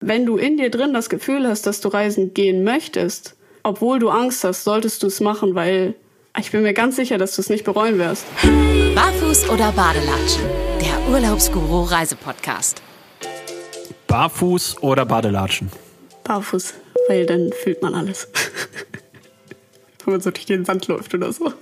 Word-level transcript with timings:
wenn 0.00 0.24
du 0.24 0.38
in 0.38 0.56
dir 0.56 0.70
drin 0.70 0.94
das 0.94 1.10
Gefühl 1.10 1.46
hast, 1.46 1.66
dass 1.66 1.80
du 1.80 1.88
reisen 1.88 2.32
gehen 2.32 2.64
möchtest, 2.64 3.36
obwohl 3.62 3.98
du 3.98 4.08
Angst 4.08 4.42
hast, 4.44 4.64
solltest 4.64 5.02
du 5.02 5.06
es 5.06 5.20
machen, 5.20 5.54
weil 5.54 5.94
ich 6.38 6.50
bin 6.50 6.62
mir 6.62 6.72
ganz 6.72 6.96
sicher, 6.96 7.18
dass 7.18 7.36
du 7.36 7.42
es 7.42 7.50
nicht 7.50 7.64
bereuen 7.64 7.98
wirst. 7.98 8.24
Barfuß 8.94 9.50
oder 9.50 9.70
Badelatschen? 9.72 10.44
Der 10.80 11.12
Urlaubsguru 11.12 11.82
Reisepodcast. 11.82 12.80
Barfuß 14.06 14.82
oder 14.82 15.04
Badelatschen? 15.04 15.70
Barfuß, 16.24 16.74
weil 17.08 17.26
dann 17.26 17.52
fühlt 17.52 17.82
man 17.82 17.94
alles. 17.94 18.26
Wenn 20.04 20.14
man 20.14 20.20
so 20.22 20.30
durch 20.30 20.46
den 20.46 20.64
Sand 20.64 20.88
läuft 20.88 21.12
oder 21.12 21.30
so. 21.30 21.52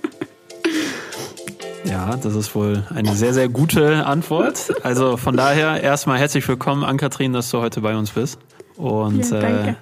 Ja, 1.85 2.17
das 2.17 2.35
ist 2.35 2.55
wohl 2.55 2.83
eine 2.93 3.15
sehr, 3.15 3.33
sehr 3.33 3.49
gute 3.49 4.05
Antwort. 4.05 4.73
Also 4.83 5.17
von 5.17 5.37
daher 5.37 5.81
erstmal 5.81 6.19
herzlich 6.19 6.47
willkommen 6.47 6.83
an 6.83 6.97
Kathrin, 6.97 7.33
dass 7.33 7.49
du 7.49 7.59
heute 7.59 7.81
bei 7.81 7.95
uns 7.95 8.11
bist. 8.11 8.39
Und 8.75 9.29
Ja, 9.31 9.67
äh, 9.67 9.75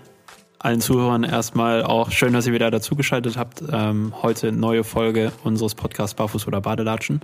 allen 0.60 0.82
Zuhörern 0.82 1.24
erstmal 1.24 1.84
auch 1.84 2.12
schön, 2.12 2.34
dass 2.34 2.48
ihr 2.48 2.54
wieder 2.54 2.72
dazugeschaltet 2.72 3.38
habt. 3.38 3.64
Ähm, 3.72 4.14
heute 4.22 4.52
neue 4.52 4.84
Folge 4.84 5.32
unseres 5.44 5.76
Podcasts 5.76 6.16
Barfuß 6.16 6.48
oder 6.48 6.62
Badelatschen. 6.62 7.22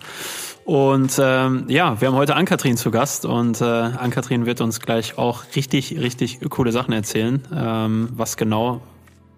Und 0.66 1.20
ähm, 1.22 1.66
ja, 1.68 2.00
wir 2.00 2.08
haben 2.08 2.16
heute 2.16 2.36
Ann-Kathrin 2.36 2.78
zu 2.78 2.92
Gast 2.92 3.26
und 3.26 3.60
äh, 3.62 3.66
Ann-Kathrin 3.66 4.46
wird 4.46 4.62
uns 4.62 4.80
gleich 4.80 5.18
auch 5.18 5.44
richtig, 5.56 6.00
richtig 6.00 6.40
coole 6.50 6.72
Sachen 6.72 6.94
erzählen. 6.94 7.42
Ähm, 7.56 8.10
was 8.14 8.38
genau 8.38 8.82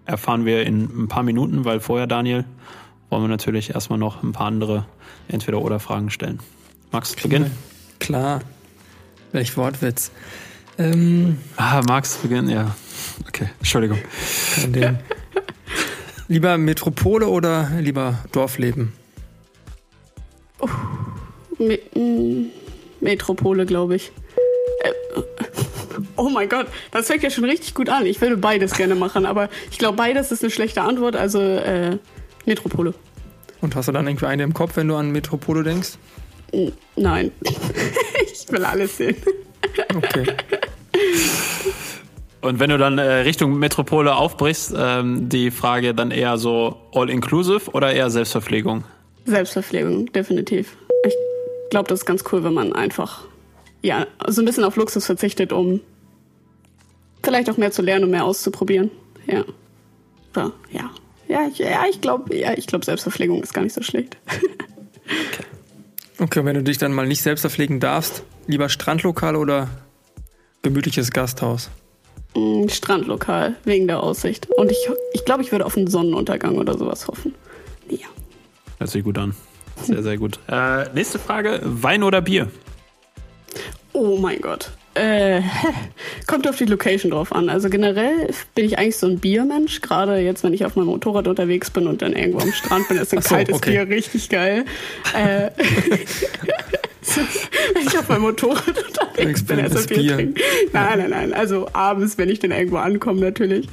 erfahren 0.04 0.44
wir 0.44 0.64
in 0.64 1.04
ein 1.04 1.08
paar 1.08 1.22
Minuten, 1.22 1.64
weil 1.64 1.80
vorher, 1.80 2.06
Daniel, 2.06 2.44
wollen 3.10 3.22
wir 3.22 3.28
natürlich 3.28 3.70
erstmal 3.70 3.98
noch 3.98 4.22
ein 4.22 4.32
paar 4.32 4.46
andere 4.46 4.86
Entweder-Oder-Fragen 5.28 6.10
stellen. 6.10 6.40
Magst 6.92 7.16
du 7.18 7.22
beginnen? 7.22 7.50
Klar. 8.00 8.40
Welch 9.32 9.56
Wortwitz. 9.56 10.10
Ähm, 10.78 11.38
Ah, 11.56 11.82
magst 11.86 12.18
du 12.18 12.28
beginnen? 12.28 12.48
Ja. 12.48 12.74
Okay, 13.26 13.48
Entschuldigung. 13.58 13.98
lieber 16.28 16.58
Metropole 16.58 17.26
oder 17.28 17.70
lieber 17.80 18.18
Dorfleben? 18.32 18.92
Me 21.58 21.78
mm, 21.94 22.50
Metropole, 23.00 23.66
glaube 23.66 23.96
ich. 23.96 24.12
Äh, 24.82 25.20
oh 26.16 26.28
mein 26.28 26.48
Gott, 26.48 26.66
das 26.90 27.06
fängt 27.06 27.22
ja 27.22 27.30
schon 27.30 27.44
richtig 27.44 27.74
gut 27.74 27.88
an. 27.88 28.04
Ich 28.06 28.20
würde 28.20 28.36
beides 28.36 28.74
gerne 28.74 28.94
machen, 28.94 29.26
aber 29.26 29.48
ich 29.70 29.78
glaube, 29.78 29.96
beides 29.96 30.32
ist 30.32 30.42
eine 30.42 30.50
schlechte 30.50 30.82
Antwort, 30.82 31.16
also 31.16 31.40
äh, 31.40 31.98
Metropole. 32.46 32.94
Und 33.60 33.74
hast 33.74 33.88
du 33.88 33.92
dann 33.92 34.06
irgendwie 34.06 34.26
eine 34.26 34.42
im 34.42 34.54
Kopf, 34.54 34.76
wenn 34.76 34.88
du 34.88 34.96
an 34.96 35.10
Metropole 35.10 35.62
denkst? 35.62 35.94
Nein. 36.96 37.32
ich 38.32 38.50
will 38.50 38.64
alles 38.64 38.96
sehen. 38.96 39.16
Okay. 39.94 40.26
Und 42.40 42.60
wenn 42.60 42.70
du 42.70 42.78
dann 42.78 42.98
äh, 42.98 43.02
Richtung 43.02 43.58
Metropole 43.58 44.14
aufbrichst, 44.14 44.74
ähm, 44.76 45.28
die 45.28 45.50
Frage 45.50 45.94
dann 45.94 46.10
eher 46.10 46.38
so 46.38 46.76
all-inclusive 46.92 47.70
oder 47.72 47.92
eher 47.92 48.08
Selbstverpflegung? 48.10 48.84
Selbstverpflegung, 49.24 50.06
definitiv. 50.12 50.76
Ich 51.04 51.14
glaube, 51.70 51.88
das 51.88 52.00
ist 52.00 52.06
ganz 52.06 52.22
cool, 52.30 52.44
wenn 52.44 52.54
man 52.54 52.72
einfach 52.72 53.24
ja, 53.82 54.06
so 54.26 54.42
ein 54.42 54.44
bisschen 54.44 54.64
auf 54.64 54.76
Luxus 54.76 55.06
verzichtet, 55.06 55.52
um 55.52 55.80
vielleicht 57.22 57.50
auch 57.50 57.56
mehr 57.56 57.70
zu 57.70 57.82
lernen 57.82 58.04
und 58.04 58.10
mehr 58.10 58.24
auszuprobieren. 58.24 58.90
Ja. 59.26 59.44
Ja. 60.70 60.90
Ja, 61.28 61.46
ich, 61.48 61.58
ja, 61.58 61.84
ich 61.90 62.00
glaube, 62.00 62.36
ja, 62.36 62.52
ich 62.56 62.66
glaube, 62.66 62.84
Selbstverpflegung 62.84 63.42
ist 63.42 63.52
gar 63.52 63.62
nicht 63.62 63.74
so 63.74 63.82
schlecht. 63.82 64.16
Okay, 66.18 66.44
wenn 66.46 66.54
du 66.54 66.62
dich 66.62 66.78
dann 66.78 66.94
mal 66.94 67.06
nicht 67.06 67.20
selbst 67.20 67.42
verpflegen 67.42 67.78
darfst, 67.78 68.22
lieber 68.46 68.70
Strandlokal 68.70 69.36
oder 69.36 69.68
gemütliches 70.62 71.10
Gasthaus? 71.10 71.68
Mm, 72.34 72.68
Strandlokal, 72.68 73.56
wegen 73.64 73.86
der 73.86 74.02
Aussicht. 74.02 74.48
Und 74.50 74.70
ich, 74.70 74.78
ich 75.12 75.26
glaube, 75.26 75.42
ich 75.42 75.52
würde 75.52 75.66
auf 75.66 75.76
einen 75.76 75.88
Sonnenuntergang 75.88 76.56
oder 76.56 76.78
sowas 76.78 77.06
hoffen. 77.06 77.34
Ja. 77.90 78.06
Hört 78.78 78.90
sich 78.90 79.04
gut 79.04 79.18
an. 79.18 79.34
Sehr, 79.82 80.02
sehr 80.02 80.16
gut. 80.16 80.38
Äh, 80.48 80.88
nächste 80.94 81.18
Frage: 81.18 81.60
Wein 81.62 82.02
oder 82.02 82.22
Bier? 82.22 82.50
Oh 83.92 84.16
mein 84.16 84.40
Gott. 84.40 84.70
Äh, 84.96 85.42
kommt 86.26 86.48
auf 86.48 86.56
die 86.56 86.64
Location 86.64 87.10
drauf 87.10 87.32
an. 87.32 87.50
Also 87.50 87.68
generell 87.68 88.30
bin 88.54 88.64
ich 88.64 88.78
eigentlich 88.78 88.96
so 88.96 89.06
ein 89.06 89.18
Biermensch. 89.18 89.82
Gerade 89.82 90.18
jetzt, 90.18 90.42
wenn 90.42 90.54
ich 90.54 90.64
auf 90.64 90.76
meinem 90.76 90.86
Motorrad 90.86 91.28
unterwegs 91.28 91.70
bin 91.70 91.86
und 91.86 92.02
dann 92.02 92.14
irgendwo 92.14 92.40
am 92.40 92.52
Strand 92.52 92.88
bin, 92.88 92.96
ist 92.96 93.12
ein 93.12 93.22
so, 93.22 93.34
kaltes 93.34 93.56
okay. 93.56 93.72
Bier 93.72 93.88
richtig 93.88 94.28
geil. 94.28 94.64
Äh, 95.14 95.50
wenn 97.74 97.86
ich 97.86 97.98
auf 97.98 98.08
meinem 98.08 98.22
Motorrad 98.22 98.66
unterwegs 98.88 99.44
bin, 99.44 99.60
also 99.60 99.78
Expensive 99.78 99.88
Bier, 99.88 99.98
Bier. 99.98 100.16
trinken. 100.16 100.40
Nein, 100.72 100.98
nein, 100.98 101.10
nein. 101.10 101.34
Also 101.34 101.68
abends, 101.72 102.16
wenn 102.16 102.30
ich 102.30 102.38
dann 102.38 102.50
irgendwo 102.50 102.78
ankomme, 102.78 103.20
natürlich. 103.20 103.68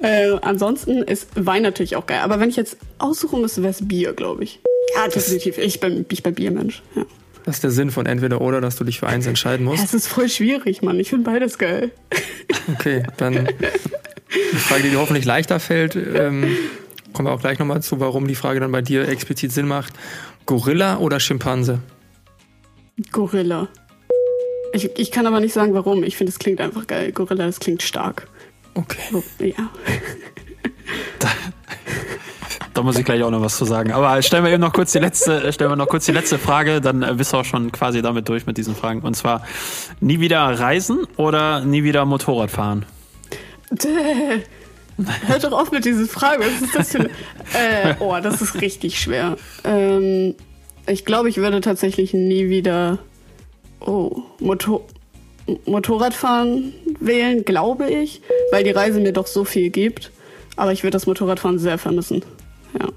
Äh, 0.00 0.32
ansonsten 0.42 1.02
ist 1.02 1.28
Wein 1.34 1.62
natürlich 1.62 1.96
auch 1.96 2.06
geil. 2.06 2.20
Aber 2.22 2.38
wenn 2.38 2.50
ich 2.50 2.56
jetzt 2.56 2.76
aussuchen 2.98 3.40
müsste, 3.40 3.62
wäre 3.62 3.70
es 3.70 3.86
Bier, 3.86 4.12
glaube 4.12 4.44
ich. 4.44 4.60
Ja, 4.94 5.08
definitiv. 5.08 5.58
Ich 5.58 5.80
bin, 5.80 6.04
ich 6.10 6.22
bin 6.22 6.34
Biermensch. 6.34 6.82
Ja. 6.94 7.04
Das 7.44 7.56
ist 7.56 7.64
der 7.64 7.70
Sinn 7.70 7.90
von 7.90 8.06
entweder 8.06 8.40
oder, 8.40 8.60
dass 8.60 8.76
du 8.76 8.84
dich 8.84 9.00
für 9.00 9.06
eins 9.06 9.26
entscheiden 9.26 9.64
musst. 9.64 9.82
Es 9.82 9.94
ist 9.94 10.06
voll 10.06 10.28
schwierig, 10.28 10.82
Mann. 10.82 11.00
Ich 11.00 11.10
finde 11.10 11.30
beides 11.30 11.58
geil. 11.58 11.90
Okay, 12.74 13.02
dann 13.16 13.36
eine 13.38 13.48
Frage, 14.58 14.82
die 14.84 14.90
dir 14.90 14.98
hoffentlich 14.98 15.24
leichter 15.24 15.60
fällt. 15.60 15.96
Ähm, 15.96 16.56
kommen 17.12 17.28
wir 17.28 17.32
auch 17.32 17.40
gleich 17.40 17.58
nochmal 17.58 17.82
zu, 17.82 18.00
warum 18.00 18.26
die 18.28 18.34
Frage 18.34 18.60
dann 18.60 18.72
bei 18.72 18.82
dir 18.82 19.08
explizit 19.08 19.52
Sinn 19.52 19.66
macht. 19.66 19.94
Gorilla 20.46 20.98
oder 20.98 21.20
Schimpanse? 21.20 21.80
Gorilla. 23.12 23.68
Ich, 24.72 24.90
ich 24.98 25.10
kann 25.10 25.26
aber 25.26 25.40
nicht 25.40 25.52
sagen, 25.52 25.74
warum. 25.74 26.04
Ich 26.04 26.16
finde, 26.16 26.30
es 26.30 26.38
klingt 26.38 26.60
einfach 26.60 26.86
geil. 26.86 27.12
Gorilla, 27.12 27.46
das 27.46 27.60
klingt 27.60 27.82
stark. 27.82 28.28
Okay. 28.74 28.98
Ja. 29.38 29.70
Da 32.72 32.82
muss 32.82 32.96
ich 32.96 33.04
gleich 33.04 33.22
auch 33.22 33.30
noch 33.30 33.40
was 33.40 33.56
zu 33.56 33.64
sagen. 33.64 33.92
Aber 33.92 34.22
stellen 34.22 34.44
wir 34.44 34.52
eben 34.52 34.60
noch 34.60 34.72
kurz 34.72 34.92
die 34.92 35.00
letzte, 35.00 35.42
äh, 35.42 35.52
stellen 35.52 35.70
wir 35.70 35.76
noch 35.76 35.88
kurz 35.88 36.06
die 36.06 36.12
letzte 36.12 36.38
Frage, 36.38 36.80
dann 36.80 37.02
äh, 37.02 37.14
bist 37.14 37.32
du 37.32 37.38
auch 37.38 37.44
schon 37.44 37.72
quasi 37.72 38.00
damit 38.00 38.28
durch 38.28 38.46
mit 38.46 38.56
diesen 38.56 38.76
Fragen. 38.76 39.00
Und 39.00 39.14
zwar 39.16 39.44
nie 40.00 40.20
wieder 40.20 40.40
reisen 40.40 41.06
oder 41.16 41.64
nie 41.64 41.82
wieder 41.82 42.04
Motorrad 42.04 42.50
fahren? 42.50 42.86
Hört 45.26 45.44
doch 45.44 45.52
auf 45.52 45.72
mit 45.72 45.84
diesen 45.84 46.06
Fragen. 46.06 46.42
Was 46.42 46.62
ist 46.62 46.74
das 46.74 46.90
für. 46.92 47.10
Äh, 47.54 47.94
oh, 47.98 48.16
das 48.22 48.42
ist 48.42 48.60
richtig 48.60 49.00
schwer. 49.00 49.36
Ähm, 49.64 50.34
ich 50.86 51.04
glaube, 51.04 51.28
ich 51.28 51.38
würde 51.38 51.60
tatsächlich 51.60 52.14
nie 52.14 52.48
wieder... 52.48 52.98
Oh, 53.80 54.22
Motor... 54.38 54.82
Motorradfahren 55.66 56.72
wählen, 57.00 57.44
glaube 57.44 57.90
ich, 57.90 58.20
weil 58.52 58.62
die 58.62 58.70
Reise 58.70 59.00
mir 59.00 59.12
doch 59.12 59.26
so 59.26 59.44
viel 59.44 59.70
gibt. 59.70 60.12
Aber 60.54 60.72
ich 60.72 60.84
würde 60.84 60.92
das 60.92 61.06
Motorradfahren 61.06 61.58
sehr 61.58 61.78
vermissen. 61.78 62.22
Ja. 62.78 62.88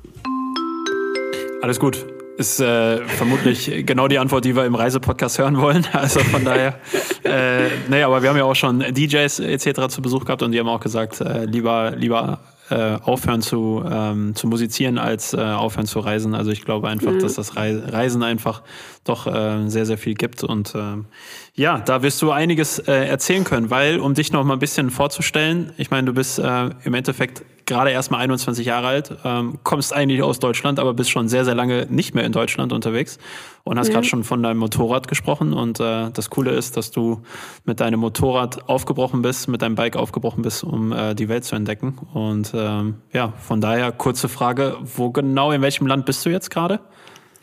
Alles 1.62 1.80
gut. 1.80 2.06
Ist 2.36 2.60
äh, 2.60 2.98
vermutlich 3.06 3.86
genau 3.86 4.08
die 4.08 4.18
Antwort, 4.18 4.44
die 4.44 4.56
wir 4.56 4.66
im 4.66 4.74
Reisepodcast 4.76 5.38
hören 5.38 5.60
wollen. 5.62 5.86
Also 5.94 6.20
von 6.22 6.44
daher, 6.44 6.80
äh, 7.24 7.68
naja, 7.90 8.08
aber 8.08 8.24
wir 8.24 8.30
haben 8.30 8.38
ja 8.38 8.44
auch 8.44 8.56
schon 8.56 8.80
DJs 8.80 9.40
etc. 9.40 9.88
zu 9.88 10.02
Besuch 10.02 10.26
gehabt 10.26 10.42
und 10.42 10.52
die 10.52 10.60
haben 10.60 10.68
auch 10.68 10.80
gesagt, 10.80 11.22
äh, 11.22 11.46
lieber, 11.46 11.92
lieber 11.96 12.40
äh, 12.72 12.98
aufhören 13.04 13.42
zu, 13.44 13.84
ähm, 13.90 14.34
zu 14.36 14.48
musizieren, 14.48 14.98
als 14.98 15.34
äh, 15.34 15.38
aufhören 15.42 15.86
zu 15.86 16.00
reisen. 16.00 16.34
Also 16.34 16.50
ich 16.50 16.66
glaube 16.66 16.88
einfach, 16.90 17.16
dass 17.20 17.36
das 17.36 17.56
Rei- 17.56 17.78
Reisen 17.88 18.24
einfach 18.24 18.64
doch 19.04 19.28
äh, 19.28 19.70
sehr, 19.70 19.86
sehr 19.86 20.00
viel 20.00 20.16
gibt. 20.16 20.44
Und 20.44 20.74
ähm, 20.76 21.06
ja, 21.54 21.78
da 21.80 22.02
wirst 22.02 22.20
du 22.24 22.32
einiges 22.32 22.80
äh, 22.80 23.06
erzählen 23.06 23.44
können, 23.44 23.70
weil, 23.70 24.00
um 24.00 24.16
dich 24.16 24.32
noch 24.32 24.44
mal 24.44 24.54
ein 24.54 24.60
bisschen 24.60 24.90
vorzustellen, 24.90 25.72
ich 25.78 25.92
meine, 25.92 26.08
du 26.08 26.14
bist 26.14 26.40
äh, 26.40 26.70
im 26.84 26.94
Endeffekt 26.96 27.44
gerade 27.66 27.92
erst 27.92 28.12
mal 28.12 28.18
21 28.18 28.66
Jahre 28.66 28.88
alt, 28.88 29.16
ähm, 29.24 29.60
kommst 29.64 29.94
eigentlich 29.94 30.22
aus 30.22 30.40
Deutschland, 30.40 30.80
aber 30.80 30.94
bist 30.94 31.10
schon 31.10 31.28
sehr, 31.28 31.46
sehr 31.46 31.56
lange 31.56 31.88
nicht 31.90 32.14
mehr 32.16 32.24
in 32.26 32.32
Deutschland 32.32 32.74
unterwegs 32.74 33.18
und 33.64 33.80
hast 33.80 33.88
Ja. 33.88 33.94
gerade 33.96 34.08
schon 34.08 34.24
von 34.24 34.44
deinem 34.44 34.58
Motorrad 34.58 35.08
gesprochen. 35.08 35.54
Und 35.54 35.80
äh, 35.80 36.10
das 36.12 36.30
Coole 36.30 36.52
ist, 36.52 36.78
dass 36.78 36.92
du 36.92 37.22
mit 37.66 37.80
deinem 37.80 38.00
Motorrad 38.00 38.68
aufgebrochen 38.70 39.22
bist, 39.22 39.48
mit 39.48 39.62
deinem 39.62 39.76
Bike 39.76 39.96
aufgebrochen 39.96 40.42
bist, 40.44 40.64
um 40.64 40.92
äh, 40.92 41.16
die 41.16 41.30
Welt 41.30 41.46
zu 41.46 41.56
entdecken. 41.56 41.98
Und 42.14 42.52
ähm, 42.56 42.96
ja, 43.12 43.34
von 43.40 43.62
daher 43.62 43.92
kurze 43.92 44.30
Frage, 44.30 44.78
wo 44.84 45.12
genau, 45.12 45.52
in 45.52 45.62
welchem 45.62 45.88
Land 45.88 46.06
bist 46.06 46.26
du 46.26 46.30
jetzt 46.30 46.50
gerade? 46.50 46.80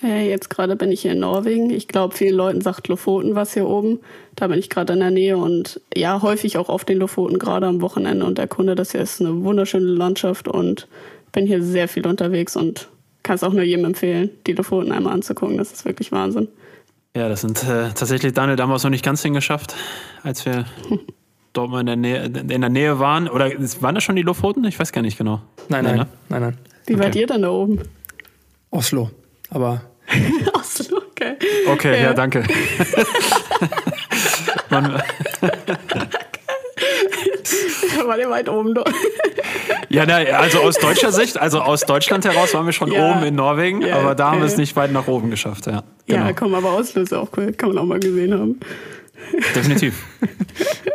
Äh, 0.03 0.29
jetzt 0.31 0.49
gerade 0.51 0.77
bin 0.77 0.91
ich 0.93 1.03
hier 1.03 1.13
in 1.13 1.21
Norwegen. 1.21 1.71
Ich 1.71 1.87
glaube, 1.89 2.15
vielen 2.17 2.35
Leuten 2.35 2.61
sagt 2.63 2.89
Lofoten 2.89 3.35
was 3.35 3.53
hier 3.55 3.67
oben. 3.69 4.01
Da 4.37 4.47
bin 4.47 4.59
ich 4.59 4.71
gerade 4.71 4.95
in 4.95 5.01
der 5.01 5.11
Nähe 5.11 5.37
und 5.37 5.81
ja, 5.95 6.23
häufig 6.23 6.57
auch 6.57 6.69
auf 6.71 6.85
den 6.85 6.99
Lofoten, 6.99 7.39
gerade 7.39 7.67
am 7.67 7.81
Wochenende 7.83 8.25
und 8.25 8.39
erkunde 8.39 8.75
das 8.75 8.93
hier. 8.93 9.01
ist 9.03 9.21
eine 9.21 9.43
wunderschöne 9.45 9.85
Landschaft 9.87 10.49
und 10.49 10.89
bin 11.33 11.47
hier 11.47 11.63
sehr 11.63 11.87
viel 11.89 12.07
unterwegs 12.07 12.57
und 12.57 12.89
kann 13.23 13.35
es 13.37 13.43
auch 13.45 13.53
nur 13.53 13.63
jedem 13.63 13.85
empfehlen, 13.85 14.31
die 14.47 14.53
Lofoten 14.53 14.91
einmal 14.93 15.13
anzugucken. 15.13 15.59
Das 15.59 15.73
ist 15.73 15.85
wirklich 15.85 16.11
Wahnsinn. 16.13 16.49
Ja, 17.15 17.29
das 17.29 17.43
sind 17.43 17.63
äh, 17.65 17.89
tatsächlich, 17.95 18.33
Daniel, 18.33 18.57
da 18.57 18.63
haben 18.63 18.71
wir 18.71 18.77
es 18.77 18.85
noch 18.85 18.91
nicht 18.91 19.05
ganz 19.05 19.21
hingeschafft, 19.23 19.75
als 20.23 20.47
wir 20.47 20.65
dort 21.53 21.71
mal 21.71 21.81
in 21.81 21.87
der 21.87 21.97
Nähe, 21.97 22.25
in 22.25 22.61
der 22.61 22.71
Nähe 22.71 22.99
waren. 22.99 23.29
Oder 23.29 23.51
waren 23.81 23.95
das 23.95 24.05
schon 24.05 24.17
die 24.17 24.23
Lofoten? 24.23 24.65
Ich 24.65 24.79
weiß 24.79 24.93
gar 24.93 25.03
nicht 25.03 25.19
genau. 25.19 25.43
Nein, 25.69 25.85
Nee, 25.85 25.91
nein, 25.91 25.99
ne? 25.99 26.07
nein, 26.31 26.41
nein. 26.41 26.59
Wie 26.87 26.95
Okay. 26.95 27.03
wart 27.05 27.17
ihr 27.17 27.27
denn 27.27 27.43
da 27.43 27.51
oben? 27.51 27.81
Oslo. 28.71 29.11
Aber 29.51 29.83
Oslo, 30.55 30.99
okay. 31.11 31.35
Okay, 31.67 31.95
ja, 31.97 32.03
Ja. 32.09 32.15
danke. 32.15 32.45
Man, 34.71 35.03
da 37.99 38.07
war 38.07 38.17
der 38.17 38.31
weit 38.31 38.49
oben. 38.49 38.75
Ja, 39.89 40.07
na, 40.07 40.17
also 40.17 40.61
aus 40.61 40.77
deutscher 40.79 41.13
Sicht, 41.13 41.39
also 41.39 41.61
aus 41.61 41.83
Deutschland 41.83 42.25
heraus 42.25 42.55
waren 42.55 42.67
wir 42.67 42.73
schon 42.73 42.93
Ja. 42.93 43.11
oben 43.11 43.25
in 43.25 43.35
Norwegen, 43.35 43.83
Ja, 43.83 43.97
aber 43.99 44.15
da 44.15 44.31
haben 44.31 44.39
wir 44.39 44.47
es 44.47 44.53
okay. 44.53 44.61
nicht 44.63 44.77
weit 44.77 44.93
nach 44.93 45.09
oben 45.09 45.31
geschafft. 45.31 45.67
Ja, 45.67 45.83
genau. 46.07 46.27
Ja, 46.27 46.33
komm, 46.33 46.55
aber 46.55 46.77
Oslo 46.77 47.03
ist 47.03 47.13
auch 47.13 47.29
cool. 47.37 47.53
Kann 47.53 47.71
man 47.71 47.79
auch 47.79 47.85
mal 47.85 48.01
gesehen 48.01 48.33
haben. 48.35 48.61
Definitiv. 49.55 50.03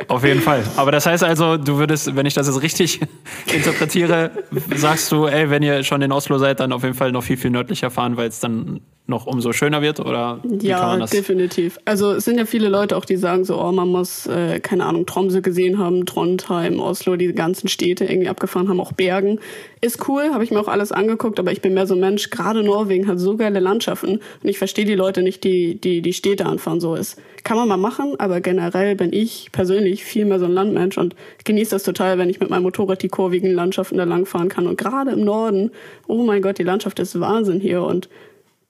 Auf 0.07 0.23
jeden 0.23 0.41
Fall. 0.41 0.63
Aber 0.75 0.91
das 0.91 1.05
heißt 1.05 1.23
also, 1.23 1.57
du 1.57 1.77
würdest, 1.77 2.15
wenn 2.15 2.25
ich 2.25 2.33
das 2.33 2.47
jetzt 2.47 2.61
richtig 2.61 2.99
interpretiere, 3.53 4.31
sagst 4.75 5.11
du, 5.11 5.25
ey, 5.25 5.49
wenn 5.49 5.63
ihr 5.63 5.83
schon 5.83 6.01
in 6.01 6.11
Oslo 6.11 6.37
seid, 6.37 6.59
dann 6.59 6.71
auf 6.71 6.83
jeden 6.83 6.95
Fall 6.95 7.11
noch 7.11 7.23
viel, 7.23 7.37
viel 7.37 7.51
nördlicher 7.51 7.89
fahren, 7.89 8.17
weil 8.17 8.27
es 8.27 8.39
dann 8.39 8.81
noch 9.07 9.27
umso 9.27 9.53
schöner 9.53 9.81
wird? 9.81 9.99
Oder 9.99 10.39
Ja, 10.61 10.97
definitiv. 11.05 11.77
Also 11.85 12.13
es 12.13 12.25
sind 12.25 12.37
ja 12.37 12.45
viele 12.45 12.69
Leute 12.69 12.97
auch, 12.97 13.05
die 13.05 13.17
sagen 13.17 13.45
so, 13.45 13.61
oh, 13.61 13.71
man 13.71 13.87
muss, 13.87 14.25
äh, 14.25 14.59
keine 14.59 14.85
Ahnung, 14.85 15.05
Tromsø 15.05 15.41
gesehen 15.41 15.77
haben, 15.77 16.05
Trondheim, 16.05 16.79
Oslo, 16.79 17.15
die 17.15 17.33
ganzen 17.33 17.67
Städte 17.67 18.05
irgendwie 18.05 18.29
abgefahren 18.29 18.67
haben, 18.67 18.79
auch 18.79 18.93
Bergen. 18.93 19.39
Ist 19.81 20.07
cool, 20.07 20.31
habe 20.33 20.43
ich 20.43 20.51
mir 20.51 20.59
auch 20.59 20.67
alles 20.67 20.91
angeguckt, 20.91 21.39
aber 21.39 21.51
ich 21.51 21.61
bin 21.61 21.75
mehr 21.75 21.85
so 21.85 21.93
ein 21.93 21.99
Mensch, 21.99 22.31
gerade 22.31 22.63
Norwegen 22.63 23.07
hat 23.07 23.19
so 23.19 23.37
geile 23.37 23.59
Landschaften 23.59 24.19
und 24.41 24.49
ich 24.49 24.57
verstehe 24.57 24.85
die 24.85 24.95
Leute 24.95 25.21
nicht, 25.21 25.43
die, 25.43 25.79
die 25.79 26.01
die 26.01 26.13
Städte 26.13 26.45
anfahren. 26.45 26.79
So 26.79 26.95
ist. 26.95 27.21
Kann 27.43 27.57
man 27.57 27.67
mal 27.67 27.77
machen, 27.77 28.14
aber 28.19 28.41
generell 28.41 28.95
bin 28.95 29.13
ich 29.13 29.49
persönlich 29.51 30.03
viel 30.03 30.25
mehr 30.25 30.39
so 30.39 30.45
ein 30.45 30.51
Landmensch 30.51 30.97
und 30.97 31.15
genieße 31.43 31.71
das 31.71 31.83
total, 31.83 32.17
wenn 32.17 32.29
ich 32.29 32.39
mit 32.39 32.49
meinem 32.49 32.63
Motorrad 32.63 33.01
die 33.01 33.09
kurvigen 33.09 33.53
Landschaften 33.53 33.97
da 33.97 34.03
langfahren 34.03 34.49
kann. 34.49 34.67
Und 34.67 34.77
gerade 34.77 35.11
im 35.11 35.23
Norden, 35.23 35.71
oh 36.07 36.23
mein 36.23 36.41
Gott, 36.41 36.57
die 36.57 36.63
Landschaft 36.63 36.99
ist 36.99 37.19
Wahnsinn 37.19 37.59
hier 37.59 37.83
und 37.83 38.09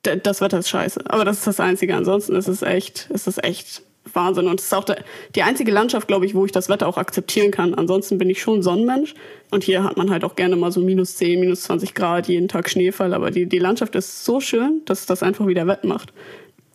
das 0.03 0.41
Wetter 0.41 0.59
ist 0.59 0.69
scheiße. 0.69 1.01
Aber 1.05 1.25
das 1.25 1.39
ist 1.39 1.47
das 1.47 1.59
Einzige. 1.59 1.95
Ansonsten 1.95 2.35
ist 2.35 2.47
es 2.47 2.61
echt, 2.61 3.09
ist 3.09 3.27
es 3.27 3.37
echt 3.39 3.81
Wahnsinn. 4.13 4.47
Und 4.47 4.59
es 4.59 4.67
ist 4.67 4.73
auch 4.73 4.85
die 5.33 5.43
einzige 5.43 5.71
Landschaft, 5.71 6.07
glaube 6.07 6.25
ich, 6.25 6.35
wo 6.35 6.45
ich 6.45 6.51
das 6.51 6.69
Wetter 6.69 6.87
auch 6.87 6.97
akzeptieren 6.97 7.51
kann. 7.51 7.73
Ansonsten 7.73 8.17
bin 8.17 8.29
ich 8.29 8.41
schon 8.41 8.61
Sonnenmensch. 8.61 9.15
Und 9.51 9.63
hier 9.63 9.83
hat 9.83 9.97
man 9.97 10.09
halt 10.09 10.23
auch 10.23 10.35
gerne 10.35 10.55
mal 10.55 10.71
so 10.71 10.81
minus 10.81 11.15
10, 11.15 11.39
minus 11.39 11.63
20 11.63 11.93
Grad, 11.93 12.27
jeden 12.27 12.47
Tag 12.47 12.69
Schneefall. 12.69 13.13
Aber 13.13 13.31
die, 13.31 13.47
die 13.47 13.59
Landschaft 13.59 13.95
ist 13.95 14.25
so 14.25 14.39
schön, 14.39 14.81
dass 14.85 15.05
das 15.05 15.23
einfach 15.23 15.47
wieder 15.47 15.67
wettmacht. 15.67 16.13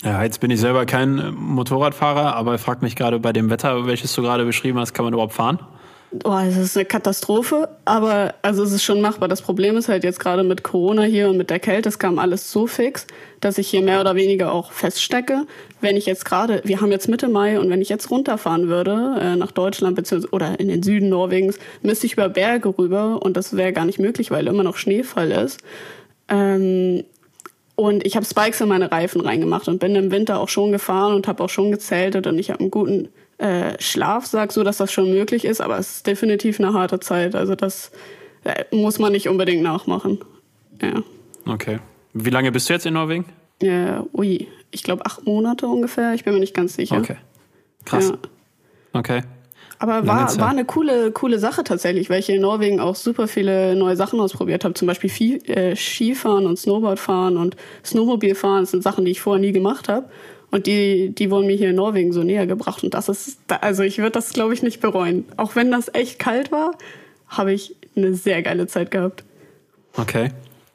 Ja, 0.02 0.22
jetzt 0.24 0.40
bin 0.40 0.50
ich 0.50 0.60
selber 0.60 0.86
kein 0.86 1.18
äh, 1.18 1.30
Motorradfahrer, 1.30 2.34
aber 2.34 2.54
ich 2.54 2.60
frage 2.60 2.82
mich 2.82 2.96
gerade 2.96 3.18
bei 3.18 3.32
dem 3.32 3.50
Wetter, 3.50 3.86
welches 3.86 4.14
du 4.14 4.22
gerade 4.22 4.44
beschrieben 4.44 4.78
hast, 4.78 4.94
kann 4.94 5.04
man 5.04 5.12
überhaupt 5.12 5.34
fahren? 5.34 5.58
Oh, 6.24 6.36
es 6.44 6.56
ist 6.56 6.76
eine 6.76 6.86
Katastrophe, 6.86 7.68
aber 7.84 8.34
also 8.42 8.64
es 8.64 8.72
ist 8.72 8.82
schon 8.82 9.00
machbar. 9.00 9.28
Das 9.28 9.42
Problem 9.42 9.76
ist 9.76 9.88
halt 9.88 10.02
jetzt 10.02 10.18
gerade 10.18 10.42
mit 10.42 10.64
Corona 10.64 11.02
hier 11.02 11.28
und 11.28 11.36
mit 11.36 11.50
der 11.50 11.60
Kälte, 11.60 11.88
es 11.88 12.00
kam 12.00 12.18
alles 12.18 12.50
so 12.50 12.66
fix, 12.66 13.06
dass 13.38 13.58
ich 13.58 13.68
hier 13.68 13.82
mehr 13.82 14.00
oder 14.00 14.16
weniger 14.16 14.52
auch 14.52 14.72
feststecke. 14.72 15.46
Wenn 15.80 15.96
ich 15.96 16.06
jetzt 16.06 16.24
gerade, 16.24 16.62
wir 16.64 16.80
haben 16.80 16.90
jetzt 16.90 17.08
Mitte 17.08 17.28
Mai 17.28 17.60
und 17.60 17.70
wenn 17.70 17.80
ich 17.80 17.90
jetzt 17.90 18.10
runterfahren 18.10 18.66
würde 18.66 19.18
äh, 19.20 19.36
nach 19.36 19.52
Deutschland 19.52 19.94
beziehungsweise 19.94 20.32
oder 20.32 20.58
in 20.58 20.66
den 20.66 20.82
Süden 20.82 21.10
Norwegens, 21.10 21.60
müsste 21.82 22.06
ich 22.06 22.14
über 22.14 22.28
Berge 22.28 22.76
rüber 22.76 23.22
und 23.22 23.36
das 23.36 23.56
wäre 23.56 23.72
gar 23.72 23.84
nicht 23.84 24.00
möglich, 24.00 24.32
weil 24.32 24.48
immer 24.48 24.64
noch 24.64 24.78
Schneefall 24.78 25.30
ist. 25.30 25.60
Ähm, 26.28 27.04
und 27.80 28.06
ich 28.06 28.14
habe 28.14 28.26
Spikes 28.26 28.60
in 28.60 28.68
meine 28.68 28.92
Reifen 28.92 29.22
reingemacht 29.22 29.66
und 29.66 29.78
bin 29.78 29.94
im 29.94 30.10
Winter 30.10 30.38
auch 30.38 30.50
schon 30.50 30.70
gefahren 30.70 31.14
und 31.14 31.26
habe 31.26 31.42
auch 31.42 31.48
schon 31.48 31.70
gezeltet 31.70 32.26
und 32.26 32.38
ich 32.38 32.50
habe 32.50 32.60
einen 32.60 32.70
guten 32.70 33.08
äh, 33.38 33.72
Schlafsack, 33.80 34.52
so 34.52 34.62
dass 34.62 34.76
das 34.76 34.92
schon 34.92 35.10
möglich 35.10 35.46
ist, 35.46 35.62
aber 35.62 35.78
es 35.78 35.96
ist 35.96 36.06
definitiv 36.06 36.60
eine 36.60 36.74
harte 36.74 37.00
Zeit. 37.00 37.34
Also 37.34 37.54
das 37.54 37.90
äh, 38.44 38.64
muss 38.70 38.98
man 38.98 39.12
nicht 39.12 39.30
unbedingt 39.30 39.62
nachmachen. 39.62 40.18
Ja. 40.82 41.02
Okay. 41.46 41.78
Wie 42.12 42.28
lange 42.28 42.52
bist 42.52 42.68
du 42.68 42.74
jetzt 42.74 42.84
in 42.84 42.92
Norwegen? 42.92 43.24
Ja, 43.62 44.04
ui, 44.12 44.46
ich 44.70 44.82
glaube 44.82 45.06
acht 45.06 45.24
Monate 45.24 45.66
ungefähr. 45.66 46.12
Ich 46.12 46.24
bin 46.24 46.34
mir 46.34 46.40
nicht 46.40 46.54
ganz 46.54 46.74
sicher. 46.74 46.98
Okay. 46.98 47.16
Krass. 47.86 48.10
Ja. 48.10 48.18
Okay. 48.92 49.22
Aber 49.82 50.06
war, 50.06 50.38
war 50.38 50.50
eine 50.50 50.66
coole, 50.66 51.10
coole 51.10 51.38
Sache 51.38 51.64
tatsächlich, 51.64 52.10
weil 52.10 52.20
ich 52.20 52.28
in 52.28 52.42
Norwegen 52.42 52.80
auch 52.80 52.94
super 52.94 53.26
viele 53.26 53.74
neue 53.74 53.96
Sachen 53.96 54.20
ausprobiert 54.20 54.62
habe. 54.62 54.74
Zum 54.74 54.86
Beispiel 54.86 55.08
Vie 55.08 55.36
äh, 55.46 55.74
Skifahren 55.74 56.44
und 56.44 56.58
Snowboardfahren 56.58 57.38
und 57.38 57.56
Snowmobilfahren. 57.82 58.64
Das 58.64 58.72
sind 58.72 58.82
Sachen, 58.82 59.06
die 59.06 59.12
ich 59.12 59.22
vorher 59.22 59.40
nie 59.40 59.52
gemacht 59.52 59.88
habe. 59.88 60.04
Und 60.50 60.66
die, 60.66 61.14
die 61.14 61.30
wurden 61.30 61.46
mir 61.46 61.56
hier 61.56 61.70
in 61.70 61.76
Norwegen 61.76 62.12
so 62.12 62.22
näher 62.22 62.46
gebracht. 62.46 62.84
Und 62.84 62.92
das 62.92 63.08
ist, 63.08 63.38
also 63.48 63.82
ich 63.82 63.96
würde 63.96 64.10
das, 64.10 64.34
glaube 64.34 64.52
ich, 64.52 64.62
nicht 64.62 64.80
bereuen. 64.82 65.24
Auch 65.38 65.56
wenn 65.56 65.70
das 65.70 65.88
echt 65.94 66.18
kalt 66.18 66.52
war, 66.52 66.72
habe 67.28 67.54
ich 67.54 67.74
eine 67.96 68.12
sehr 68.12 68.42
geile 68.42 68.66
Zeit 68.66 68.90
gehabt. 68.90 69.24
Okay. 69.96 70.30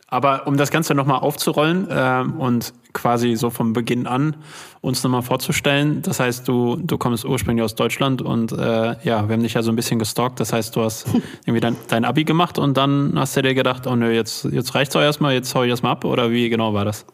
Aber 0.07 0.47
um 0.47 0.57
das 0.57 0.71
Ganze 0.71 0.95
nochmal 0.95 1.19
aufzurollen 1.19 1.87
ähm, 1.91 2.39
und 2.39 2.73
quasi 2.95 3.35
so 3.35 3.51
vom 3.51 3.73
Beginn 3.73 4.07
an 4.07 4.35
uns 4.81 5.03
nochmal 5.03 5.21
vorzustellen, 5.21 6.01
das 6.01 6.19
heißt, 6.19 6.47
du, 6.47 6.77
du 6.77 6.97
kommst 6.97 7.25
ursprünglich 7.25 7.63
aus 7.63 7.75
Deutschland 7.75 8.23
und 8.23 8.51
äh, 8.51 8.55
ja, 9.03 9.27
wir 9.27 9.33
haben 9.33 9.43
dich 9.43 9.53
ja 9.53 9.61
so 9.61 9.71
ein 9.71 9.75
bisschen 9.75 9.99
gestalkt. 9.99 10.39
Das 10.39 10.53
heißt, 10.53 10.75
du 10.75 10.81
hast 10.81 11.05
irgendwie 11.45 11.59
dein, 11.59 11.75
dein 11.87 12.05
Abi 12.05 12.23
gemacht 12.23 12.57
und 12.57 12.77
dann 12.77 13.13
hast 13.15 13.37
du 13.37 13.43
dir 13.43 13.53
gedacht, 13.53 13.85
oh 13.85 13.95
nö, 13.95 14.11
jetzt, 14.11 14.45
jetzt 14.45 14.73
reicht's 14.73 14.95
auch 14.95 15.01
erstmal, 15.01 15.33
jetzt 15.33 15.53
hau 15.53 15.63
ich 15.63 15.69
erstmal 15.69 15.91
ab 15.91 16.05
oder 16.05 16.31
wie 16.31 16.49
genau 16.49 16.73
war 16.73 16.85
das? 16.85 17.05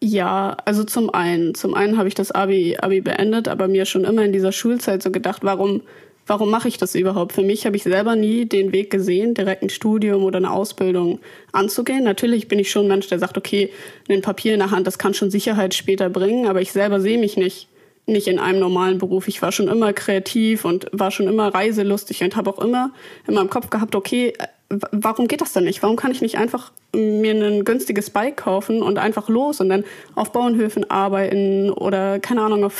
Ja, 0.00 0.56
also 0.64 0.84
zum 0.84 1.10
einen, 1.10 1.54
zum 1.54 1.74
einen 1.74 1.96
habe 1.96 2.08
ich 2.08 2.14
das 2.14 2.30
Abi, 2.30 2.76
Abi 2.78 3.00
beendet, 3.00 3.48
aber 3.48 3.68
mir 3.68 3.86
schon 3.86 4.04
immer 4.04 4.22
in 4.22 4.32
dieser 4.32 4.52
Schulzeit 4.52 5.02
so 5.02 5.10
gedacht, 5.10 5.42
warum, 5.44 5.82
warum 6.26 6.50
mache 6.50 6.68
ich 6.68 6.78
das 6.78 6.94
überhaupt? 6.94 7.32
Für 7.32 7.42
mich 7.42 7.66
habe 7.66 7.76
ich 7.76 7.82
selber 7.82 8.16
nie 8.16 8.46
den 8.46 8.72
Weg 8.72 8.90
gesehen, 8.90 9.34
direkt 9.34 9.62
ein 9.62 9.70
Studium 9.70 10.24
oder 10.24 10.38
eine 10.38 10.50
Ausbildung 10.50 11.20
anzugehen. 11.52 12.04
Natürlich 12.04 12.48
bin 12.48 12.58
ich 12.58 12.70
schon 12.70 12.86
ein 12.86 12.88
Mensch, 12.88 13.08
der 13.08 13.18
sagt, 13.18 13.36
okay, 13.36 13.70
ein 14.08 14.22
Papier 14.22 14.54
in 14.54 14.60
der 14.60 14.70
Hand, 14.70 14.86
das 14.86 14.98
kann 14.98 15.14
schon 15.14 15.30
Sicherheit 15.30 15.74
später 15.74 16.08
bringen, 16.08 16.46
aber 16.46 16.60
ich 16.60 16.72
selber 16.72 17.00
sehe 17.00 17.18
mich 17.18 17.36
nicht 17.36 17.68
nicht 18.06 18.28
in 18.28 18.38
einem 18.38 18.60
normalen 18.60 18.98
Beruf. 18.98 19.28
Ich 19.28 19.40
war 19.40 19.52
schon 19.52 19.68
immer 19.68 19.92
kreativ 19.92 20.64
und 20.64 20.86
war 20.92 21.10
schon 21.10 21.26
immer 21.26 21.54
reiselustig 21.54 22.22
und 22.22 22.36
habe 22.36 22.50
auch 22.50 22.58
immer 22.58 22.90
in 23.26 23.34
meinem 23.34 23.48
Kopf 23.48 23.70
gehabt, 23.70 23.94
okay, 23.94 24.34
äh, 24.38 24.76
warum 24.90 25.28
geht 25.28 25.40
das 25.40 25.52
denn 25.52 25.64
nicht? 25.64 25.82
Warum 25.82 25.96
kann 25.96 26.10
ich 26.10 26.20
nicht 26.20 26.36
einfach 26.36 26.72
mir 26.94 27.34
ein 27.34 27.64
günstiges 27.64 28.10
Bike 28.10 28.36
kaufen 28.36 28.82
und 28.82 28.98
einfach 28.98 29.28
los 29.28 29.60
und 29.60 29.68
dann 29.68 29.84
auf 30.14 30.32
Bauernhöfen 30.32 30.90
arbeiten 30.90 31.70
oder 31.70 32.18
keine 32.20 32.42
Ahnung 32.42 32.64
auf 32.64 32.74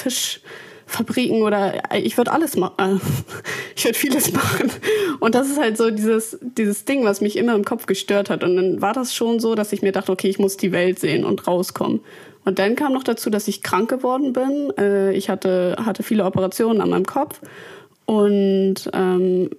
Fischfabriken 0.95 1.43
oder 1.43 1.93
äh, 1.93 2.01
ich 2.01 2.17
würde 2.17 2.33
alles 2.33 2.57
machen. 2.57 3.01
Ich 3.77 3.85
würde 3.85 3.99
vieles 3.99 4.33
machen. 4.33 4.71
Und 5.19 5.35
das 5.35 5.49
ist 5.49 5.59
halt 5.59 5.77
so 5.77 5.91
dieses, 5.91 6.39
dieses 6.41 6.85
Ding, 6.85 7.05
was 7.05 7.21
mich 7.21 7.37
immer 7.37 7.57
im 7.57 7.65
Kopf 7.65 7.87
gestört 7.87 8.31
hat. 8.31 8.45
Und 8.45 8.55
dann 8.55 8.81
war 8.81 8.93
das 8.93 9.13
schon 9.13 9.41
so, 9.41 9.57
dass 9.57 9.73
ich 9.73 9.83
mir 9.83 9.91
dachte, 9.91 10.13
okay, 10.13 10.29
ich 10.29 10.39
muss 10.39 10.57
die 10.57 10.71
Welt 10.71 11.01
sehen 11.01 11.25
und 11.25 11.49
rauskommen. 11.49 12.01
Und 12.45 12.61
dann 12.61 12.77
kam 12.77 12.93
noch 12.93 13.03
dazu, 13.03 13.31
dass 13.31 13.49
ich 13.49 13.63
krank 13.63 13.91
geworden 13.91 14.33
bin. 14.33 14.73
Äh, 14.79 15.13
Ich 15.13 15.29
hatte, 15.29 15.77
hatte 15.85 16.05
viele 16.05 16.25
Operationen 16.25 16.81
an 16.81 16.91
meinem 16.91 17.05
Kopf 17.05 17.41
und 18.07 18.77
ähm, 18.93 19.51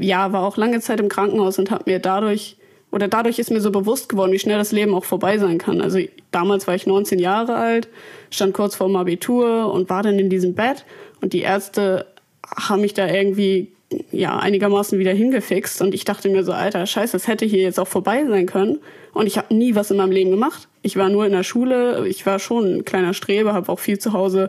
ja, 0.00 0.32
war 0.32 0.42
auch 0.42 0.56
lange 0.56 0.80
Zeit 0.80 0.98
im 0.98 1.08
Krankenhaus 1.08 1.58
und 1.60 1.70
habe 1.70 1.84
mir 1.86 2.00
dadurch 2.00 2.56
oder 2.96 3.08
dadurch 3.08 3.38
ist 3.38 3.50
mir 3.50 3.60
so 3.60 3.70
bewusst 3.70 4.08
geworden, 4.08 4.32
wie 4.32 4.38
schnell 4.38 4.56
das 4.56 4.72
Leben 4.72 4.94
auch 4.94 5.04
vorbei 5.04 5.36
sein 5.36 5.58
kann. 5.58 5.82
Also 5.82 5.98
damals 6.30 6.66
war 6.66 6.74
ich 6.74 6.86
19 6.86 7.18
Jahre 7.18 7.54
alt, 7.54 7.88
stand 8.30 8.54
kurz 8.54 8.74
vorm 8.74 8.96
Abitur 8.96 9.70
und 9.70 9.90
war 9.90 10.02
dann 10.02 10.18
in 10.18 10.30
diesem 10.30 10.54
Bett. 10.54 10.86
Und 11.20 11.34
die 11.34 11.42
Ärzte 11.42 12.06
haben 12.42 12.80
mich 12.80 12.94
da 12.94 13.06
irgendwie 13.06 13.70
ja 14.12 14.38
einigermaßen 14.38 14.98
wieder 14.98 15.12
hingefixt. 15.12 15.82
Und 15.82 15.92
ich 15.92 16.06
dachte 16.06 16.30
mir 16.30 16.42
so, 16.42 16.52
alter 16.52 16.86
Scheiße, 16.86 17.12
das 17.12 17.28
hätte 17.28 17.44
hier 17.44 17.60
jetzt 17.60 17.78
auch 17.78 17.86
vorbei 17.86 18.24
sein 18.26 18.46
können. 18.46 18.78
Und 19.12 19.26
ich 19.26 19.36
habe 19.36 19.54
nie 19.54 19.74
was 19.74 19.90
in 19.90 19.98
meinem 19.98 20.12
Leben 20.12 20.30
gemacht. 20.30 20.66
Ich 20.80 20.96
war 20.96 21.10
nur 21.10 21.26
in 21.26 21.32
der 21.32 21.42
Schule, 21.42 22.08
ich 22.08 22.24
war 22.24 22.38
schon 22.38 22.78
ein 22.78 22.84
kleiner 22.86 23.12
Streber, 23.12 23.52
habe 23.52 23.70
auch 23.70 23.78
viel 23.78 23.98
zu 23.98 24.14
Hause 24.14 24.48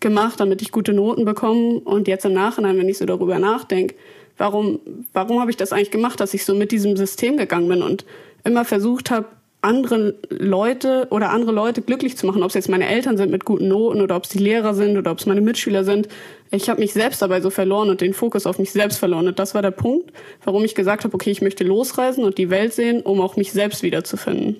gemacht, 0.00 0.40
damit 0.40 0.62
ich 0.62 0.72
gute 0.72 0.94
Noten 0.94 1.26
bekomme. 1.26 1.80
Und 1.80 2.08
jetzt 2.08 2.24
im 2.24 2.32
Nachhinein, 2.32 2.78
wenn 2.78 2.88
ich 2.88 2.96
so 2.96 3.04
darüber 3.04 3.38
nachdenke, 3.38 3.96
warum 4.42 4.80
warum 5.12 5.40
habe 5.40 5.52
ich 5.52 5.56
das 5.56 5.72
eigentlich 5.72 5.92
gemacht, 5.92 6.18
dass 6.18 6.34
ich 6.34 6.44
so 6.44 6.54
mit 6.54 6.72
diesem 6.72 6.96
System 6.96 7.36
gegangen 7.36 7.68
bin 7.68 7.80
und 7.80 8.04
immer 8.42 8.64
versucht 8.64 9.12
habe, 9.12 9.26
andere 9.60 10.16
Leute 10.28 11.06
oder 11.10 11.30
andere 11.30 11.52
Leute 11.52 11.82
glücklich 11.82 12.16
zu 12.16 12.26
machen, 12.26 12.42
ob 12.42 12.48
es 12.48 12.54
jetzt 12.54 12.68
meine 12.68 12.88
Eltern 12.88 13.16
sind 13.16 13.30
mit 13.30 13.44
guten 13.44 13.68
Noten 13.68 14.00
oder 14.00 14.16
ob 14.16 14.24
es 14.24 14.30
die 14.30 14.38
Lehrer 14.38 14.74
sind 14.74 14.98
oder 14.98 15.12
ob 15.12 15.20
es 15.20 15.26
meine 15.26 15.40
Mitschüler 15.40 15.84
sind. 15.84 16.08
Ich 16.50 16.68
habe 16.68 16.80
mich 16.80 16.92
selbst 16.92 17.22
dabei 17.22 17.40
so 17.40 17.50
verloren 17.50 17.88
und 17.88 18.00
den 18.00 18.12
Fokus 18.12 18.44
auf 18.44 18.58
mich 18.58 18.72
selbst 18.72 18.98
verloren. 18.98 19.28
Und 19.28 19.38
das 19.38 19.54
war 19.54 19.62
der 19.62 19.70
Punkt, 19.70 20.12
warum 20.42 20.64
ich 20.64 20.74
gesagt 20.74 21.04
habe, 21.04 21.14
okay, 21.14 21.30
ich 21.30 21.42
möchte 21.42 21.62
losreisen 21.62 22.24
und 22.24 22.38
die 22.38 22.50
Welt 22.50 22.74
sehen, 22.74 23.02
um 23.02 23.20
auch 23.20 23.36
mich 23.36 23.52
selbst 23.52 23.84
wiederzufinden. 23.84 24.56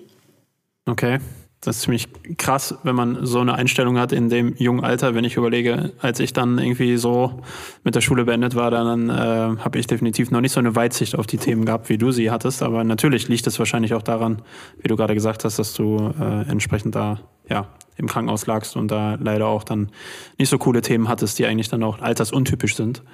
Okay. 0.87 1.19
Das 1.65 1.77
ist 1.77 1.83
ziemlich 1.83 2.09
krass, 2.39 2.75
wenn 2.83 2.97
man 2.97 3.25
so 3.25 3.39
eine 3.39 3.55
Einstellung 3.55 3.97
hat 3.97 4.11
in 4.11 4.29
dem 4.29 4.57
jungen 4.57 4.83
Alter. 4.83 5.15
Wenn 5.15 5.23
ich 5.23 5.37
überlege, 5.37 5.93
als 6.01 6.19
ich 6.19 6.33
dann 6.33 6.59
irgendwie 6.59 6.97
so 6.97 7.41
mit 7.85 7.95
der 7.95 8.01
Schule 8.01 8.25
beendet 8.25 8.57
war, 8.57 8.73
dann 8.73 9.09
äh, 9.09 9.13
habe 9.13 9.79
ich 9.79 9.87
definitiv 9.87 10.33
noch 10.33 10.41
nicht 10.41 10.51
so 10.51 10.59
eine 10.59 10.75
Weitsicht 10.75 11.17
auf 11.17 11.29
die 11.29 11.37
Themen 11.37 11.65
gehabt, 11.65 11.89
wie 11.89 11.99
du 11.99 12.11
sie 12.11 12.33
hattest. 12.33 12.65
Aber 12.65 12.83
natürlich 12.83 13.29
liegt 13.29 13.47
es 13.47 13.61
wahrscheinlich 13.61 13.95
auch 13.95 14.03
daran, 14.03 14.43
wie 14.81 14.89
du 14.89 14.97
gerade 14.97 15.15
gesagt 15.15 15.45
hast, 15.45 15.61
dass 15.61 15.73
du 15.73 16.13
äh, 16.21 16.51
entsprechend 16.51 16.97
da 16.97 17.21
ja 17.49 17.69
im 17.97 18.09
Krankenhaus 18.09 18.47
lagst 18.47 18.75
und 18.75 18.91
da 18.91 19.17
leider 19.21 19.47
auch 19.47 19.63
dann 19.63 19.93
nicht 20.39 20.49
so 20.49 20.59
coole 20.59 20.83
Themen 20.83 21.09
hattest, 21.09 21.39
die 21.39 21.47
eigentlich 21.47 21.69
dann 21.69 21.85
auch 21.85 22.01
altersuntypisch 22.01 22.75
sind. 22.75 23.05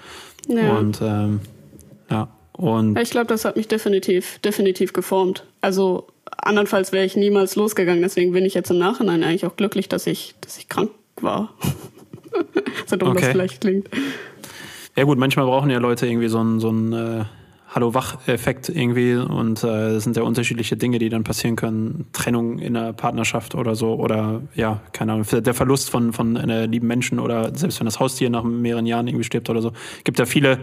Ja. 0.48 0.78
Und 0.78 1.02
ähm, 1.02 1.40
ja 2.10 2.28
und 2.52 2.98
Ich 2.98 3.10
glaube, 3.10 3.26
das 3.26 3.44
hat 3.44 3.56
mich 3.56 3.68
definitiv, 3.68 4.38
definitiv 4.40 4.92
geformt. 4.92 5.44
Also 5.60 6.08
andernfalls 6.42 6.92
wäre 6.92 7.04
ich 7.04 7.16
niemals 7.16 7.56
losgegangen. 7.56 8.02
Deswegen 8.02 8.32
bin 8.32 8.44
ich 8.44 8.54
jetzt 8.54 8.70
im 8.70 8.78
Nachhinein 8.78 9.22
eigentlich 9.22 9.46
auch 9.46 9.56
glücklich, 9.56 9.88
dass 9.88 10.06
ich, 10.06 10.34
dass 10.40 10.58
ich 10.58 10.68
krank 10.68 10.90
war. 11.20 11.54
so 12.86 12.96
dumm 12.96 13.14
das 13.14 13.24
Okay. 13.24 13.32
vielleicht 13.32 13.60
klingt. 13.60 13.88
Ja 14.96 15.04
gut, 15.04 15.18
manchmal 15.18 15.46
brauchen 15.46 15.70
ja 15.70 15.78
Leute 15.78 16.06
irgendwie 16.06 16.28
so 16.28 16.38
einen 16.38 16.60
so 16.60 16.68
einen, 16.68 16.92
äh, 16.92 17.24
Hallo-Wach-Effekt 17.70 18.70
irgendwie 18.70 19.14
und 19.14 19.62
äh, 19.62 19.96
es 19.96 20.04
sind 20.04 20.16
ja 20.16 20.22
unterschiedliche 20.22 20.78
Dinge, 20.78 20.98
die 20.98 21.10
dann 21.10 21.22
passieren 21.22 21.54
können. 21.54 22.06
Trennung 22.14 22.58
in 22.58 22.74
einer 22.74 22.94
Partnerschaft 22.94 23.54
oder 23.54 23.74
so 23.74 23.94
oder 23.94 24.40
ja, 24.54 24.80
keine 24.92 25.12
Ahnung, 25.12 25.26
der 25.30 25.52
Verlust 25.52 25.90
von, 25.90 26.14
von 26.14 26.38
einer 26.38 26.66
lieben 26.66 26.86
Menschen 26.86 27.20
oder 27.20 27.54
selbst 27.54 27.78
wenn 27.78 27.84
das 27.84 28.00
Haustier 28.00 28.30
nach 28.30 28.42
mehreren 28.42 28.86
Jahren 28.86 29.06
irgendwie 29.06 29.24
stirbt 29.24 29.50
oder 29.50 29.60
so. 29.60 29.72
Gibt 30.04 30.18
ja 30.18 30.24
viele 30.24 30.60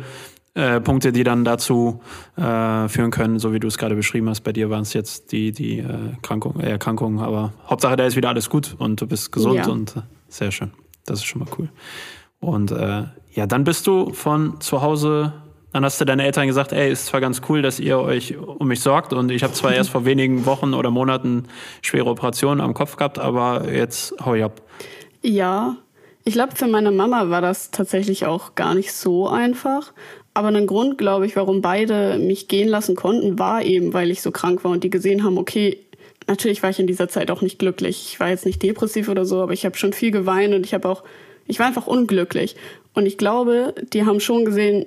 äh, 0.56 0.80
Punkte, 0.82 1.12
die 1.12 1.24
dann 1.24 1.44
dazu 1.44 2.02
äh, 2.38 2.88
führen 2.88 3.12
können, 3.12 3.40
so 3.40 3.54
wie 3.54 3.60
du 3.60 3.68
es 3.68 3.78
gerade 3.78 3.96
beschrieben 3.96 4.30
hast. 4.30 4.42
Bei 4.42 4.54
dir 4.54 4.70
waren 4.70 4.82
es 4.84 4.94
jetzt 4.94 5.32
die, 5.32 5.52
die 5.52 5.80
äh, 5.80 6.14
Krankung, 6.22 6.60
äh, 6.60 6.70
Erkrankungen, 6.72 7.20
aber 7.20 7.54
Hauptsache, 7.70 7.96
da 7.98 8.06
ist 8.06 8.16
wieder 8.16 8.30
alles 8.30 8.50
gut 8.50 8.76
und 8.80 9.00
du 9.02 9.08
bist 9.08 9.32
gesund 9.32 9.58
Ja. 9.58 9.68
und 9.68 9.96
äh, 9.98 10.02
sehr 10.30 10.52
schön. 10.52 10.72
Das 11.06 11.20
ist 11.20 11.26
schon 11.26 11.40
mal 11.42 11.50
cool. 11.60 11.70
Und 12.40 12.72
äh, 12.72 13.04
ja, 13.34 13.46
dann 13.48 13.64
bist 13.66 13.86
du 13.86 14.14
von 14.14 14.60
zu 14.62 14.82
Hause, 14.82 15.34
dann 15.74 15.84
hast 15.84 16.00
du 16.00 16.06
deinen 16.06 16.22
Eltern 16.22 16.48
gesagt, 16.48 16.72
ey, 16.72 16.90
ist 16.90 17.08
zwar 17.08 17.20
ganz 17.20 17.42
cool, 17.50 17.62
dass 17.62 17.80
ihr 17.82 18.00
euch 18.00 18.38
um 18.38 18.68
mich 18.70 18.80
sorgt 18.80 19.12
und 19.12 19.30
ich 19.32 19.44
habe 19.44 19.52
zwar 19.54 19.74
erst 19.76 19.90
vor 19.90 20.06
wenigen 20.06 20.46
Wochen 20.46 20.74
oder 20.74 20.90
Monaten 20.90 21.48
schwere 21.82 22.06
Operationen 22.10 22.62
am 22.62 22.74
Kopf 22.74 22.96
gehabt, 22.96 23.20
aber 23.20 23.70
jetzt 23.72 24.16
hau 24.24 24.36
ich 24.36 24.44
ab. 24.44 24.62
Ja, 25.22 25.76
ich 26.24 26.34
glaube, 26.34 26.56
für 26.56 26.68
meine 26.68 26.92
Mama 26.92 27.30
war 27.30 27.42
das 27.42 27.72
tatsächlich 27.72 28.26
auch 28.26 28.56
gar 28.56 28.74
nicht 28.74 28.94
so 28.94 29.28
einfach. 29.28 29.92
Aber 30.36 30.50
ein 30.50 30.68
Grund, 30.68 30.98
glaube 30.98 31.26
ich, 31.26 31.38
warum 31.38 31.62
beide 31.62 32.18
mich 32.20 32.50
gehen 32.50 32.68
lassen 32.68 32.96
konnten, 32.96 33.40
war 33.40 33.64
eben, 33.64 33.94
weil 33.94 34.12
ich 34.12 34.22
so 34.22 34.32
krank 34.32 34.66
war 34.66 34.72
und 34.72 34.84
die 34.84 34.90
gesehen 34.90 35.24
haben, 35.24 35.38
okay, 35.38 35.80
natürlich 36.28 36.62
war 36.62 36.70
ich 36.70 36.80
in 36.80 36.88
dieser 36.88 37.08
Zeit 37.08 37.32
auch 37.32 37.42
nicht 37.42 37.58
glücklich. 37.58 38.10
Ich 38.10 38.20
war 38.20 38.28
jetzt 38.28 38.46
nicht 38.46 38.62
depressiv 38.62 39.08
oder 39.08 39.26
so, 39.26 39.42
aber 39.42 39.54
ich 39.54 39.66
habe 39.66 39.78
schon 39.78 39.94
viel 39.94 40.12
geweint 40.12 40.54
und 40.54 40.66
ich 40.66 40.74
habe 40.74 40.90
auch, 40.90 41.04
ich 41.48 41.58
war 41.60 41.68
einfach 41.68 41.88
unglücklich. 41.88 42.58
Und 42.94 43.06
ich 43.06 43.18
glaube, 43.18 43.74
die 43.94 44.06
haben 44.06 44.20
schon 44.20 44.44
gesehen, 44.44 44.86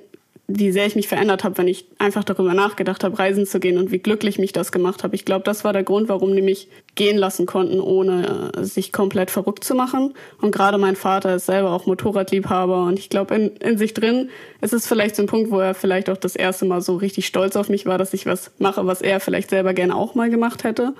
wie 0.51 0.71
sehr 0.71 0.87
ich 0.87 0.95
mich 0.95 1.07
verändert 1.07 1.43
habe, 1.43 1.59
wenn 1.59 1.67
ich 1.67 1.85
einfach 1.99 2.23
darüber 2.23 2.55
nachgedacht 2.55 3.03
habe, 3.03 3.19
reisen 3.19 3.45
zu 3.45 3.59
gehen 3.59 3.77
und 3.77 3.91
wie 3.91 3.99
glücklich 3.99 4.39
mich 4.39 4.51
das 4.51 4.71
gemacht 4.71 5.03
habe. 5.03 5.15
Ich 5.15 5.23
glaube, 5.23 5.43
das 5.43 5.63
war 5.63 5.73
der 5.73 5.83
Grund, 5.83 6.09
warum 6.09 6.35
die 6.35 6.41
mich 6.41 6.67
gehen 6.95 7.17
lassen 7.17 7.45
konnten, 7.45 7.79
ohne 7.79 8.51
äh, 8.57 8.63
sich 8.63 8.91
komplett 8.91 9.29
verrückt 9.29 9.63
zu 9.63 9.75
machen. 9.75 10.15
Und 10.41 10.51
gerade 10.51 10.79
mein 10.79 10.95
Vater 10.95 11.35
ist 11.35 11.45
selber 11.45 11.71
auch 11.71 11.85
Motorradliebhaber 11.85 12.85
und 12.85 12.97
ich 12.97 13.09
glaube, 13.09 13.35
in, 13.35 13.49
in 13.57 13.77
sich 13.77 13.93
drin 13.93 14.29
ist 14.59 14.73
es 14.73 14.87
vielleicht 14.87 15.15
so 15.15 15.21
ein 15.21 15.27
Punkt, 15.27 15.51
wo 15.51 15.59
er 15.59 15.75
vielleicht 15.75 16.09
auch 16.09 16.17
das 16.17 16.35
erste 16.35 16.65
Mal 16.65 16.81
so 16.81 16.95
richtig 16.95 17.27
stolz 17.27 17.55
auf 17.55 17.69
mich 17.69 17.85
war, 17.85 17.99
dass 17.99 18.15
ich 18.15 18.25
was 18.25 18.51
mache, 18.57 18.87
was 18.87 19.01
er 19.01 19.19
vielleicht 19.19 19.51
selber 19.51 19.75
gerne 19.75 19.95
auch 19.95 20.15
mal 20.15 20.31
gemacht 20.31 20.63
hätte. 20.63 20.95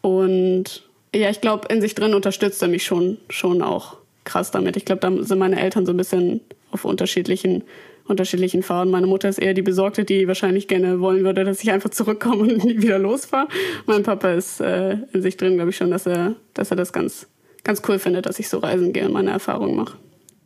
Und 0.00 0.84
ja, 1.12 1.28
ich 1.28 1.40
glaube, 1.40 1.66
in 1.74 1.80
sich 1.80 1.96
drin 1.96 2.14
unterstützt 2.14 2.62
er 2.62 2.68
mich 2.68 2.84
schon, 2.84 3.18
schon 3.30 3.62
auch 3.62 3.96
krass 4.22 4.52
damit. 4.52 4.76
Ich 4.76 4.84
glaube, 4.84 5.00
da 5.00 5.24
sind 5.24 5.38
meine 5.38 5.60
Eltern 5.60 5.86
so 5.86 5.92
ein 5.92 5.96
bisschen 5.96 6.40
auf 6.70 6.84
unterschiedlichen, 6.84 7.64
unterschiedlichen 8.08 8.62
Faden. 8.62 8.90
Meine 8.90 9.06
Mutter 9.06 9.28
ist 9.28 9.38
eher 9.38 9.54
die 9.54 9.62
Besorgte, 9.62 10.04
die 10.04 10.28
wahrscheinlich 10.28 10.68
gerne 10.68 11.00
wollen 11.00 11.24
würde, 11.24 11.44
dass 11.44 11.62
ich 11.62 11.70
einfach 11.70 11.90
zurückkomme 11.90 12.42
und 12.42 12.64
nie 12.64 12.82
wieder 12.82 12.98
losfahre. 12.98 13.48
Mein 13.86 14.02
Papa 14.02 14.32
ist 14.32 14.60
äh, 14.60 14.96
in 15.12 15.22
sich 15.22 15.36
drin, 15.36 15.56
glaube 15.56 15.70
ich 15.70 15.76
schon, 15.76 15.90
dass 15.90 16.06
er, 16.06 16.34
dass 16.54 16.70
er 16.70 16.76
das 16.76 16.92
ganz, 16.92 17.26
ganz 17.64 17.82
cool 17.88 17.98
findet, 17.98 18.26
dass 18.26 18.38
ich 18.38 18.48
so 18.48 18.58
reisen 18.58 18.92
gehe 18.92 19.06
und 19.06 19.12
meine 19.12 19.30
Erfahrungen 19.30 19.76
mache. 19.76 19.96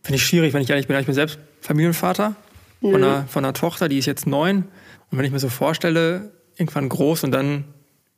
Finde 0.03 0.17
ich 0.17 0.25
schwierig, 0.25 0.55
wenn 0.55 0.63
ich 0.63 0.71
ehrlich 0.71 0.87
bin. 0.87 0.99
Ich 0.99 1.07
bin 1.07 1.15
selbst 1.15 1.39
Familienvater 1.61 2.35
von, 2.81 2.95
einer, 2.95 3.27
von 3.27 3.45
einer 3.45 3.53
Tochter, 3.53 3.89
die 3.89 3.99
ist 3.99 4.07
jetzt 4.07 4.27
neun. 4.27 4.65
Und 5.11 5.19
wenn 5.19 5.25
ich 5.25 5.33
mir 5.33 5.39
so 5.39 5.49
vorstelle, 5.49 6.33
irgendwann 6.57 6.89
groß 6.89 7.25
und 7.25 7.33
dann 7.33 7.65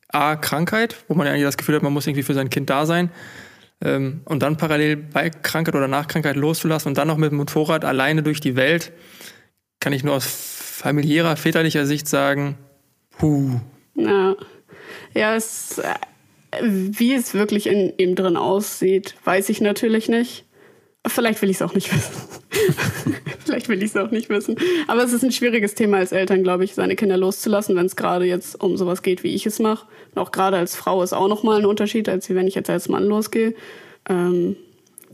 A, 0.09 0.37
Krankheit, 0.37 0.97
wo 1.09 1.15
man 1.15 1.27
ja 1.27 1.33
eigentlich 1.33 1.47
das 1.47 1.57
Gefühl 1.57 1.75
hat, 1.75 1.83
man 1.83 1.93
muss 1.93 2.07
irgendwie 2.07 2.23
für 2.23 2.35
sein 2.35 2.51
Kind 2.51 2.71
da 2.71 2.87
sein. 2.87 3.11
Ähm, 3.81 4.21
und 4.27 4.43
dann 4.43 4.57
parallel 4.57 4.97
bei 4.97 5.31
Krankheit 5.31 5.75
oder 5.75 5.89
nach 5.89 6.07
Krankheit 6.07 6.37
loszulassen 6.37 6.89
und 6.89 6.99
dann 6.99 7.09
noch 7.09 7.17
mit 7.17 7.33
dem 7.33 7.39
Motorrad 7.39 7.85
alleine 7.85 8.23
durch 8.23 8.41
die 8.41 8.55
Welt, 8.55 8.93
kann 9.83 9.93
ich 9.93 10.05
nur 10.05 10.15
aus 10.15 10.27
familiärer, 10.27 11.37
väterlicher 11.37 11.87
Sicht 11.87 12.09
sagen, 12.09 12.57
puh. 13.19 13.61
Ja, 13.97 14.37
ja 15.13 15.35
es, 15.35 15.79
äh, 15.79 16.63
wie 16.63 17.13
es 17.15 17.35
wirklich 17.35 17.67
in 17.67 17.93
ihm 17.99 18.15
drin 18.15 18.37
aussieht, 18.37 19.17
weiß 19.25 19.49
ich 19.49 19.61
natürlich 19.61 20.09
nicht. 20.09 20.45
Vielleicht 21.05 21.43
will 21.43 21.51
ich 21.51 21.57
es 21.57 21.63
auch 21.63 21.75
nicht 21.75 21.93
wissen. 21.95 22.13
Vielleicht 23.45 23.69
will 23.69 23.83
ich 23.83 23.91
es 23.91 23.97
auch 23.97 24.13
nicht 24.13 24.29
wissen. 24.29 24.55
Aber 24.87 25.03
es 25.03 25.13
ist 25.13 25.25
ein 25.25 25.33
schwieriges 25.33 25.75
Thema 25.75 25.97
als 25.97 26.13
Eltern, 26.13 26.45
glaube 26.45 26.63
ich, 26.63 26.75
seine 26.75 26.95
Kinder 26.95 27.17
loszulassen, 27.17 27.75
wenn 27.75 27.87
es 27.87 27.97
gerade 27.97 28.25
jetzt 28.25 28.63
um 28.63 28.77
sowas 28.77 29.03
geht, 29.03 29.25
wie 29.25 29.35
ich 29.35 29.47
es 29.47 29.59
mache. 29.59 29.89
Auch 30.15 30.31
gerade 30.31 30.59
als 30.59 30.77
Frau 30.77 31.03
ist 31.03 31.13
auch 31.13 31.27
nochmal 31.27 31.59
ein 31.59 31.67
Unterschied, 31.67 32.09
als 32.09 32.31
wenn 32.31 32.47
ich 32.47 32.55
jetzt 32.55 32.71
als 32.71 32.89
Mann 32.89 33.05
losgehe. 33.05 33.55
Ähm, 34.09 34.55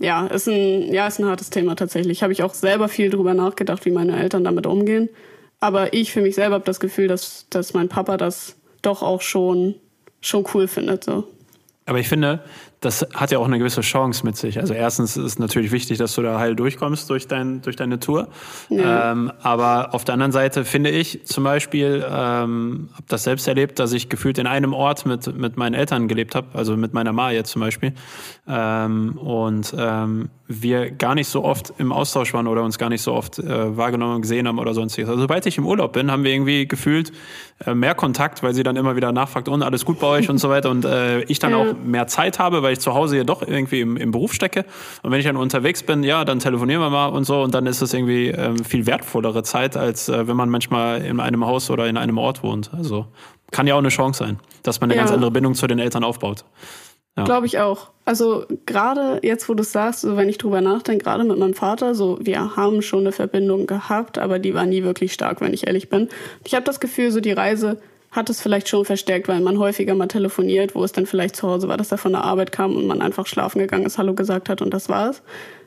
ja, 0.01 0.27
ist 0.27 0.49
ein, 0.49 0.93
ja, 0.93 1.07
ist 1.07 1.19
ein 1.19 1.27
hartes 1.27 1.51
Thema 1.51 1.77
tatsächlich. 1.77 2.23
Habe 2.23 2.33
ich 2.33 2.43
auch 2.43 2.55
selber 2.55 2.89
viel 2.89 3.11
drüber 3.11 3.35
nachgedacht, 3.35 3.85
wie 3.85 3.91
meine 3.91 4.19
Eltern 4.19 4.45
damit 4.45 4.67
umgehen. 4.67 5.09
Aber 5.61 5.93
ich 5.93 6.13
für 6.13 6.21
mich 6.21 6.37
selber 6.37 6.57
habe 6.57 6.65
das 6.65 6.81
Gefühl, 6.81 7.09
dass, 7.09 7.47
dass 7.51 7.75
mein 7.75 7.89
Papa 7.89 8.17
das 8.17 8.57
doch 8.83 9.03
auch 9.03 9.23
schon, 9.23 9.75
schon 10.21 10.45
cool 10.55 10.69
findet. 10.69 11.05
So. 11.05 11.25
Aber 11.87 11.99
ich 11.99 12.09
finde, 12.09 12.45
das 12.81 13.07
hat 13.15 13.33
ja 13.33 13.39
auch 13.39 13.47
eine 13.47 13.59
gewisse 13.59 13.81
Chance 13.81 14.25
mit 14.25 14.37
sich. 14.37 14.61
Also 14.61 14.73
erstens 14.73 15.17
ist 15.17 15.25
es 15.25 15.39
natürlich 15.39 15.73
wichtig, 15.73 15.99
dass 15.99 16.15
du 16.15 16.23
da 16.23 16.39
heil 16.39 16.55
durchkommst 16.55 17.11
durch, 17.11 17.27
dein, 17.27 17.61
durch 17.63 17.75
deine 17.77 17.99
Tour. 17.99 18.29
Ja. 18.69 19.13
Ähm, 19.13 19.33
aber 19.43 19.95
auf 19.95 20.05
der 20.05 20.13
anderen 20.15 20.31
Seite 20.33 20.65
finde 20.65 20.91
ich 20.91 21.25
zum 21.27 21.43
Beispiel, 21.45 22.05
ähm, 22.09 22.89
habe 22.93 23.05
das 23.09 23.25
selbst 23.25 23.49
erlebt, 23.49 23.79
dass 23.81 23.93
ich 23.93 24.09
gefühlt 24.09 24.39
in 24.39 24.47
einem 24.47 24.73
Ort 24.75 25.07
mit, 25.07 25.37
mit 25.37 25.57
meinen 25.57 25.75
Eltern 25.75 26.07
gelebt 26.07 26.35
habe, 26.37 26.47
also 26.55 26.77
mit 26.77 26.95
meiner 26.95 27.13
Ma 27.13 27.33
jetzt 27.33 27.51
zum 27.51 27.61
Beispiel. 27.61 27.95
Ähm, 28.47 29.19
und 29.19 29.75
ähm, 29.77 30.31
wir 30.47 30.91
gar 30.91 31.15
nicht 31.15 31.29
so 31.29 31.45
oft 31.45 31.75
im 31.79 31.93
Austausch 31.93 32.33
waren 32.33 32.47
oder 32.47 32.63
uns 32.63 32.79
gar 32.79 32.89
nicht 32.89 33.03
so 33.03 33.13
oft 33.13 33.39
äh, 33.39 33.77
wahrgenommen 33.77 34.15
und 34.17 34.23
gesehen 34.23 34.49
haben 34.49 34.59
oder 34.59 34.73
sonstiges. 34.73 35.09
Also 35.11 35.21
sobald 35.23 35.45
ich 35.47 35.59
im 35.59 35.67
Urlaub 35.67 35.93
bin, 35.93 36.11
haben 36.11 36.25
wir 36.25 36.33
irgendwie 36.33 36.67
gefühlt 36.67 37.13
äh, 37.67 37.75
mehr 37.75 37.95
Kontakt, 37.95 38.43
weil 38.43 38.55
sie 38.55 38.63
dann 38.63 38.77
immer 38.77 38.97
wieder 38.97 39.13
nachfragt, 39.13 39.49
und 39.49 39.63
alles 39.63 39.85
gut 39.85 39.99
bei 39.99 40.07
euch 40.07 40.31
und 40.31 40.39
so 40.39 40.49
weiter. 40.49 40.71
Und 40.71 40.85
äh, 40.85 41.21
ich 41.25 41.39
dann 41.39 41.51
Ja. 41.51 41.57
auch 41.59 41.75
mehr 41.85 42.07
Zeit 42.07 42.39
habe, 42.39 42.63
weil 42.63 42.68
ich 42.73 42.81
zu 42.81 42.95
Hause 42.95 43.17
ja 43.19 43.25
doch 43.25 43.43
irgendwie 43.43 43.81
im, 43.81 43.97
im 43.97 44.11
Beruf 44.11 44.33
stecke. 44.33 44.65
Und 45.03 45.11
wenn 45.11 45.19
ich 45.21 45.27
dann 45.27 45.37
unterwegs 45.37 45.83
bin, 45.83 46.03
ja, 46.03 46.25
dann 46.25 46.39
telefonieren 46.39 46.81
wir 46.83 46.91
mal 46.91 47.07
und 47.07 47.25
so. 47.25 47.43
Und 47.43 47.55
dann 47.55 47.67
ist 47.67 47.83
es 47.83 47.93
irgendwie 47.95 48.29
ähm, 48.29 48.65
viel 48.65 48.87
wertvollere 48.87 49.43
Zeit, 49.43 49.77
als 49.77 50.09
äh, 50.09 50.27
wenn 50.29 50.37
man 50.37 50.49
manchmal 50.49 51.03
in 51.03 51.21
einem 51.21 51.47
Haus 51.47 51.71
oder 51.71 51.87
in 51.87 51.97
einem 51.97 52.19
Ort 52.19 52.43
wohnt. 52.43 52.71
Also 52.75 53.07
kann 53.51 53.67
ja 53.67 53.75
auch 53.75 53.79
eine 53.79 53.89
Chance 53.89 54.25
sein, 54.25 54.39
dass 54.63 54.81
man 54.81 54.91
eine 54.91 54.97
Ja. 54.97 55.03
ganz 55.03 55.13
andere 55.13 55.31
Bindung 55.31 55.55
zu 55.55 55.67
den 55.67 55.79
Eltern 55.79 56.05
aufbaut. 56.05 56.45
Ja. 57.17 57.25
Glaube 57.25 57.47
ich 57.47 57.59
auch. 57.59 57.89
Also 58.05 58.45
gerade 58.65 59.19
jetzt, 59.23 59.49
wo 59.49 59.55
du 59.55 59.63
es 59.63 59.73
sagst, 59.73 60.03
so 60.03 60.17
wenn 60.17 60.29
ich 60.29 60.39
drüber 60.39 60.61
nachdenke, 60.61 61.03
gerade 61.05 61.25
mit 61.25 61.37
meinem 61.37 61.55
Vater, 61.55 61.95
so 61.97 62.19
wir 62.21 62.55
haben 62.57 62.81
schon 62.81 63.01
eine 63.01 63.13
Verbindung 63.13 63.67
gehabt, 63.67 64.19
aber 64.19 64.39
die 64.39 64.55
war 64.55 64.67
nie 64.67 64.85
wirklich 64.85 65.13
stark, 65.13 65.41
wenn 65.41 65.53
ich 65.53 65.67
ehrlich 65.67 65.89
bin. 65.89 66.09
Ich 66.45 66.55
habe 66.55 66.65
das 66.65 66.79
Gefühl, 66.79 67.11
so 67.11 67.21
die 67.21 67.33
Reise 67.33 67.81
hat 68.11 68.31
es 68.31 68.41
vielleicht 68.41 68.69
schon 68.69 68.85
verstärkt, 68.85 69.29
weil 69.29 69.41
man 69.41 69.59
häufiger 69.59 69.95
mal 69.95 70.09
telefoniert, 70.09 70.75
wo 70.75 70.83
es 70.83 70.93
dann 70.93 71.07
vielleicht 71.07 71.37
zu 71.37 71.49
Hause 71.49 71.69
war, 71.69 71.77
dass 71.77 71.93
er 71.93 71.99
von 71.99 72.13
der 72.13 72.25
Arbeit 72.25 72.53
kam 72.53 72.75
und 72.77 72.87
man 72.87 73.03
einfach 73.03 73.27
schlafen 73.27 73.59
gegangen 73.59 73.87
ist, 73.87 73.99
Hallo 73.99 74.15
gesagt 74.15 74.49
hat 74.49 74.63
und 74.63 74.73
das 74.73 74.89
war's. 74.89 75.23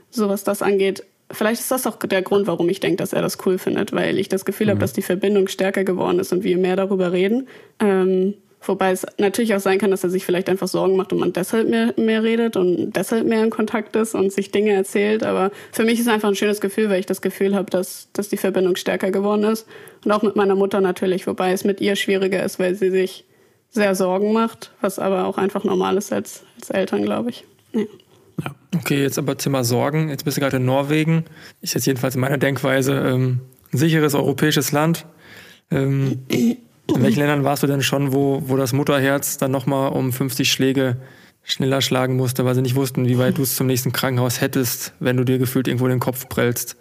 So 0.09 0.27
was 0.27 0.43
das 0.43 0.61
angeht, 0.61 1.03
vielleicht 1.31 1.61
ist 1.61 1.71
das 1.71 1.87
auch 1.87 1.97
der 1.97 2.21
Grund, 2.21 2.47
warum 2.47 2.69
ich 2.69 2.79
denke, 2.79 2.97
dass 2.97 3.13
er 3.13 3.21
das 3.21 3.37
cool 3.45 3.57
findet, 3.57 3.93
weil 3.93 4.17
ich 4.17 4.29
das 4.29 4.45
Gefühl 4.45 4.69
habe, 4.69 4.79
dass 4.79 4.93
die 4.93 5.01
Verbindung 5.01 5.47
stärker 5.47 5.83
geworden 5.83 6.19
ist 6.19 6.33
und 6.33 6.43
wir 6.43 6.57
mehr 6.57 6.75
darüber 6.75 7.11
reden. 7.11 7.47
Ähm, 7.79 8.35
Wobei 8.63 8.91
es 8.91 9.07
natürlich 9.17 9.55
auch 9.55 9.59
sein 9.59 9.79
kann, 9.79 9.89
dass 9.89 10.03
er 10.03 10.11
sich 10.11 10.23
vielleicht 10.23 10.47
einfach 10.47 10.67
Sorgen 10.67 10.95
macht 10.95 11.11
und 11.11 11.19
man 11.19 11.33
deshalb 11.33 11.67
mehr, 11.67 11.93
mehr 11.97 12.21
redet 12.21 12.55
und 12.55 12.93
deshalb 12.93 13.25
mehr 13.25 13.43
in 13.43 13.49
Kontakt 13.49 13.95
ist 13.95 14.13
und 14.13 14.31
sich 14.31 14.51
Dinge 14.51 14.71
erzählt. 14.71 15.23
Aber 15.23 15.51
für 15.71 15.83
mich 15.83 15.95
ist 15.95 16.05
es 16.05 16.13
einfach 16.13 16.29
ein 16.29 16.35
schönes 16.35 16.61
Gefühl, 16.61 16.89
weil 16.89 16.99
ich 16.99 17.07
das 17.07 17.21
Gefühl 17.21 17.55
habe, 17.55 17.71
dass, 17.71 18.09
dass 18.13 18.29
die 18.29 18.37
Verbindung 18.37 18.75
stärker 18.75 19.09
geworden 19.09 19.45
ist. 19.45 19.65
Und 20.05 20.11
auch 20.11 20.21
mit 20.21 20.35
meiner 20.35 20.55
Mutter 20.55 20.79
natürlich, 20.79 21.25
wobei 21.25 21.51
es 21.53 21.63
mit 21.63 21.81
ihr 21.81 21.95
schwieriger 21.95 22.43
ist, 22.43 22.59
weil 22.59 22.75
sie 22.75 22.91
sich 22.91 23.25
sehr 23.71 23.95
Sorgen 23.95 24.31
macht, 24.31 24.71
was 24.81 24.99
aber 24.99 25.25
auch 25.25 25.37
einfach 25.39 25.63
normal 25.63 25.97
ist 25.97 26.13
als, 26.13 26.43
als 26.57 26.69
Eltern, 26.69 27.01
glaube 27.01 27.31
ich. 27.31 27.45
Ja. 27.73 27.85
Okay, 28.75 29.01
jetzt 29.01 29.17
aber 29.17 29.37
Thema 29.37 29.63
Sorgen. 29.63 30.09
Jetzt 30.09 30.23
bist 30.23 30.37
du 30.37 30.41
gerade 30.41 30.57
in 30.57 30.65
Norwegen. 30.65 31.25
Ist 31.61 31.73
jetzt 31.73 31.85
jedenfalls 31.87 32.15
in 32.15 32.21
meiner 32.21 32.37
Denkweise 32.37 32.93
ähm, 32.93 33.39
ein 33.73 33.77
sicheres 33.77 34.13
europäisches 34.13 34.71
Land. 34.71 35.05
Ähm, 35.71 36.25
in 36.95 37.03
welchen 37.03 37.19
Ländern 37.19 37.43
warst 37.43 37.63
du 37.63 37.67
denn 37.67 37.81
schon, 37.81 38.13
wo, 38.13 38.41
wo 38.45 38.57
das 38.57 38.73
Mutterherz 38.73 39.37
dann 39.37 39.51
nochmal 39.51 39.91
um 39.91 40.11
50 40.11 40.51
Schläge 40.51 40.97
schneller 41.43 41.81
schlagen 41.81 42.15
musste, 42.15 42.45
weil 42.45 42.55
sie 42.55 42.61
nicht 42.61 42.75
wussten, 42.75 43.07
wie 43.07 43.17
weit 43.17 43.37
du 43.37 43.43
es 43.43 43.55
zum 43.55 43.67
nächsten 43.67 43.91
Krankenhaus 43.91 44.41
hättest, 44.41 44.93
wenn 44.99 45.17
du 45.17 45.23
dir 45.23 45.39
gefühlt 45.39 45.67
irgendwo 45.67 45.87
den 45.87 45.99
Kopf 45.99 46.29
prellst? 46.29 46.77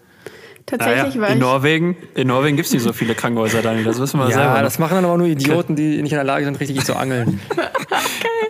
Tatsächlich 0.67 1.15
Naja, 1.17 1.21
war 1.23 1.29
in 1.29 1.35
ich. 1.35 1.41
Norwegen, 1.41 1.97
in 2.15 2.29
Norwegen 2.29 2.57
gibt 2.57 2.67
es 2.67 2.73
nicht 2.73 2.83
so 2.83 2.93
viele 2.93 3.15
Krankenhäuser, 3.15 3.63
Daniel, 3.63 3.85
das 3.85 3.99
wissen 4.01 4.19
wir 4.21 4.29
Ja, 4.29 4.35
selber. 4.35 4.63
das 4.63 4.79
machen 4.79 4.95
dann 4.97 5.05
aber 5.05 5.19
nur 5.19 5.27
Idioten, 5.27 5.75
die 5.77 6.01
nicht 6.03 6.13
in 6.13 6.17
der 6.17 6.25
Lage 6.25 6.45
sind, 6.45 6.61
richtig 6.61 6.85
zu 6.85 6.97
angeln. 6.97 7.41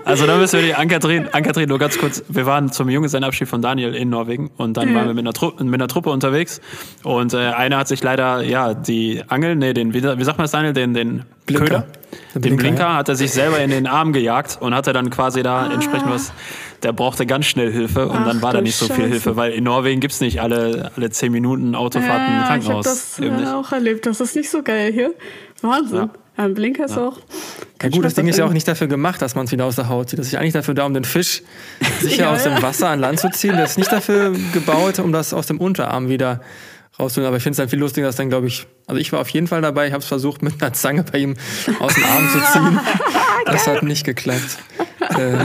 Also 0.04 0.26
dann 0.26 0.40
müssen 0.40 0.58
wir 0.60 0.66
die 0.66 0.74
Ankatrin, 0.74 1.28
Ankatrin, 1.30 1.68
nur 1.68 1.78
ganz 1.78 1.96
kurz, 1.98 2.24
wir 2.28 2.44
waren 2.44 2.72
zum 2.72 2.88
Junggesellenabschied 2.88 3.46
von 3.46 3.62
Daniel 3.62 3.94
in 3.94 4.08
Norwegen 4.08 4.50
und 4.56 4.76
dann 4.76 4.92
waren 4.94 5.06
wir 5.06 5.14
mit 5.14 5.22
einer, 5.24 5.32
Tru 5.32 5.52
mit 5.62 5.74
einer 5.74 5.86
Truppe 5.88 6.10
unterwegs 6.10 6.60
und 7.04 7.32
äh, 7.32 7.36
einer 7.36 7.76
hat 7.78 7.86
sich 7.88 8.02
leider, 8.02 8.42
ja, 8.42 8.74
die 8.74 9.22
Angel, 9.28 9.54
nee, 9.56 9.72
den, 9.72 9.94
wie, 9.94 10.02
wie 10.02 10.24
sagt 10.24 10.38
man 10.38 10.44
das 10.44 10.50
Daniel, 10.50 10.72
den, 10.72 10.94
den 10.94 11.24
Blinker. 11.46 11.64
Köder, 11.64 11.86
den 12.34 12.40
Blinker, 12.40 12.56
Blinker, 12.62 12.82
ja. 12.82 12.96
hat 12.96 13.08
er 13.08 13.14
sich 13.14 13.30
selber 13.30 13.60
in 13.60 13.70
den 13.70 13.86
Arm 13.86 14.12
gejagt 14.12 14.58
und 14.60 14.74
hatte 14.74 14.92
dann 14.92 15.10
quasi 15.10 15.42
da 15.42 15.66
Ah. 15.66 15.72
entsprechend 15.74 16.10
was, 16.10 16.32
der 16.82 16.92
brauchte 16.92 17.26
ganz 17.26 17.46
schnell 17.46 17.72
Hilfe 17.72 18.08
und 18.08 18.16
Ach 18.18 18.26
dann 18.26 18.42
war 18.42 18.52
da 18.52 18.60
nicht 18.60 18.76
so 18.76 18.86
viel 18.86 18.96
Scheiße. 18.96 19.08
Hilfe, 19.08 19.36
weil 19.36 19.52
in 19.52 19.64
Norwegen 19.64 20.00
gibt's 20.00 20.20
nicht 20.20 20.40
alle, 20.40 20.90
alle 20.96 21.10
zehn 21.10 21.32
Minuten 21.32 21.74
Autofahrten 21.74 22.12
Ja, 22.14 22.26
ich 22.26 22.34
habe 22.36 22.46
Krankenhaus. 22.48 22.84
das 22.84 23.18
Eben 23.18 23.42
äh, 23.42 23.48
auch 23.48 23.72
erlebt. 23.72 24.06
Das 24.06 24.20
ist 24.20 24.36
nicht 24.36 24.50
so 24.50 24.62
geil 24.62 24.92
hier. 24.92 25.12
Wahnsinn. 25.62 25.96
Ja. 25.98 26.10
Ein 26.36 26.54
Blinker 26.54 26.86
ist 26.86 26.96
auch. 26.96 27.18
Ja 27.82 27.88
gut, 27.90 28.02
das 28.04 28.14
Ding 28.14 28.26
ist 28.26 28.38
ja 28.38 28.46
auch 28.46 28.52
nicht 28.52 28.66
dafür 28.66 28.86
gemacht, 28.86 29.20
dass 29.20 29.34
man 29.34 29.44
es 29.44 29.52
wieder 29.52 29.66
aus 29.66 29.76
der 29.76 29.88
Haut 29.90 30.08
zieht. 30.08 30.18
Das 30.18 30.26
ist 30.26 30.32
ja 30.32 30.40
eigentlich 30.40 30.54
dafür 30.54 30.72
da, 30.72 30.86
um 30.86 30.94
den 30.94 31.04
Fisch 31.04 31.42
sicher 32.00 32.22
Ja, 32.22 32.32
aus 32.32 32.44
dem 32.44 32.52
ja. 32.52 32.62
Wasser 32.62 32.88
an 32.88 32.98
Land 33.00 33.20
zu 33.20 33.30
ziehen. 33.30 33.56
Das 33.58 33.72
ist 33.72 33.76
nicht 33.78 33.92
dafür 33.92 34.32
gebaut, 34.54 34.98
um 35.00 35.12
das 35.12 35.34
aus 35.34 35.46
dem 35.46 35.58
Unterarm 35.58 36.08
wieder 36.08 36.40
rauszuholen. 36.98 37.26
Aber 37.28 37.36
ich 37.36 37.42
finde 37.42 37.52
es 37.52 37.56
dann 37.58 37.68
viel 37.68 37.78
lustiger, 37.78 38.06
dass 38.06 38.16
dann, 38.16 38.30
glaube 38.30 38.46
ich, 38.46 38.66
also 38.86 38.98
ich 38.98 39.12
war 39.12 39.20
auf 39.20 39.28
jeden 39.28 39.48
Fall 39.48 39.60
dabei, 39.60 39.86
ich 39.88 39.92
habe 39.92 40.02
es 40.02 40.08
versucht, 40.08 40.40
mit 40.42 40.62
einer 40.62 40.72
Zange 40.72 41.04
bei 41.04 41.18
ihm 41.18 41.36
aus 41.78 41.94
dem 41.94 42.04
Arm 42.04 42.28
zu 42.32 42.52
ziehen. 42.52 42.80
Das 43.46 43.66
hat 43.66 43.82
nicht 43.82 44.04
geklappt. 44.04 44.58
Äh, 45.00 45.44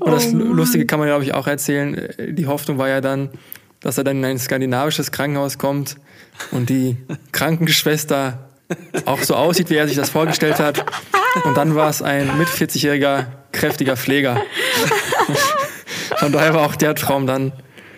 und 0.00 0.12
das 0.12 0.32
Lustige 0.32 0.86
kann 0.86 0.98
man, 0.98 1.08
glaube 1.08 1.24
ich, 1.24 1.34
auch 1.34 1.46
erzählen. 1.46 1.94
Äh, 1.94 2.32
Die 2.32 2.46
Hoffnung 2.46 2.78
war 2.78 2.88
ja 2.88 3.00
dann, 3.00 3.30
dass 3.80 3.98
er 3.98 4.04
dann 4.04 4.18
in 4.18 4.24
ein 4.24 4.38
skandinavisches 4.38 5.10
Krankenhaus 5.12 5.58
kommt 5.58 5.96
und 6.50 6.68
die 6.70 6.96
Krankenschwester 7.32 8.48
auch 9.06 9.22
so 9.22 9.34
aussieht, 9.34 9.70
wie 9.70 9.76
er 9.76 9.88
sich 9.88 9.96
das 9.96 10.10
vorgestellt 10.10 10.58
hat. 10.58 10.84
Und 11.44 11.56
dann 11.56 11.74
war 11.74 11.88
es 11.88 12.02
ein 12.02 12.36
mit 12.38 12.48
40-jähriger, 12.48 13.26
kräftiger 13.52 13.96
Pfleger. 13.96 14.42
Von 16.16 16.32
daher 16.32 16.54
war 16.54 16.66
auch 16.66 16.76
der 16.76 16.94
Traum 16.94 17.26
dann 17.26 17.52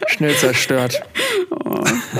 schnell 0.08 0.34
zerstört. 0.36 1.02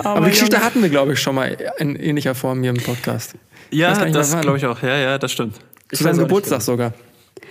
Aber 0.02 0.24
die 0.26 0.30
Geschichte 0.30 0.62
hatten 0.62 0.82
wir, 0.82 0.88
glaube 0.88 1.12
ich, 1.12 1.20
schon 1.20 1.34
mal 1.34 1.56
in 1.78 1.96
ähnlicher 1.96 2.34
Form 2.34 2.62
hier 2.62 2.70
im 2.70 2.76
Podcast. 2.82 3.34
Ja, 3.70 4.06
das 4.06 4.38
glaube 4.40 4.56
ich 4.56 4.66
auch. 4.66 4.82
Ja, 4.82 4.96
ja, 4.96 5.18
das 5.18 5.32
stimmt. 5.32 5.56
Zu 5.92 6.02
seinem 6.02 6.18
Geburtstag 6.18 6.62
sogar. 6.62 6.92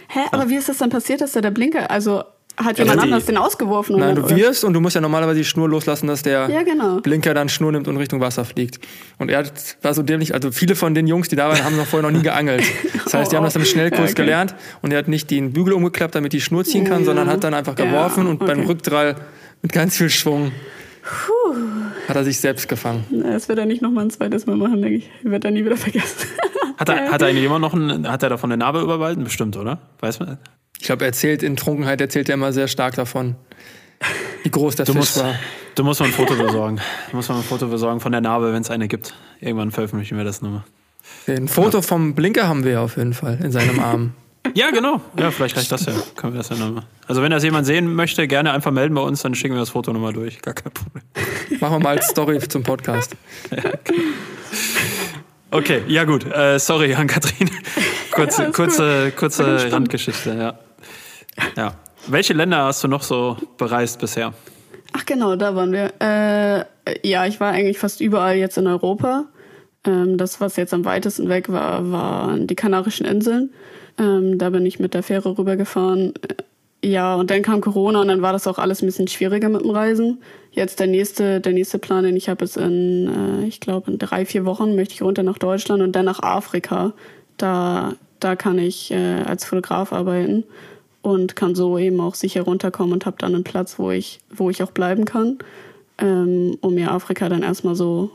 Hä, 0.09 0.19
aber 0.31 0.49
wie 0.49 0.55
ist 0.55 0.69
das 0.69 0.77
dann 0.79 0.89
passiert, 0.89 1.21
dass 1.21 1.33
da 1.33 1.41
der 1.41 1.51
Blinker, 1.51 1.89
also 1.91 2.23
hat 2.57 2.77
jemand 2.77 2.99
die- 2.99 3.03
anders 3.03 3.25
den 3.25 3.37
ausgeworfen? 3.37 3.97
Nein, 3.99 4.17
oder? 4.17 4.27
du 4.27 4.35
wirst 4.35 4.63
und 4.63 4.73
du 4.73 4.81
musst 4.81 4.95
ja 4.95 5.01
normalerweise 5.01 5.37
die 5.39 5.45
Schnur 5.45 5.69
loslassen, 5.69 6.07
dass 6.07 6.23
der 6.23 6.49
Ja, 6.49 6.63
genau. 6.63 6.99
Blinker 6.99 7.33
dann 7.33 7.47
Schnur 7.47 7.71
nimmt 7.71 7.87
und 7.87 7.95
Richtung 7.97 8.19
Wasser 8.19 8.43
fliegt. 8.43 8.79
Und 9.17 9.29
er 9.29 9.39
hat- 9.39 9.77
war 9.81 9.93
so 9.93 10.01
dämlich, 10.03 10.33
also 10.33 10.51
viele 10.51 10.75
von 10.75 10.93
den 10.93 11.07
Jungs, 11.07 11.29
die 11.29 11.35
da 11.35 11.47
waren, 11.47 11.63
haben 11.63 11.77
noch 11.77 11.85
vorher 11.85 12.09
noch 12.09 12.17
nie 12.17 12.23
geangelt. 12.23 12.63
Das 13.03 13.13
heißt, 13.13 13.31
die 13.31 13.35
haben 13.37 13.43
das 13.45 13.55
im 13.55 13.65
Schnellkurs 13.65 13.99
Ja, 13.99 14.05
okay. 14.07 14.13
gelernt 14.23 14.55
und 14.81 14.91
er 14.91 14.97
hat 14.99 15.07
nicht 15.07 15.31
den 15.31 15.53
Bügel 15.53 15.73
umgeklappt, 15.73 16.15
damit 16.15 16.33
die 16.33 16.41
Schnur 16.41 16.65
ziehen 16.65 16.83
kann, 16.85 16.99
Ja. 16.99 17.05
sondern 17.05 17.29
hat 17.29 17.43
dann 17.43 17.53
einfach 17.53 17.77
Ja, 17.77 17.85
geworfen 17.85 18.27
und 18.27 18.39
beim 18.39 18.59
okay. 18.59 18.67
Rückdrall 18.67 19.15
mit 19.61 19.71
ganz 19.71 19.95
viel 19.97 20.09
Schwung 20.09 20.51
hat 22.07 22.15
er 22.15 22.23
sich 22.23 22.39
selbst 22.39 22.67
gefangen. 22.67 23.05
Na, 23.09 23.31
Das 23.31 23.47
wird 23.49 23.59
er 23.59 23.65
nicht 23.65 23.81
nochmal 23.81 24.05
ein 24.05 24.09
zweites 24.09 24.45
Mal 24.45 24.55
machen, 24.57 24.81
denke 24.81 24.97
ich. 24.97 25.09
Wird 25.23 25.45
er 25.45 25.51
nie 25.51 25.65
wieder 25.65 25.77
vergessen. 25.77 26.27
Hat 26.77 26.87
er, 26.87 27.11
hat 27.11 27.21
er 27.21 27.27
eigentlich 27.27 27.43
immer 27.43 27.59
noch 27.59 27.73
einen, 27.73 28.09
hat 28.09 28.23
er 28.23 28.29
davon 28.29 28.49
eine 28.53 28.57
Narbe 28.57 28.79
überwalten? 28.79 29.25
Bestimmt, 29.25 29.57
oder? 29.57 29.79
Weiß 29.99 30.21
man? 30.21 30.37
Ich 30.79 30.85
glaube, 30.85 31.03
er 31.03 31.07
erzählt 31.07 31.43
in 31.43 31.57
Trunkenheit, 31.57 31.99
erzählt 31.99 32.29
er 32.29 32.35
immer 32.35 32.53
sehr 32.53 32.69
stark 32.69 32.95
davon, 32.95 33.35
wie 34.43 34.49
groß 34.49 34.77
der 34.77 34.85
Du 34.85 34.93
Fisch 34.93 34.99
musst, 35.01 35.19
war. 35.19 35.35
du 35.75 35.83
musst 35.83 35.99
mal 35.99 36.05
ein 36.05 36.13
Foto 36.13 36.35
besorgen. 36.41 36.79
Du 37.11 37.17
musst 37.17 37.27
mal 37.27 37.35
ein 37.35 37.43
Foto 37.43 37.67
besorgen 37.67 37.99
von 37.99 38.13
der 38.13 38.21
Narbe, 38.21 38.53
wenn 38.53 38.61
es 38.61 38.69
eine 38.69 38.87
gibt. 38.87 39.13
Irgendwann 39.41 39.71
veröffentlichen 39.71 40.17
wir 40.17 40.23
das 40.23 40.41
nochmal. 40.41 40.63
Ein 41.27 41.49
Foto 41.49 41.81
vom 41.81 42.15
Blinker 42.15 42.47
haben 42.47 42.63
wir 42.63 42.71
ja 42.71 42.81
auf 42.81 42.95
jeden 42.95 43.13
Fall 43.13 43.37
in 43.43 43.51
seinem 43.51 43.81
Arm. 43.81 44.13
Ja, 44.53 44.71
genau. 44.71 45.01
Ja, 45.17 45.31
vielleicht 45.31 45.57
reicht 45.57 45.71
das 45.71 45.85
ja. 45.85 45.93
Können 46.15 46.33
wir 46.33 46.39
das 46.39 46.49
ja 46.49 46.55
nochmal. 46.55 46.83
Also 47.07 47.21
wenn 47.21 47.31
das 47.31 47.43
jemand 47.43 47.65
sehen 47.65 47.93
möchte, 47.93 48.27
gerne 48.27 48.51
einfach 48.51 48.71
melden 48.71 48.95
bei 48.95 49.01
uns, 49.01 49.21
dann 49.21 49.35
schicken 49.35 49.55
wir 49.55 49.59
das 49.59 49.71
Foto 49.71 49.93
nochmal 49.93 50.13
durch. 50.13 50.41
Gar 50.41 50.53
kein 50.53 50.71
Problem. 50.71 51.03
Machen 51.59 51.73
wir 51.75 51.79
mal 51.79 51.97
als 51.97 52.07
Story 52.07 52.39
zum 52.39 52.63
Podcast. 52.63 53.15
Okay, 55.51 55.81
ja 55.87 56.03
gut. 56.03 56.25
Äh, 56.25 56.59
sorry, 56.59 56.93
Ann-Kathrin. 56.93 57.49
Kurze, 58.11 58.43
alles 58.43 58.55
kurze, 58.55 59.11
kurze. 59.15 59.71
Randgeschichte, 59.71 60.35
ja. 60.35 60.59
ja. 61.55 61.73
Welche 62.07 62.33
Länder 62.33 62.65
hast 62.65 62.83
du 62.83 62.87
noch 62.87 63.01
so 63.01 63.37
bereist 63.57 63.99
bisher? 63.99 64.33
Ach 64.93 65.05
genau, 65.05 65.35
da 65.35 65.55
waren 65.55 65.71
wir. 65.71 65.93
Äh, 65.99 67.07
ja, 67.07 67.25
ich 67.25 67.39
war 67.39 67.51
eigentlich 67.51 67.77
fast 67.79 68.01
überall 68.01 68.35
jetzt 68.35 68.57
in 68.57 68.67
Europa. 68.67 69.25
Ähm, 69.85 70.17
das, 70.17 70.41
was 70.41 70.55
jetzt 70.55 70.73
am 70.73 70.85
weitesten 70.85 71.29
weg 71.29 71.49
war, 71.49 71.91
waren 71.91 72.47
die 72.47 72.55
Kanarischen 72.55 73.05
Inseln. 73.05 73.51
Ähm, 73.99 74.37
da 74.37 74.49
bin 74.49 74.65
ich 74.65 74.79
mit 74.79 74.93
der 74.93 75.03
Fähre 75.03 75.37
rübergefahren. 75.37 76.13
Äh, 76.15 76.35
Ja, 76.81 77.15
und 77.15 77.29
dann 77.29 77.41
kam 77.41 77.59
Corona 77.59 77.99
und 78.01 78.07
dann 78.07 78.21
war 78.21 78.31
das 78.31 78.47
auch 78.47 78.57
alles 78.57 78.81
ein 78.81 78.85
bisschen 78.85 79.09
schwieriger 79.09 79.49
mit 79.49 79.61
dem 79.63 79.71
Reisen. 79.71 80.19
Jetzt 80.51 80.79
der 80.79 80.87
nächste, 80.87 81.41
der 81.41 81.51
nächste 81.51 81.77
Plan, 81.77 82.05
den 82.05 82.15
ich 82.15 82.29
habe, 82.29 82.45
ist 82.45 82.55
in, 82.57 83.43
äh, 83.43 83.47
ich 83.47 83.59
glaube, 83.59 83.91
in 83.91 83.97
drei, 83.97 84.25
vier 84.25 84.45
Wochen 84.45 84.75
möchte 84.75 84.93
ich 84.93 85.01
runter 85.01 85.23
nach 85.23 85.37
Deutschland 85.39 85.81
und 85.83 85.91
dann 85.93 86.05
nach 86.05 86.21
Afrika. 86.23 86.93
Da, 87.37 87.95
da 88.21 88.35
kann 88.37 88.57
ich 88.59 88.91
äh, 88.91 89.23
als 89.25 89.43
Fotograf 89.45 89.91
arbeiten 89.91 90.45
und 91.01 91.35
kann 91.35 91.53
so 91.55 91.77
eben 91.77 91.99
auch 91.99 92.15
sicher 92.15 92.43
runterkommen 92.43 92.93
und 92.93 93.05
habe 93.05 93.17
dann 93.19 93.35
einen 93.35 93.43
Platz, 93.43 93.77
wo 93.77 93.91
ich, 93.91 94.19
wo 94.29 94.49
ich 94.49 94.63
auch 94.63 94.71
bleiben 94.71 95.03
kann, 95.05 95.37
ähm, 95.97 96.57
um 96.61 96.75
mir 96.75 96.91
Afrika 96.91 97.27
dann 97.29 97.43
erstmal 97.43 97.75
so 97.75 98.09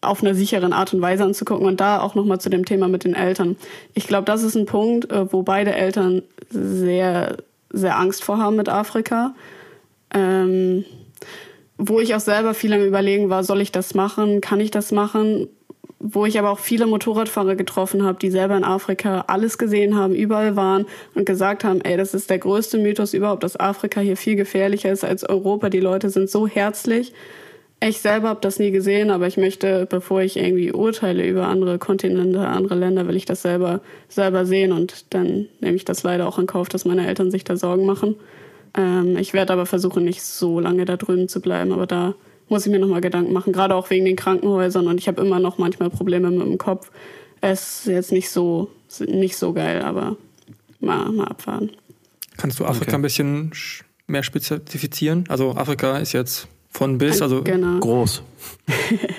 auf 0.00 0.22
einer 0.22 0.34
sicheren 0.34 0.72
Art 0.72 0.94
und 0.94 1.02
Weise 1.02 1.24
anzugucken. 1.24 1.66
Und 1.66 1.80
da 1.80 2.00
auch 2.00 2.14
nochmal 2.14 2.40
zu 2.40 2.50
dem 2.50 2.64
Thema 2.64 2.88
mit 2.88 3.04
den 3.04 3.14
Eltern. 3.14 3.56
Ich 3.94 4.06
glaube, 4.06 4.24
das 4.24 4.42
ist 4.42 4.56
ein 4.56 4.66
Punkt, 4.66 5.10
äh, 5.10 5.32
wo 5.32 5.42
beide 5.42 5.74
Eltern 5.74 6.22
sehr, 6.48 7.36
sehr 7.70 7.98
Angst 7.98 8.24
vor 8.24 8.38
haben 8.38 8.56
mit 8.56 8.68
Afrika. 8.68 9.34
Ähm, 10.12 10.84
wo 11.82 12.00
ich 12.00 12.14
auch 12.14 12.20
selber 12.20 12.52
viel 12.52 12.72
am 12.72 12.82
Überlegen 12.82 13.30
war, 13.30 13.42
soll 13.42 13.60
ich 13.60 13.72
das 13.72 13.94
machen, 13.94 14.40
kann 14.40 14.60
ich 14.60 14.70
das 14.70 14.92
machen? 14.92 15.48
Wo 15.98 16.26
ich 16.26 16.38
aber 16.38 16.50
auch 16.50 16.58
viele 16.58 16.86
Motorradfahrer 16.86 17.56
getroffen 17.56 18.02
habe, 18.04 18.18
die 18.18 18.30
selber 18.30 18.56
in 18.56 18.64
Afrika 18.64 19.24
alles 19.28 19.56
gesehen 19.56 19.96
haben, 19.96 20.14
überall 20.14 20.56
waren 20.56 20.86
und 21.14 21.26
gesagt 21.26 21.64
haben, 21.64 21.80
ey, 21.82 21.96
das 21.96 22.14
ist 22.14 22.30
der 22.30 22.38
größte 22.38 22.78
Mythos 22.78 23.14
überhaupt, 23.14 23.44
dass 23.44 23.58
Afrika 23.58 24.00
hier 24.00 24.16
viel 24.16 24.36
gefährlicher 24.36 24.90
ist 24.90 25.04
als 25.04 25.28
Europa. 25.28 25.68
Die 25.68 25.80
Leute 25.80 26.10
sind 26.10 26.30
so 26.30 26.46
herzlich. 26.46 27.12
Ich 27.82 28.00
selber 28.00 28.28
habe 28.28 28.40
das 28.42 28.58
nie 28.58 28.70
gesehen, 28.72 29.10
aber 29.10 29.26
ich 29.26 29.38
möchte, 29.38 29.86
bevor 29.88 30.20
ich 30.20 30.36
irgendwie 30.36 30.70
urteile 30.70 31.26
über 31.26 31.48
andere 31.48 31.78
Kontinente, 31.78 32.46
andere 32.46 32.74
Länder, 32.74 33.08
will 33.08 33.16
ich 33.16 33.24
das 33.24 33.40
selber, 33.40 33.80
selber 34.08 34.44
sehen 34.44 34.72
und 34.72 35.06
dann 35.14 35.46
nehme 35.60 35.76
ich 35.76 35.86
das 35.86 36.02
leider 36.02 36.28
auch 36.28 36.38
in 36.38 36.46
Kauf, 36.46 36.68
dass 36.68 36.84
meine 36.84 37.06
Eltern 37.06 37.30
sich 37.30 37.42
da 37.42 37.56
Sorgen 37.56 37.86
machen. 37.86 38.16
Ähm, 38.76 39.16
ich 39.16 39.32
werde 39.32 39.54
aber 39.54 39.64
versuchen, 39.64 40.04
nicht 40.04 40.22
so 40.22 40.60
lange 40.60 40.84
da 40.84 40.98
drüben 40.98 41.26
zu 41.28 41.40
bleiben, 41.40 41.72
aber 41.72 41.86
da 41.86 42.14
muss 42.50 42.66
ich 42.66 42.72
mir 42.72 42.78
nochmal 42.80 43.00
Gedanken 43.00 43.32
machen, 43.32 43.52
gerade 43.54 43.74
auch 43.74 43.88
wegen 43.88 44.04
den 44.04 44.16
Krankenhäusern 44.16 44.86
und 44.86 44.98
ich 44.98 45.08
habe 45.08 45.22
immer 45.22 45.38
noch 45.38 45.56
manchmal 45.56 45.88
Probleme 45.88 46.30
mit 46.30 46.46
dem 46.46 46.58
Kopf. 46.58 46.90
Es 47.40 47.80
ist 47.80 47.86
jetzt 47.86 48.12
nicht 48.12 48.28
so, 48.28 48.68
nicht 49.06 49.38
so 49.38 49.54
geil, 49.54 49.80
aber 49.80 50.16
mal, 50.80 51.10
mal 51.12 51.28
abfahren. 51.28 51.70
Kannst 52.36 52.60
du 52.60 52.66
Afrika 52.66 52.90
Okay. 52.90 52.96
ein 52.96 53.02
bisschen 53.02 53.50
sch- 53.52 53.84
mehr 54.06 54.22
spezifizieren? 54.22 55.24
Also 55.28 55.52
Afrika 55.52 55.96
ist 55.96 56.12
jetzt 56.12 56.46
von 56.70 56.98
bis, 56.98 57.20
also 57.20 57.42
genau. 57.42 57.80
Groß. 57.80 58.22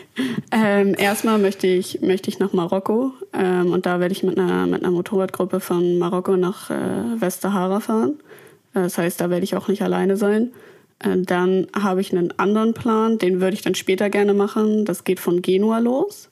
Ähm, 0.53 0.95
erstmal 0.97 1.37
möchte 1.37 1.65
ich, 1.67 2.01
möchte 2.01 2.29
ich 2.29 2.39
nach 2.39 2.51
Marokko 2.51 3.13
ähm, 3.33 3.71
und 3.71 3.85
da 3.85 4.01
werde 4.01 4.11
ich 4.11 4.21
mit 4.21 4.37
einer, 4.37 4.67
mit 4.67 4.83
einer 4.83 4.91
Motorradgruppe 4.91 5.61
von 5.61 5.97
Marokko 5.97 6.35
nach 6.35 6.69
äh, 6.69 7.21
Westsahara 7.21 7.79
fahren. 7.79 8.19
Äh, 8.73 8.81
Das 8.81 8.97
heißt, 8.97 9.21
da 9.21 9.29
werde 9.29 9.45
ich 9.45 9.55
auch 9.55 9.69
nicht 9.69 9.81
alleine 9.81 10.17
sein. 10.17 10.51
Äh, 10.99 11.19
dann 11.19 11.67
habe 11.73 12.01
ich 12.01 12.11
einen 12.11 12.37
anderen 12.37 12.73
Plan, 12.73 13.17
den 13.17 13.39
würde 13.39 13.53
ich 13.53 13.61
dann 13.61 13.75
später 13.75 14.09
gerne 14.09 14.33
machen. 14.33 14.83
Das 14.83 15.05
geht 15.05 15.21
von 15.21 15.41
Genua 15.41 15.79
los. 15.79 16.29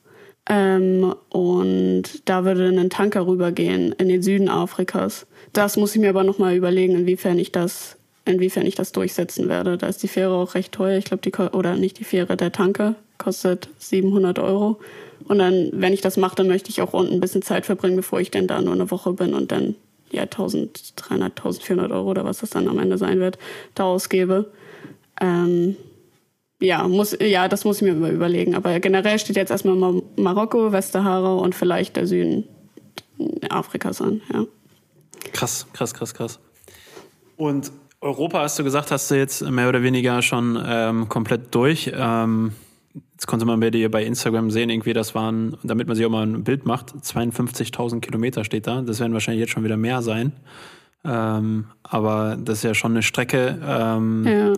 Ähm, 0.49 1.15
und 1.29 2.03
da 2.25 2.43
würde 2.43 2.67
ein 2.67 2.89
Tanker 2.89 3.25
rübergehen 3.25 3.93
in 3.93 4.10
den 4.10 4.21
Süden 4.21 4.49
Afrikas. 4.49 5.27
Das 5.53 5.77
muss 5.77 5.95
ich 5.95 6.01
mir 6.01 6.10
aber 6.10 6.25
nochmal 6.25 6.55
überlegen, 6.55 6.95
inwiefern 6.95 7.39
ich 7.39 7.53
das, 7.53 7.97
inwiefern 8.25 8.65
ich 8.65 8.75
das 8.75 8.91
durchsetzen 8.91 9.49
werde. 9.49 9.77
Da 9.77 9.88
ist 9.88 10.03
die 10.03 10.08
Fähre 10.08 10.34
auch 10.34 10.55
recht 10.55 10.71
teuer. 10.71 10.97
Ich 10.97 11.05
glaube, 11.05 11.21
die, 11.21 11.32
oder 11.32 11.75
nicht 11.75 11.99
die 11.99 12.03
Fähre, 12.03 12.38
der 12.38 12.51
Tanker 12.51 12.95
kostet 13.17 13.69
700 13.77 14.39
Euro. 14.39 14.79
Und 15.27 15.39
dann, 15.39 15.69
wenn 15.73 15.93
ich 15.93 16.01
das 16.01 16.17
mache, 16.17 16.36
dann 16.36 16.47
möchte 16.47 16.69
ich 16.69 16.82
auch 16.82 16.93
unten 16.93 17.13
ein 17.13 17.19
bisschen 17.19 17.41
Zeit 17.41 17.65
verbringen, 17.65 17.95
bevor 17.95 18.19
ich 18.19 18.32
denn 18.32 18.47
da 18.47 18.62
nur 18.62 18.73
eine 18.73 18.89
Woche 18.91 19.13
bin 19.13 19.34
und 19.34 19.51
dann 19.51 19.75
ja 20.12 20.23
1300, 20.23 21.38
1400 21.38 21.91
Euro 21.91 22.10
oder 22.10 22.25
was 22.25 22.39
das 22.39 22.49
dann 22.49 22.67
am 22.67 22.79
Ende 22.79 22.97
sein 22.97 23.19
wird, 23.19 23.38
da 23.75 23.84
ausgebe. 23.84 24.51
Ähm, 25.21 25.75
ja, 26.62 26.88
muss, 26.88 27.15
ja, 27.19 27.47
das 27.47 27.63
muss 27.63 27.82
ich 27.82 27.84
mir 27.84 28.10
überlegen. 28.10 28.55
Aber 28.55 28.79
generell 28.79 29.19
steht 29.19 29.36
jetzt 29.36 29.51
erstmal 29.51 29.75
Mar 29.75 30.01
Marokko, 30.17 30.71
Westsahara 30.71 31.36
und 31.36 31.55
vielleicht 31.55 31.95
der 31.95 32.08
Süden 32.08 32.45
Afrikas 33.49 34.01
an. 34.01 34.21
Ja. 34.34 34.45
Krass, 35.32 35.67
krass, 35.73 35.93
krass, 35.93 36.13
krass. 36.13 36.39
Und 37.38 37.71
Europa, 38.01 38.39
hast 38.41 38.57
du 38.57 38.63
gesagt, 38.63 38.91
hast 38.91 39.12
du 39.12 39.15
jetzt 39.15 39.41
mehr 39.41 39.67
oder 39.67 39.83
weniger 39.83 40.21
schon 40.21 40.62
ähm, 40.65 41.09
komplett 41.09 41.53
durch. 41.53 41.91
Ähm, 41.93 42.53
jetzt 43.12 43.27
konnte 43.27 43.45
man 43.45 43.59
bei 43.59 43.71
dir 43.71 43.91
bei 43.91 44.03
Instagram 44.05 44.51
sehen, 44.51 44.69
irgendwie, 44.69 44.93
das 44.93 45.15
waren, 45.15 45.57
damit 45.63 45.88
man 45.88 45.97
sich 45.97 46.05
auch 46.05 46.09
mal 46.09 46.25
ein 46.25 46.43
Bild 46.43 46.65
macht, 46.65 46.91
52.000 46.91 47.99
Kilometer 47.99 48.45
steht 48.45 48.67
da. 48.67 48.81
Das 48.81 48.99
werden 48.99 49.13
wahrscheinlich 49.13 49.41
jetzt 49.41 49.51
schon 49.51 49.63
wieder 49.65 49.77
mehr 49.77 50.01
sein. 50.01 50.31
Ähm, 51.03 51.65
aber 51.83 52.38
das 52.39 52.59
ist 52.59 52.63
ja 52.63 52.73
schon 52.73 52.91
eine 52.91 53.03
Strecke. 53.03 53.59
Ähm, 53.65 54.25
ja. 54.25 54.53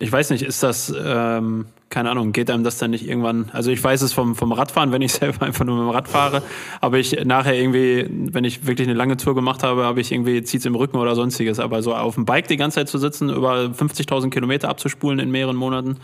Ich 0.00 0.12
weiß 0.12 0.30
nicht, 0.30 0.42
ist 0.42 0.62
das, 0.62 0.94
ähm, 0.96 1.66
keine 1.90 2.10
Ahnung, 2.10 2.32
geht 2.32 2.50
einem 2.50 2.62
das 2.62 2.78
dann 2.78 2.92
nicht 2.92 3.08
irgendwann, 3.08 3.50
also 3.52 3.70
ich 3.70 3.82
weiß 3.82 4.02
es 4.02 4.12
vom, 4.12 4.36
vom 4.36 4.52
Radfahren, 4.52 4.92
wenn 4.92 5.02
ich 5.02 5.12
selber 5.14 5.44
einfach 5.46 5.64
nur 5.64 5.76
mit 5.76 5.86
dem 5.86 5.90
Rad 5.90 6.08
fahre, 6.08 6.42
aber 6.80 6.98
ich 6.98 7.24
nachher 7.24 7.54
irgendwie, 7.54 8.06
wenn 8.08 8.44
ich 8.44 8.66
wirklich 8.66 8.86
eine 8.86 8.96
lange 8.96 9.16
Tour 9.16 9.34
gemacht 9.34 9.62
habe, 9.62 9.84
habe 9.84 10.00
ich 10.00 10.12
irgendwie, 10.12 10.42
zieht's 10.42 10.66
im 10.66 10.76
Rücken 10.76 10.98
oder 10.98 11.14
sonstiges, 11.16 11.58
aber 11.58 11.82
so 11.82 11.94
auf 11.94 12.14
dem 12.14 12.24
Bike 12.26 12.46
die 12.46 12.56
ganze 12.56 12.76
Zeit 12.76 12.88
zu 12.88 12.98
sitzen, 12.98 13.28
über 13.28 13.64
50.000 13.64 14.30
Kilometer 14.30 14.68
abzuspulen 14.68 15.18
in 15.18 15.30
mehreren 15.30 15.56
Monaten, 15.56 15.96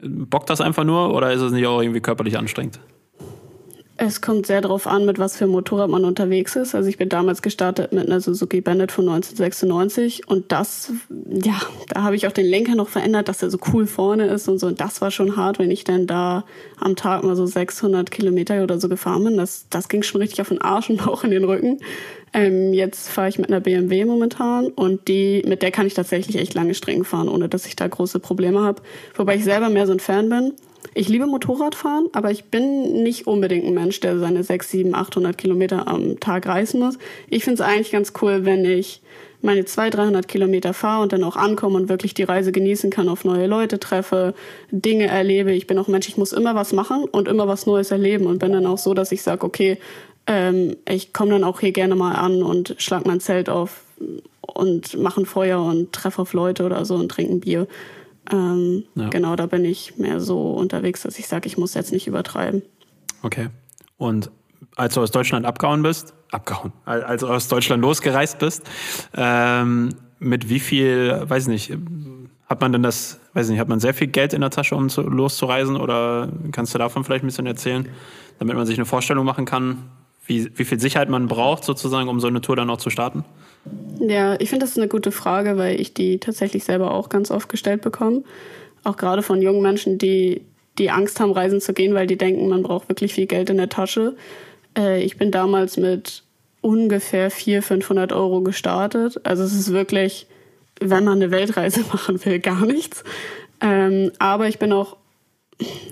bockt 0.00 0.50
das 0.50 0.60
einfach 0.60 0.84
nur 0.84 1.12
oder 1.14 1.32
ist 1.32 1.40
es 1.40 1.52
nicht 1.52 1.66
auch 1.66 1.80
irgendwie 1.80 2.00
körperlich 2.00 2.38
anstrengend? 2.38 2.78
Es 4.04 4.20
kommt 4.20 4.46
sehr 4.46 4.60
darauf 4.60 4.88
an, 4.88 5.06
mit 5.06 5.20
was 5.20 5.36
für 5.36 5.46
Motorrad 5.46 5.88
man 5.88 6.04
unterwegs 6.04 6.56
ist. 6.56 6.74
Also 6.74 6.88
ich 6.88 6.98
bin 6.98 7.08
damals 7.08 7.40
gestartet 7.40 7.92
mit 7.92 8.08
einer 8.08 8.20
Suzuki 8.20 8.60
Bandit 8.60 8.90
von 8.90 9.08
1996 9.08 10.26
und 10.26 10.50
das, 10.50 10.92
ja, 11.28 11.60
da 11.88 12.02
habe 12.02 12.16
ich 12.16 12.26
auch 12.26 12.32
den 12.32 12.46
Lenker 12.46 12.74
noch 12.74 12.88
verändert, 12.88 13.28
dass 13.28 13.44
er 13.44 13.50
so 13.50 13.58
cool 13.72 13.86
vorne 13.86 14.26
ist 14.26 14.48
und 14.48 14.58
so. 14.58 14.66
Und 14.66 14.80
das 14.80 15.00
war 15.02 15.12
schon 15.12 15.36
hart, 15.36 15.60
wenn 15.60 15.70
ich 15.70 15.84
dann 15.84 16.08
da 16.08 16.44
am 16.80 16.96
Tag 16.96 17.22
mal 17.22 17.36
so 17.36 17.46
600 17.46 18.10
Kilometer 18.10 18.64
oder 18.64 18.80
so 18.80 18.88
gefahren 18.88 19.22
bin. 19.22 19.36
Das, 19.36 19.66
das 19.70 19.88
ging 19.88 20.02
schon 20.02 20.20
richtig 20.20 20.40
auf 20.40 20.48
den 20.48 20.60
Arsch 20.60 20.90
und 20.90 21.06
auch 21.06 21.22
in 21.22 21.30
den 21.30 21.44
Rücken. 21.44 21.78
Ähm, 22.32 22.72
jetzt 22.72 23.08
fahre 23.08 23.28
ich 23.28 23.38
mit 23.38 23.50
einer 23.50 23.60
BMW 23.60 24.04
momentan 24.04 24.66
und 24.66 25.06
die, 25.06 25.44
mit 25.46 25.62
der 25.62 25.70
kann 25.70 25.86
ich 25.86 25.94
tatsächlich 25.94 26.38
echt 26.38 26.54
lange 26.54 26.74
Strecken 26.74 27.04
fahren, 27.04 27.28
ohne 27.28 27.48
dass 27.48 27.66
ich 27.66 27.76
da 27.76 27.86
große 27.86 28.18
Probleme 28.18 28.62
habe. 28.62 28.82
Wobei 29.14 29.36
ich 29.36 29.44
selber 29.44 29.68
mehr 29.68 29.86
so 29.86 29.92
ein 29.92 30.00
Fan 30.00 30.28
bin. 30.28 30.54
Ich 30.94 31.08
liebe 31.08 31.26
Motorradfahren, 31.26 32.08
aber 32.12 32.30
ich 32.30 32.44
bin 32.44 33.02
nicht 33.02 33.26
unbedingt 33.26 33.64
ein 33.64 33.74
Mensch, 33.74 34.00
der 34.00 34.18
seine 34.18 34.42
6, 34.42 34.70
7, 34.70 34.94
800 34.94 35.38
Kilometer 35.38 35.88
am 35.88 36.20
Tag 36.20 36.46
reisen 36.46 36.80
muss. 36.80 36.98
Ich 37.30 37.44
finde 37.44 37.62
es 37.62 37.68
eigentlich 37.68 37.92
ganz 37.92 38.12
cool, 38.20 38.44
wenn 38.44 38.64
ich 38.64 39.00
meine 39.42 39.64
200, 39.64 39.98
300 39.98 40.28
Kilometer 40.28 40.72
fahre 40.72 41.02
und 41.02 41.12
dann 41.12 41.24
auch 41.24 41.36
ankomme 41.36 41.76
und 41.76 41.88
wirklich 41.88 42.14
die 42.14 42.22
Reise 42.22 42.52
genießen 42.52 42.90
kann, 42.90 43.08
auf 43.08 43.24
neue 43.24 43.46
Leute 43.46 43.78
treffe, 43.80 44.34
Dinge 44.70 45.06
erlebe. 45.06 45.52
Ich 45.52 45.66
bin 45.66 45.78
auch 45.78 45.88
Mensch, 45.88 46.08
ich 46.08 46.16
muss 46.16 46.32
immer 46.32 46.54
was 46.54 46.72
machen 46.72 47.04
und 47.10 47.28
immer 47.28 47.48
was 47.48 47.66
Neues 47.66 47.90
erleben 47.90 48.26
und 48.26 48.38
bin 48.38 48.52
dann 48.52 48.66
auch 48.66 48.78
so, 48.78 48.94
dass 48.94 49.12
ich 49.12 49.22
sage, 49.22 49.44
okay, 49.44 49.78
ähm, 50.26 50.76
ich 50.88 51.12
komme 51.12 51.32
dann 51.32 51.44
auch 51.44 51.60
hier 51.60 51.72
gerne 51.72 51.96
mal 51.96 52.14
an 52.14 52.42
und 52.42 52.76
schlag 52.78 53.06
mein 53.06 53.20
Zelt 53.20 53.48
auf 53.48 53.82
und 54.40 54.96
mache 54.98 55.22
ein 55.22 55.26
Feuer 55.26 55.60
und 55.60 55.92
treffe 55.92 56.22
auf 56.22 56.32
Leute 56.32 56.64
oder 56.64 56.84
so 56.84 56.94
und 56.94 57.08
trinke 57.10 57.32
ein 57.32 57.40
Bier. 57.40 57.66
Ähm, 58.30 58.84
ja. 58.94 59.08
Genau, 59.08 59.36
da 59.36 59.46
bin 59.46 59.64
ich 59.64 59.98
mehr 59.98 60.20
so 60.20 60.52
unterwegs, 60.52 61.02
dass 61.02 61.18
ich 61.18 61.26
sage, 61.26 61.46
ich 61.46 61.58
muss 61.58 61.74
jetzt 61.74 61.92
nicht 61.92 62.06
übertreiben. 62.06 62.62
Okay. 63.22 63.48
Und 63.96 64.30
als 64.76 64.94
du 64.94 65.00
aus 65.00 65.10
Deutschland 65.10 65.46
abgehauen 65.46 65.82
bist, 65.82 66.14
abgehauen, 66.30 66.72
als 66.84 67.20
du 67.20 67.28
aus 67.28 67.48
Deutschland 67.48 67.82
losgereist 67.82 68.38
bist, 68.38 68.62
ähm, 69.14 69.94
mit 70.18 70.48
wie 70.48 70.60
viel, 70.60 71.22
weiß 71.24 71.48
nicht, 71.48 71.72
hat 72.46 72.60
man 72.60 72.72
denn 72.72 72.82
das, 72.82 73.18
weiß 73.34 73.48
nicht, 73.48 73.58
hat 73.58 73.68
man 73.68 73.80
sehr 73.80 73.94
viel 73.94 74.06
Geld 74.06 74.32
in 74.32 74.40
der 74.40 74.50
Tasche, 74.50 74.76
um 74.76 74.88
zu, 74.88 75.02
loszureisen? 75.02 75.76
Oder 75.76 76.28
kannst 76.52 76.74
du 76.74 76.78
davon 76.78 77.04
vielleicht 77.04 77.24
ein 77.24 77.26
bisschen 77.26 77.46
erzählen, 77.46 77.88
damit 78.38 78.56
man 78.56 78.66
sich 78.66 78.78
eine 78.78 78.84
Vorstellung 78.84 79.24
machen 79.24 79.44
kann, 79.44 79.90
wie, 80.26 80.56
wie 80.56 80.64
viel 80.64 80.78
Sicherheit 80.78 81.08
man 81.08 81.26
braucht, 81.26 81.64
sozusagen, 81.64 82.08
um 82.08 82.20
so 82.20 82.28
eine 82.28 82.40
Tour 82.40 82.56
dann 82.56 82.70
auch 82.70 82.78
zu 82.78 82.90
starten? 82.90 83.24
Ja, 84.00 84.36
ich 84.40 84.50
finde 84.50 84.66
das 84.66 84.76
eine 84.76 84.88
gute 84.88 85.12
Frage, 85.12 85.56
weil 85.56 85.80
ich 85.80 85.94
die 85.94 86.18
tatsächlich 86.18 86.64
selber 86.64 86.92
auch 86.92 87.08
ganz 87.08 87.30
oft 87.30 87.48
gestellt 87.48 87.82
bekomme. 87.82 88.24
Auch 88.84 88.96
gerade 88.96 89.22
von 89.22 89.40
jungen 89.40 89.62
Menschen, 89.62 89.98
die, 89.98 90.42
die 90.78 90.90
Angst 90.90 91.20
haben, 91.20 91.32
reisen 91.32 91.60
zu 91.60 91.72
gehen, 91.72 91.94
weil 91.94 92.06
die 92.06 92.16
denken, 92.16 92.48
man 92.48 92.62
braucht 92.62 92.88
wirklich 92.88 93.14
viel 93.14 93.26
Geld 93.26 93.50
in 93.50 93.58
der 93.58 93.68
Tasche. 93.68 94.16
Äh, 94.76 95.02
ich 95.02 95.16
bin 95.16 95.30
damals 95.30 95.76
mit 95.76 96.24
ungefähr 96.60 97.30
400, 97.30 97.64
500 97.64 98.12
Euro 98.12 98.40
gestartet. 98.40 99.20
Also 99.24 99.44
es 99.44 99.52
ist 99.52 99.72
wirklich, 99.72 100.26
wenn 100.80 101.04
man 101.04 101.22
eine 101.22 101.30
Weltreise 101.30 101.80
machen 101.92 102.24
will, 102.24 102.40
gar 102.40 102.66
nichts. 102.66 103.04
Ähm, 103.60 104.10
aber 104.18 104.48
ich 104.48 104.58
bin 104.58 104.72
auch, 104.72 104.96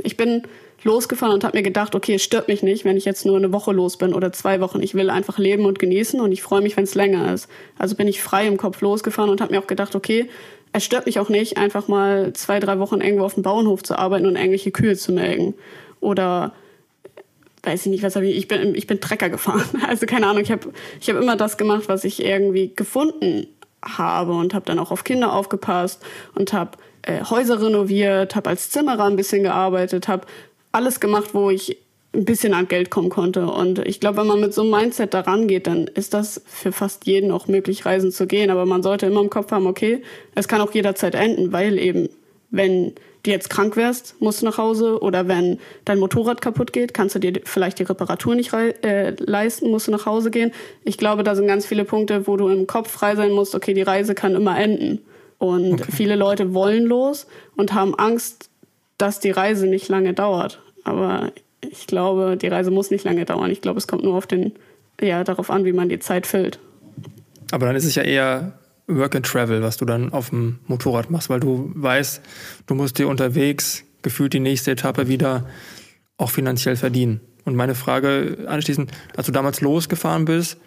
ich 0.02 0.16
bin 0.16 0.42
losgefahren 0.82 1.34
und 1.34 1.44
habe 1.44 1.56
mir 1.56 1.62
gedacht, 1.62 1.94
okay, 1.94 2.14
es 2.14 2.22
stört 2.22 2.48
mich 2.48 2.62
nicht, 2.62 2.84
wenn 2.84 2.96
ich 2.96 3.04
jetzt 3.04 3.26
nur 3.26 3.36
eine 3.36 3.52
Woche 3.52 3.72
los 3.72 3.96
bin 3.96 4.14
oder 4.14 4.32
zwei 4.32 4.60
Wochen. 4.60 4.82
Ich 4.82 4.94
will 4.94 5.10
einfach 5.10 5.38
leben 5.38 5.66
und 5.66 5.78
genießen 5.78 6.20
und 6.20 6.32
ich 6.32 6.42
freue 6.42 6.62
mich, 6.62 6.76
wenn 6.76 6.84
es 6.84 6.94
länger 6.94 7.32
ist. 7.32 7.48
Also 7.78 7.96
bin 7.96 8.08
ich 8.08 8.22
frei 8.22 8.46
im 8.46 8.56
Kopf 8.56 8.80
losgefahren 8.80 9.30
und 9.30 9.40
habe 9.40 9.52
mir 9.52 9.60
auch 9.60 9.66
gedacht, 9.66 9.94
okay, 9.94 10.28
es 10.72 10.84
stört 10.84 11.06
mich 11.06 11.18
auch 11.18 11.28
nicht, 11.28 11.56
einfach 11.56 11.88
mal 11.88 12.32
zwei, 12.32 12.60
drei 12.60 12.78
Wochen 12.78 13.00
irgendwo 13.00 13.24
auf 13.24 13.34
dem 13.34 13.42
Bauernhof 13.42 13.82
zu 13.82 13.98
arbeiten 13.98 14.26
und 14.26 14.36
irgendwelche 14.36 14.70
Kühe 14.70 14.96
zu 14.96 15.12
melken. 15.12 15.54
Oder 16.00 16.52
weiß 17.62 17.86
ich 17.86 17.92
nicht, 17.92 18.02
was 18.02 18.16
habe 18.16 18.26
ich, 18.26 18.36
ich 18.36 18.48
bin, 18.48 18.74
ich 18.74 18.86
bin 18.86 19.00
Trecker 19.00 19.28
gefahren. 19.28 19.64
Also 19.86 20.06
keine 20.06 20.26
Ahnung, 20.26 20.42
ich 20.42 20.50
habe 20.50 20.72
ich 21.00 21.10
hab 21.10 21.16
immer 21.16 21.36
das 21.36 21.56
gemacht, 21.56 21.84
was 21.88 22.04
ich 22.04 22.24
irgendwie 22.24 22.72
gefunden 22.74 23.46
habe 23.82 24.32
und 24.32 24.54
habe 24.54 24.64
dann 24.66 24.78
auch 24.78 24.90
auf 24.90 25.04
Kinder 25.04 25.32
aufgepasst 25.32 26.02
und 26.34 26.52
habe 26.52 26.78
äh, 27.02 27.24
Häuser 27.24 27.60
renoviert, 27.60 28.36
habe 28.36 28.50
als 28.50 28.70
Zimmerer 28.70 29.04
ein 29.04 29.16
bisschen 29.16 29.42
gearbeitet, 29.42 30.06
habe 30.08 30.26
alles 30.72 31.00
gemacht, 31.00 31.35
wo 31.35 31.50
ich 31.50 31.78
ein 32.12 32.24
bisschen 32.24 32.54
an 32.54 32.66
Geld 32.66 32.90
kommen 32.90 33.09
konnte. 33.09 33.46
Und 33.46 33.87
ich 33.87 34.00
glaube, 34.00 34.18
wenn 34.18 34.26
man 34.26 34.40
mit 34.40 34.52
so 34.52 34.62
einem 34.62 34.70
Mindset 34.70 35.14
da 35.14 35.20
rangeht, 35.20 35.66
dann 35.66 35.87
ist 35.87 36.12
das 36.12 36.42
für 36.46 36.72
fast 36.72 37.06
jeden 37.06 37.30
auch 37.30 37.46
möglich, 37.46 37.87
reisen 37.87 38.11
zu 38.11 38.26
gehen. 38.26 38.50
Aber 38.50 38.66
man 38.66 38.83
sollte 38.83 39.06
immer 39.06 39.20
im 39.20 39.30
Kopf 39.30 39.52
haben, 39.52 39.66
okay, 39.66 40.02
es 40.35 40.48
kann 40.48 40.61
auch 40.61 40.72
jederzeit 40.72 41.14
enden, 41.14 41.52
weil 41.52 41.78
eben, 41.78 42.09
wenn 42.50 42.94
du 43.22 43.30
jetzt 43.30 43.48
krank 43.48 43.76
wärst, 43.76 44.20
musst 44.20 44.42
du 44.42 44.46
nach 44.46 44.59
Hause. 44.59 45.00
Oder 45.00 45.28
wenn 45.28 45.61
dein 45.85 46.00
Motorrad 46.00 46.40
kaputt 46.40 46.72
geht, 46.72 46.94
kannst 46.94 47.14
du 47.14 47.20
dir 47.20 47.40
vielleicht 47.44 47.78
die 47.78 47.85
Reparatur 47.85 48.35
nicht 48.35 48.52
äh, 48.52 49.14
leisten, 49.20 49.70
musst 49.70 49.87
du 49.87 49.92
nach 49.92 50.06
Hause 50.06 50.33
gehen. 50.33 50.50
Ich 50.83 50.98
glaube, 50.98 51.22
da 51.22 51.37
sind 51.37 51.46
ganz 51.46 51.64
viele 51.64 51.85
Punkte, 51.85 52.26
wo 52.26 52.37
du 52.37 52.48
im 52.48 52.66
Kopf 52.66 52.90
frei 52.90 53.14
sein 53.14 53.30
musst, 53.30 53.54
okay, 53.54 53.72
die 53.72 53.83
Reise 53.83 54.16
kann 54.16 54.35
immer 54.35 54.59
enden. 54.59 55.00
Und 55.38 55.74
okay. 55.74 55.92
viele 55.92 56.16
Leute 56.16 56.54
wollen 56.54 56.85
los 56.85 57.26
und 57.56 57.72
haben 57.72 57.94
Angst, 57.94 58.49
dass 59.00 59.20
die 59.20 59.30
Reise 59.30 59.66
nicht 59.66 59.88
lange 59.88 60.14
dauert. 60.14 60.60
Aber 60.84 61.32
ich 61.60 61.86
glaube, 61.86 62.36
die 62.36 62.48
Reise 62.48 62.70
muss 62.70 62.90
nicht 62.90 63.04
lange 63.04 63.24
dauern. 63.24 63.50
Ich 63.50 63.60
glaube, 63.60 63.78
es 63.78 63.86
kommt 63.86 64.04
nur 64.04 64.14
auf 64.14 64.26
den, 64.26 64.52
ja, 65.00 65.24
darauf 65.24 65.50
an, 65.50 65.64
wie 65.64 65.72
man 65.72 65.88
die 65.88 65.98
Zeit 65.98 66.26
füllt. 66.26 66.58
Aber 67.50 67.66
dann 67.66 67.76
ist 67.76 67.84
es 67.84 67.94
ja 67.94 68.02
eher 68.02 68.58
Work 68.86 69.16
and 69.16 69.26
Travel, 69.26 69.62
was 69.62 69.76
du 69.76 69.84
dann 69.84 70.12
auf 70.12 70.30
dem 70.30 70.58
Motorrad 70.66 71.10
machst, 71.10 71.30
weil 71.30 71.40
du 71.40 71.70
weißt, 71.74 72.20
du 72.66 72.74
musst 72.74 72.98
dir 72.98 73.08
unterwegs 73.08 73.84
gefühlt 74.02 74.32
die 74.32 74.40
nächste 74.40 74.72
Etappe 74.72 75.08
wieder 75.08 75.46
auch 76.16 76.30
finanziell 76.30 76.76
verdienen. 76.76 77.20
Und 77.44 77.56
meine 77.56 77.74
Frage 77.74 78.46
anschließend, 78.46 78.90
als 79.16 79.26
du 79.26 79.32
damals 79.32 79.60
losgefahren 79.60 80.24
bist, 80.24 80.58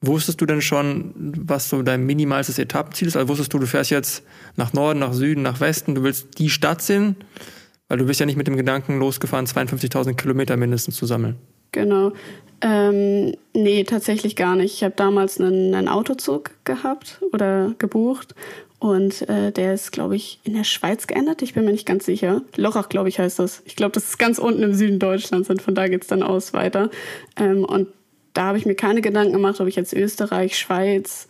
wusstest 0.00 0.40
du 0.40 0.46
denn 0.46 0.62
schon, 0.62 1.12
was 1.16 1.68
so 1.68 1.82
dein 1.82 2.04
minimalstes 2.04 2.58
Etappenziel 2.58 3.08
ist? 3.08 3.16
Also 3.16 3.28
wusstest 3.28 3.52
du, 3.52 3.58
du 3.58 3.66
fährst 3.66 3.90
jetzt 3.90 4.22
nach 4.56 4.72
Norden, 4.72 4.98
nach 4.98 5.12
Süden, 5.12 5.42
nach 5.42 5.60
Westen, 5.60 5.94
du 5.94 6.02
willst 6.02 6.38
die 6.38 6.50
Stadt 6.50 6.82
sehen? 6.82 7.16
Weil 7.90 7.98
du 7.98 8.06
bist 8.06 8.20
ja 8.20 8.26
nicht 8.26 8.36
mit 8.36 8.46
dem 8.46 8.56
Gedanken 8.56 9.00
losgefahren, 9.00 9.46
52.000 9.46 10.14
Kilometer 10.14 10.56
mindestens 10.56 10.94
zu 10.94 11.06
sammeln. 11.06 11.34
Genau. 11.72 12.12
Ähm, 12.60 13.34
nee, 13.52 13.82
tatsächlich 13.82 14.36
gar 14.36 14.54
nicht. 14.54 14.74
Ich 14.74 14.84
habe 14.84 14.94
damals 14.96 15.40
einen, 15.40 15.74
einen, 15.74 15.88
Autozug 15.88 16.52
gehabt 16.64 17.20
oder 17.32 17.74
gebucht 17.78 18.36
und 18.78 19.28
äh, 19.28 19.50
der 19.50 19.74
ist, 19.74 19.90
glaube 19.90 20.14
ich, 20.14 20.38
in 20.44 20.54
der 20.54 20.62
Schweiz 20.62 21.08
geendet. 21.08 21.42
Ich 21.42 21.54
bin 21.54 21.64
mir 21.64 21.72
nicht 21.72 21.84
ganz 21.86 22.06
sicher. 22.06 22.42
Lochach, 22.54 22.88
glaube 22.88 23.08
ich, 23.08 23.18
heißt 23.18 23.40
das. 23.40 23.60
Ich 23.64 23.74
glaube, 23.74 23.92
das 23.92 24.04
ist 24.04 24.18
ganz 24.18 24.38
unten 24.38 24.62
im 24.62 24.74
Süden 24.74 25.00
Deutschlands 25.00 25.50
und 25.50 25.60
von 25.60 25.74
da 25.74 25.88
geht 25.88 26.02
es 26.02 26.08
dann 26.08 26.22
aus 26.22 26.52
weiter. 26.52 26.90
Ähm, 27.36 27.64
und 27.64 27.88
da 28.34 28.44
habe 28.44 28.58
ich 28.58 28.66
mir 28.66 28.76
keine 28.76 29.00
Gedanken 29.00 29.32
gemacht, 29.32 29.60
ob 29.60 29.66
ich 29.66 29.74
jetzt 29.74 29.94
Österreich, 29.94 30.56
Schweiz, 30.56 31.26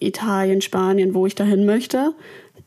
Italien, 0.00 0.62
Spanien, 0.62 1.12
wo 1.12 1.26
ich 1.26 1.34
dahin 1.34 1.66
möchte 1.66 2.14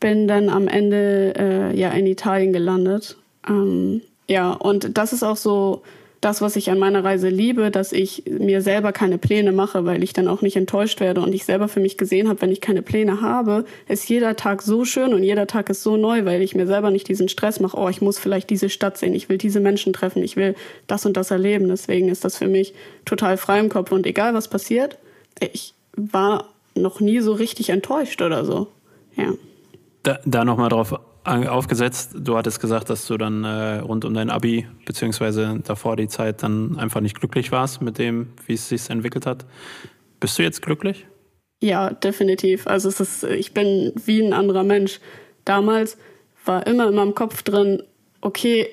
bin 0.00 0.28
dann 0.28 0.48
am 0.48 0.68
Ende 0.68 1.34
äh, 1.36 1.78
ja 1.78 1.90
in 1.90 2.06
Italien 2.06 2.52
gelandet. 2.52 3.16
Ähm, 3.48 4.02
ja, 4.26 4.52
und 4.52 4.96
das 4.96 5.12
ist 5.12 5.22
auch 5.22 5.36
so 5.36 5.82
das, 6.20 6.40
was 6.40 6.56
ich 6.56 6.70
an 6.70 6.78
meiner 6.78 7.04
Reise 7.04 7.28
liebe, 7.28 7.70
dass 7.70 7.92
ich 7.92 8.24
mir 8.26 8.60
selber 8.60 8.92
keine 8.92 9.18
Pläne 9.18 9.52
mache, 9.52 9.84
weil 9.84 10.02
ich 10.02 10.12
dann 10.12 10.26
auch 10.26 10.42
nicht 10.42 10.56
enttäuscht 10.56 11.00
werde 11.00 11.20
und 11.20 11.32
ich 11.32 11.44
selber 11.44 11.68
für 11.68 11.80
mich 11.80 11.96
gesehen 11.96 12.28
habe, 12.28 12.42
wenn 12.42 12.50
ich 12.50 12.60
keine 12.60 12.82
Pläne 12.82 13.20
habe, 13.20 13.64
ist 13.86 14.08
jeder 14.08 14.34
Tag 14.34 14.62
so 14.62 14.84
schön 14.84 15.14
und 15.14 15.22
jeder 15.22 15.46
Tag 15.46 15.70
ist 15.70 15.82
so 15.82 15.96
neu, 15.96 16.24
weil 16.24 16.42
ich 16.42 16.56
mir 16.56 16.66
selber 16.66 16.90
nicht 16.90 17.08
diesen 17.08 17.28
Stress 17.28 17.60
mache, 17.60 17.76
oh, 17.76 17.88
ich 17.88 18.00
muss 18.00 18.18
vielleicht 18.18 18.50
diese 18.50 18.68
Stadt 18.68 18.98
sehen, 18.98 19.14
ich 19.14 19.28
will 19.28 19.38
diese 19.38 19.60
Menschen 19.60 19.92
treffen, 19.92 20.22
ich 20.22 20.36
will 20.36 20.56
das 20.88 21.06
und 21.06 21.16
das 21.16 21.30
erleben. 21.30 21.68
Deswegen 21.68 22.08
ist 22.08 22.24
das 22.24 22.36
für 22.36 22.48
mich 22.48 22.74
total 23.04 23.36
frei 23.36 23.60
im 23.60 23.68
Kopf 23.68 23.92
und 23.92 24.06
egal 24.06 24.34
was 24.34 24.48
passiert, 24.48 24.98
ich 25.40 25.74
war 25.94 26.48
noch 26.74 27.00
nie 27.00 27.20
so 27.20 27.32
richtig 27.32 27.70
enttäuscht 27.70 28.22
oder 28.22 28.44
so. 28.44 28.66
Ja. 29.16 29.34
Da, 30.08 30.18
da 30.24 30.42
nochmal 30.46 30.70
drauf 30.70 30.98
aufgesetzt, 31.22 32.12
du 32.18 32.38
hattest 32.38 32.60
gesagt, 32.60 32.88
dass 32.88 33.06
du 33.06 33.18
dann 33.18 33.44
äh, 33.44 33.80
rund 33.80 34.06
um 34.06 34.14
dein 34.14 34.30
Abi, 34.30 34.66
beziehungsweise 34.86 35.60
davor 35.66 35.96
die 35.96 36.08
Zeit, 36.08 36.42
dann 36.42 36.78
einfach 36.78 37.02
nicht 37.02 37.20
glücklich 37.20 37.52
warst 37.52 37.82
mit 37.82 37.98
dem, 37.98 38.28
wie 38.46 38.54
es 38.54 38.70
sich 38.70 38.88
entwickelt 38.88 39.26
hat. 39.26 39.44
Bist 40.18 40.38
du 40.38 40.42
jetzt 40.42 40.62
glücklich? 40.62 41.06
Ja, 41.60 41.90
definitiv. 41.90 42.66
Also 42.66 42.88
es 42.88 43.00
ist, 43.00 43.24
ich 43.24 43.52
bin 43.52 43.92
wie 44.02 44.22
ein 44.22 44.32
anderer 44.32 44.64
Mensch. 44.64 44.98
Damals 45.44 45.98
war 46.46 46.66
immer 46.66 46.88
in 46.88 46.94
meinem 46.94 47.14
Kopf 47.14 47.42
drin, 47.42 47.82
okay, 48.22 48.66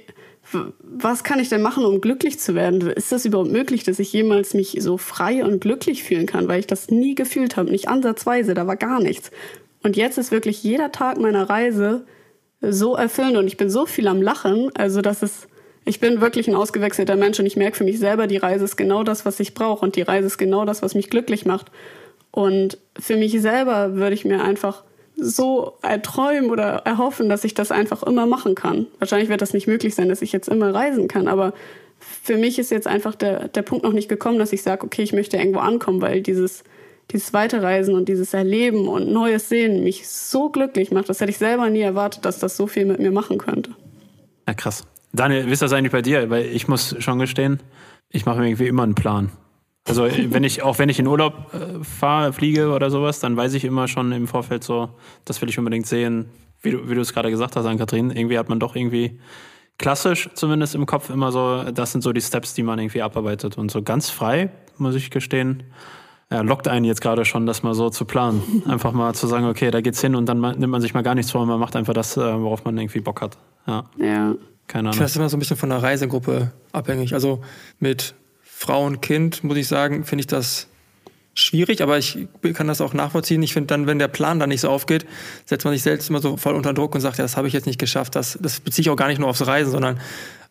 was 0.80 1.26
kann 1.26 1.42
ich 1.42 1.50
denn 1.50 1.62
machen, 1.62 1.84
um 1.84 2.00
glücklich 2.00 2.40
zu 2.40 2.56
werden? 2.56 2.80
Ist 2.92 3.12
das 3.12 3.26
überhaupt 3.26 3.52
möglich, 3.52 3.84
dass 3.84 4.00
ich 4.00 4.14
jemals 4.14 4.54
mich 4.54 4.78
so 4.80 4.98
frei 4.98 5.44
und 5.44 5.60
glücklich 5.60 6.02
fühlen 6.06 6.28
kann, 6.28 6.48
weil 6.48 6.62
ich 6.62 6.68
das 6.68 6.90
nie 6.90 7.14
gefühlt 7.14 7.58
habe, 7.58 7.72
nicht 7.72 7.90
ansatzweise, 7.90 8.54
da 8.54 8.66
war 8.68 8.78
gar 8.78 9.02
nichts. 9.02 9.32
Und 9.86 9.96
jetzt 9.96 10.18
ist 10.18 10.32
wirklich 10.32 10.64
jeder 10.64 10.92
Tag 10.92 11.20
meiner 11.20 11.48
Reise 11.48 12.08
so 12.60 12.96
erfüllend 12.96 13.38
und 13.38 13.46
ich 13.46 13.56
bin 13.56 13.70
so 13.70 13.86
viel 13.86 14.08
am 14.08 14.20
Lachen, 14.20 14.72
also 14.76 15.02
das 15.02 15.22
ist, 15.22 15.48
ich 15.86 16.00
bin 16.00 16.22
wirklich 16.22 16.48
ein 16.48 16.56
ausgewechselter 16.56 17.16
Mensch 17.16 17.40
und 17.40 17.46
ich 17.46 17.56
merke 17.56 17.78
für 17.78 17.84
mich 17.84 18.00
selber, 18.00 18.26
die 18.26 18.38
Reise 18.38 18.66
ist 18.66 18.78
genau 18.78 19.04
das, 19.04 19.28
was 19.28 19.40
ich 19.40 19.54
brauche 19.54 19.86
und 19.86 19.96
die 19.96 20.02
Reise 20.02 20.26
ist 20.26 20.40
genau 20.40 20.66
das, 20.66 20.82
was 20.82 20.96
mich 20.96 21.12
glücklich 21.12 21.46
macht. 21.46 21.68
Und 22.32 22.80
für 22.98 23.16
mich 23.16 23.40
selber 23.40 23.94
würde 23.94 24.16
ich 24.16 24.26
mir 24.26 24.44
einfach 24.44 24.84
so 25.18 25.74
erträumen 25.84 26.50
oder 26.50 26.82
erhoffen, 26.84 27.30
dass 27.30 27.44
ich 27.44 27.54
das 27.54 27.72
einfach 27.72 28.02
immer 28.02 28.26
machen 28.26 28.56
kann. 28.56 28.88
Wahrscheinlich 28.98 29.30
wird 29.30 29.44
das 29.44 29.54
nicht 29.54 29.68
möglich 29.68 29.94
sein, 29.94 30.10
dass 30.10 30.24
ich 30.24 30.32
jetzt 30.32 30.50
immer 30.50 30.74
reisen 30.74 31.08
kann, 31.08 31.28
aber 31.28 31.54
für 32.00 32.38
mich 32.38 32.58
ist 32.58 32.72
jetzt 32.72 32.88
einfach 32.88 33.14
der, 33.14 33.50
der 33.50 33.62
Punkt 33.62 33.86
noch 33.86 33.94
nicht 33.94 34.10
gekommen, 34.10 34.40
dass 34.40 34.52
ich 34.52 34.64
sage, 34.64 34.84
okay, 34.84 35.04
ich 35.04 35.14
möchte 35.14 35.38
irgendwo 35.38 35.60
ankommen, 35.60 36.02
weil 36.02 36.24
dieses, 36.24 36.64
dieses 37.12 37.34
Weiterreisen 37.34 37.94
und 37.94 38.10
dieses 38.10 38.34
Erleben 38.34 38.88
und 38.88 39.12
Neues 39.12 39.50
Sehen 39.50 39.84
mich 39.84 40.08
so 40.08 40.50
glücklich 40.50 40.92
macht. 40.92 41.10
Das 41.10 41.22
hätte 41.22 41.32
ich 41.32 41.38
selber 41.38 41.70
nie 41.70 41.82
erwartet, 41.82 42.26
dass 42.26 42.40
das 42.40 42.58
so 42.58 42.68
viel 42.68 42.86
mit 42.86 43.00
mir 43.00 43.12
machen 43.12 43.38
könnte. 43.38 43.72
Ja, 44.48 44.54
krass. 44.54 44.86
Daniel, 45.14 45.48
wie 45.48 45.52
ist 45.52 45.62
das 45.62 45.72
eigentlich 45.72 45.92
bei 45.92 46.02
dir? 46.02 46.30
Weil 46.30 46.46
ich 46.46 46.68
muss 46.68 46.96
schon 47.00 47.20
gestehen, 47.20 47.60
ich 48.10 48.26
mache 48.26 48.40
mir 48.40 48.48
irgendwie 48.48 48.68
immer 48.68 48.84
einen 48.84 48.96
Plan. 48.96 49.32
Also 49.88 50.08
wenn 50.30 50.44
ich, 50.44 50.64
auch 50.64 50.80
wenn 50.80 50.90
ich 50.90 51.00
in 51.00 51.08
Urlaub 51.08 51.54
äh, 51.54 51.84
fahre, 51.84 52.34
fliege 52.34 52.70
oder 52.70 52.90
sowas, 52.90 53.20
dann 53.20 53.38
weiß 53.38 53.54
ich 53.54 53.66
immer 53.66 53.88
schon 53.88 54.12
im 54.12 54.28
Vorfeld 54.28 54.64
so, 54.64 54.90
das 55.26 55.42
will 55.42 55.50
ich 55.50 55.60
unbedingt 55.60 55.88
sehen, 55.88 56.30
wie 56.62 56.72
du, 56.72 56.90
wie 56.90 56.96
du 56.96 57.02
es 57.02 57.14
gerade 57.14 57.30
gesagt 57.30 57.56
hast, 57.56 57.66
Ann-Kathrin. 57.66 58.12
Irgendwie 58.12 58.38
hat 58.38 58.50
man 58.50 58.60
doch 58.60 58.76
irgendwie 58.76 59.20
klassisch 59.78 60.30
zumindest 60.34 60.76
im 60.76 60.86
Kopf 60.86 61.10
immer 61.10 61.32
so, 61.32 61.64
das 61.72 61.92
sind 61.92 62.02
so 62.02 62.14
die 62.14 62.22
Steps, 62.22 62.54
die 62.54 62.64
man 62.64 62.80
irgendwie 62.80 63.02
abarbeitet. 63.02 63.58
Und 63.58 63.72
so 63.72 63.82
ganz 63.82 64.10
frei, 64.10 64.50
muss 64.78 64.96
ich 64.96 65.12
gestehen, 65.12 65.64
ja, 66.32 66.42
lockt 66.42 66.68
einen 66.68 66.86
jetzt 66.86 67.02
gerade 67.02 67.24
schon, 67.26 67.46
das 67.46 67.62
mal 67.64 67.74
so 67.76 67.90
zu 67.90 68.06
planen. 68.06 68.64
Einfach 68.68 68.92
mal 68.94 69.14
zu 69.14 69.28
sagen, 69.28 69.46
okay, 69.46 69.70
da 69.72 69.82
geht's 69.82 70.02
hin 70.02 70.16
und 70.16 70.26
dann 70.26 70.40
nimmt 70.42 70.70
man 70.70 70.82
sich 70.82 70.94
mal 70.94 71.04
gar 71.04 71.16
nichts 71.16 71.32
vor 71.32 71.42
und 71.42 71.48
man 71.48 71.60
macht 71.60 71.76
einfach 71.76 71.94
das, 71.94 72.18
äh, 72.18 72.22
worauf 72.22 72.64
man 72.66 72.78
irgendwie 72.78 73.00
Bock 73.00 73.22
hat. 73.22 73.38
Ja. 73.68 73.86
Ja. 73.98 74.36
Keine 74.68 74.90
Ich 74.90 74.90
Ahnung. 74.90 74.94
finde 74.94 75.04
das 75.04 75.16
immer 75.16 75.30
so 75.30 75.38
ein 75.38 75.40
bisschen 75.40 75.58
von 75.58 75.70
der 75.70 75.84
Reisegruppe 75.84 76.52
abhängig. 76.72 77.14
Also 77.14 77.42
mit 77.80 78.16
Frau 78.42 78.86
und 78.86 79.02
Kind, 79.02 79.44
muss 79.44 79.58
ich 79.58 79.68
sagen, 79.68 80.04
finde 80.06 80.22
ich 80.22 80.28
das 80.28 80.68
schwierig, 81.36 81.84
aber 81.84 81.98
ich 81.98 82.18
kann 82.54 82.68
das 82.68 82.82
auch 82.82 82.94
nachvollziehen. 82.94 83.44
Ich 83.44 83.54
finde 83.54 83.68
dann, 83.68 83.86
wenn 83.86 84.00
der 84.00 84.08
Plan 84.08 84.40
dann 84.40 84.50
nicht 84.50 84.62
so 84.62 84.70
aufgeht, 84.70 85.06
setzt 85.46 85.66
man 85.66 85.74
sich 85.74 85.84
selbst 85.84 86.10
immer 86.10 86.22
so 86.22 86.38
voll 86.38 86.56
unter 86.56 86.74
Druck 86.74 86.96
und 86.96 87.02
sagt, 87.02 87.18
ja, 87.18 87.24
das 87.24 87.38
habe 87.38 87.48
ich 87.48 87.54
jetzt 87.54 87.68
nicht 87.68 87.78
geschafft. 87.80 88.16
Das, 88.16 88.40
das 88.42 88.60
beziehe 88.62 88.82
ich 88.84 88.90
auch 88.90 88.96
gar 88.96 89.10
nicht 89.10 89.20
nur 89.20 89.28
aufs 89.30 89.46
Reisen, 89.46 89.70
sondern 89.72 90.00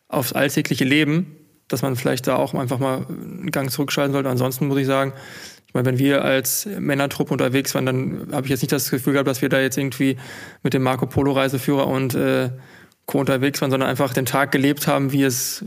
aufs 0.09 0.33
alltägliche 0.35 0.85
Leben, 0.85 1.35
dass 1.69 1.81
man 1.83 1.97
vielleicht 1.97 2.27
da 2.27 2.37
auch 2.37 2.53
einfach 2.55 2.79
mal 2.79 3.07
einen 3.09 3.51
Gang 3.51 3.71
zurückschalten 3.71 4.13
sollte. 4.13 4.29
Ansonsten 4.29 4.69
muss 4.69 4.77
ich 4.79 4.87
sagen, 4.87 5.15
ich 5.54 5.54
meine, 5.75 5.87
wenn 5.87 5.99
wir 5.99 6.25
als 6.25 6.67
Männertruppe 6.67 7.33
unterwegs 7.33 7.75
waren, 7.75 7.87
dann 7.87 8.29
habe 8.33 8.47
ich 8.47 8.51
jetzt 8.51 8.63
nicht 8.63 8.73
das 8.73 8.91
Gefühl 8.91 9.13
gehabt, 9.15 9.29
dass 9.29 9.43
wir 9.43 9.49
da 9.49 9.61
jetzt 9.61 9.77
irgendwie 9.77 10.17
mit 10.63 10.73
dem 10.73 10.83
Marco 10.83 11.07
Polo 11.07 11.33
Reiseführer 11.33 11.87
und 11.87 12.15
äh, 12.15 12.51
Co. 13.07 13.19
unterwegs 13.19 13.61
waren, 13.61 13.71
sondern 13.71 13.89
einfach 13.89 14.13
den 14.13 14.25
Tag 14.25 14.53
gelebt 14.53 14.87
haben, 14.87 15.13
wie 15.13 15.25
es, 15.25 15.65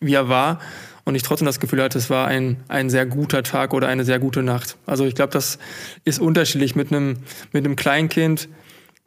wie 0.00 0.14
er 0.14 0.28
war. 0.28 0.60
Und 1.04 1.14
ich 1.14 1.22
trotzdem 1.22 1.46
das 1.46 1.60
Gefühl 1.60 1.82
hatte, 1.82 1.98
es 1.98 2.10
war 2.10 2.26
ein, 2.26 2.58
ein 2.68 2.90
sehr 2.90 3.06
guter 3.06 3.42
Tag 3.42 3.74
oder 3.74 3.88
eine 3.88 4.04
sehr 4.04 4.18
gute 4.18 4.42
Nacht. 4.42 4.76
Also 4.86 5.04
ich 5.04 5.14
glaube, 5.14 5.32
das 5.32 5.58
ist 6.04 6.20
unterschiedlich. 6.20 6.76
Mit 6.76 6.92
einem, 6.92 7.18
mit 7.52 7.64
einem 7.64 7.76
Kleinkind 7.76 8.48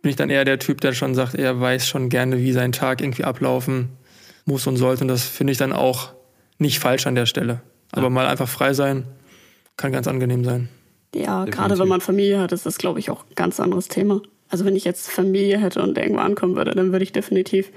bin 0.01 0.09
ich 0.09 0.15
dann 0.15 0.29
eher 0.29 0.45
der 0.45 0.59
Typ, 0.59 0.81
der 0.81 0.93
schon 0.93 1.15
sagt, 1.15 1.35
er 1.35 1.59
weiß 1.59 1.87
schon 1.87 2.09
gerne, 2.09 2.39
wie 2.39 2.51
sein 2.51 2.71
Tag 2.71 3.01
irgendwie 3.01 3.23
ablaufen 3.23 3.89
muss 4.45 4.67
und 4.67 4.77
sollte. 4.77 5.03
Und 5.03 5.07
das 5.07 5.23
finde 5.23 5.51
ich 5.51 5.57
dann 5.57 5.71
auch 5.71 6.13
nicht 6.57 6.79
falsch 6.79 7.07
an 7.07 7.15
der 7.15 7.25
Stelle. 7.25 7.61
Aber 7.91 8.09
mal 8.09 8.27
einfach 8.27 8.49
frei 8.49 8.73
sein, 8.73 9.05
kann 9.77 9.91
ganz 9.91 10.07
angenehm 10.07 10.43
sein. 10.43 10.69
Ja, 11.15 11.45
Definitiv. 11.45 11.55
gerade 11.55 11.79
wenn 11.79 11.87
man 11.87 12.01
Familie 12.01 12.39
hat, 12.39 12.51
ist 12.51 12.65
das, 12.65 12.77
glaube 12.77 12.99
ich, 12.99 13.09
auch 13.09 13.23
ein 13.23 13.35
ganz 13.35 13.59
anderes 13.59 13.87
Thema. 13.87 14.21
Also 14.49 14.65
wenn 14.65 14.75
ich 14.75 14.83
jetzt 14.83 15.09
Familie 15.09 15.59
hätte 15.59 15.81
und 15.81 15.97
irgendwo 15.97 16.21
ankommen 16.21 16.55
würde, 16.55 16.71
dann 16.71 16.91
würde 16.91 17.03
ich 17.03 17.11
definitiv 17.11 17.71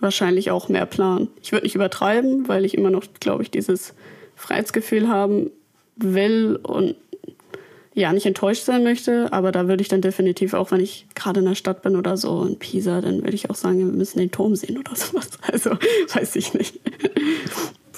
wahrscheinlich 0.00 0.50
auch 0.50 0.68
mehr 0.68 0.86
planen. 0.86 1.28
Ich 1.42 1.52
würde 1.52 1.64
nicht 1.64 1.74
übertreiben, 1.74 2.48
weil 2.48 2.64
ich 2.64 2.76
immer 2.76 2.90
noch, 2.90 3.04
glaube 3.20 3.42
ich, 3.42 3.50
dieses 3.50 3.94
Freiheitsgefühl 4.36 5.08
haben 5.08 5.50
will 5.96 6.58
und 6.62 6.94
ja, 7.94 8.12
nicht 8.12 8.26
enttäuscht 8.26 8.64
sein 8.64 8.84
möchte, 8.84 9.32
aber 9.32 9.50
da 9.50 9.66
würde 9.66 9.82
ich 9.82 9.88
dann 9.88 10.00
definitiv 10.00 10.54
auch, 10.54 10.70
wenn 10.70 10.80
ich 10.80 11.08
gerade 11.16 11.40
in 11.40 11.46
der 11.46 11.56
Stadt 11.56 11.82
bin 11.82 11.96
oder 11.96 12.16
so 12.16 12.44
in 12.44 12.56
Pisa, 12.56 13.00
dann 13.00 13.24
würde 13.24 13.34
ich 13.34 13.50
auch 13.50 13.56
sagen, 13.56 13.78
wir 13.78 13.86
müssen 13.86 14.20
den 14.20 14.30
Turm 14.30 14.54
sehen 14.54 14.78
oder 14.78 14.94
sowas. 14.94 15.30
Also, 15.50 15.70
weiß 16.12 16.36
ich 16.36 16.54
nicht. 16.54 16.78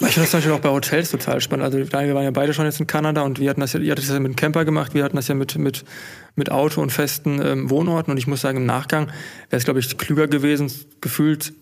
Ich 0.02 0.14
finde 0.14 0.22
das 0.22 0.32
Beispiel 0.32 0.52
auch 0.52 0.60
bei 0.60 0.70
Hotels 0.70 1.10
total 1.10 1.42
spannend. 1.42 1.64
Also 1.64 1.76
wir 1.76 1.92
waren 1.92 2.24
ja 2.24 2.30
beide 2.30 2.54
schon 2.54 2.64
jetzt 2.64 2.80
in 2.80 2.86
Kanada 2.86 3.20
und 3.20 3.38
wir 3.38 3.50
hatten 3.50 3.60
das 3.60 3.74
ja, 3.74 3.80
ihr 3.80 3.92
hattet 3.92 4.04
das 4.04 4.14
ja 4.14 4.18
mit 4.18 4.32
dem 4.32 4.36
Camper 4.36 4.64
gemacht, 4.64 4.94
wir 4.94 5.04
hatten 5.04 5.16
das 5.16 5.28
ja 5.28 5.34
mit, 5.34 5.58
mit, 5.58 5.84
mit 6.36 6.50
Auto 6.50 6.80
und 6.80 6.90
festen 6.90 7.40
ähm, 7.44 7.68
Wohnorten 7.68 8.10
und 8.10 8.16
ich 8.16 8.26
muss 8.26 8.40
sagen, 8.40 8.58
im 8.58 8.66
Nachgang 8.66 9.08
wäre 9.50 9.58
es, 9.58 9.64
glaube 9.64 9.78
ich, 9.78 9.98
klüger 9.98 10.26
gewesen, 10.26 10.72
gefühlt 11.02 11.52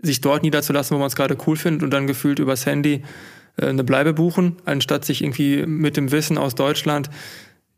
sich 0.00 0.22
dort 0.22 0.42
niederzulassen, 0.42 0.94
wo 0.94 0.98
man 0.98 1.08
es 1.08 1.16
gerade 1.16 1.36
cool 1.46 1.56
findet 1.56 1.82
und 1.82 1.90
dann 1.90 2.06
gefühlt 2.06 2.38
übers 2.38 2.64
Handy 2.64 3.02
äh, 3.58 3.66
eine 3.66 3.84
Bleibe 3.84 4.14
buchen, 4.14 4.56
anstatt 4.64 5.04
sich 5.04 5.22
irgendwie 5.22 5.66
mit 5.66 5.98
dem 5.98 6.12
Wissen 6.12 6.38
aus 6.38 6.54
Deutschland 6.54 7.10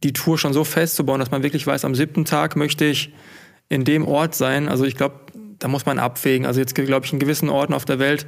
die 0.04 0.12
Tour 0.12 0.38
schon 0.38 0.52
so 0.52 0.62
festzubauen, 0.62 1.18
dass 1.18 1.32
man 1.32 1.42
wirklich 1.42 1.66
weiß, 1.66 1.84
am 1.84 1.96
siebten 1.96 2.24
Tag 2.24 2.54
möchte 2.54 2.84
ich 2.84 3.12
in 3.68 3.84
dem 3.84 4.06
Ort 4.06 4.36
sein. 4.36 4.68
Also 4.68 4.84
ich 4.84 4.94
glaube, 4.94 5.16
da 5.58 5.66
muss 5.66 5.86
man 5.86 5.98
abwägen. 5.98 6.46
Also 6.46 6.60
jetzt 6.60 6.76
glaube 6.76 7.04
ich 7.04 7.12
in 7.12 7.18
gewissen 7.18 7.48
Orten 7.48 7.74
auf 7.74 7.84
der 7.84 7.98
Welt, 7.98 8.26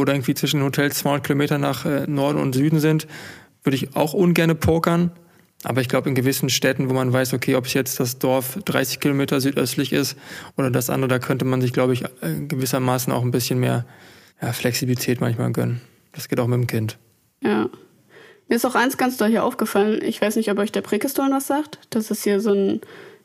wo 0.00 0.04
da 0.06 0.14
irgendwie 0.14 0.34
zwischen 0.34 0.62
Hotels 0.62 0.98
200 0.98 1.26
Kilometer 1.26 1.58
nach 1.58 1.84
äh, 1.84 2.06
Norden 2.06 2.38
und 2.38 2.54
Süden 2.54 2.80
sind, 2.80 3.06
würde 3.62 3.76
ich 3.76 3.94
auch 3.94 4.14
ungerne 4.14 4.54
pokern. 4.54 5.12
Aber 5.62 5.82
ich 5.82 5.90
glaube, 5.90 6.08
in 6.08 6.14
gewissen 6.14 6.48
Städten, 6.48 6.88
wo 6.88 6.94
man 6.94 7.12
weiß, 7.12 7.34
okay, 7.34 7.54
ob 7.54 7.66
es 7.66 7.74
jetzt 7.74 8.00
das 8.00 8.18
Dorf 8.18 8.58
30 8.64 8.98
Kilometer 8.98 9.42
südöstlich 9.42 9.92
ist 9.92 10.16
oder 10.56 10.70
das 10.70 10.88
andere, 10.88 11.08
da 11.08 11.18
könnte 11.18 11.44
man 11.44 11.60
sich, 11.60 11.74
glaube 11.74 11.92
ich, 11.92 12.04
äh, 12.04 12.46
gewissermaßen 12.48 13.12
auch 13.12 13.22
ein 13.22 13.30
bisschen 13.30 13.60
mehr 13.60 13.84
ja, 14.40 14.54
Flexibilität 14.54 15.20
manchmal 15.20 15.52
gönnen. 15.52 15.82
Das 16.12 16.28
geht 16.28 16.40
auch 16.40 16.46
mit 16.46 16.58
dem 16.58 16.66
Kind. 16.66 16.96
Ja. 17.42 17.68
Mir 18.48 18.56
ist 18.56 18.64
auch 18.64 18.74
eins 18.74 18.96
ganz 18.96 19.18
hier 19.18 19.44
aufgefallen. 19.44 20.00
Ich 20.02 20.20
weiß 20.20 20.36
nicht, 20.36 20.50
ob 20.50 20.58
euch 20.58 20.72
der 20.72 20.80
Prekestorn 20.80 21.30
was 21.30 21.46
sagt. 21.46 21.78
Das 21.90 22.10
ist 22.10 22.24
hier 22.24 22.40
so 22.40 22.52
ein, 22.52 22.80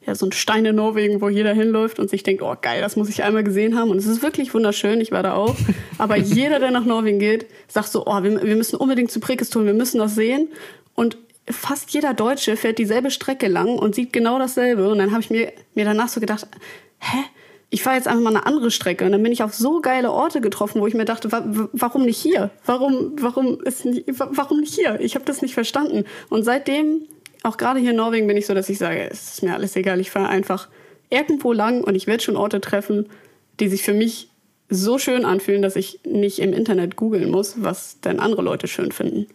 ja, 0.06 0.14
so 0.14 0.28
ein 0.28 0.32
Stein 0.32 0.66
in 0.66 0.76
Norwegen, 0.76 1.22
wo 1.22 1.30
jeder 1.30 1.54
hinläuft 1.54 2.00
und 2.00 2.10
sich 2.10 2.24
denkt, 2.24 2.44
oh 2.44 2.56
geil, 2.62 2.82
das 2.82 2.96
muss 2.96 3.10
ich 3.10 3.24
einmal 3.24 3.44
gesehen 3.44 3.78
haben. 3.78 3.90
Und 3.90 3.98
es 3.98 4.06
ist 4.06 4.22
wirklich 4.22 4.54
wunderschön, 4.54 5.02
ich 5.02 5.12
war 5.12 5.24
da 5.24 5.34
auch. 5.34 5.56
Aber 5.98 6.16
jeder, 6.16 6.60
der 6.60 6.72
nach 6.72 6.86
Norwegen 6.86 7.20
geht, 7.20 7.48
sagt 7.68 7.90
so, 7.90 8.06
oh, 8.06 8.24
wir, 8.24 8.44
wir 8.44 8.56
müssen 8.56 8.76
unbedingt 8.76 9.12
zu 9.12 9.20
Prekestorn, 9.20 9.66
wir 9.66 9.74
müssen 9.74 9.98
das 9.98 10.16
sehen. 10.16 10.50
Und 10.94 11.18
fast 11.50 11.92
jeder 11.92 12.14
Deutsche 12.14 12.56
fährt 12.56 12.78
dieselbe 12.78 13.12
Strecke 13.12 13.48
lang 13.48 13.78
und 13.80 13.96
sieht 13.96 14.14
genau 14.14 14.38
dasselbe. 14.38 14.90
Und 14.90 15.00
dann 15.00 15.12
habe 15.12 15.22
ich 15.22 15.30
mir, 15.30 15.52
mir 15.74 15.86
danach 15.86 16.10
so 16.10 16.20
gedacht, 16.20 16.48
hä? 17.00 17.18
Ich 17.72 17.82
fahre 17.82 17.98
jetzt 17.98 18.08
einfach 18.08 18.22
mal 18.22 18.30
eine 18.30 18.46
andere 18.46 18.70
Strecke 18.70 19.06
und 19.06 19.12
dann 19.12 19.24
bin 19.24 19.32
ich 19.32 19.44
auf 19.44 19.54
so 19.54 19.82
geile 19.82 20.12
Orte 20.12 20.40
getroffen, 20.40 20.80
wo 20.80 20.88
ich 20.88 20.94
mir 20.94 21.04
dachte, 21.04 21.32
wa 21.32 21.44
warum 21.74 22.04
nicht 22.04 22.20
hier? 22.20 22.52
Warum, 22.64 23.14
warum 23.20 23.60
ist 23.64 23.84
nicht, 23.84 24.06
warum 24.08 24.62
nicht 24.62 24.76
hier? 24.76 25.00
Ich 25.02 25.16
habe 25.16 25.26
das 25.26 25.42
nicht 25.42 25.56
verstanden. 25.56 26.06
Und 26.30 26.44
seitdem, 26.44 27.02
auch 27.46 27.58
gerade 27.58 27.80
hier 27.80 27.92
in 27.92 27.98
Norwegen, 27.98 28.28
bin 28.28 28.38
ich 28.38 28.46
so, 28.46 28.54
dass 28.54 28.70
ich 28.70 28.78
sage, 28.78 29.10
es 29.10 29.34
ist 29.34 29.44
mir 29.44 29.54
alles 29.54 29.76
egal. 29.76 30.00
Ich 30.00 30.12
fahre 30.12 30.30
einfach 30.30 30.68
irgendwo 31.10 31.54
lang 31.54 31.84
und 31.84 31.96
ich 31.96 32.08
werde 32.08 32.24
schon 32.24 32.36
Orte 32.36 32.62
treffen, 32.62 33.08
die 33.60 33.68
sich 33.68 33.84
für 33.84 33.94
mich 33.94 34.30
so 34.70 34.98
schön 34.98 35.26
anfühlen, 35.26 35.62
dass 35.62 35.76
ich 35.76 36.00
nicht 36.06 36.40
im 36.40 36.54
Internet 36.54 36.96
googeln 36.96 37.30
muss, 37.30 37.56
was 37.58 38.00
denn 38.02 38.20
andere 38.20 38.42
Leute 38.42 38.68
schön 38.68 38.92
finden. 38.92 39.28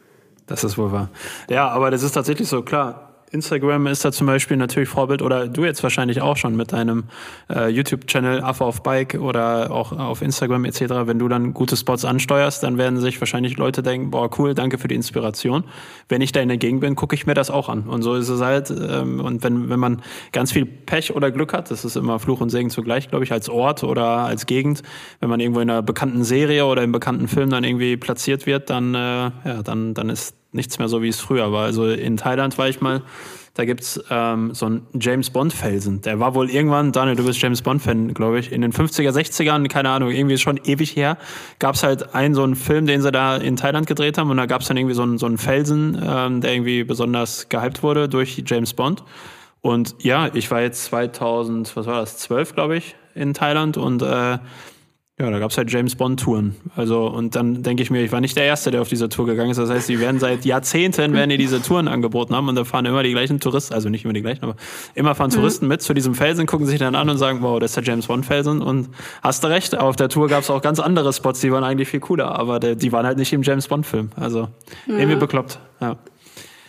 Das 0.46 0.64
ist 0.64 0.77
wohl 0.77 0.90
wahr. 0.90 1.09
Ja, 1.49 1.68
aber 1.68 1.90
das 1.90 2.03
ist 2.03 2.12
tatsächlich 2.12 2.49
so, 2.49 2.62
klar. 2.62 3.10
Instagram 3.32 3.86
ist 3.86 4.04
da 4.04 4.10
zum 4.10 4.26
Beispiel 4.26 4.56
natürlich 4.56 4.88
Vorbild 4.88 5.22
oder 5.22 5.46
du 5.46 5.64
jetzt 5.64 5.82
wahrscheinlich 5.82 6.20
auch 6.20 6.36
schon 6.36 6.56
mit 6.56 6.72
deinem 6.72 7.04
äh, 7.48 7.68
YouTube-Channel 7.68 8.42
Affe 8.42 8.64
auf 8.64 8.82
Bike 8.82 9.14
oder 9.14 9.70
auch 9.70 9.92
auf 9.92 10.20
Instagram 10.20 10.64
etc. 10.64 10.80
Wenn 11.04 11.18
du 11.18 11.28
dann 11.28 11.54
gute 11.54 11.76
Spots 11.76 12.04
ansteuerst, 12.04 12.62
dann 12.62 12.76
werden 12.76 12.98
sich 12.98 13.20
wahrscheinlich 13.20 13.56
Leute 13.56 13.82
denken, 13.82 14.10
boah 14.10 14.28
cool, 14.38 14.54
danke 14.54 14.78
für 14.78 14.88
die 14.88 14.96
Inspiration. 14.96 15.64
Wenn 16.08 16.22
ich 16.22 16.32
da 16.32 16.40
in 16.40 16.48
der 16.48 16.58
Gegend 16.58 16.80
bin, 16.80 16.96
gucke 16.96 17.14
ich 17.14 17.26
mir 17.26 17.34
das 17.34 17.50
auch 17.50 17.68
an. 17.68 17.84
Und 17.84 18.02
so 18.02 18.14
ist 18.14 18.28
es 18.28 18.40
halt. 18.40 18.70
Ähm, 18.70 19.20
und 19.20 19.44
wenn, 19.44 19.68
wenn 19.70 19.80
man 19.80 20.02
ganz 20.32 20.50
viel 20.50 20.66
Pech 20.66 21.14
oder 21.14 21.30
Glück 21.30 21.52
hat, 21.52 21.70
das 21.70 21.84
ist 21.84 21.96
immer 21.96 22.18
Fluch 22.18 22.40
und 22.40 22.50
Segen 22.50 22.70
zugleich, 22.70 23.08
glaube 23.08 23.24
ich, 23.24 23.32
als 23.32 23.48
Ort 23.48 23.84
oder 23.84 24.06
als 24.06 24.46
Gegend, 24.46 24.82
wenn 25.20 25.30
man 25.30 25.38
irgendwo 25.38 25.60
in 25.60 25.70
einer 25.70 25.82
bekannten 25.82 26.24
Serie 26.24 26.66
oder 26.66 26.82
im 26.82 26.90
bekannten 26.90 27.28
Film 27.28 27.50
dann 27.50 27.62
irgendwie 27.62 27.96
platziert 27.96 28.46
wird, 28.46 28.70
dann, 28.70 28.94
äh, 28.94 28.98
ja, 28.98 29.62
dann, 29.62 29.94
dann 29.94 30.10
ist 30.10 30.39
nichts 30.52 30.78
mehr 30.78 30.88
so, 30.88 31.02
wie 31.02 31.08
es 31.08 31.20
früher 31.20 31.52
war. 31.52 31.64
Also 31.64 31.88
in 31.88 32.16
Thailand 32.16 32.58
war 32.58 32.68
ich 32.68 32.80
mal, 32.80 33.02
da 33.54 33.64
gibt's 33.64 34.00
ähm, 34.10 34.54
so 34.54 34.66
einen 34.66 34.86
James 34.98 35.30
Bond-Felsen. 35.30 36.02
Der 36.02 36.20
war 36.20 36.34
wohl 36.34 36.50
irgendwann, 36.50 36.92
Daniel, 36.92 37.16
du 37.16 37.24
bist 37.24 37.42
James 37.42 37.62
Bond-Fan, 37.62 38.14
glaube 38.14 38.38
ich, 38.38 38.52
in 38.52 38.62
den 38.62 38.72
50er, 38.72 39.10
60ern, 39.10 39.68
keine 39.68 39.90
Ahnung, 39.90 40.10
irgendwie 40.10 40.38
schon 40.38 40.58
ewig 40.64 40.94
her, 40.96 41.18
gab's 41.58 41.82
halt 41.82 42.14
einen 42.14 42.34
so 42.34 42.42
einen 42.42 42.54
Film, 42.54 42.86
den 42.86 43.02
sie 43.02 43.10
da 43.10 43.36
in 43.36 43.56
Thailand 43.56 43.86
gedreht 43.86 44.18
haben 44.18 44.30
und 44.30 44.36
da 44.36 44.46
gab's 44.46 44.68
dann 44.68 44.76
irgendwie 44.76 44.94
so 44.94 45.02
einen, 45.02 45.18
so 45.18 45.26
einen 45.26 45.38
Felsen, 45.38 46.00
ähm, 46.02 46.40
der 46.40 46.54
irgendwie 46.54 46.84
besonders 46.84 47.48
gehypt 47.48 47.82
wurde 47.82 48.08
durch 48.08 48.42
James 48.46 48.72
Bond. 48.72 49.02
Und 49.62 49.96
ja, 49.98 50.30
ich 50.32 50.50
war 50.50 50.62
jetzt 50.62 50.84
2000, 50.86 51.76
was 51.76 51.86
war 51.86 52.00
das, 52.00 52.16
12, 52.18 52.54
glaube 52.54 52.76
ich, 52.76 52.94
in 53.14 53.34
Thailand 53.34 53.76
und 53.76 54.00
äh, 54.00 54.38
Ja, 55.20 55.30
da 55.30 55.38
gab 55.38 55.50
es 55.50 55.59
halt 55.59 55.70
James 55.70 55.96
Bond-Touren. 55.96 56.56
Also, 56.76 57.06
und 57.06 57.37
dann 57.37 57.62
denke 57.62 57.83
ich 57.83 57.90
mir, 57.90 58.02
ich 58.02 58.11
war 58.11 58.22
nicht 58.22 58.38
der 58.38 58.44
Erste, 58.44 58.70
der 58.70 58.80
auf 58.80 58.88
diese 58.88 59.11
Tour 59.11 59.26
gegangen 59.26 59.50
ist. 59.50 59.59
Das 59.59 59.68
heißt, 59.68 59.87
die 59.87 60.00
werden 60.00 60.18
seit 60.18 60.46
Jahrzehnten, 60.46 61.12
werden 61.12 61.28
die 61.28 61.37
diese 61.37 61.61
Touren 61.61 61.88
angeboten 61.88 62.35
haben 62.35 62.48
und 62.48 62.54
da 62.54 62.64
fahren 62.64 62.87
immer 62.87 63.02
die 63.02 63.11
gleichen 63.11 63.38
Touristen, 63.38 63.74
also 63.74 63.90
nicht 63.90 64.06
immer 64.06 64.14
die 64.14 64.22
gleichen, 64.22 64.42
aber 64.42 64.56
immer 64.94 65.14
fahren 65.14 65.28
Touristen 65.28 65.68
mit 65.68 65.83
zu 65.83 65.92
diesem 65.92 66.14
Felsen, 66.14 66.46
gucken 66.46 66.66
sich 66.66 66.78
dann 66.78 66.94
an 66.94 67.11
und 67.11 67.18
sagen, 67.18 67.42
wow, 67.42 67.61
das 67.61 67.72
ist 67.72 67.76
der 67.76 67.85
James 67.85 68.06
Bond-Felsen. 68.06 68.62
Und 68.62 68.88
hast 69.22 69.44
du 69.44 69.48
recht, 69.48 69.76
auf 69.76 69.94
der 69.94 70.09
Tour 70.09 70.26
gab 70.28 70.40
es 70.40 70.48
auch 70.48 70.62
ganz 70.62 70.80
andere 70.80 71.12
Spots, 71.12 71.40
die 71.40 71.52
waren 71.52 71.64
eigentlich 71.64 71.88
viel 71.88 72.00
cooler, 72.00 72.38
aber 72.38 72.59
die 72.59 72.90
waren 72.90 73.04
halt 73.04 73.18
nicht 73.18 73.35
im 73.35 73.42
James 73.42 73.68
Bond-Film. 73.68 74.12
Also, 74.16 74.48
irgendwie 74.87 75.16
bekloppt, 75.16 75.59
ja. 75.83 75.98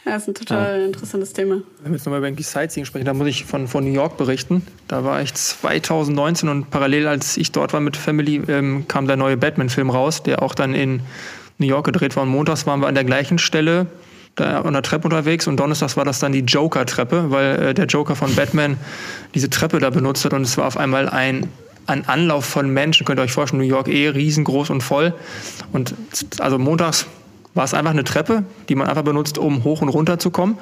Ja, 0.06 0.16
ist 0.16 0.28
ein 0.28 0.34
total 0.34 0.82
interessantes 0.82 1.32
Thema. 1.34 1.62
Wenn 1.84 1.92
wir 1.92 1.98
jetzt 1.98 2.06
nochmal 2.06 2.20
über 2.20 2.28
irgendwie 2.28 2.44
Sightseeing 2.44 2.86
sprechen, 2.86 3.06
da 3.06 3.14
muss 3.14 3.28
ich 3.28 3.46
von, 3.46 3.68
von 3.68 3.84
New 3.84 3.94
York 3.94 4.18
berichten. 4.18 4.66
Da 4.88 5.04
war 5.04 5.22
ich 5.22 5.34
2019 5.34 6.50
und 6.50 6.72
parallel, 6.72 7.08
als 7.08 7.38
ich 7.38 7.52
dort 7.52 7.74
war 7.74 7.82
mit 7.82 7.98
Family, 7.98 8.42
ähm, 8.48 8.88
kam 8.88 9.06
der 9.06 9.16
neue 9.16 9.38
Batman-Film 9.38 9.92
raus, 9.92 10.24
der 10.24 10.42
auch 10.42 10.56
dann 10.56 10.74
in 10.74 11.02
New 11.60 11.68
York 11.68 11.86
gedreht 11.86 12.16
war. 12.16 12.24
Und 12.24 12.30
montags 12.30 12.66
waren 12.66 12.80
wir 12.80 12.88
an 12.88 12.96
der 12.96 13.04
gleichen 13.04 13.38
Stelle 13.38 13.88
da 14.36 14.62
an 14.62 14.74
der 14.74 14.82
Treppe 14.82 15.08
unterwegs 15.08 15.46
und 15.46 15.60
donnerstags 15.60 15.98
war 15.98 16.06
das 16.06 16.20
dann 16.20 16.32
die 16.32 16.40
Joker-Treppe, 16.40 17.32
weil 17.32 17.60
äh, 17.60 17.74
der 17.74 17.86
Joker 17.86 18.16
von 18.16 18.34
Batman 18.34 18.78
diese 19.36 19.50
Treppe 19.50 19.80
da 19.80 19.90
benutzt 19.90 20.24
hat 20.24 20.34
und 20.34 20.44
es 20.44 20.58
war 20.58 20.68
auf 20.68 20.78
einmal 20.78 21.10
ein 21.10 21.50
ein 21.88 22.08
Anlauf 22.08 22.46
von 22.46 22.70
Menschen, 22.70 23.06
könnt 23.06 23.20
ihr 23.20 23.24
euch 23.24 23.32
vorstellen, 23.32 23.62
New 23.62 23.68
York 23.68 23.88
eh 23.88 24.08
riesengroß 24.08 24.70
und 24.70 24.82
voll. 24.82 25.14
Und 25.74 25.96
also 26.40 26.60
montags 26.60 27.08
war 27.54 27.66
es 27.66 27.74
einfach 27.74 27.92
eine 27.92 28.04
Treppe, 28.04 28.44
die 28.70 28.76
man 28.76 28.88
einfach 28.88 29.04
benutzt, 29.04 29.38
um 29.38 29.64
hoch 29.64 29.82
und 29.82 29.90
runter 29.90 30.20
zu 30.20 30.32
kommen. 30.32 30.58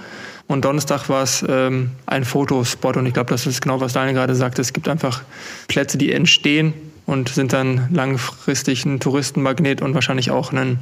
Und 0.47 0.65
Donnerstag 0.65 1.09
war 1.09 1.23
es 1.23 1.45
ähm, 1.47 1.91
ein 2.07 2.25
Fotospot. 2.25 2.97
Und 2.97 3.05
ich 3.05 3.13
glaube, 3.13 3.29
das 3.29 3.45
ist 3.45 3.61
genau, 3.61 3.79
was 3.79 3.93
Daniel 3.93 4.15
gerade 4.15 4.33
sagte. 4.33 4.61
Es 4.61 4.73
gibt 4.73 4.87
einfach 4.87 5.21
Plätze, 5.67 5.97
die 5.97 6.11
entstehen 6.11 6.73
und 7.05 7.29
sind 7.29 7.53
dann 7.53 7.87
langfristig 7.91 8.85
ein 8.85 8.99
Touristenmagnet 8.99 9.81
und 9.81 9.93
wahrscheinlich 9.93 10.31
auch 10.31 10.51
einen, 10.51 10.79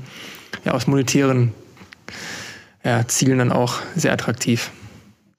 ja, 0.63 0.73
aus 0.73 0.87
monetären 0.87 1.53
ja, 2.83 3.05
Zielen 3.07 3.39
dann 3.39 3.51
auch 3.51 3.79
sehr 3.95 4.13
attraktiv. 4.13 4.71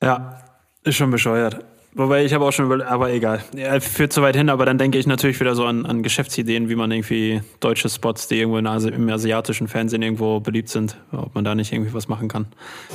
Ja, 0.02 0.40
ist 0.85 0.96
schon 0.96 1.11
bescheuert. 1.11 1.64
Wobei 1.94 2.24
ich 2.24 2.35
habe 2.35 2.44
auch 2.44 2.53
schon 2.53 2.83
aber 2.83 3.11
egal. 3.12 3.42
Er 3.57 3.81
führt 3.81 4.12
zu 4.12 4.22
weit 4.22 4.37
hin, 4.37 4.51
aber 4.51 4.66
dann 4.66 4.79
denke 4.79 4.98
ich 4.98 5.07
natürlich 5.07 5.40
wieder 5.40 5.55
so 5.55 5.64
an, 5.64 5.87
an 5.87 6.03
Geschäftsideen, 6.03 6.68
wie 6.68 6.77
man 6.77 6.90
irgendwie 6.90 7.40
deutsche 7.61 7.88
Spots, 7.88 8.29
die 8.29 8.38
irgendwo 8.38 8.59
Asi 8.68 8.88
im 8.90 9.09
asiatischen 9.09 9.68
Fernsehen 9.68 10.03
irgendwo 10.03 10.38
beliebt 10.40 10.68
sind, 10.68 10.96
ob 11.12 11.35
man 11.35 11.44
da 11.44 11.55
nicht 11.55 11.72
irgendwie 11.72 11.94
was 11.94 12.07
machen 12.07 12.29
kann. 12.29 12.46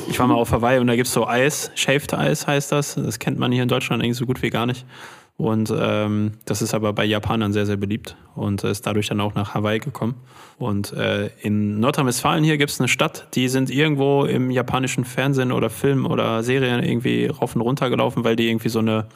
Ich 0.10 0.19
war 0.19 0.27
mal 0.27 0.36
auf 0.36 0.51
Hawaii 0.51 0.79
und 0.79 0.88
da 0.88 0.95
gibt's 0.95 1.12
so 1.12 1.27
Eis, 1.27 1.71
Shaved 1.75 2.13
Eis 2.13 2.45
heißt 2.45 2.71
das. 2.71 2.95
Das 2.95 3.19
kennt 3.19 3.39
man 3.39 3.51
hier 3.51 3.63
in 3.63 3.69
Deutschland 3.69 4.03
eigentlich 4.03 4.17
so 4.17 4.25
gut 4.25 4.41
wie 4.41 4.49
gar 4.49 4.67
nicht. 4.67 4.86
Und 5.35 5.73
ähm, 5.75 6.33
das 6.45 6.61
ist 6.61 6.73
aber 6.73 6.93
bei 6.93 7.05
Japanern 7.05 7.53
sehr, 7.53 7.65
sehr 7.65 7.77
beliebt 7.77 8.15
und 8.35 8.63
ist 8.63 8.85
dadurch 8.85 9.07
dann 9.07 9.19
auch 9.19 9.33
nach 9.33 9.55
Hawaii 9.55 9.79
gekommen. 9.79 10.15
Und 10.59 10.93
äh, 10.93 11.31
in 11.41 11.79
Nordrhein-Westfalen 11.79 12.43
hier 12.43 12.57
gibt 12.57 12.71
es 12.71 12.79
eine 12.79 12.87
Stadt, 12.87 13.27
die 13.33 13.49
sind 13.49 13.71
irgendwo 13.71 14.25
im 14.25 14.51
japanischen 14.51 15.05
Fernsehen 15.05 15.51
oder 15.51 15.69
Film 15.69 16.05
oder 16.05 16.43
Serien 16.43 16.83
irgendwie 16.83 17.25
rauf 17.25 17.55
und 17.55 17.61
runter 17.61 17.89
gelaufen, 17.89 18.23
weil 18.23 18.35
die 18.35 18.47
irgendwie 18.47 18.69
so 18.69 18.79
eine 18.79 19.07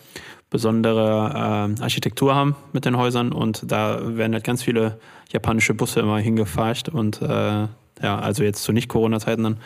besondere 0.50 1.76
äh, 1.78 1.82
Architektur 1.84 2.34
haben 2.34 2.56
mit 2.74 2.86
den 2.86 2.98
Häusern. 2.98 3.32
Und 3.32 3.72
da 3.72 4.00
werden 4.18 4.34
halt 4.34 4.44
ganz 4.44 4.64
viele 4.64 5.00
japanische 5.32 5.76
Busse 5.76 6.00
immer 6.00 6.18
hingefahren 6.18 6.94
und 6.94 7.22
äh, 7.22 7.68
ja, 8.02 8.20
also 8.20 8.44
jetzt 8.44 8.64
zu 8.64 8.72
Nicht-Corona-Zeiten 8.72 9.44
dann 9.44 9.58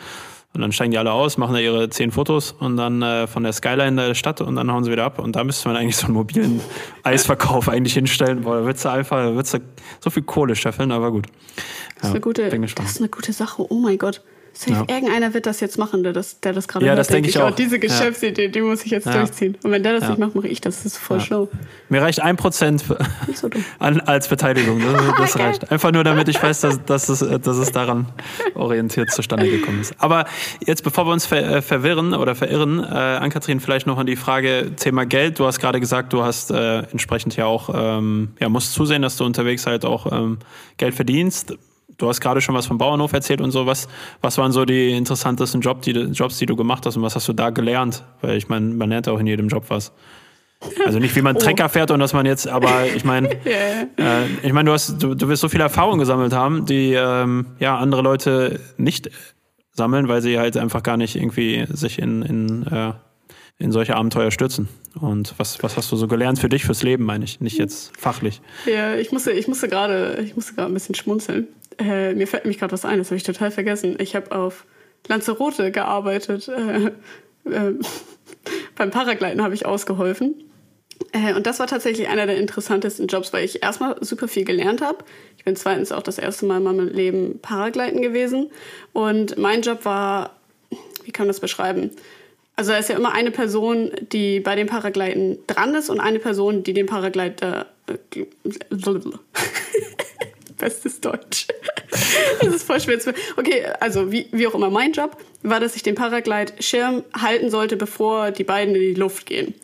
und 0.54 0.60
dann 0.60 0.72
steigen 0.72 0.90
die 0.90 0.98
alle 0.98 1.12
aus, 1.12 1.38
machen 1.38 1.54
da 1.54 1.60
ihre 1.60 1.88
zehn 1.88 2.10
Fotos 2.10 2.52
und 2.52 2.76
dann 2.76 3.00
äh, 3.00 3.26
von 3.26 3.42
der 3.42 3.52
Skyline 3.52 4.08
der 4.08 4.14
Stadt 4.14 4.42
und 4.42 4.54
dann 4.54 4.70
hauen 4.70 4.84
sie 4.84 4.92
wieder 4.92 5.04
ab. 5.04 5.18
Und 5.18 5.34
da 5.34 5.44
müsste 5.44 5.68
man 5.68 5.76
eigentlich 5.78 5.96
so 5.96 6.06
einen 6.06 6.14
mobilen 6.14 6.60
Eisverkauf 7.02 7.68
eigentlich 7.68 7.94
hinstellen. 7.94 8.42
Boah, 8.42 8.56
da 8.56 8.64
würdest 8.64 8.84
du 8.84 8.90
einfach, 8.90 9.16
da 9.16 9.34
würdest 9.34 9.54
du 9.54 9.60
so 10.00 10.10
viel 10.10 10.22
Kohle 10.24 10.54
scheffeln, 10.54 10.92
aber 10.92 11.10
gut. 11.10 11.26
Das, 11.96 12.08
ist 12.08 12.10
eine 12.10 12.20
gute, 12.20 12.48
das 12.50 12.90
ist 12.90 12.98
eine 12.98 13.08
gute 13.08 13.32
Sache. 13.32 13.64
Oh 13.66 13.78
mein 13.78 13.96
Gott. 13.96 14.22
Ja. 14.66 14.84
irgendeiner 14.86 15.34
wird 15.34 15.46
das 15.46 15.60
jetzt 15.60 15.78
machen, 15.78 16.02
der 16.02 16.12
das, 16.12 16.40
der 16.40 16.52
das 16.52 16.68
gerade 16.68 16.86
ja, 16.86 16.94
das 16.94 17.08
denke 17.08 17.28
ich 17.28 17.38
auch. 17.38 17.50
diese 17.50 17.78
Geschäftsidee, 17.78 18.44
ja. 18.44 18.48
die 18.48 18.60
muss 18.60 18.84
ich 18.84 18.90
jetzt 18.90 19.06
ja. 19.06 19.12
durchziehen. 19.12 19.56
Und 19.62 19.70
wenn 19.70 19.82
der 19.82 19.98
das 19.98 20.08
nicht 20.08 20.18
macht, 20.18 20.34
mache 20.34 20.48
ich 20.48 20.60
das. 20.60 20.82
Das 20.82 20.92
ist 20.92 20.98
voll 20.98 21.20
schlau. 21.20 21.48
Mir 21.88 22.02
reicht 22.02 22.20
ein 22.20 22.36
Prozent 22.36 22.84
so 23.34 23.50
als 24.04 24.28
Beteiligung. 24.28 24.80
Das, 24.92 25.32
das 25.32 25.38
reicht. 25.38 25.70
Einfach 25.70 25.92
nur, 25.92 26.04
damit 26.04 26.28
ich 26.28 26.42
weiß, 26.42 26.60
dass, 26.60 26.84
dass, 26.84 27.08
es, 27.08 27.20
dass 27.20 27.56
es 27.56 27.72
daran 27.72 28.06
orientiert 28.54 29.10
zustande 29.10 29.48
gekommen 29.48 29.80
ist. 29.80 29.94
Aber 29.98 30.26
jetzt, 30.64 30.82
bevor 30.82 31.06
wir 31.06 31.12
uns 31.12 31.26
ver, 31.26 31.56
äh, 31.56 31.62
verwirren 31.62 32.14
oder 32.14 32.34
verirren, 32.34 32.78
äh, 32.78 32.84
Ann-Kathrin, 32.84 33.60
vielleicht 33.60 33.86
noch 33.86 33.98
an 33.98 34.06
die 34.06 34.16
Frage 34.16 34.72
Thema 34.76 35.06
Geld. 35.06 35.38
Du 35.38 35.46
hast 35.46 35.60
gerade 35.60 35.80
gesagt, 35.80 36.12
du 36.12 36.22
hast 36.22 36.50
äh, 36.50 36.80
entsprechend 36.90 37.36
ja 37.36 37.46
auch, 37.46 37.70
ähm, 37.74 38.30
ja, 38.40 38.48
musst 38.48 38.72
zusehen, 38.72 39.02
dass 39.02 39.16
du 39.16 39.24
unterwegs 39.24 39.66
halt 39.66 39.84
auch 39.84 40.10
ähm, 40.12 40.38
Geld 40.76 40.94
verdienst 40.94 41.54
du 41.98 42.08
hast 42.08 42.20
gerade 42.20 42.40
schon 42.40 42.54
was 42.54 42.66
vom 42.66 42.78
Bauernhof 42.78 43.12
erzählt 43.12 43.40
und 43.40 43.50
so. 43.50 43.66
Was, 43.66 43.88
was 44.20 44.38
waren 44.38 44.52
so 44.52 44.64
die 44.64 44.90
interessantesten 44.90 45.60
Job, 45.60 45.82
die, 45.82 45.92
Jobs, 45.92 46.38
die 46.38 46.46
du 46.46 46.56
gemacht 46.56 46.86
hast 46.86 46.96
und 46.96 47.02
was 47.02 47.14
hast 47.14 47.28
du 47.28 47.32
da 47.32 47.50
gelernt? 47.50 48.04
Weil 48.20 48.36
ich 48.36 48.48
meine, 48.48 48.74
man 48.74 48.88
lernt 48.88 49.08
auch 49.08 49.18
in 49.18 49.26
jedem 49.26 49.48
Job 49.48 49.64
was. 49.68 49.92
Also 50.84 50.98
nicht, 50.98 51.14
wie 51.16 51.22
man 51.22 51.36
oh. 51.36 51.38
Trecker 51.38 51.68
fährt 51.68 51.90
und 51.90 52.00
dass 52.00 52.12
man 52.12 52.26
jetzt, 52.26 52.48
aber 52.48 52.86
ich 52.94 53.04
meine, 53.04 53.28
yeah. 53.44 53.86
äh, 53.96 54.26
ich 54.42 54.52
meine, 54.52 54.68
du 54.68 54.72
hast, 54.72 55.02
du, 55.02 55.14
du 55.14 55.28
wirst 55.28 55.42
so 55.42 55.48
viel 55.48 55.60
Erfahrung 55.60 55.98
gesammelt 55.98 56.32
haben, 56.32 56.66
die 56.66 56.92
ähm, 56.92 57.46
ja 57.58 57.76
andere 57.78 58.02
Leute 58.02 58.60
nicht 58.76 59.10
sammeln, 59.72 60.08
weil 60.08 60.22
sie 60.22 60.38
halt 60.38 60.56
einfach 60.56 60.82
gar 60.82 60.96
nicht 60.96 61.16
irgendwie 61.16 61.66
sich 61.70 61.98
in, 61.98 62.22
in, 62.22 62.66
äh, 62.66 62.92
in 63.58 63.72
solche 63.72 63.96
Abenteuer 63.96 64.30
stürzen. 64.30 64.68
Und 65.00 65.34
was, 65.38 65.62
was 65.62 65.76
hast 65.76 65.90
du 65.90 65.96
so 65.96 66.06
gelernt 66.06 66.38
für 66.38 66.48
dich, 66.48 66.64
fürs 66.64 66.82
Leben, 66.82 67.04
meine 67.04 67.24
ich, 67.24 67.40
nicht 67.40 67.58
jetzt 67.58 67.96
fachlich? 67.96 68.42
Ja, 68.66 68.94
ich 68.96 69.12
musste, 69.12 69.32
ich 69.32 69.48
musste 69.48 69.68
gerade, 69.68 70.22
ich 70.22 70.36
musste 70.36 70.54
gerade 70.54 70.70
ein 70.70 70.74
bisschen 70.74 70.94
schmunzeln. 70.94 71.48
Äh, 71.78 72.14
mir 72.14 72.26
fällt 72.26 72.44
mich 72.44 72.58
gerade 72.58 72.72
was 72.72 72.84
ein, 72.84 72.98
das 72.98 73.08
habe 73.08 73.16
ich 73.16 73.22
total 73.22 73.50
vergessen. 73.50 73.96
Ich 73.98 74.14
habe 74.16 74.32
auf 74.32 74.66
Lanzarote 75.08 75.70
gearbeitet. 75.70 76.48
Äh, 76.48 76.86
äh, 77.50 77.74
beim 78.76 78.90
Paragliden 78.90 79.42
habe 79.42 79.54
ich 79.54 79.66
ausgeholfen. 79.66 80.34
Äh, 81.12 81.34
und 81.34 81.46
das 81.46 81.58
war 81.58 81.66
tatsächlich 81.66 82.08
einer 82.08 82.26
der 82.26 82.36
interessantesten 82.36 83.06
Jobs, 83.06 83.32
weil 83.32 83.44
ich 83.44 83.62
erstmal 83.62 83.96
super 84.04 84.28
viel 84.28 84.44
gelernt 84.44 84.80
habe. 84.80 84.98
Ich 85.36 85.44
bin 85.44 85.56
zweitens 85.56 85.92
auch 85.92 86.02
das 86.02 86.18
erste 86.18 86.46
Mal 86.46 86.58
in 86.58 86.62
meinem 86.62 86.88
Leben 86.88 87.40
Paragliden 87.40 88.02
gewesen. 88.02 88.50
Und 88.92 89.38
mein 89.38 89.62
Job 89.62 89.84
war, 89.84 90.36
wie 91.04 91.10
kann 91.10 91.26
man 91.26 91.28
das 91.28 91.40
beschreiben? 91.40 91.90
Also 92.54 92.72
da 92.72 92.78
ist 92.78 92.90
ja 92.90 92.96
immer 92.96 93.12
eine 93.12 93.30
Person, 93.30 93.90
die 94.12 94.40
bei 94.40 94.54
dem 94.54 94.66
Paragliden 94.66 95.38
dran 95.46 95.74
ist 95.74 95.88
und 95.88 96.00
eine 96.00 96.18
Person, 96.18 96.62
die 96.62 96.74
den 96.74 96.86
Paraglider 96.86 97.66
äh, 97.86 97.98
bestes 100.62 101.00
Deutsch. 101.00 101.48
das 102.40 102.54
ist 102.54 102.62
voll 102.62 102.80
schwer 102.80 103.00
zu. 103.00 103.12
Okay, 103.36 103.66
also 103.80 104.12
wie, 104.12 104.28
wie 104.30 104.46
auch 104.46 104.54
immer, 104.54 104.70
mein 104.70 104.92
Job 104.92 105.16
war, 105.42 105.58
dass 105.58 105.74
ich 105.74 105.82
den 105.82 105.96
Paraglide-Schirm 105.96 107.02
halten 107.20 107.50
sollte, 107.50 107.76
bevor 107.76 108.30
die 108.30 108.44
beiden 108.44 108.74
in 108.76 108.80
die 108.80 108.94
Luft 108.94 109.26
gehen. 109.26 109.54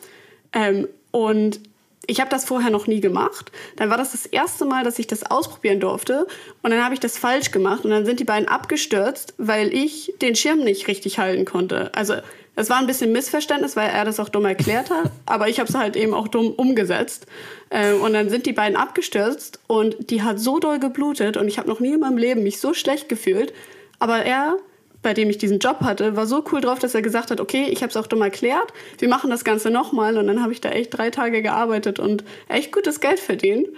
Ähm, 0.52 0.88
und 1.12 1.60
ich 2.08 2.20
habe 2.20 2.30
das 2.30 2.44
vorher 2.44 2.70
noch 2.70 2.88
nie 2.88 3.00
gemacht. 3.00 3.52
Dann 3.76 3.90
war 3.90 3.96
das 3.96 4.12
das 4.12 4.26
erste 4.26 4.64
Mal, 4.64 4.82
dass 4.82 4.98
ich 4.98 5.06
das 5.06 5.30
ausprobieren 5.30 5.78
durfte. 5.78 6.26
Und 6.62 6.72
dann 6.72 6.82
habe 6.82 6.94
ich 6.94 7.00
das 7.00 7.16
falsch 7.16 7.52
gemacht. 7.52 7.84
Und 7.84 7.90
dann 7.90 8.04
sind 8.04 8.18
die 8.18 8.24
beiden 8.24 8.48
abgestürzt, 8.48 9.34
weil 9.38 9.72
ich 9.72 10.14
den 10.20 10.34
Schirm 10.34 10.58
nicht 10.60 10.88
richtig 10.88 11.18
halten 11.18 11.44
konnte. 11.44 11.94
Also 11.94 12.14
es 12.58 12.70
war 12.70 12.78
ein 12.78 12.88
bisschen 12.88 13.12
Missverständnis, 13.12 13.76
weil 13.76 13.88
er 13.88 14.04
das 14.04 14.18
auch 14.18 14.28
dumm 14.28 14.44
erklärt 14.44 14.90
hat, 14.90 15.12
aber 15.26 15.48
ich 15.48 15.60
habe 15.60 15.68
es 15.68 15.76
halt 15.76 15.94
eben 15.94 16.12
auch 16.12 16.26
dumm 16.26 16.50
umgesetzt. 16.50 17.26
Äh, 17.70 17.92
und 17.92 18.14
dann 18.14 18.30
sind 18.30 18.46
die 18.46 18.52
beiden 18.52 18.76
abgestürzt 18.76 19.60
und 19.68 20.10
die 20.10 20.22
hat 20.22 20.40
so 20.40 20.58
doll 20.58 20.80
geblutet 20.80 21.36
und 21.36 21.46
ich 21.46 21.58
habe 21.58 21.68
noch 21.68 21.78
nie 21.78 21.92
in 21.92 22.00
meinem 22.00 22.18
Leben 22.18 22.42
mich 22.42 22.58
so 22.58 22.74
schlecht 22.74 23.08
gefühlt. 23.08 23.52
Aber 24.00 24.24
er, 24.24 24.56
bei 25.02 25.14
dem 25.14 25.30
ich 25.30 25.38
diesen 25.38 25.60
Job 25.60 25.82
hatte, 25.82 26.16
war 26.16 26.26
so 26.26 26.44
cool 26.50 26.60
drauf, 26.60 26.80
dass 26.80 26.96
er 26.96 27.02
gesagt 27.02 27.30
hat, 27.30 27.40
okay, 27.40 27.66
ich 27.70 27.82
habe 27.82 27.90
es 27.90 27.96
auch 27.96 28.08
dumm 28.08 28.22
erklärt, 28.22 28.72
wir 28.98 29.08
machen 29.08 29.30
das 29.30 29.44
Ganze 29.44 29.70
nochmal. 29.70 30.18
Und 30.18 30.26
dann 30.26 30.42
habe 30.42 30.52
ich 30.52 30.60
da 30.60 30.70
echt 30.70 30.96
drei 30.98 31.10
Tage 31.10 31.42
gearbeitet 31.42 32.00
und 32.00 32.24
echt 32.48 32.72
gutes 32.72 32.98
Geld 32.98 33.20
verdient. 33.20 33.68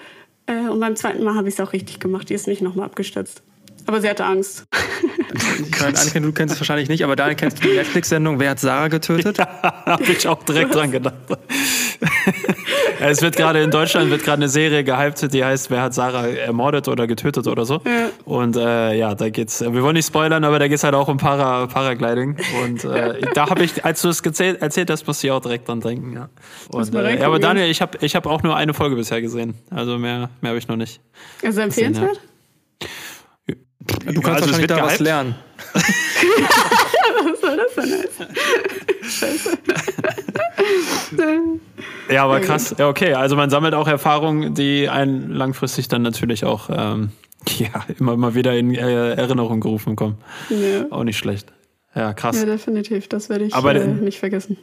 Äh, 0.47 0.71
und 0.71 0.81
beim 0.81 0.97
zweiten 0.97 1.23
Mal 1.23 1.35
habe 1.35 1.49
ich 1.49 1.55
es 1.55 1.61
auch 1.61 1.75
richtig 1.75 2.01
gemacht. 2.01 2.31
Die 2.31 2.35
ist 2.35 2.47
nicht 2.47 2.63
nochmal 2.63 2.87
abgestürzt. 2.87 3.43
Aber 3.87 4.01
sie 4.01 4.09
hatte 4.09 4.25
Angst. 4.25 4.67
Annika, 5.81 6.21
du 6.21 6.33
kennst 6.33 6.55
es 6.55 6.61
wahrscheinlich 6.61 6.89
nicht, 6.89 7.05
aber 7.05 7.17
da 7.17 7.33
kennst 7.35 7.63
du 7.63 7.69
die 7.69 7.77
Netflix-Sendung 7.77 8.39
Wer 8.39 8.51
hat 8.51 8.61
Sarah 8.61 8.89
getötet? 8.89 9.39
Ja, 9.39 9.83
habe 9.87 10.05
ich 10.05 10.27
auch 10.27 10.43
direkt 10.43 10.75
dran 10.75 10.91
gedacht. 10.91 11.15
es 13.01 13.23
wird 13.23 13.37
gerade 13.37 13.63
in 13.63 13.71
Deutschland 13.71 14.11
wird 14.11 14.25
gerade 14.25 14.39
eine 14.39 14.49
Serie 14.49 14.85
gehypt, 14.85 15.33
die 15.33 15.45
heißt 15.45 15.71
Wer 15.71 15.83
hat 15.83 15.95
Sarah 15.95 16.27
ermordet 16.27 16.89
oder 16.89 17.07
getötet 17.07 17.47
oder 17.47 17.65
so. 17.65 17.81
Ja. 17.85 18.11
Und 18.25 18.57
äh, 18.57 18.95
ja, 18.95 19.15
da 19.15 19.31
geht's. 19.31 19.61
Wir 19.61 19.83
wollen 19.83 19.95
nicht 19.95 20.07
spoilern, 20.07 20.45
aber 20.45 20.59
da 20.59 20.69
geht's 20.69 20.85
halt 20.85 20.95
auch 20.95 21.09
um 21.09 21.17
Para, 21.17 21.67
Paragliding. 21.67 22.37
Und 22.65 22.85
äh, 22.85 23.21
da 23.35 23.49
habe 23.49 23.65
ich, 23.65 23.85
als 23.85 24.03
du 24.03 24.09
es 24.09 24.21
erzählt, 24.21 24.61
erzählt 24.63 24.91
hast, 24.91 25.07
musste 25.07 25.27
ich 25.27 25.33
auch 25.33 25.41
direkt 25.41 25.69
dran 25.69 25.81
denken. 25.81 26.15
Ja. 26.15 26.29
Und, 26.71 26.95
äh, 26.95 27.19
ja 27.19 27.27
aber 27.27 27.39
Daniel, 27.39 27.71
ich 27.71 27.81
habe 27.81 27.99
ich 28.01 28.17
hab 28.17 28.27
auch 28.27 28.43
nur 28.43 28.57
eine 28.57 28.75
Folge 28.75 28.97
bisher 28.97 29.21
gesehen. 29.21 29.55
Also 29.71 29.99
mehr, 29.99 30.31
mehr 30.41 30.51
habe 30.51 30.59
ich 30.59 30.69
noch 30.69 30.77
nicht. 30.77 31.01
Also 31.43 31.61
empfehlenswert? 31.61 32.21
Du 34.05 34.21
kannst 34.21 34.43
also 34.43 34.47
wahrscheinlich 34.47 34.67
da 34.67 34.83
was 34.83 34.99
lernen. 34.99 35.35
was 35.73 37.41
soll 37.41 37.57
das 37.57 37.75
denn 37.75 37.93
heißen? 37.93 38.27
Scheiße. 39.03 39.59
Ja, 42.11 42.25
aber 42.25 42.41
krass. 42.41 42.75
Ja, 42.79 42.89
okay. 42.89 43.15
Also 43.15 43.37
man 43.37 43.51
sammelt 43.51 43.75
auch 43.75 43.89
Erfahrungen, 43.89 44.55
die 44.55 44.89
einen 44.89 45.31
langfristig 45.31 45.89
dann 45.89 46.03
natürlich 46.03 46.45
auch 46.45 46.71
ähm, 46.71 47.11
ja, 47.59 47.69
immer 47.99 48.17
mal 48.17 48.35
wieder 48.35 48.57
in 48.57 48.75
äh, 48.75 49.15
Erinnerung 49.15 49.61
gerufen 49.61 49.97
kommen. 49.97 50.19
Ja. 50.49 50.87
Auch 50.91 51.05
nicht 51.05 51.19
schlecht. 51.19 51.53
Ja, 51.95 52.13
krass. 52.13 52.39
Ja, 52.39 52.47
definitiv. 52.47 53.09
Das 53.09 53.29
werde 53.29 53.45
ich 53.45 53.55
Aber 53.55 53.75
äh, 53.75 53.87
nicht 53.87 54.19
vergessen. 54.19 54.57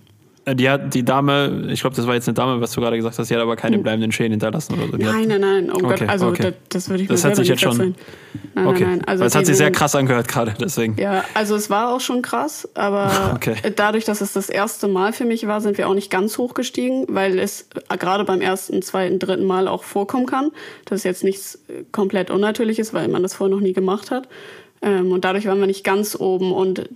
Äh, 0.48 0.56
Die 0.56 0.70
hat 0.70 0.94
die 0.94 1.04
Dame, 1.04 1.68
ich 1.70 1.82
glaube, 1.82 1.96
das 1.96 2.08
war 2.08 2.14
jetzt 2.16 2.28
eine 2.28 2.34
Dame, 2.36 2.62
was 2.62 2.72
du 2.72 2.82
gerade 2.82 2.96
gesagt 2.96 3.20
hast, 3.20 3.30
die 3.30 3.36
hat 3.36 3.42
aber 3.42 3.56
keine 3.56 3.78
bleibenden 3.80 4.12
Schäden 4.12 4.32
hinterlassen 4.32 4.74
oder 4.76 4.88
so. 4.92 4.98
Die 4.98 5.06
Hm. 5.06 5.12
Nein, 5.12 5.32
hat, 5.34 5.40
nein, 5.42 5.66
nein. 5.66 5.72
Oh 5.72 5.86
Okay, 5.86 6.00
Gott, 6.00 6.10
also 6.10 6.28
okay. 6.28 6.44
das, 6.44 6.54
das 6.70 6.90
würde 6.90 7.04
ich 7.04 7.10
Das 7.10 7.24
mir 7.24 7.30
hat 7.30 7.36
selber 7.36 7.44
sich 7.46 7.62
jetzt 7.62 7.62
schon-. 7.76 7.96
Nein, 8.56 8.68
okay. 8.68 8.84
nein, 8.84 8.98
nein. 8.98 9.04
Also 9.06 9.26
es 9.26 9.36
hat 9.36 9.46
sich 9.46 9.58
sehr 9.58 9.72
krass 9.72 9.94
angehört 9.96 10.28
gerade, 10.28 10.54
deswegen. 10.60 10.96
Ja, 10.98 11.24
also 11.34 11.56
es 11.56 11.70
war 11.70 11.94
auch 11.94 12.00
schon 12.00 12.22
krass, 12.22 12.68
aber 12.76 13.32
Okay. 13.36 13.56
dadurch, 13.76 14.06
dass 14.06 14.22
es 14.22 14.34
das 14.34 14.50
erste 14.50 14.88
Mal 14.88 15.12
für 15.14 15.26
mich 15.26 15.46
war, 15.48 15.60
sind 15.62 15.78
wir 15.78 15.88
auch 15.90 15.94
nicht 15.94 16.10
ganz 16.10 16.38
hoch 16.38 16.54
gestiegen, 16.54 17.06
weil 17.10 17.38
es 17.40 17.68
gerade 18.00 18.24
beim 18.24 18.40
ersten, 18.42 18.82
zweiten, 18.82 19.20
dritten 19.20 19.46
Mal 19.46 19.68
auch 19.68 19.84
vorkommen 19.84 20.26
kann. 20.26 20.52
Das 20.86 21.00
ist 21.00 21.04
jetzt 21.04 21.24
nichts 21.24 21.56
äh, 21.68 21.84
komplett 21.92 22.32
Unnatürliches, 22.32 22.94
weil 22.94 23.10
man 23.10 23.22
das 23.22 23.34
vorher 23.34 23.54
noch 23.56 23.62
nie 23.62 23.74
gemacht 23.74 24.12
hat. 24.12 24.28
Ähm, 24.82 25.12
und 25.12 25.26
dadurch 25.26 25.46
waren 25.46 25.60
wir 25.60 25.68
nicht 25.68 25.84
ganz 25.84 26.16
oben 26.18 26.52
und 26.54 26.88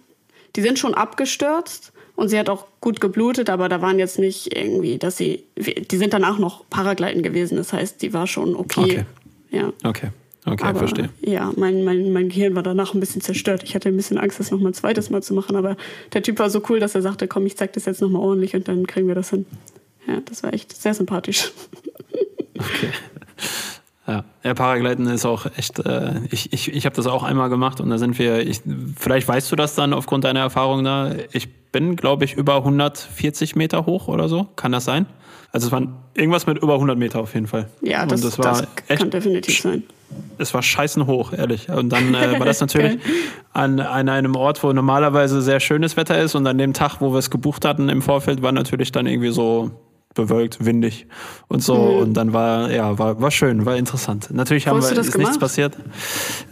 die 0.56 0.62
sind 0.62 0.80
schon 0.80 0.94
abgestürzt 0.94 1.92
und 2.22 2.30
sie 2.30 2.38
hat 2.38 2.50
auch 2.50 2.68
gut 2.82 3.02
geblutet, 3.02 3.50
aber 3.50 3.68
da 3.68 3.82
waren 3.82 3.98
jetzt 3.98 4.20
nicht 4.20 4.56
irgendwie, 4.56 4.98
dass 5.00 5.18
sie, 5.18 5.44
die 5.58 5.98
sind 5.98 6.14
danach 6.14 6.38
noch 6.38 6.70
Paragliden 6.70 7.24
gewesen, 7.24 7.58
das 7.58 7.74
heißt, 7.74 8.02
die 8.02 8.14
war 8.14 8.28
schon 8.28 8.56
okay. 8.56 8.82
Okay. 8.82 9.06
Ja. 9.50 9.74
Okay, 9.84 10.10
okay, 10.46 10.64
Aber 10.64 10.80
verstehe. 10.80 11.10
ja, 11.22 11.52
mein, 11.58 11.84
mein, 11.84 12.14
mein 12.14 12.30
Gehirn 12.30 12.56
war 12.56 12.64
danach 12.64 12.94
ein 12.94 13.00
bisschen 13.00 13.22
zerstört. 13.22 13.64
Ich 13.64 13.76
hatte 13.76 13.90
ein 13.90 13.98
bisschen 13.98 14.18
Angst, 14.20 14.40
das 14.40 14.52
noch 14.52 14.60
mal 14.60 14.70
ein 14.70 14.74
zweites 14.74 15.10
Mal 15.10 15.24
zu 15.24 15.34
machen. 15.34 15.56
Aber 15.56 15.76
der 16.14 16.22
Typ 16.22 16.40
war 16.40 16.50
so 16.50 16.62
cool, 16.70 16.80
dass 16.80 16.96
er 16.96 17.02
sagte, 17.02 17.28
komm, 17.28 17.46
ich 17.48 17.58
zeig 17.58 17.74
das 17.74 17.86
jetzt 17.86 18.02
noch 18.02 18.10
mal 18.10 18.20
ordentlich 18.20 18.56
und 18.56 18.68
dann 18.68 18.88
kriegen 18.88 19.08
wir 19.08 19.16
das 19.16 19.32
hin. 19.32 19.46
Ja, 20.08 20.22
das 20.24 20.44
war 20.44 20.54
echt 20.54 20.80
sehr 20.80 20.94
sympathisch. 20.94 21.52
Ja, 24.08 24.24
ja 24.44 24.54
Paragliden 24.54 25.08
ist 25.08 25.26
auch 25.26 25.46
echt, 25.58 25.80
äh, 25.86 26.22
ich, 26.32 26.52
ich, 26.54 26.74
ich 26.74 26.86
habe 26.86 26.96
das 26.96 27.08
auch 27.08 27.24
einmal 27.24 27.50
gemacht 27.50 27.80
und 27.80 27.90
da 27.90 27.98
sind 27.98 28.18
wir, 28.18 28.46
ich, 28.48 28.62
vielleicht 28.98 29.28
weißt 29.28 29.52
du 29.52 29.56
das 29.56 29.76
dann 29.76 29.94
aufgrund 29.94 30.24
deiner 30.24 30.40
Erfahrung 30.40 30.84
da, 30.84 31.12
ich 31.32 31.50
bin, 31.72 31.96
glaube 31.96 32.26
ich, 32.26 32.34
über 32.34 32.58
140 32.58 33.56
Meter 33.56 33.86
hoch 33.86 34.08
oder 34.08 34.28
so, 34.28 34.48
kann 34.56 34.72
das 34.72 34.86
sein? 34.86 35.06
Also 35.54 35.68
es 35.68 35.72
waren 35.72 35.96
irgendwas 36.14 36.48
mit 36.48 36.58
über 36.60 36.76
100 36.76 36.98
Meter 36.98 37.20
auf 37.20 37.34
jeden 37.34 37.48
Fall. 37.48 37.68
Ja, 37.82 38.06
das, 38.06 38.22
das 38.22 38.38
das, 38.38 38.64
echt, 38.88 39.02
kann 39.02 39.10
definitiv 39.10 39.60
sein. 39.60 39.84
es 40.38 40.54
war 40.54 40.64
scheißen 40.64 41.08
hoch, 41.08 41.34
ehrlich. 41.34 41.70
Und 41.70 41.90
dann 41.90 42.16
äh, 42.16 42.40
war 42.40 42.46
das 42.46 42.62
natürlich 42.62 43.00
an, 43.52 43.80
an 43.82 44.08
einem 44.08 44.36
Ort, 44.36 44.64
wo 44.64 44.72
normalerweise 44.72 45.42
sehr 45.42 45.60
schönes 45.60 45.98
Wetter 45.98 46.18
ist 46.20 46.36
und 46.36 46.48
an 46.48 46.58
dem 46.58 46.74
Tag, 46.74 47.02
wo 47.02 47.12
wir 47.12 47.20
es 47.20 47.30
gebucht 47.30 47.66
hatten 47.66 47.90
im 47.90 48.02
Vorfeld, 48.02 48.42
war 48.42 48.54
natürlich 48.54 48.94
dann 48.94 49.08
irgendwie 49.08 49.32
so 49.32 49.72
bewölkt, 50.14 50.64
windig 50.66 51.08
und 51.48 51.64
so. 51.64 51.76
Mhm. 51.76 51.98
Und 52.00 52.14
dann 52.14 52.34
war, 52.34 52.72
ja, 52.72 52.98
war, 52.98 53.22
war 53.22 53.32
schön, 53.32 53.66
war 53.66 53.76
interessant. 53.76 54.30
Natürlich 54.32 54.68
haben 54.68 54.82
wir, 54.82 54.90
ist 54.90 54.98
nichts 54.98 55.14
gemacht? 55.14 55.40
passiert. 55.40 55.78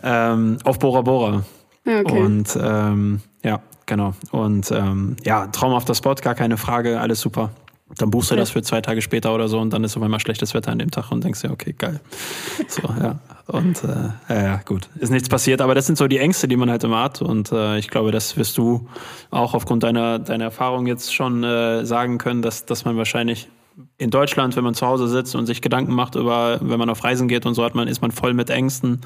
Ähm, 0.03 0.57
auf 0.63 0.79
Bora 0.79 1.01
Bora. 1.01 1.43
Ja, 1.85 1.99
okay. 2.01 2.21
Und 2.21 2.57
ähm, 2.61 3.21
ja, 3.43 3.61
genau. 3.85 4.13
Und 4.31 4.71
ähm, 4.71 5.15
ja, 5.23 5.47
traumhafter 5.47 5.95
Spot, 5.95 6.15
gar 6.15 6.35
keine 6.35 6.57
Frage, 6.57 6.99
alles 6.99 7.21
super. 7.21 7.51
Dann 7.97 8.11
buchst 8.11 8.29
du 8.31 8.35
Ja. 8.35 8.41
das 8.41 8.51
für 8.51 8.61
zwei 8.61 8.81
Tage 8.81 9.01
später 9.01 9.33
oder 9.33 9.47
so 9.47 9.59
und 9.59 9.71
dann 9.73 9.83
ist 9.83 9.97
auf 9.97 10.03
einmal 10.03 10.19
schlechtes 10.19 10.53
Wetter 10.53 10.71
an 10.71 10.79
dem 10.79 10.91
Tag 10.91 11.11
und 11.11 11.23
denkst 11.23 11.41
dir, 11.41 11.51
okay, 11.51 11.73
geil. 11.77 11.99
So, 12.67 12.81
ja. 12.83 13.19
Und 13.47 13.83
äh, 13.83 13.87
ja, 14.33 14.41
ja, 14.43 14.61
gut. 14.63 14.89
Ist 14.99 15.09
nichts 15.09 15.27
passiert, 15.27 15.59
aber 15.61 15.73
das 15.73 15.87
sind 15.87 15.97
so 15.97 16.07
die 16.07 16.19
Ängste, 16.19 16.47
die 16.47 16.55
man 16.55 16.69
halt 16.69 16.83
immer 16.83 17.01
hat. 17.01 17.21
Und 17.21 17.51
äh, 17.51 17.79
ich 17.79 17.89
glaube, 17.89 18.11
das 18.11 18.37
wirst 18.37 18.57
du 18.59 18.87
auch 19.31 19.55
aufgrund 19.55 19.81
deiner, 19.83 20.19
deiner 20.19 20.43
Erfahrung 20.45 20.85
jetzt 20.85 21.13
schon 21.13 21.43
äh, 21.43 21.83
sagen 21.85 22.19
können, 22.19 22.43
dass, 22.43 22.65
dass 22.65 22.85
man 22.85 22.95
wahrscheinlich 22.95 23.49
in 23.97 24.11
Deutschland, 24.11 24.55
wenn 24.55 24.63
man 24.63 24.73
zu 24.75 24.85
Hause 24.85 25.07
sitzt 25.07 25.35
und 25.35 25.45
sich 25.45 25.61
Gedanken 25.61 25.93
macht 25.93 26.15
über, 26.15 26.59
wenn 26.61 26.77
man 26.77 26.89
auf 26.89 27.03
Reisen 27.03 27.27
geht 27.27 27.45
und 27.45 27.53
so 27.55 27.63
hat 27.63 27.75
man, 27.75 27.87
ist 27.87 28.01
man 28.01 28.11
voll 28.11 28.33
mit 28.33 28.49
Ängsten. 28.49 29.01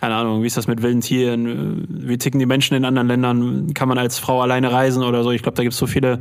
Keine 0.00 0.14
Ahnung, 0.14 0.44
wie 0.44 0.46
ist 0.46 0.56
das 0.56 0.68
mit 0.68 0.80
wilden 0.82 1.00
Tieren? 1.00 1.86
Wie 1.88 2.18
ticken 2.18 2.38
die 2.38 2.46
Menschen 2.46 2.76
in 2.76 2.84
anderen 2.84 3.08
Ländern? 3.08 3.74
Kann 3.74 3.88
man 3.88 3.98
als 3.98 4.20
Frau 4.20 4.40
alleine 4.40 4.70
reisen 4.70 5.02
oder 5.02 5.24
so? 5.24 5.32
Ich 5.32 5.42
glaube, 5.42 5.56
da 5.56 5.64
gibt 5.64 5.72
es 5.72 5.78
so 5.78 5.88
viele 5.88 6.20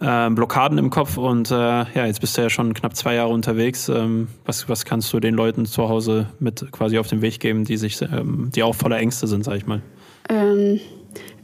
äh, 0.00 0.28
Blockaden 0.28 0.76
im 0.76 0.90
Kopf 0.90 1.16
und 1.16 1.50
äh, 1.50 1.54
ja, 1.54 2.04
jetzt 2.06 2.20
bist 2.20 2.36
du 2.36 2.42
ja 2.42 2.50
schon 2.50 2.74
knapp 2.74 2.94
zwei 2.94 3.14
Jahre 3.14 3.30
unterwegs. 3.32 3.88
Ähm, 3.88 4.28
was, 4.44 4.68
was 4.68 4.84
kannst 4.84 5.10
du 5.14 5.20
den 5.20 5.34
Leuten 5.34 5.64
zu 5.64 5.88
Hause 5.88 6.28
mit 6.40 6.70
quasi 6.72 6.98
auf 6.98 7.08
den 7.08 7.22
Weg 7.22 7.40
geben, 7.40 7.64
die 7.64 7.78
sich, 7.78 8.02
ähm, 8.02 8.50
die 8.54 8.62
auch 8.62 8.74
voller 8.74 8.98
Ängste 8.98 9.26
sind, 9.26 9.44
sag 9.44 9.56
ich 9.56 9.66
mal? 9.66 9.80
Ähm, 10.28 10.78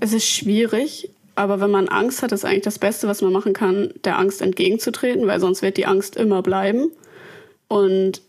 es 0.01 0.13
ist 0.13 0.29
schwierig, 0.29 1.09
aber 1.37 1.61
wenn 1.61 1.71
man 1.71 1.89
Angst 1.89 2.23
hat, 2.23 2.33
ist 2.33 2.45
eigentlich 2.45 2.65
das 2.65 2.79
Beste, 2.79 3.09
was 3.09 3.23
man 3.23 3.33
machen 3.33 3.55
kann, 3.55 3.95
der 4.05 4.19
Angst 4.19 4.43
entgegenzutreten, 4.43 5.27
weil 5.27 5.41
sonst 5.41 5.63
wird 5.63 5.79
die 5.79 5.87
Angst 5.87 6.17
immer 6.17 6.43
bleiben. 6.43 6.91
Und 7.69 8.21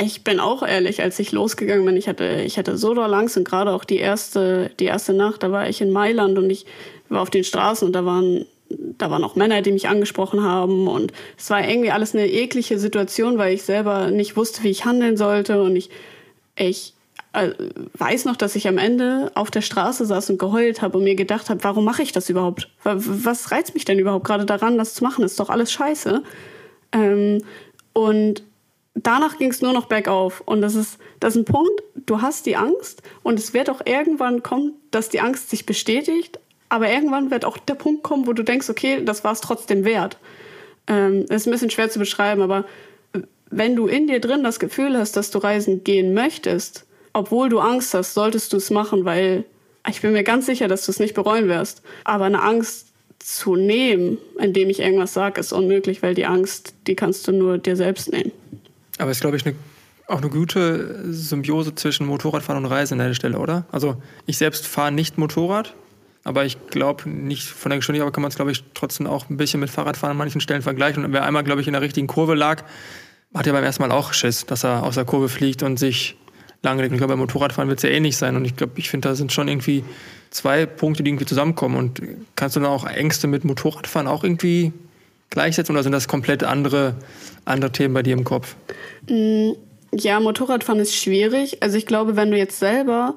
ich 0.00 0.24
bin 0.24 0.40
auch 0.40 0.62
ehrlich, 0.66 1.02
als 1.02 1.18
ich 1.18 1.32
losgegangen 1.32 1.84
bin, 1.84 1.96
ich 1.96 2.08
hatte, 2.08 2.42
ich 2.44 2.58
hatte 2.58 2.76
so 2.76 2.94
doll 2.94 3.12
Angst 3.14 3.36
und 3.36 3.44
gerade 3.44 3.72
auch 3.72 3.84
die 3.84 3.98
erste, 3.98 4.70
die 4.80 4.84
erste 4.86 5.12
Nacht, 5.12 5.42
da 5.42 5.52
war 5.52 5.68
ich 5.68 5.80
in 5.80 5.90
Mailand 5.90 6.38
und 6.38 6.50
ich 6.50 6.66
war 7.08 7.22
auf 7.22 7.30
den 7.30 7.44
Straßen 7.44 7.86
und 7.86 7.92
da 7.92 8.04
waren, 8.04 8.46
da 8.68 9.10
waren 9.10 9.24
auch 9.24 9.36
Männer, 9.36 9.62
die 9.62 9.72
mich 9.72 9.88
angesprochen 9.88 10.42
haben 10.42 10.86
und 10.88 11.12
es 11.36 11.50
war 11.50 11.66
irgendwie 11.68 11.90
alles 11.90 12.14
eine 12.14 12.28
eklige 12.30 12.78
Situation, 12.78 13.38
weil 13.38 13.54
ich 13.54 13.62
selber 13.62 14.10
nicht 14.10 14.36
wusste, 14.36 14.62
wie 14.62 14.70
ich 14.70 14.84
handeln 14.84 15.16
sollte 15.16 15.62
und 15.62 15.74
ich, 15.76 15.90
ich 16.56 16.94
äh, 17.32 17.50
weiß 17.94 18.24
noch, 18.24 18.36
dass 18.36 18.56
ich 18.56 18.66
am 18.68 18.78
Ende 18.78 19.30
auf 19.34 19.50
der 19.50 19.60
Straße 19.62 20.04
saß 20.04 20.30
und 20.30 20.38
geheult 20.38 20.82
habe 20.82 20.98
und 20.98 21.04
mir 21.04 21.14
gedacht 21.14 21.48
habe, 21.50 21.62
warum 21.64 21.84
mache 21.84 22.02
ich 22.02 22.12
das 22.12 22.28
überhaupt? 22.30 22.68
Wa- 22.82 22.96
Was 22.96 23.50
reizt 23.52 23.74
mich 23.74 23.84
denn 23.84 23.98
überhaupt 23.98 24.24
gerade 24.26 24.46
daran, 24.46 24.78
das 24.78 24.94
zu 24.94 25.04
machen? 25.04 25.24
Ist 25.24 25.38
doch 25.38 25.50
alles 25.50 25.70
scheiße. 25.72 26.22
Ähm, 26.92 27.42
und 27.92 28.42
danach 29.06 29.38
ging 29.38 29.50
es 29.50 29.62
nur 29.62 29.72
noch 29.72 29.86
bergauf. 29.86 30.42
Und 30.44 30.60
das 30.60 30.74
ist, 30.74 30.98
das 31.20 31.34
ist 31.34 31.42
ein 31.42 31.44
Punkt, 31.44 31.82
du 32.06 32.22
hast 32.22 32.46
die 32.46 32.56
Angst 32.56 33.02
und 33.22 33.38
es 33.38 33.54
wird 33.54 33.70
auch 33.70 33.80
irgendwann 33.84 34.42
kommen, 34.42 34.74
dass 34.90 35.08
die 35.08 35.20
Angst 35.20 35.50
sich 35.50 35.66
bestätigt, 35.66 36.38
aber 36.68 36.90
irgendwann 36.90 37.30
wird 37.30 37.44
auch 37.44 37.58
der 37.58 37.74
Punkt 37.74 38.02
kommen, 38.02 38.26
wo 38.26 38.32
du 38.32 38.42
denkst, 38.42 38.70
okay, 38.70 39.04
das 39.04 39.24
war 39.24 39.32
es 39.32 39.40
trotzdem 39.40 39.84
wert. 39.84 40.18
Ähm, 40.86 41.26
ist 41.28 41.46
ein 41.46 41.52
bisschen 41.52 41.70
schwer 41.70 41.90
zu 41.90 41.98
beschreiben, 41.98 42.42
aber 42.42 42.64
wenn 43.50 43.74
du 43.76 43.86
in 43.86 44.06
dir 44.06 44.20
drin 44.20 44.44
das 44.44 44.60
Gefühl 44.60 44.96
hast, 44.96 45.16
dass 45.16 45.30
du 45.30 45.38
reisen 45.38 45.82
gehen 45.84 46.14
möchtest, 46.14 46.86
obwohl 47.12 47.48
du 47.48 47.58
Angst 47.58 47.92
hast, 47.94 48.14
solltest 48.14 48.52
du 48.52 48.56
es 48.56 48.70
machen, 48.70 49.04
weil 49.04 49.44
ich 49.88 50.00
bin 50.00 50.12
mir 50.12 50.22
ganz 50.22 50.46
sicher, 50.46 50.68
dass 50.68 50.86
du 50.86 50.92
es 50.92 51.00
nicht 51.00 51.14
bereuen 51.14 51.48
wirst. 51.48 51.82
Aber 52.04 52.26
eine 52.26 52.42
Angst 52.42 52.88
zu 53.18 53.56
nehmen, 53.56 54.18
indem 54.38 54.70
ich 54.70 54.80
irgendwas 54.80 55.12
sage, 55.12 55.40
ist 55.40 55.52
unmöglich, 55.52 56.02
weil 56.02 56.14
die 56.14 56.26
Angst, 56.26 56.74
die 56.86 56.94
kannst 56.94 57.26
du 57.26 57.32
nur 57.32 57.58
dir 57.58 57.76
selbst 57.76 58.12
nehmen. 58.12 58.32
Aber 59.00 59.10
es 59.10 59.16
ist, 59.16 59.22
glaube 59.22 59.36
ich, 59.36 59.46
eine, 59.46 59.56
auch 60.06 60.18
eine 60.18 60.28
gute 60.28 61.12
Symbiose 61.12 61.74
zwischen 61.74 62.06
Motorradfahren 62.06 62.64
und 62.64 62.70
Reisen 62.70 63.00
an 63.00 63.08
der 63.08 63.14
Stelle, 63.14 63.38
oder? 63.38 63.64
Also 63.72 64.00
ich 64.26 64.36
selbst 64.36 64.66
fahre 64.66 64.92
nicht 64.92 65.18
Motorrad, 65.18 65.74
aber 66.24 66.44
ich 66.44 66.58
glaube 66.68 67.08
nicht 67.08 67.48
von 67.48 67.70
der 67.70 67.78
Geschwindigkeit, 67.78 68.06
aber 68.06 68.12
kann 68.12 68.22
man 68.22 68.28
es, 68.28 68.36
glaube 68.36 68.52
ich, 68.52 68.62
trotzdem 68.74 69.06
auch 69.06 69.30
ein 69.30 69.36
bisschen 69.36 69.60
mit 69.60 69.70
Fahrradfahren 69.70 70.12
an 70.12 70.18
manchen 70.18 70.40
Stellen 70.40 70.62
vergleichen. 70.62 71.04
Und 71.04 71.12
wer 71.12 71.24
einmal, 71.24 71.44
glaube 71.44 71.60
ich, 71.60 71.66
in 71.66 71.72
der 71.72 71.82
richtigen 71.82 72.06
Kurve 72.06 72.34
lag, 72.34 72.62
hat 73.34 73.46
ja 73.46 73.52
beim 73.52 73.64
ersten 73.64 73.82
Mal 73.82 73.92
auch 73.92 74.12
Schiss, 74.12 74.44
dass 74.44 74.64
er 74.64 74.82
aus 74.82 74.96
der 74.96 75.04
Kurve 75.04 75.28
fliegt 75.28 75.62
und 75.62 75.78
sich 75.78 76.16
langlegt. 76.62 76.92
Ich 76.92 76.98
glaube, 76.98 77.14
beim 77.14 77.20
Motorradfahren 77.20 77.68
wird 77.68 77.78
es 77.78 77.84
ja 77.84 77.90
ähnlich 77.90 78.16
sein. 78.16 78.36
Und 78.36 78.44
ich 78.44 78.56
glaube, 78.56 78.72
ich 78.76 78.90
finde, 78.90 79.08
da 79.08 79.14
sind 79.14 79.32
schon 79.32 79.48
irgendwie 79.48 79.84
zwei 80.30 80.66
Punkte, 80.66 81.02
die 81.02 81.10
irgendwie 81.10 81.26
zusammenkommen. 81.26 81.76
Und 81.76 82.02
kannst 82.36 82.56
du 82.56 82.60
dann 82.60 82.68
auch 82.68 82.84
Ängste 82.84 83.28
mit 83.28 83.44
Motorradfahren 83.44 84.06
auch 84.06 84.24
irgendwie 84.24 84.72
gleichsetzen 85.30 85.74
oder 85.74 85.82
sind 85.82 85.92
das 85.92 86.08
komplett 86.08 86.44
andere, 86.44 86.94
andere 87.44 87.72
Themen 87.72 87.94
bei 87.94 88.02
dir 88.02 88.12
im 88.12 88.24
Kopf? 88.24 88.56
Ja, 89.92 90.20
Motorradfahren 90.20 90.80
ist 90.80 90.94
schwierig. 90.94 91.62
Also 91.62 91.76
ich 91.76 91.86
glaube, 91.86 92.16
wenn 92.16 92.30
du 92.30 92.36
jetzt 92.36 92.58
selber 92.58 93.16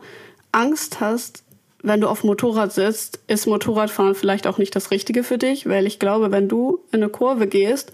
Angst 0.52 1.02
hast, 1.02 1.44
wenn 1.84 2.00
du 2.00 2.08
auf 2.08 2.24
Motorrad 2.24 2.72
sitzt, 2.72 3.20
ist 3.28 3.46
Motorradfahren 3.46 4.16
vielleicht 4.16 4.48
auch 4.48 4.58
nicht 4.58 4.76
das 4.76 4.90
Richtige 4.90 5.24
für 5.24 5.38
dich, 5.38 5.68
weil 5.68 5.86
ich 5.86 6.00
glaube, 6.00 6.32
wenn 6.32 6.48
du 6.48 6.80
in 6.92 7.04
eine 7.04 7.10
Kurve 7.10 7.46
gehst 7.46 7.92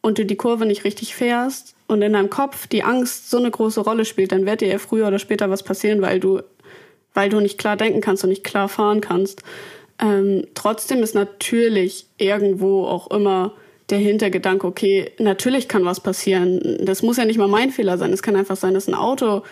und 0.00 0.18
du 0.18 0.24
die 0.24 0.36
Kurve 0.36 0.64
nicht 0.64 0.84
richtig 0.84 1.14
fährst 1.14 1.74
und 1.86 2.00
in 2.00 2.14
deinem 2.14 2.30
Kopf 2.30 2.66
die 2.66 2.82
Angst 2.82 3.28
so 3.28 3.36
eine 3.36 3.50
große 3.50 3.80
Rolle 3.80 4.06
spielt, 4.06 4.32
dann 4.32 4.46
wird 4.46 4.62
dir 4.62 4.68
ja 4.68 4.78
früher 4.78 5.08
oder 5.08 5.18
später 5.18 5.50
was 5.50 5.62
passieren, 5.62 6.00
weil 6.00 6.20
du, 6.20 6.40
weil 7.12 7.28
du 7.28 7.38
nicht 7.40 7.58
klar 7.58 7.76
denken 7.76 8.00
kannst 8.00 8.24
und 8.24 8.30
nicht 8.30 8.44
klar 8.44 8.68
fahren 8.68 9.02
kannst. 9.02 9.42
Ähm, 10.02 10.46
trotzdem 10.54 11.02
ist 11.02 11.14
natürlich 11.14 12.06
irgendwo 12.18 12.84
auch 12.84 13.10
immer 13.10 13.52
der 13.88 13.98
Hintergedanke, 13.98 14.66
okay, 14.66 15.12
natürlich 15.18 15.68
kann 15.68 15.84
was 15.84 16.00
passieren. 16.00 16.78
Das 16.80 17.02
muss 17.02 17.18
ja 17.18 17.24
nicht 17.24 17.38
mal 17.38 17.48
mein 17.48 17.70
Fehler 17.70 17.98
sein. 17.98 18.12
Es 18.12 18.22
kann 18.22 18.36
einfach 18.36 18.56
sein, 18.56 18.74
dass 18.74 18.88
ein 18.88 18.94
Auto 18.94 19.42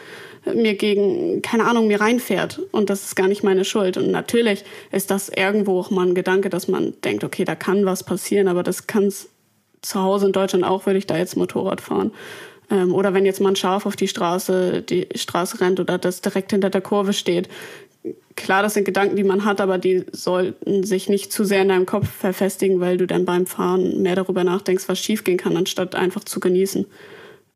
mir 0.54 0.74
gegen, 0.74 1.42
keine 1.42 1.64
Ahnung, 1.66 1.86
mir 1.86 2.00
reinfährt 2.00 2.60
und 2.72 2.88
das 2.88 3.04
ist 3.04 3.14
gar 3.14 3.28
nicht 3.28 3.42
meine 3.42 3.64
Schuld. 3.64 3.96
Und 3.96 4.10
natürlich 4.10 4.64
ist 4.90 5.10
das 5.10 5.28
irgendwo 5.28 5.78
auch 5.78 5.90
mal 5.90 6.06
ein 6.06 6.14
Gedanke, 6.14 6.48
dass 6.48 6.66
man 6.66 6.94
denkt, 7.04 7.22
okay, 7.22 7.44
da 7.44 7.54
kann 7.54 7.84
was 7.84 8.02
passieren, 8.02 8.48
aber 8.48 8.62
das 8.62 8.86
kann 8.86 9.04
es 9.04 9.28
zu 9.82 10.00
Hause 10.00 10.26
in 10.26 10.32
Deutschland 10.32 10.64
auch, 10.64 10.86
würde 10.86 10.98
ich 10.98 11.06
da 11.06 11.18
jetzt 11.18 11.36
Motorrad 11.36 11.80
fahren. 11.80 12.12
Ähm, 12.70 12.94
oder 12.94 13.12
wenn 13.12 13.26
jetzt 13.26 13.40
mal 13.40 13.50
ein 13.50 13.56
Schaf 13.56 13.84
auf 13.84 13.96
die 13.96 14.08
Straße, 14.08 14.82
die 14.82 15.08
Straße 15.14 15.60
rennt 15.60 15.80
oder 15.80 15.98
das 15.98 16.22
direkt 16.22 16.52
hinter 16.52 16.70
der 16.70 16.80
Kurve 16.80 17.12
steht, 17.12 17.48
klar, 18.36 18.62
das 18.62 18.74
sind 18.74 18.84
Gedanken, 18.84 19.16
die 19.16 19.24
man 19.24 19.44
hat, 19.44 19.60
aber 19.60 19.78
die 19.78 20.04
sollten 20.12 20.84
sich 20.84 21.08
nicht 21.08 21.32
zu 21.32 21.44
sehr 21.44 21.62
in 21.62 21.68
deinem 21.68 21.86
Kopf 21.86 22.08
verfestigen, 22.08 22.80
weil 22.80 22.96
du 22.96 23.06
dann 23.06 23.24
beim 23.24 23.46
Fahren 23.46 24.02
mehr 24.02 24.16
darüber 24.16 24.44
nachdenkst, 24.44 24.88
was 24.88 24.98
schiefgehen 24.98 25.38
kann, 25.38 25.56
anstatt 25.56 25.94
einfach 25.94 26.24
zu 26.24 26.40
genießen. 26.40 26.86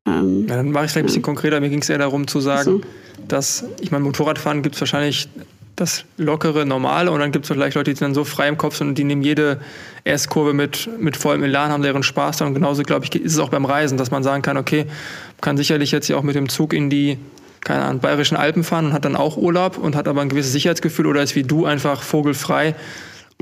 Ähm, 0.06 0.46
ja, 0.48 0.56
dann 0.56 0.70
mache 0.70 0.84
ich 0.84 0.88
es 0.88 0.92
vielleicht 0.92 1.04
ein 1.04 1.06
bisschen 1.06 1.22
konkreter. 1.22 1.60
Mir 1.60 1.70
ging 1.70 1.80
es 1.80 1.88
eher 1.88 1.98
darum 1.98 2.26
zu 2.26 2.40
sagen, 2.40 2.64
so. 2.64 2.80
dass, 3.28 3.64
ich 3.80 3.90
meine, 3.90 4.04
Motorradfahren 4.04 4.62
gibt 4.62 4.74
es 4.74 4.80
wahrscheinlich 4.80 5.28
das 5.76 6.04
lockere, 6.18 6.64
normale 6.64 7.10
und 7.10 7.18
dann 7.18 7.32
gibt 7.32 7.46
es 7.46 7.50
vielleicht 7.50 7.74
Leute, 7.74 7.92
die 7.92 7.98
sind 7.98 8.06
dann 8.06 8.14
so 8.14 8.24
frei 8.24 8.46
im 8.46 8.56
Kopf 8.56 8.76
sind 8.76 8.88
und 8.88 8.98
die 8.98 9.02
nehmen 9.02 9.22
jede 9.22 9.60
S-Kurve 10.04 10.52
mit, 10.52 10.88
mit 11.00 11.16
vollem 11.16 11.42
Elan, 11.42 11.72
haben 11.72 11.82
deren 11.82 12.04
Spaß 12.04 12.36
da 12.36 12.46
und 12.46 12.54
genauso, 12.54 12.82
glaube 12.84 13.04
ich, 13.04 13.14
ist 13.16 13.32
es 13.32 13.38
auch 13.40 13.48
beim 13.48 13.64
Reisen, 13.64 13.98
dass 13.98 14.12
man 14.12 14.22
sagen 14.22 14.42
kann, 14.42 14.56
okay, 14.56 14.84
man 14.84 15.40
kann 15.40 15.56
sicherlich 15.56 15.90
jetzt 15.90 16.06
hier 16.06 16.16
auch 16.16 16.22
mit 16.22 16.36
dem 16.36 16.48
Zug 16.48 16.74
in 16.74 16.90
die 16.90 17.18
keine 17.64 17.82
Ahnung, 17.82 18.00
bayerischen 18.00 18.36
Alpen 18.36 18.62
fahren 18.62 18.86
und 18.86 18.92
hat 18.92 19.04
dann 19.04 19.16
auch 19.16 19.36
Urlaub 19.36 19.78
und 19.78 19.96
hat 19.96 20.06
aber 20.06 20.20
ein 20.20 20.28
gewisses 20.28 20.52
Sicherheitsgefühl 20.52 21.06
oder 21.06 21.22
ist 21.22 21.34
wie 21.34 21.42
du 21.42 21.66
einfach 21.66 22.02
vogelfrei 22.02 22.74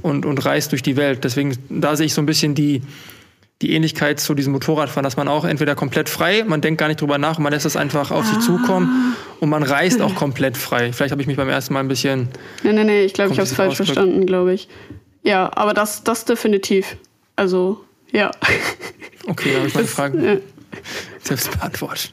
und, 0.00 0.24
und 0.24 0.44
reist 0.44 0.72
durch 0.72 0.82
die 0.82 0.96
Welt. 0.96 1.24
Deswegen, 1.24 1.56
da 1.68 1.96
sehe 1.96 2.06
ich 2.06 2.14
so 2.14 2.22
ein 2.22 2.26
bisschen 2.26 2.54
die, 2.54 2.82
die 3.60 3.72
Ähnlichkeit 3.74 4.20
zu 4.20 4.34
diesem 4.34 4.52
Motorradfahren, 4.52 5.04
dass 5.04 5.16
man 5.16 5.28
auch 5.28 5.44
entweder 5.44 5.74
komplett 5.74 6.08
frei, 6.08 6.44
man 6.44 6.60
denkt 6.60 6.78
gar 6.78 6.88
nicht 6.88 7.00
drüber 7.00 7.18
nach, 7.18 7.38
man 7.38 7.52
lässt 7.52 7.66
es 7.66 7.76
einfach 7.76 8.10
auf 8.10 8.26
sich 8.26 8.38
zukommen 8.40 9.14
und 9.40 9.48
man 9.48 9.62
reist 9.62 10.00
auch 10.00 10.14
komplett 10.14 10.56
frei. 10.56 10.92
Vielleicht 10.92 11.12
habe 11.12 11.20
ich 11.20 11.28
mich 11.28 11.36
beim 11.36 11.48
ersten 11.48 11.74
Mal 11.74 11.80
ein 11.80 11.88
bisschen. 11.88 12.28
Nee, 12.62 12.72
nee, 12.72 12.84
nee, 12.84 13.04
ich 13.04 13.12
glaube, 13.12 13.32
ich 13.32 13.38
habe 13.38 13.46
es 13.46 13.54
falsch 13.54 13.76
verstanden, 13.76 14.26
glaube 14.26 14.54
ich. 14.54 14.68
Ja, 15.22 15.50
aber 15.54 15.74
das, 15.74 16.02
das 16.02 16.24
definitiv. 16.24 16.96
Also, 17.36 17.84
ja. 18.10 18.30
Okay, 19.28 19.50
dann 19.50 19.58
habe 19.58 19.68
ich 19.68 19.74
meine 19.74 19.86
Frage 19.86 20.26
ja. 20.26 20.36
selbst 21.22 21.52
beantwortet. 21.52 22.12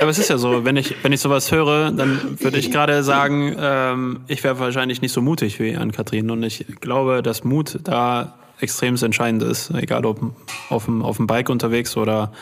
Aber 0.00 0.10
es 0.10 0.18
ist 0.18 0.28
ja 0.28 0.38
so, 0.38 0.64
wenn 0.64 0.76
ich, 0.76 0.96
wenn 1.02 1.12
ich 1.12 1.20
sowas 1.20 1.50
höre, 1.52 1.90
dann 1.90 2.38
würde 2.40 2.58
ich 2.58 2.70
gerade 2.70 3.02
sagen, 3.02 3.54
ähm, 3.58 4.20
ich 4.26 4.44
wäre 4.44 4.58
wahrscheinlich 4.58 5.00
nicht 5.02 5.12
so 5.12 5.22
mutig 5.22 5.60
wie 5.60 5.76
Ann-Kathrin. 5.76 6.30
Und 6.30 6.42
ich 6.42 6.66
glaube, 6.80 7.22
dass 7.22 7.44
Mut 7.44 7.78
da 7.84 8.34
extrem 8.60 8.96
entscheidend 8.96 9.42
ist, 9.42 9.70
egal 9.70 10.06
ob 10.06 10.20
auf 10.68 10.84
dem, 10.86 11.02
auf 11.02 11.16
dem 11.16 11.26
Bike 11.26 11.50
unterwegs 11.50 11.96
oder 11.96 12.32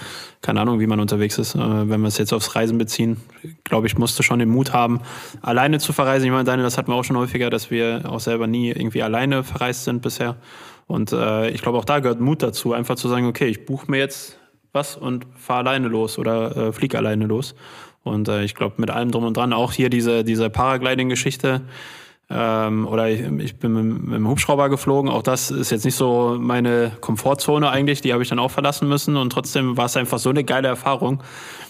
keine 0.40 0.60
Ahnung, 0.60 0.80
wie 0.80 0.86
man 0.86 1.00
unterwegs 1.00 1.38
ist. 1.38 1.54
Äh, 1.54 1.88
wenn 1.88 2.00
wir 2.00 2.08
es 2.08 2.18
jetzt 2.18 2.32
aufs 2.32 2.54
Reisen 2.54 2.78
beziehen, 2.78 3.18
glaube 3.64 3.86
ich, 3.86 3.96
musste 3.96 4.22
schon 4.22 4.38
den 4.38 4.48
Mut 4.48 4.72
haben, 4.72 5.00
alleine 5.40 5.78
zu 5.78 5.92
verreisen. 5.92 6.26
Ich 6.26 6.32
meine, 6.32 6.44
Daniel, 6.44 6.64
das 6.64 6.78
hatten 6.78 6.90
wir 6.90 6.96
auch 6.96 7.04
schon 7.04 7.16
häufiger, 7.16 7.50
dass 7.50 7.70
wir 7.70 8.02
auch 8.06 8.20
selber 8.20 8.46
nie 8.46 8.70
irgendwie 8.70 9.02
alleine 9.02 9.44
verreist 9.44 9.84
sind 9.84 10.02
bisher. 10.02 10.36
Und 10.86 11.12
äh, 11.12 11.50
ich 11.50 11.62
glaube, 11.62 11.78
auch 11.78 11.84
da 11.84 12.00
gehört 12.00 12.20
Mut 12.20 12.42
dazu, 12.42 12.72
einfach 12.72 12.96
zu 12.96 13.08
sagen, 13.08 13.26
okay, 13.26 13.46
ich 13.46 13.64
buche 13.64 13.90
mir 13.90 13.98
jetzt 13.98 14.36
was 14.72 14.96
und 14.96 15.26
fahre 15.36 15.60
alleine 15.60 15.88
los 15.88 16.18
oder 16.18 16.56
äh, 16.56 16.72
flieg 16.72 16.94
alleine 16.94 17.26
los. 17.26 17.54
Und 18.02 18.28
äh, 18.28 18.42
ich 18.44 18.54
glaube, 18.54 18.74
mit 18.78 18.90
allem 18.90 19.10
drum 19.10 19.24
und 19.24 19.36
dran, 19.36 19.52
auch 19.52 19.72
hier 19.72 19.90
diese, 19.90 20.24
diese 20.24 20.50
Paragliding-Geschichte, 20.50 21.62
ähm, 22.34 22.86
oder 22.86 23.10
ich, 23.10 23.20
ich 23.20 23.56
bin 23.56 23.72
mit, 23.72 24.04
mit, 24.04 24.14
dem 24.14 24.28
Hubschrauber 24.28 24.68
geflogen. 24.68 25.10
Auch 25.10 25.22
das 25.22 25.50
ist 25.50 25.70
jetzt 25.70 25.84
nicht 25.84 25.96
so 25.96 26.36
meine 26.38 26.92
Komfortzone 27.00 27.68
eigentlich. 27.68 28.00
Die 28.00 28.12
habe 28.12 28.22
ich 28.22 28.28
dann 28.28 28.38
auch 28.38 28.50
verlassen 28.50 28.88
müssen. 28.88 29.16
Und 29.16 29.30
trotzdem 29.30 29.76
war 29.76 29.86
es 29.86 29.96
einfach 29.96 30.18
so 30.18 30.30
eine 30.30 30.44
geile 30.44 30.68
Erfahrung. 30.68 31.22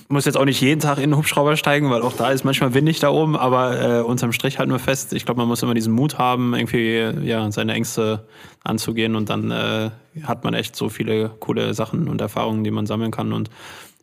Muss 0.09 0.25
jetzt 0.25 0.37
auch 0.37 0.45
nicht 0.45 0.61
jeden 0.61 0.81
Tag 0.81 0.99
in 0.99 1.11
den 1.11 1.17
Hubschrauber 1.17 1.57
steigen, 1.57 1.91
weil 1.91 2.03
auch 2.03 2.13
da 2.13 2.31
ist 2.31 2.45
manchmal 2.45 2.75
windig 2.75 3.01
da 3.01 3.11
oben. 3.11 3.37
Aber 3.37 3.81
äh, 3.81 4.01
unterm 4.03 4.33
Strich 4.33 4.59
halt 4.59 4.69
nur 4.69 4.79
fest. 4.79 5.13
Ich 5.15 5.25
glaube, 5.25 5.41
man 5.41 5.49
muss 5.49 5.63
immer 5.63 5.75
diesen 5.75 5.95
Mut 5.95 6.19
haben, 6.19 6.55
irgendwie 6.55 7.27
ja 7.27 7.51
seine 7.51 7.73
Ängste 7.73 8.25
anzugehen. 8.63 9.17
Und 9.17 9.31
dann 9.31 9.51
äh, 9.51 9.91
hat 10.23 10.45
man 10.45 10.55
echt 10.55 10.77
so 10.77 10.89
viele 10.89 11.31
coole 11.41 11.75
Sachen 11.75 12.09
und 12.09 12.21
Erfahrungen, 12.21 12.63
die 12.63 12.71
man 12.71 12.87
sammeln 12.87 13.11
kann. 13.11 13.33
Und 13.33 13.51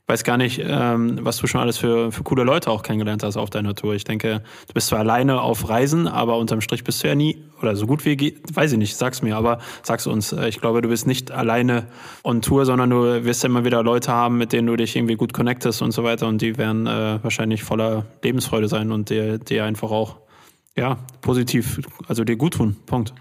weiß 0.09 0.23
gar 0.23 0.37
nicht, 0.37 0.59
ähm, 0.65 1.19
was 1.21 1.37
du 1.37 1.45
schon 1.45 1.61
alles 1.61 1.77
für, 1.77 2.11
für 2.11 2.23
coole 2.23 2.43
Leute 2.43 2.71
auch 2.71 2.81
kennengelernt 2.81 3.21
hast 3.21 3.37
auf 3.37 3.51
deiner 3.51 3.75
Tour. 3.75 3.93
Ich 3.93 4.05
denke, 4.05 4.41
du 4.67 4.73
bist 4.73 4.87
zwar 4.87 4.99
alleine 4.99 5.39
auf 5.39 5.69
Reisen, 5.69 6.07
aber 6.07 6.37
unterm 6.37 6.61
Strich 6.61 6.83
bist 6.83 7.03
du 7.03 7.07
ja 7.07 7.13
nie, 7.13 7.43
oder 7.61 7.75
so 7.75 7.85
gut 7.85 8.05
wie, 8.05 8.35
weiß 8.51 8.71
ich 8.71 8.79
nicht, 8.79 8.95
sag's 8.95 9.21
mir, 9.21 9.37
aber 9.37 9.59
sag's 9.83 10.07
uns. 10.07 10.31
Äh, 10.33 10.49
ich 10.49 10.59
glaube, 10.59 10.81
du 10.81 10.89
bist 10.89 11.05
nicht 11.05 11.29
alleine 11.29 11.85
on 12.23 12.41
Tour, 12.41 12.65
sondern 12.65 12.89
du 12.89 13.23
wirst 13.23 13.43
ja 13.43 13.49
immer 13.49 13.65
wieder 13.65 13.83
Leute 13.83 14.11
haben, 14.11 14.39
mit 14.39 14.51
denen 14.51 14.67
du 14.67 14.75
dich 14.75 14.95
irgendwie 14.95 15.15
gut 15.15 15.31
connectest 15.31 15.83
und 15.83 15.91
so 15.91 16.03
weiter 16.03 16.27
und 16.27 16.41
die 16.41 16.57
werden 16.57 16.87
äh, 16.87 17.19
wahrscheinlich 17.21 17.63
voller 17.63 18.07
Lebensfreude 18.23 18.67
sein 18.67 18.91
und 18.91 19.11
dir, 19.11 19.37
dir 19.37 19.65
einfach 19.65 19.91
auch, 19.91 20.17
ja, 20.75 20.97
positiv, 21.21 21.81
also 22.07 22.23
dir 22.23 22.35
gut 22.35 22.55
tun. 22.55 22.77
Punkt. 22.87 23.13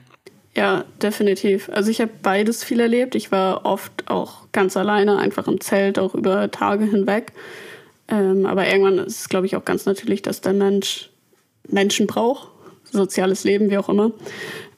Ja, 0.57 0.85
definitiv. 1.03 1.69
Also 1.69 1.91
ich 1.91 2.01
habe 2.01 2.11
beides 2.23 2.65
viel 2.65 2.81
erlebt. 2.81 3.15
Ich 3.15 3.31
war 3.31 3.65
oft 3.65 4.09
auch 4.09 4.51
ganz 4.53 4.77
alleine, 4.77 5.19
einfach 5.19 5.47
im 5.47 5.61
Zelt, 5.61 5.99
auch 5.99 6.15
über 6.15 6.51
Tage 6.51 6.85
hinweg. 6.85 7.33
Ähm, 8.09 8.47
aber 8.47 8.67
irgendwann 8.67 8.99
ist 8.99 9.21
es, 9.21 9.29
glaube 9.29 9.47
ich, 9.47 9.57
auch 9.57 9.65
ganz 9.65 9.87
natürlich, 9.87 10.23
dass 10.23 10.41
der 10.41 10.55
Mensch 10.55 11.11
Menschen 11.69 12.07
braucht, 12.07 12.49
soziales 12.91 13.45
Leben, 13.45 13.71
wie 13.71 13.79
auch 13.79 13.89
immer. 13.89 14.13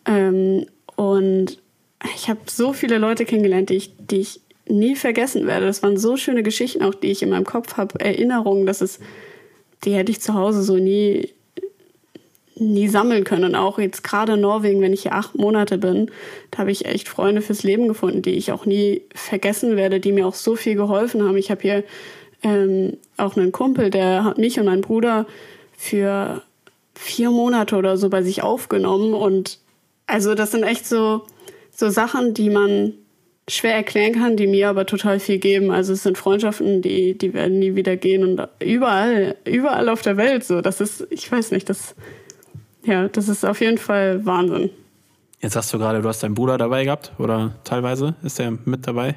Ähm, 0.05 0.66
und 0.97 1.59
ich 2.14 2.29
habe 2.29 2.41
so 2.47 2.73
viele 2.73 2.99
Leute 2.99 3.25
kennengelernt, 3.25 3.71
die 3.71 3.77
ich, 3.77 3.93
die 3.99 4.21
ich 4.21 4.41
nie 4.68 4.97
vergessen 4.97 5.47
werde. 5.47 5.66
Das 5.66 5.83
waren 5.83 5.97
so 5.97 6.16
schöne 6.16 6.43
Geschichten, 6.43 6.83
auch 6.83 6.95
die 6.95 7.11
ich 7.11 7.23
in 7.23 7.31
meinem 7.31 7.45
Kopf 7.45 7.77
habe, 7.77 7.99
Erinnerungen, 8.01 8.66
dass 8.66 8.81
es, 8.81 8.99
die 9.85 9.95
hätte 9.95 10.12
ich 10.12 10.21
zu 10.21 10.35
Hause 10.35 10.62
so 10.62 10.77
nie 10.77 11.31
nie 12.61 12.88
sammeln 12.88 13.24
können. 13.24 13.54
Auch 13.54 13.78
jetzt 13.78 14.04
gerade 14.04 14.34
in 14.34 14.40
Norwegen, 14.40 14.80
wenn 14.80 14.92
ich 14.92 15.02
hier 15.02 15.14
acht 15.14 15.36
Monate 15.36 15.78
bin, 15.78 16.11
da 16.50 16.58
habe 16.58 16.70
ich 16.70 16.84
echt 16.84 17.08
Freunde 17.08 17.42
fürs 17.42 17.62
Leben 17.62 17.88
gefunden, 17.88 18.22
die 18.22 18.32
ich 18.32 18.52
auch 18.52 18.66
nie 18.66 19.02
vergessen 19.14 19.76
werde, 19.76 20.00
die 20.00 20.12
mir 20.12 20.26
auch 20.26 20.34
so 20.34 20.56
viel 20.56 20.74
geholfen 20.74 21.22
haben. 21.22 21.36
Ich 21.36 21.50
habe 21.50 21.62
hier 21.62 21.84
ähm, 22.42 22.96
auch 23.16 23.36
einen 23.36 23.52
Kumpel, 23.52 23.90
der 23.90 24.24
hat 24.24 24.38
mich 24.38 24.58
und 24.58 24.66
meinen 24.66 24.82
Bruder 24.82 25.26
für 25.76 26.42
vier 26.94 27.30
Monate 27.30 27.76
oder 27.76 27.96
so 27.96 28.11
bei 28.11 28.22
sich 28.22 28.42
aufgenommen. 28.42 29.14
Und 29.14 29.58
also 30.06 30.34
das 30.34 30.50
sind 30.50 30.62
echt 30.62 30.86
so, 30.86 31.22
so 31.70 31.88
Sachen, 31.88 32.34
die 32.34 32.50
man 32.50 32.94
schwer 33.48 33.74
erklären 33.74 34.12
kann, 34.12 34.36
die 34.36 34.46
mir 34.46 34.68
aber 34.68 34.86
total 34.86 35.18
viel 35.18 35.38
geben. 35.38 35.70
Also 35.70 35.92
es 35.92 36.02
sind 36.02 36.18
Freundschaften, 36.18 36.82
die, 36.82 37.16
die 37.16 37.34
werden 37.34 37.58
nie 37.58 37.74
wieder 37.74 37.96
gehen 37.96 38.22
und 38.24 38.48
überall, 38.61 39.36
überall 39.44 39.88
auf 39.88 40.02
der 40.02 40.16
Welt 40.16 40.44
so. 40.44 40.61
Das 40.61 40.80
ist, 40.80 41.06
ich 41.11 41.30
weiß 41.30 41.50
nicht, 41.50 41.68
das 41.68 41.94
ja, 42.85 43.09
das 43.09 43.28
ist 43.28 43.45
auf 43.45 43.61
jeden 43.61 43.78
Fall 43.78 44.24
Wahnsinn. 44.24 44.70
Jetzt 45.41 45.55
sagst 45.55 45.72
du 45.72 45.78
gerade, 45.78 46.03
du 46.03 46.09
hast 46.09 46.22
deinen 46.22 46.35
Bruder 46.35 46.59
dabei 46.59 46.85
gehabt 46.85 47.12
oder 47.18 47.55
teilweise 47.64 48.14
ist 48.22 48.39
er 48.41 48.53
mit 48.64 48.87
dabei? 48.87 49.16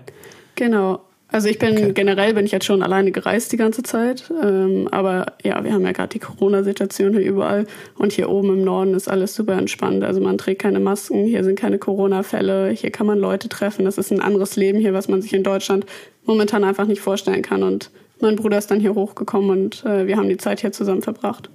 Genau. 0.56 1.02
Also 1.28 1.50
ich 1.50 1.58
bin 1.58 1.76
okay. 1.76 1.92
generell 1.94 2.36
bin 2.36 2.46
ich 2.46 2.52
jetzt 2.52 2.66
schon 2.66 2.84
alleine 2.84 3.12
gereist 3.12 3.52
die 3.52 3.58
ganze 3.58 3.82
Zeit, 3.82 4.32
ähm, 4.44 4.88
aber 4.92 5.34
ja, 5.44 5.64
wir 5.64 5.74
haben 5.74 5.84
ja 5.84 5.92
gerade 5.92 6.10
die 6.10 6.20
Corona-Situation 6.20 7.14
hier 7.14 7.24
überall 7.24 7.66
und 7.98 8.14
hier 8.14 8.30
oben 8.30 8.50
im 8.50 8.64
Norden 8.64 8.94
ist 8.94 9.10
alles 9.10 9.34
super 9.34 9.58
entspannt. 9.58 10.04
Also 10.04 10.22
man 10.22 10.38
trägt 10.38 10.62
keine 10.62 10.80
Masken, 10.80 11.26
hier 11.26 11.44
sind 11.44 11.58
keine 11.58 11.80
Corona-Fälle, 11.80 12.70
hier 12.70 12.92
kann 12.92 13.08
man 13.08 13.18
Leute 13.18 13.50
treffen. 13.50 13.84
Das 13.84 13.98
ist 13.98 14.12
ein 14.12 14.22
anderes 14.22 14.58
Leben 14.58 14.78
hier, 14.78 14.94
was 14.94 15.08
man 15.08 15.24
sich 15.24 15.34
in 15.34 15.42
Deutschland 15.42 15.88
momentan 16.24 16.64
einfach 16.64 16.86
nicht 16.86 17.02
vorstellen 17.02 17.42
kann. 17.42 17.64
Und 17.64 17.90
mein 18.22 18.36
Bruder 18.36 18.60
ist 18.60 18.70
dann 18.70 18.80
hier 18.80 18.94
hochgekommen 18.94 19.50
und 19.50 19.84
äh, 19.86 20.06
wir 20.06 20.18
haben 20.18 20.30
die 20.30 20.38
Zeit 20.38 20.62
hier 20.62 20.72
zusammen 20.72 21.02
verbracht 21.02 21.50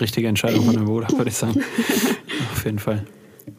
richtige 0.00 0.28
Entscheidung 0.28 0.64
von 0.64 0.74
deinem 0.74 0.86
Bruder, 0.86 1.08
würde 1.16 1.30
ich 1.30 1.36
sagen. 1.36 1.62
Auf 2.52 2.64
jeden 2.64 2.78
Fall. 2.78 3.04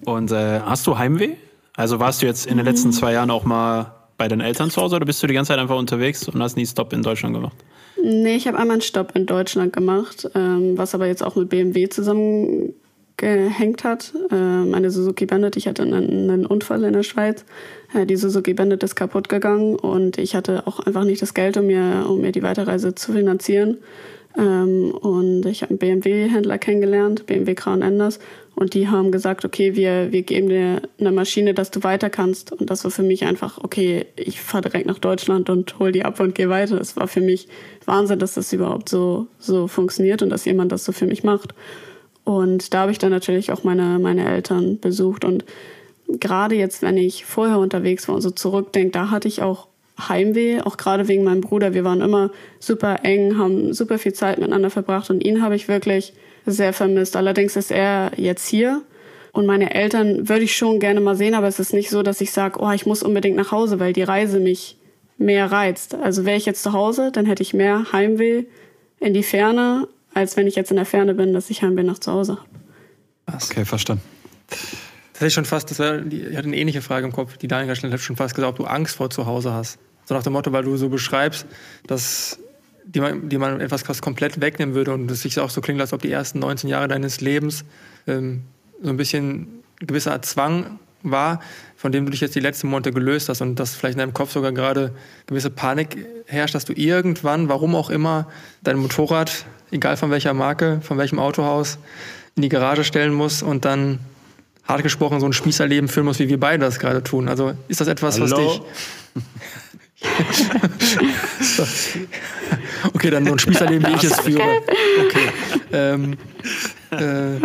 Und 0.05 0.31
äh, 0.31 0.59
hast 0.61 0.85
du 0.87 0.97
Heimweh? 0.97 1.35
Also 1.75 1.99
warst 1.99 2.21
du 2.21 2.25
jetzt 2.25 2.45
in 2.45 2.57
den 2.57 2.65
letzten 2.65 2.91
zwei 2.91 3.13
Jahren 3.13 3.31
auch 3.31 3.43
mal 3.43 3.93
bei 4.17 4.27
deinen 4.27 4.41
Eltern 4.41 4.69
zu 4.69 4.81
Hause 4.81 4.95
oder 4.95 5.05
bist 5.05 5.21
du 5.21 5.27
die 5.27 5.33
ganze 5.33 5.49
Zeit 5.49 5.59
einfach 5.59 5.77
unterwegs 5.77 6.27
und 6.27 6.41
hast 6.41 6.55
nie 6.55 6.65
Stop 6.65 6.93
in 6.93 7.03
Deutschland 7.03 7.35
gemacht? 7.35 7.55
Nee, 8.01 8.35
ich 8.35 8.47
habe 8.47 8.57
einmal 8.57 8.75
einen 8.75 8.81
Stopp 8.81 9.15
in 9.15 9.25
Deutschland 9.25 9.73
gemacht, 9.73 10.29
ähm, 10.35 10.77
was 10.77 10.95
aber 10.95 11.07
jetzt 11.07 11.23
auch 11.23 11.35
mit 11.35 11.49
BMW 11.49 11.89
zusammengehängt 11.89 13.83
hat. 13.83 14.13
Äh, 14.31 14.35
meine 14.35 14.91
Suzuki 14.91 15.25
Bandit, 15.25 15.57
ich 15.57 15.67
hatte 15.67 15.83
einen, 15.83 16.29
einen 16.29 16.45
Unfall 16.45 16.83
in 16.83 16.93
der 16.93 17.03
Schweiz. 17.03 17.45
Äh, 17.93 18.05
die 18.05 18.15
Suzuki 18.15 18.53
Bandit 18.53 18.83
ist 18.83 18.95
kaputt 18.95 19.27
gegangen 19.29 19.75
und 19.75 20.17
ich 20.17 20.35
hatte 20.35 20.67
auch 20.67 20.79
einfach 20.79 21.03
nicht 21.03 21.21
das 21.21 21.33
Geld, 21.33 21.57
um 21.57 21.67
mir, 21.67 22.05
um 22.07 22.21
mir 22.21 22.31
die 22.31 22.43
Weiterreise 22.43 22.95
zu 22.95 23.13
finanzieren. 23.13 23.77
Ähm, 24.37 24.91
und 24.91 25.45
ich 25.45 25.61
habe 25.61 25.71
einen 25.71 25.79
BMW-Händler 25.79 26.57
kennengelernt, 26.57 27.25
BMW 27.25 27.55
Crown 27.55 27.81
Enders. 27.81 28.19
Und 28.55 28.73
die 28.73 28.87
haben 28.87 29.11
gesagt, 29.11 29.43
okay, 29.43 29.75
wir, 29.75 30.11
wir 30.11 30.23
geben 30.23 30.49
dir 30.49 30.81
eine 30.99 31.11
Maschine, 31.11 31.53
dass 31.53 31.71
du 31.71 31.83
weiter 31.83 32.09
kannst. 32.09 32.51
Und 32.51 32.69
das 32.69 32.83
war 32.83 32.91
für 32.91 33.03
mich 33.03 33.25
einfach, 33.25 33.57
okay, 33.63 34.05
ich 34.15 34.41
fahre 34.41 34.63
direkt 34.63 34.87
nach 34.87 34.99
Deutschland 34.99 35.49
und 35.49 35.77
hol 35.79 35.91
die 35.91 36.05
ab 36.05 36.19
und 36.19 36.35
gehe 36.35 36.49
weiter. 36.49 36.77
Das 36.77 36.95
war 36.95 37.07
für 37.07 37.21
mich 37.21 37.47
Wahnsinn, 37.85 38.19
dass 38.19 38.35
das 38.35 38.53
überhaupt 38.53 38.89
so, 38.89 39.27
so 39.39 39.67
funktioniert 39.67 40.21
und 40.21 40.29
dass 40.29 40.45
jemand 40.45 40.71
das 40.71 40.85
so 40.85 40.91
für 40.91 41.05
mich 41.05 41.23
macht. 41.23 41.53
Und 42.23 42.73
da 42.73 42.81
habe 42.81 42.91
ich 42.91 42.97
dann 42.97 43.11
natürlich 43.11 43.51
auch 43.51 43.63
meine, 43.63 43.99
meine 43.99 44.25
Eltern 44.25 44.79
besucht. 44.79 45.25
Und 45.25 45.45
gerade 46.07 46.55
jetzt, 46.55 46.81
wenn 46.81 46.97
ich 46.97 47.25
vorher 47.25 47.59
unterwegs 47.59 48.07
war 48.07 48.15
und 48.15 48.21
so 48.21 48.31
zurückdenke, 48.31 48.91
da 48.91 49.11
hatte 49.11 49.27
ich 49.27 49.41
auch 49.41 49.67
Heimweh, 49.97 50.61
auch 50.61 50.77
gerade 50.77 51.07
wegen 51.07 51.23
meinem 51.23 51.41
Bruder. 51.41 51.73
Wir 51.73 51.83
waren 51.83 52.01
immer 52.01 52.31
super 52.59 52.99
eng, 53.03 53.37
haben 53.37 53.73
super 53.73 53.97
viel 53.97 54.13
Zeit 54.13 54.37
miteinander 54.37 54.69
verbracht 54.69 55.09
und 55.09 55.23
ihn 55.23 55.41
habe 55.41 55.55
ich 55.55 55.67
wirklich 55.67 56.13
sehr 56.45 56.73
vermisst. 56.73 57.15
Allerdings 57.15 57.55
ist 57.55 57.71
er 57.71 58.11
jetzt 58.17 58.47
hier 58.47 58.81
und 59.31 59.45
meine 59.45 59.73
Eltern 59.73 60.29
würde 60.29 60.43
ich 60.43 60.55
schon 60.55 60.79
gerne 60.79 60.99
mal 60.99 61.15
sehen, 61.15 61.33
aber 61.33 61.47
es 61.47 61.59
ist 61.59 61.73
nicht 61.73 61.89
so, 61.89 62.03
dass 62.03 62.21
ich 62.21 62.31
sage, 62.31 62.59
oh, 62.61 62.71
ich 62.71 62.85
muss 62.85 63.03
unbedingt 63.03 63.37
nach 63.37 63.51
Hause, 63.51 63.79
weil 63.79 63.93
die 63.93 64.03
Reise 64.03 64.39
mich 64.39 64.77
mehr 65.17 65.51
reizt. 65.51 65.95
Also 65.95 66.25
wäre 66.25 66.37
ich 66.37 66.45
jetzt 66.45 66.63
zu 66.63 66.73
Hause, 66.73 67.11
dann 67.11 67.25
hätte 67.25 67.41
ich 67.43 67.53
mehr 67.53 67.91
Heimweh 67.91 68.43
in 68.99 69.13
die 69.13 69.23
Ferne, 69.23 69.87
als 70.13 70.37
wenn 70.37 70.47
ich 70.47 70.55
jetzt 70.55 70.71
in 70.71 70.77
der 70.77 70.85
Ferne 70.85 71.13
bin, 71.13 71.33
dass 71.33 71.49
ich 71.49 71.63
Heimweh 71.63 71.83
nach 71.83 71.99
zu 71.99 72.11
Hause 72.11 72.37
habe. 72.37 73.43
Okay, 73.43 73.65
verstanden. 73.65 74.03
Das 75.15 75.21
hätte 75.21 75.27
ich 75.27 75.33
schon 75.33 75.45
fast, 75.45 75.71
das 75.71 75.79
wäre, 75.79 76.03
ich 76.09 76.35
hatte 76.35 76.47
eine 76.47 76.57
ähnliche 76.57 76.81
Frage 76.81 77.05
im 77.05 77.13
Kopf, 77.13 77.37
die 77.37 77.47
Daniel 77.47 77.69
gestellt 77.69 77.93
hat, 77.93 78.01
schon 78.01 78.17
fast 78.17 78.35
gesagt, 78.35 78.49
ob 78.49 78.57
du 78.57 78.65
Angst 78.65 78.97
vor 78.97 79.09
zu 79.09 79.25
Hause 79.25 79.53
hast. 79.53 79.79
So 80.03 80.13
nach 80.13 80.23
dem 80.23 80.33
Motto, 80.33 80.51
weil 80.51 80.63
du 80.63 80.75
so 80.75 80.89
beschreibst, 80.89 81.45
dass 81.87 82.37
die 82.83 82.99
man, 82.99 83.29
die 83.29 83.37
man 83.37 83.61
etwas 83.61 84.01
komplett 84.01 84.41
wegnehmen 84.41 84.75
würde 84.75 84.93
und 84.93 85.09
es 85.09 85.21
sich 85.21 85.39
auch 85.39 85.49
so 85.49 85.61
klingt, 85.61 85.79
als 85.79 85.93
ob 85.93 86.01
die 86.01 86.11
ersten 86.11 86.39
19 86.39 86.69
Jahre 86.69 86.89
deines 86.89 87.21
Lebens 87.21 87.63
ähm, 88.07 88.43
so 88.83 88.89
ein 88.89 88.97
bisschen 88.97 89.63
gewisser 89.79 90.21
Zwang 90.21 90.79
war, 91.01 91.39
von 91.77 91.93
dem 91.93 92.03
du 92.03 92.11
dich 92.11 92.19
jetzt 92.19 92.35
die 92.35 92.41
letzten 92.41 92.67
Monate 92.67 92.91
gelöst 92.91 93.29
hast 93.29 93.39
und 93.39 93.57
dass 93.57 93.73
vielleicht 93.73 93.93
in 93.93 93.99
deinem 93.99 94.13
Kopf 94.13 94.33
sogar 94.33 94.51
gerade 94.51 94.91
gewisse 95.27 95.49
Panik 95.49 96.05
herrscht, 96.25 96.55
dass 96.55 96.65
du 96.65 96.73
irgendwann, 96.73 97.47
warum 97.47 97.73
auch 97.73 97.89
immer, 97.89 98.27
dein 98.63 98.75
Motorrad, 98.77 99.45
egal 99.71 99.95
von 99.95 100.11
welcher 100.11 100.33
Marke, 100.33 100.81
von 100.81 100.97
welchem 100.97 101.19
Autohaus, 101.19 101.77
in 102.35 102.41
die 102.41 102.49
Garage 102.49 102.83
stellen 102.83 103.13
musst 103.13 103.43
und 103.43 103.63
dann 103.63 103.99
hart 104.67 104.83
gesprochen 104.83 105.19
so 105.19 105.25
ein 105.25 105.33
Spießerleben 105.33 105.89
führen 105.89 106.05
musst, 106.05 106.19
wie 106.19 106.29
wir 106.29 106.39
beide 106.39 106.65
das 106.65 106.79
gerade 106.79 107.03
tun. 107.03 107.29
Also 107.29 107.53
ist 107.67 107.81
das 107.81 107.87
etwas, 107.87 108.19
Hallo? 108.19 108.31
was 108.31 108.37
dich 108.37 108.61
okay, 112.93 113.09
dann 113.09 113.25
so 113.25 113.31
ein 113.31 113.39
Spießerleben, 113.39 113.87
wie 113.87 113.95
ich 113.95 114.03
es 114.03 114.19
führe. 114.19 114.61
Okay. 115.05 115.29
Ähm, 115.71 116.17
äh, 116.91 117.39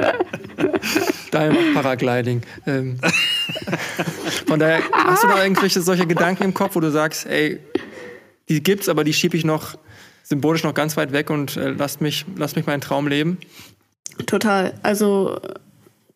daher 1.31 1.53
macht 1.53 1.75
Paragliding. 1.75 2.43
Ähm, 2.67 2.99
von 4.47 4.59
daher, 4.59 4.83
hast 4.93 5.23
du 5.23 5.29
da 5.29 5.43
irgendwelche 5.43 5.81
solche 5.81 6.07
Gedanken 6.07 6.45
im 6.45 6.55
Kopf, 6.55 6.77
wo 6.77 6.81
du 6.81 6.91
sagst, 6.91 7.27
ey, 7.27 7.61
die 8.49 8.63
gibt's, 8.63 8.89
aber 8.89 9.05
die 9.05 9.13
schiebe 9.13 9.37
ich 9.37 9.45
noch 9.45 9.77
symbolisch 10.23 10.65
noch 10.65 10.75
ganz 10.75 10.97
weit 10.97 11.13
weg 11.13 11.31
und 11.31 11.57
äh, 11.57 11.71
lass 11.71 12.01
mich, 12.01 12.25
lass 12.37 12.57
mich 12.57 12.67
meinen 12.67 12.81
Traum 12.81 13.09
leben? 13.09 13.39
Total. 14.27 14.75
Also 14.83 15.41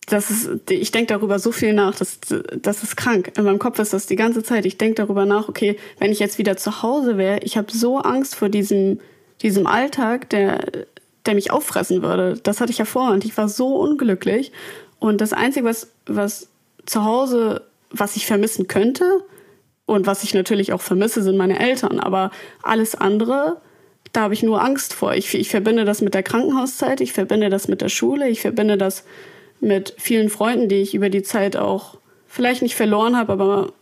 das 0.07 0.31
ist, 0.31 0.71
ich 0.71 0.91
denke 0.91 1.15
darüber 1.15 1.39
so 1.39 1.53
viel 1.53 1.73
nach, 1.73 1.95
das, 1.95 2.19
das 2.61 2.83
ist 2.83 2.97
krank. 2.97 3.33
In 3.37 3.45
meinem 3.45 3.59
Kopf 3.59 3.79
ist 3.79 3.93
das 3.93 4.07
die 4.07 4.17
ganze 4.17 4.43
Zeit. 4.43 4.67
Ich 4.67 4.77
denke 4.77 4.97
darüber 4.97 5.25
nach, 5.25 5.49
okay, 5.49 5.79
wenn 5.99 6.13
ich 6.13 6.19
jetzt 6.19 6.39
wieder 6.39 6.57
zu 6.57 6.83
Hause 6.83 7.17
wäre, 7.17 7.39
ich 7.41 7.57
habe 7.57 7.73
so 7.73 7.99
Angst 7.99 8.35
vor 8.35 8.49
diesem, 8.49 9.01
diesem 9.43 9.67
Alltag, 9.67 10.29
der, 10.31 10.61
der 11.27 11.35
mich 11.35 11.51
auffressen 11.51 12.03
würde. 12.03 12.39
Das 12.43 12.61
hatte 12.61 12.73
ich 12.73 12.79
ja 12.79 12.85
vor 12.85 13.11
und 13.13 13.25
ich 13.25 13.37
war 13.37 13.49
so 13.49 13.77
unglücklich. 13.77 14.53
Und 14.99 15.21
das 15.21 15.33
Einzige, 15.33 15.65
was, 15.65 15.91
was 16.07 16.49
zu 16.87 17.05
Hause, 17.05 17.63
was 17.91 18.17
ich 18.17 18.27
vermissen 18.27 18.69
könnte 18.69 19.05
und 19.87 20.07
was 20.07 20.23
ich 20.23 20.35
natürlich 20.35 20.73
auch 20.73 20.83
vermisse, 20.83 21.23
sind 21.23 21.37
meine 21.37 21.59
Eltern. 21.59 21.99
Aber 21.99 22.31
alles 22.63 22.95
andere, 22.95 23.61
da 24.13 24.23
habe 24.23 24.35
ich 24.35 24.43
nur 24.43 24.63
Angst 24.63 24.93
vor. 24.93 25.15
Ich, 25.15 25.35
ich 25.35 25.49
verbinde 25.49 25.85
das 25.85 26.03
mit 26.03 26.15
der 26.15 26.23
Krankenhauszeit, 26.23 27.01
ich 27.01 27.13
verbinde 27.13 27.49
das 27.49 27.69
mit 27.69 27.81
der 27.81 27.89
Schule, 27.89 28.29
ich 28.29 28.43
verbinde 28.43 28.77
das 28.77 29.05
mit 29.65 29.95
vielen 29.99 30.29
Freunden, 30.29 30.69
die 30.69 30.83
ich 30.83 30.95
über 30.95 31.09
die 31.09 31.23
Zeit 31.23 31.57
auch 31.57 31.99
vielleicht 32.29 32.63
nicht 32.63 32.75
verloren 32.75 33.17
habe, 33.17 33.33
aber 33.33 33.73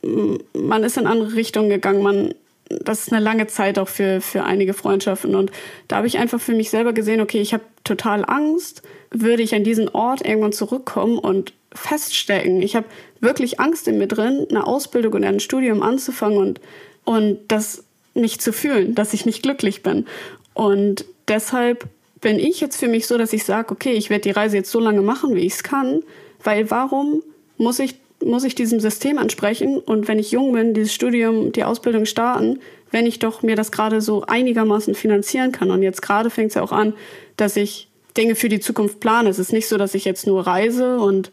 man 0.52 0.84
ist 0.84 0.98
in 0.98 1.06
andere 1.06 1.34
Richtungen 1.34 1.70
gegangen. 1.70 2.02
Man, 2.02 2.34
das 2.68 3.00
ist 3.00 3.12
eine 3.12 3.22
lange 3.22 3.46
Zeit 3.46 3.78
auch 3.78 3.88
für, 3.88 4.20
für 4.20 4.44
einige 4.44 4.74
Freundschaften. 4.74 5.34
Und 5.34 5.50
da 5.88 5.96
habe 5.96 6.06
ich 6.06 6.18
einfach 6.18 6.40
für 6.40 6.54
mich 6.54 6.70
selber 6.70 6.92
gesehen, 6.92 7.20
okay, 7.20 7.40
ich 7.40 7.54
habe 7.54 7.64
total 7.84 8.24
Angst, 8.26 8.82
würde 9.10 9.42
ich 9.42 9.54
an 9.54 9.64
diesen 9.64 9.88
Ort 9.88 10.24
irgendwann 10.26 10.52
zurückkommen 10.52 11.18
und 11.18 11.54
feststecken. 11.74 12.60
Ich 12.62 12.76
habe 12.76 12.86
wirklich 13.20 13.58
Angst 13.58 13.88
in 13.88 13.98
mir 13.98 14.06
drin, 14.06 14.46
eine 14.50 14.66
Ausbildung 14.66 15.14
und 15.14 15.24
ein 15.24 15.40
Studium 15.40 15.82
anzufangen 15.82 16.38
und, 16.38 16.60
und 17.04 17.38
das 17.48 17.84
nicht 18.14 18.42
zu 18.42 18.52
fühlen, 18.52 18.94
dass 18.94 19.14
ich 19.14 19.24
nicht 19.24 19.42
glücklich 19.42 19.82
bin. 19.82 20.06
Und 20.54 21.06
deshalb 21.28 21.88
bin 22.22 22.38
ich 22.38 22.60
jetzt 22.60 22.78
für 22.78 22.88
mich 22.88 23.06
so, 23.06 23.18
dass 23.18 23.34
ich 23.34 23.44
sage, 23.44 23.72
okay, 23.72 23.92
ich 23.92 24.08
werde 24.08 24.22
die 24.22 24.30
Reise 24.30 24.56
jetzt 24.56 24.70
so 24.70 24.80
lange 24.80 25.02
machen, 25.02 25.34
wie 25.34 25.40
ich 25.40 25.54
es 25.54 25.62
kann, 25.62 26.02
weil 26.42 26.70
warum 26.70 27.22
muss 27.58 27.78
ich, 27.78 27.96
muss 28.24 28.44
ich 28.44 28.54
diesem 28.54 28.80
System 28.80 29.18
ansprechen 29.18 29.78
und 29.78 30.08
wenn 30.08 30.18
ich 30.18 30.30
jung 30.30 30.52
bin, 30.52 30.72
dieses 30.72 30.94
Studium, 30.94 31.52
die 31.52 31.64
Ausbildung 31.64 32.06
starten, 32.06 32.60
wenn 32.90 33.06
ich 33.06 33.18
doch 33.18 33.42
mir 33.42 33.56
das 33.56 33.72
gerade 33.72 34.00
so 34.00 34.22
einigermaßen 34.22 34.94
finanzieren 34.94 35.50
kann. 35.50 35.70
Und 35.70 35.82
jetzt 35.82 36.02
gerade 36.02 36.30
fängt 36.30 36.50
es 36.50 36.54
ja 36.54 36.62
auch 36.62 36.72
an, 36.72 36.94
dass 37.36 37.56
ich 37.56 37.88
Dinge 38.16 38.36
für 38.36 38.48
die 38.48 38.60
Zukunft 38.60 39.00
plane. 39.00 39.28
Es 39.28 39.38
ist 39.38 39.52
nicht 39.52 39.66
so, 39.66 39.76
dass 39.76 39.94
ich 39.94 40.04
jetzt 40.04 40.26
nur 40.26 40.46
reise 40.46 40.98
und 40.98 41.32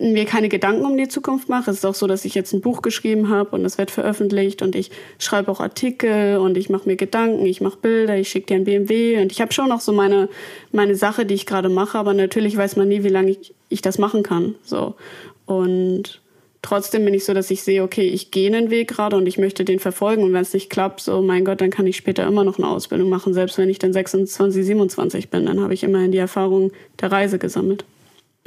mir 0.00 0.24
keine 0.24 0.48
Gedanken 0.48 0.84
um 0.84 0.96
die 0.96 1.08
Zukunft 1.08 1.48
mache. 1.48 1.70
Es 1.70 1.78
ist 1.78 1.84
auch 1.84 1.94
so, 1.94 2.06
dass 2.06 2.24
ich 2.24 2.34
jetzt 2.34 2.52
ein 2.52 2.62
Buch 2.62 2.80
geschrieben 2.82 3.28
habe 3.28 3.50
und 3.50 3.64
es 3.64 3.76
wird 3.76 3.90
veröffentlicht 3.90 4.62
und 4.62 4.74
ich 4.74 4.90
schreibe 5.18 5.50
auch 5.50 5.60
Artikel 5.60 6.38
und 6.38 6.56
ich 6.56 6.70
mache 6.70 6.88
mir 6.88 6.96
Gedanken, 6.96 7.44
ich 7.44 7.60
mache 7.60 7.78
Bilder, 7.78 8.16
ich 8.16 8.28
schicke 8.30 8.46
dir 8.46 8.56
ein 8.56 8.64
BMW 8.64 9.20
und 9.20 9.30
ich 9.30 9.40
habe 9.40 9.52
schon 9.52 9.68
noch 9.68 9.80
so 9.80 9.92
meine, 9.92 10.28
meine 10.72 10.94
Sache, 10.94 11.26
die 11.26 11.34
ich 11.34 11.44
gerade 11.44 11.68
mache, 11.68 11.98
aber 11.98 12.14
natürlich 12.14 12.56
weiß 12.56 12.76
man 12.76 12.88
nie, 12.88 13.04
wie 13.04 13.08
lange 13.08 13.30
ich, 13.32 13.54
ich 13.68 13.82
das 13.82 13.98
machen 13.98 14.22
kann. 14.22 14.54
So. 14.64 14.94
Und 15.44 16.20
trotzdem 16.62 17.04
bin 17.04 17.12
ich 17.12 17.26
so, 17.26 17.34
dass 17.34 17.50
ich 17.50 17.62
sehe, 17.62 17.82
okay, 17.82 18.08
ich 18.08 18.30
gehe 18.30 18.48
einen 18.48 18.70
Weg 18.70 18.88
gerade 18.88 19.16
und 19.16 19.26
ich 19.26 19.36
möchte 19.36 19.66
den 19.66 19.80
verfolgen 19.80 20.22
und 20.22 20.32
wenn 20.32 20.42
es 20.42 20.54
nicht 20.54 20.70
klappt, 20.70 21.00
so 21.00 21.20
mein 21.20 21.44
Gott, 21.44 21.60
dann 21.60 21.70
kann 21.70 21.86
ich 21.86 21.96
später 21.96 22.26
immer 22.26 22.44
noch 22.44 22.58
eine 22.58 22.68
Ausbildung 22.68 23.10
machen, 23.10 23.34
selbst 23.34 23.58
wenn 23.58 23.68
ich 23.68 23.78
dann 23.78 23.92
26, 23.92 24.64
27 24.64 25.28
bin, 25.28 25.44
dann 25.44 25.60
habe 25.60 25.74
ich 25.74 25.82
immerhin 25.82 26.12
die 26.12 26.18
Erfahrung 26.18 26.72
der 27.00 27.12
Reise 27.12 27.38
gesammelt. 27.38 27.84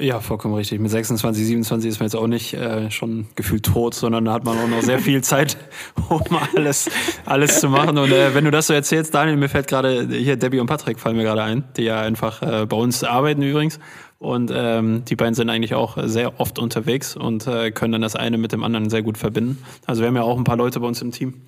Ja, 0.00 0.18
vollkommen 0.18 0.54
richtig. 0.54 0.80
Mit 0.80 0.90
26, 0.90 1.46
27 1.46 1.88
ist 1.88 2.00
man 2.00 2.06
jetzt 2.06 2.16
auch 2.16 2.26
nicht 2.26 2.52
äh, 2.52 2.90
schon 2.90 3.28
gefühlt 3.36 3.64
tot, 3.64 3.94
sondern 3.94 4.24
da 4.24 4.32
hat 4.32 4.44
man 4.44 4.58
auch 4.58 4.66
noch 4.66 4.82
sehr 4.82 4.98
viel 4.98 5.22
Zeit, 5.22 5.56
um 6.08 6.20
alles, 6.56 6.90
alles 7.24 7.60
zu 7.60 7.68
machen. 7.68 7.96
Und 7.96 8.10
äh, 8.10 8.34
wenn 8.34 8.44
du 8.44 8.50
das 8.50 8.66
so 8.66 8.74
erzählst, 8.74 9.14
Daniel, 9.14 9.36
mir 9.36 9.48
fällt 9.48 9.68
gerade, 9.68 10.08
hier 10.08 10.36
Debbie 10.36 10.58
und 10.58 10.66
Patrick 10.66 10.98
fallen 10.98 11.16
mir 11.16 11.22
gerade 11.22 11.44
ein, 11.44 11.62
die 11.76 11.84
ja 11.84 12.00
einfach 12.00 12.42
äh, 12.42 12.66
bei 12.66 12.76
uns 12.76 13.04
arbeiten 13.04 13.42
übrigens. 13.42 13.78
Und 14.18 14.50
ähm, 14.52 15.04
die 15.04 15.14
beiden 15.14 15.34
sind 15.34 15.48
eigentlich 15.48 15.74
auch 15.74 15.96
sehr 16.02 16.40
oft 16.40 16.58
unterwegs 16.58 17.14
und 17.14 17.46
äh, 17.46 17.70
können 17.70 17.92
dann 17.92 18.02
das 18.02 18.16
eine 18.16 18.36
mit 18.36 18.50
dem 18.50 18.64
anderen 18.64 18.90
sehr 18.90 19.02
gut 19.02 19.16
verbinden. 19.16 19.62
Also 19.86 20.00
wir 20.00 20.08
haben 20.08 20.16
ja 20.16 20.22
auch 20.22 20.38
ein 20.38 20.44
paar 20.44 20.56
Leute 20.56 20.80
bei 20.80 20.88
uns 20.88 21.02
im 21.02 21.12
Team, 21.12 21.42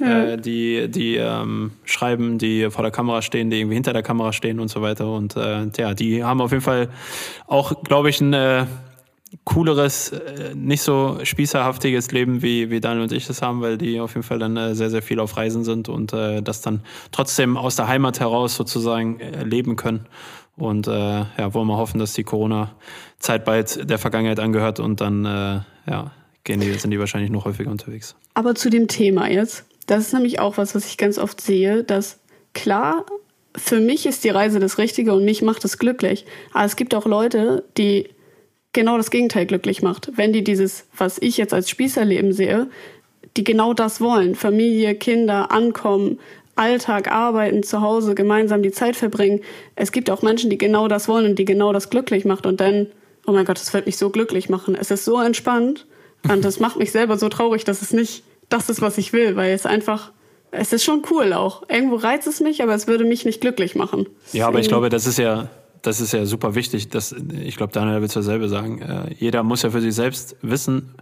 äh, 0.00 0.36
die, 0.36 0.88
die 0.88 1.16
ähm, 1.16 1.72
schreiben, 1.84 2.38
die 2.38 2.70
vor 2.70 2.82
der 2.82 2.92
Kamera 2.92 3.22
stehen, 3.22 3.50
die 3.50 3.60
irgendwie 3.60 3.74
hinter 3.74 3.92
der 3.92 4.02
Kamera 4.02 4.32
stehen 4.32 4.60
und 4.60 4.68
so 4.68 4.80
weiter. 4.80 5.12
Und 5.12 5.36
äh, 5.36 5.66
ja, 5.76 5.94
die 5.94 6.22
haben 6.22 6.40
auf 6.40 6.52
jeden 6.52 6.62
Fall 6.62 6.88
auch, 7.46 7.82
glaube 7.82 8.10
ich, 8.10 8.20
ein 8.20 8.32
äh, 8.32 8.66
cooleres, 9.44 10.12
äh, 10.12 10.54
nicht 10.54 10.82
so 10.82 11.18
spießerhaftiges 11.22 12.10
Leben, 12.12 12.42
wie, 12.42 12.70
wie 12.70 12.80
Daniel 12.80 13.02
und 13.02 13.12
ich 13.12 13.26
das 13.26 13.42
haben, 13.42 13.60
weil 13.60 13.76
die 13.76 14.00
auf 14.00 14.14
jeden 14.14 14.22
Fall 14.22 14.38
dann 14.38 14.56
äh, 14.56 14.74
sehr, 14.74 14.90
sehr 14.90 15.02
viel 15.02 15.20
auf 15.20 15.36
Reisen 15.36 15.64
sind 15.64 15.88
und 15.88 16.12
äh, 16.12 16.42
das 16.42 16.60
dann 16.60 16.82
trotzdem 17.12 17.56
aus 17.56 17.76
der 17.76 17.88
Heimat 17.88 18.20
heraus 18.20 18.56
sozusagen 18.56 19.20
äh, 19.20 19.44
leben 19.44 19.76
können. 19.76 20.06
Und 20.56 20.88
äh, 20.88 20.90
ja, 20.90 21.54
wollen 21.54 21.68
wir 21.68 21.76
hoffen, 21.76 22.00
dass 22.00 22.14
die 22.14 22.24
Corona-Zeit 22.24 23.44
bald 23.44 23.88
der 23.88 23.98
Vergangenheit 23.98 24.40
angehört 24.40 24.80
und 24.80 25.00
dann 25.00 25.24
äh, 25.24 25.60
ja, 25.88 26.10
gehen 26.42 26.60
die, 26.60 26.72
sind 26.74 26.90
die 26.90 26.98
wahrscheinlich 26.98 27.30
noch 27.30 27.44
häufiger 27.44 27.70
unterwegs. 27.70 28.16
Aber 28.34 28.54
zu 28.54 28.68
dem 28.70 28.88
Thema 28.88 29.28
jetzt. 29.30 29.67
Das 29.88 30.06
ist 30.06 30.12
nämlich 30.12 30.38
auch 30.38 30.58
was, 30.58 30.74
was 30.74 30.86
ich 30.86 30.98
ganz 30.98 31.18
oft 31.18 31.40
sehe, 31.40 31.82
dass 31.82 32.20
klar, 32.52 33.06
für 33.56 33.80
mich 33.80 34.04
ist 34.04 34.22
die 34.22 34.28
Reise 34.28 34.60
das 34.60 34.76
Richtige 34.76 35.14
und 35.14 35.24
mich 35.24 35.40
macht 35.40 35.64
es 35.64 35.78
glücklich. 35.78 36.26
Aber 36.52 36.66
es 36.66 36.76
gibt 36.76 36.94
auch 36.94 37.06
Leute, 37.06 37.64
die 37.78 38.10
genau 38.74 38.98
das 38.98 39.10
Gegenteil 39.10 39.46
glücklich 39.46 39.80
macht. 39.80 40.12
Wenn 40.14 40.34
die 40.34 40.44
dieses, 40.44 40.86
was 40.94 41.16
ich 41.20 41.38
jetzt 41.38 41.54
als 41.54 41.70
Spießerleben 41.70 42.34
sehe, 42.34 42.68
die 43.38 43.44
genau 43.44 43.72
das 43.72 44.02
wollen. 44.02 44.34
Familie, 44.34 44.94
Kinder, 44.94 45.50
Ankommen, 45.50 46.20
Alltag, 46.54 47.10
Arbeiten, 47.10 47.62
zu 47.62 47.80
Hause, 47.80 48.14
gemeinsam 48.14 48.62
die 48.62 48.72
Zeit 48.72 48.94
verbringen. 48.94 49.40
Es 49.74 49.90
gibt 49.90 50.10
auch 50.10 50.20
Menschen, 50.20 50.50
die 50.50 50.58
genau 50.58 50.86
das 50.86 51.08
wollen 51.08 51.30
und 51.30 51.38
die 51.38 51.46
genau 51.46 51.72
das 51.72 51.88
glücklich 51.88 52.26
macht. 52.26 52.44
Und 52.44 52.60
dann, 52.60 52.88
oh 53.26 53.32
mein 53.32 53.46
Gott, 53.46 53.58
das 53.58 53.72
wird 53.72 53.86
mich 53.86 53.96
so 53.96 54.10
glücklich 54.10 54.50
machen. 54.50 54.76
Es 54.78 54.90
ist 54.90 55.06
so 55.06 55.18
entspannt 55.18 55.86
und 56.30 56.44
das 56.44 56.60
macht 56.60 56.76
mich 56.76 56.92
selber 56.92 57.16
so 57.16 57.30
traurig, 57.30 57.64
dass 57.64 57.80
es 57.80 57.94
nicht 57.94 58.22
das 58.48 58.68
ist, 58.68 58.80
was 58.80 58.98
ich 58.98 59.12
will, 59.12 59.36
weil 59.36 59.52
es 59.52 59.66
einfach, 59.66 60.12
es 60.50 60.72
ist 60.72 60.84
schon 60.84 61.02
cool 61.10 61.32
auch. 61.32 61.62
Irgendwo 61.68 61.96
reizt 61.96 62.26
es 62.26 62.40
mich, 62.40 62.62
aber 62.62 62.74
es 62.74 62.86
würde 62.86 63.04
mich 63.04 63.24
nicht 63.24 63.40
glücklich 63.40 63.74
machen. 63.74 64.06
Ja, 64.32 64.48
aber 64.48 64.60
ich 64.60 64.68
glaube, 64.68 64.88
das 64.88 65.06
ist 65.06 65.18
ja, 65.18 65.48
das 65.82 66.00
ist 66.00 66.12
ja 66.12 66.24
super 66.26 66.54
wichtig. 66.54 66.88
Dass, 66.88 67.12
ich 67.12 67.56
glaube, 67.56 67.72
Daniel 67.72 68.00
wird 68.00 68.10
es 68.10 68.14
dasselbe 68.14 68.48
sagen. 68.48 68.80
Äh, 68.80 69.14
jeder 69.14 69.42
muss 69.42 69.62
ja 69.62 69.70
für 69.70 69.80
sich 69.80 69.94
selbst 69.94 70.36
wissen, 70.42 70.94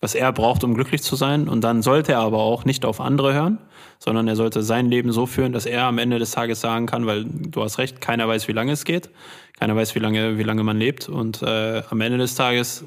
was 0.00 0.14
er 0.14 0.32
braucht, 0.32 0.64
um 0.64 0.74
glücklich 0.74 1.02
zu 1.02 1.16
sein. 1.16 1.48
Und 1.48 1.62
dann 1.62 1.82
sollte 1.82 2.12
er 2.12 2.20
aber 2.20 2.38
auch 2.38 2.64
nicht 2.64 2.84
auf 2.84 3.00
andere 3.00 3.34
hören, 3.34 3.58
sondern 3.98 4.28
er 4.28 4.36
sollte 4.36 4.62
sein 4.62 4.86
Leben 4.86 5.12
so 5.12 5.26
führen, 5.26 5.52
dass 5.52 5.66
er 5.66 5.84
am 5.84 5.98
Ende 5.98 6.18
des 6.18 6.32
Tages 6.32 6.60
sagen 6.60 6.86
kann, 6.86 7.06
weil 7.06 7.24
du 7.24 7.62
hast 7.62 7.78
recht, 7.78 8.00
keiner 8.00 8.26
weiß, 8.28 8.48
wie 8.48 8.52
lange 8.52 8.72
es 8.72 8.84
geht, 8.84 9.10
keiner 9.58 9.76
weiß, 9.76 9.94
wie 9.94 10.00
lange, 10.00 10.38
wie 10.38 10.42
lange 10.42 10.64
man 10.64 10.78
lebt. 10.78 11.08
Und 11.08 11.42
äh, 11.42 11.82
am 11.88 12.00
Ende 12.00 12.18
des 12.18 12.34
Tages, 12.34 12.84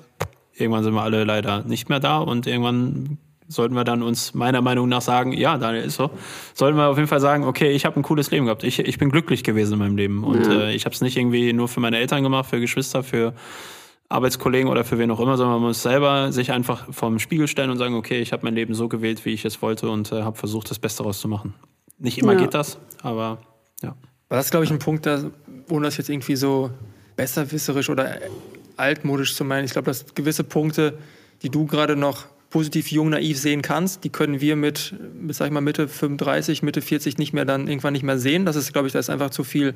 irgendwann 0.54 0.84
sind 0.84 0.94
wir 0.94 1.04
alle 1.04 1.24
leider 1.24 1.64
nicht 1.64 1.90
mehr 1.90 2.00
da 2.00 2.18
und 2.18 2.48
irgendwann 2.48 3.18
sollten 3.48 3.76
wir 3.76 3.84
dann 3.84 4.02
uns 4.02 4.34
meiner 4.34 4.62
Meinung 4.62 4.90
nach 4.90 5.02
sagen, 5.02 5.32
ja, 5.32 5.58
Daniel 5.58 5.84
ist 5.84 5.96
so, 5.96 6.10
sollten 6.54 6.78
wir 6.78 6.88
auf 6.88 6.98
jeden 6.98 7.08
Fall 7.08 7.20
sagen, 7.20 7.44
okay, 7.44 7.72
ich 7.72 7.86
habe 7.86 8.00
ein 8.00 8.04
cooles 8.04 8.32
Leben 8.32 8.46
gehabt. 8.46 8.64
Ich, 8.64 8.80
ich 8.80 8.98
bin 8.98 9.10
glücklich 9.10 9.44
gewesen 9.44 9.74
in 9.74 9.80
meinem 9.80 9.98
Leben. 9.98 10.24
Und 10.24 10.46
ja. 10.46 10.62
äh, 10.62 10.76
ich 10.76 10.86
habe 10.86 10.96
es 10.96 11.02
nicht 11.02 11.18
irgendwie 11.18 11.54
nur 11.54 11.68
für 11.68 11.80
meine 11.80 11.98
Eltern 11.98 12.24
gemacht, 12.24 12.50
für 12.50 12.60
Geschwister, 12.60 13.04
für 13.04 13.34
Arbeitskollegen 14.10 14.70
oder 14.70 14.84
für 14.84 15.00
wen 15.00 15.10
auch 15.12 15.20
immer, 15.20 15.38
sondern 15.38 15.60
man 15.60 15.70
muss 15.70 15.82
selber 15.82 16.32
sich 16.32 16.52
einfach 16.52 16.94
vorm 16.94 17.20
Spiegel 17.20 17.48
stellen 17.48 17.72
und 17.72 17.78
sagen, 17.78 17.96
okay, 17.96 18.20
ich 18.20 18.34
habe 18.34 18.44
mein 18.44 18.56
Leben 18.56 18.76
so 18.76 18.88
gewählt, 18.88 19.26
wie 19.26 19.32
ich 19.32 19.46
es 19.46 19.62
wollte 19.62 19.90
und 19.90 20.12
äh, 20.12 20.22
habe 20.22 20.38
versucht, 20.38 20.70
das 20.70 20.80
Beste 20.80 21.04
daraus 21.04 21.20
zu 21.20 21.28
machen. 21.28 21.56
Nicht 21.98 22.18
immer 22.18 22.34
ja. 22.34 22.40
geht 22.40 22.54
das, 22.54 22.78
aber 23.02 23.40
ja. 23.82 23.96
Aber 24.28 24.38
das 24.38 24.46
ist, 24.46 24.52
glaube 24.52 24.66
ich, 24.66 24.72
ein 24.72 24.80
Punkt, 24.80 25.06
da, 25.06 25.24
ohne 25.70 25.86
das 25.86 25.98
jetzt 25.98 26.10
irgendwie 26.10 26.36
so 26.36 26.72
besserwisserisch 27.16 27.90
oder 27.90 28.18
altmodisch 28.78 29.36
zu 29.36 29.44
meinen. 29.44 29.66
Ich 29.66 29.72
glaube, 29.72 29.86
dass 29.86 30.14
gewisse 30.14 30.44
Punkte, 30.44 30.98
die 31.42 31.50
du 31.50 31.66
gerade 31.66 31.96
noch 31.96 32.26
positiv 32.56 32.90
jung 32.90 33.10
naiv 33.10 33.38
sehen 33.38 33.62
kannst, 33.62 34.06
die 34.06 34.10
können 34.10 34.40
wir 34.40 34.56
mit, 34.56 34.96
mit 35.20 35.36
sag 35.36 35.48
ich 35.48 35.52
mal, 35.52 35.60
Mitte 35.60 35.90
35, 35.90 36.64
Mitte 36.64 36.82
40 36.82 37.18
nicht 37.18 37.34
mehr 37.34 37.44
dann 37.44 37.68
irgendwann 37.68 37.92
nicht 37.92 38.04
mehr 38.04 38.18
sehen. 38.18 38.46
Das 38.46 38.56
ist, 38.56 38.72
glaube 38.72 38.88
ich, 38.88 38.94
da 38.94 39.00
ist 39.00 39.10
einfach 39.10 39.30
zu 39.30 39.44
viel, 39.44 39.74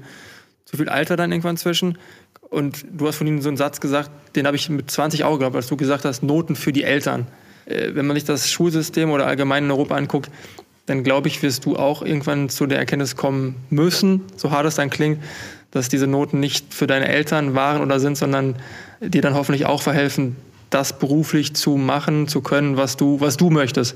zu 0.63 0.77
viel 0.77 0.87
Alter 0.87 1.17
dann 1.17 1.29
irgendwann 1.33 1.57
zwischen. 1.57 1.97
Und 2.39 2.85
du 2.89 3.05
hast 3.05 3.17
von 3.17 3.27
ihnen 3.27 3.41
so 3.41 3.49
einen 3.49 3.57
Satz 3.57 3.81
gesagt, 3.81 4.09
den 4.37 4.47
habe 4.47 4.55
ich 4.55 4.69
mit 4.69 4.89
20 4.89 5.25
auch 5.25 5.33
geglaubt, 5.33 5.57
als 5.57 5.67
du 5.67 5.75
gesagt 5.75 6.05
hast, 6.05 6.23
Noten 6.23 6.55
für 6.55 6.71
die 6.71 6.83
Eltern. 6.83 7.27
Äh, 7.65 7.95
wenn 7.95 8.07
man 8.07 8.15
sich 8.15 8.23
das 8.23 8.49
Schulsystem 8.49 9.11
oder 9.11 9.27
allgemein 9.27 9.65
in 9.65 9.71
Europa 9.71 9.95
anguckt, 9.95 10.31
dann 10.85 11.03
glaube 11.03 11.27
ich, 11.27 11.43
wirst 11.43 11.65
du 11.65 11.75
auch 11.75 12.01
irgendwann 12.01 12.47
zu 12.47 12.65
der 12.65 12.79
Erkenntnis 12.79 13.17
kommen 13.17 13.57
müssen, 13.69 14.21
so 14.37 14.51
hart 14.51 14.65
es 14.65 14.75
dann 14.75 14.89
klingt, 14.89 15.21
dass 15.71 15.89
diese 15.89 16.07
Noten 16.07 16.39
nicht 16.39 16.73
für 16.73 16.87
deine 16.87 17.09
Eltern 17.09 17.55
waren 17.55 17.81
oder 17.81 17.99
sind, 17.99 18.17
sondern 18.17 18.55
dir 19.01 19.21
dann 19.21 19.33
hoffentlich 19.33 19.65
auch 19.65 19.81
verhelfen, 19.81 20.37
das 20.69 20.97
beruflich 20.99 21.55
zu 21.55 21.77
machen, 21.77 22.27
zu 22.27 22.41
können, 22.41 22.77
was 22.77 22.97
du, 22.97 23.19
was 23.19 23.37
du 23.37 23.49
möchtest. 23.49 23.95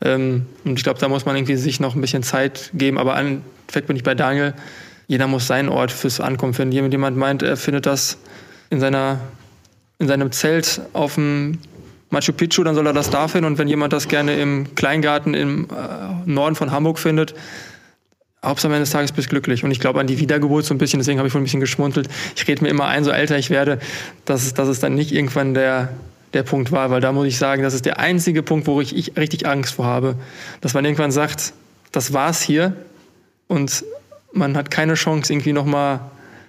Ähm, 0.00 0.46
und 0.64 0.78
ich 0.78 0.84
glaube, 0.84 0.98
da 1.00 1.08
muss 1.08 1.26
man 1.26 1.36
irgendwie 1.36 1.56
sich 1.56 1.80
noch 1.80 1.94
ein 1.94 2.00
bisschen 2.00 2.22
Zeit 2.22 2.70
geben. 2.74 2.98
Aber 2.98 3.14
an 3.16 3.42
Endeffekt 3.64 3.86
bin 3.86 3.96
ich 3.96 4.02
bei 4.02 4.14
Daniel. 4.14 4.54
Jeder 5.06 5.26
muss 5.26 5.46
seinen 5.46 5.68
Ort 5.68 5.90
fürs 5.90 6.20
Ankommen 6.20 6.54
finden. 6.54 6.76
Wenn 6.76 6.92
jemand 6.92 7.16
meint, 7.16 7.42
er 7.42 7.56
findet 7.56 7.86
das 7.86 8.18
in 8.70 8.80
seiner, 8.80 9.20
in 9.98 10.08
seinem 10.08 10.32
Zelt 10.32 10.80
auf 10.92 11.14
dem 11.14 11.58
Machu 12.10 12.32
Picchu, 12.32 12.62
dann 12.62 12.74
soll 12.74 12.86
er 12.86 12.92
das 12.92 13.10
da 13.10 13.28
finden. 13.28 13.46
Und 13.46 13.58
wenn 13.58 13.68
jemand 13.68 13.92
das 13.92 14.08
gerne 14.08 14.36
im 14.36 14.74
Kleingarten 14.74 15.34
im 15.34 15.64
äh, 15.64 16.30
Norden 16.30 16.54
von 16.54 16.70
Hamburg 16.70 16.98
findet, 16.98 17.34
Hauptsache 18.44 18.68
am 18.68 18.74
Ende 18.74 18.82
des 18.82 18.90
Tages 18.90 19.12
bist 19.12 19.26
du 19.26 19.30
glücklich. 19.30 19.64
Und 19.64 19.70
ich 19.70 19.80
glaube 19.80 20.00
an 20.00 20.06
die 20.06 20.18
Wiedergeburt 20.18 20.64
so 20.64 20.74
ein 20.74 20.78
bisschen, 20.78 21.00
deswegen 21.00 21.18
habe 21.18 21.26
ich 21.26 21.34
wohl 21.34 21.40
ein 21.40 21.44
bisschen 21.44 21.60
geschmunzelt. 21.60 22.08
Ich 22.36 22.46
rede 22.46 22.62
mir 22.62 22.68
immer 22.68 22.86
ein, 22.86 23.02
so 23.02 23.10
älter 23.10 23.38
ich 23.38 23.50
werde, 23.50 23.78
dass 24.24 24.54
dass 24.54 24.68
es 24.68 24.80
dann 24.80 24.94
nicht 24.94 25.12
irgendwann 25.12 25.54
der, 25.54 25.88
der 26.34 26.42
Punkt 26.42 26.72
war, 26.72 26.90
weil 26.90 27.00
da 27.00 27.12
muss 27.12 27.26
ich 27.26 27.38
sagen, 27.38 27.62
das 27.62 27.74
ist 27.74 27.86
der 27.86 27.98
einzige 27.98 28.42
Punkt, 28.42 28.66
wo 28.66 28.80
ich, 28.80 28.94
ich 28.96 29.16
richtig 29.16 29.46
Angst 29.46 29.74
vor 29.74 29.86
habe. 29.86 30.16
Dass 30.60 30.74
man 30.74 30.84
irgendwann 30.84 31.12
sagt, 31.12 31.52
das 31.92 32.12
war's 32.12 32.42
hier 32.42 32.74
und 33.48 33.84
man 34.32 34.56
hat 34.56 34.70
keine 34.70 34.94
Chance, 34.94 35.32
irgendwie 35.32 35.52
nochmal 35.52 36.00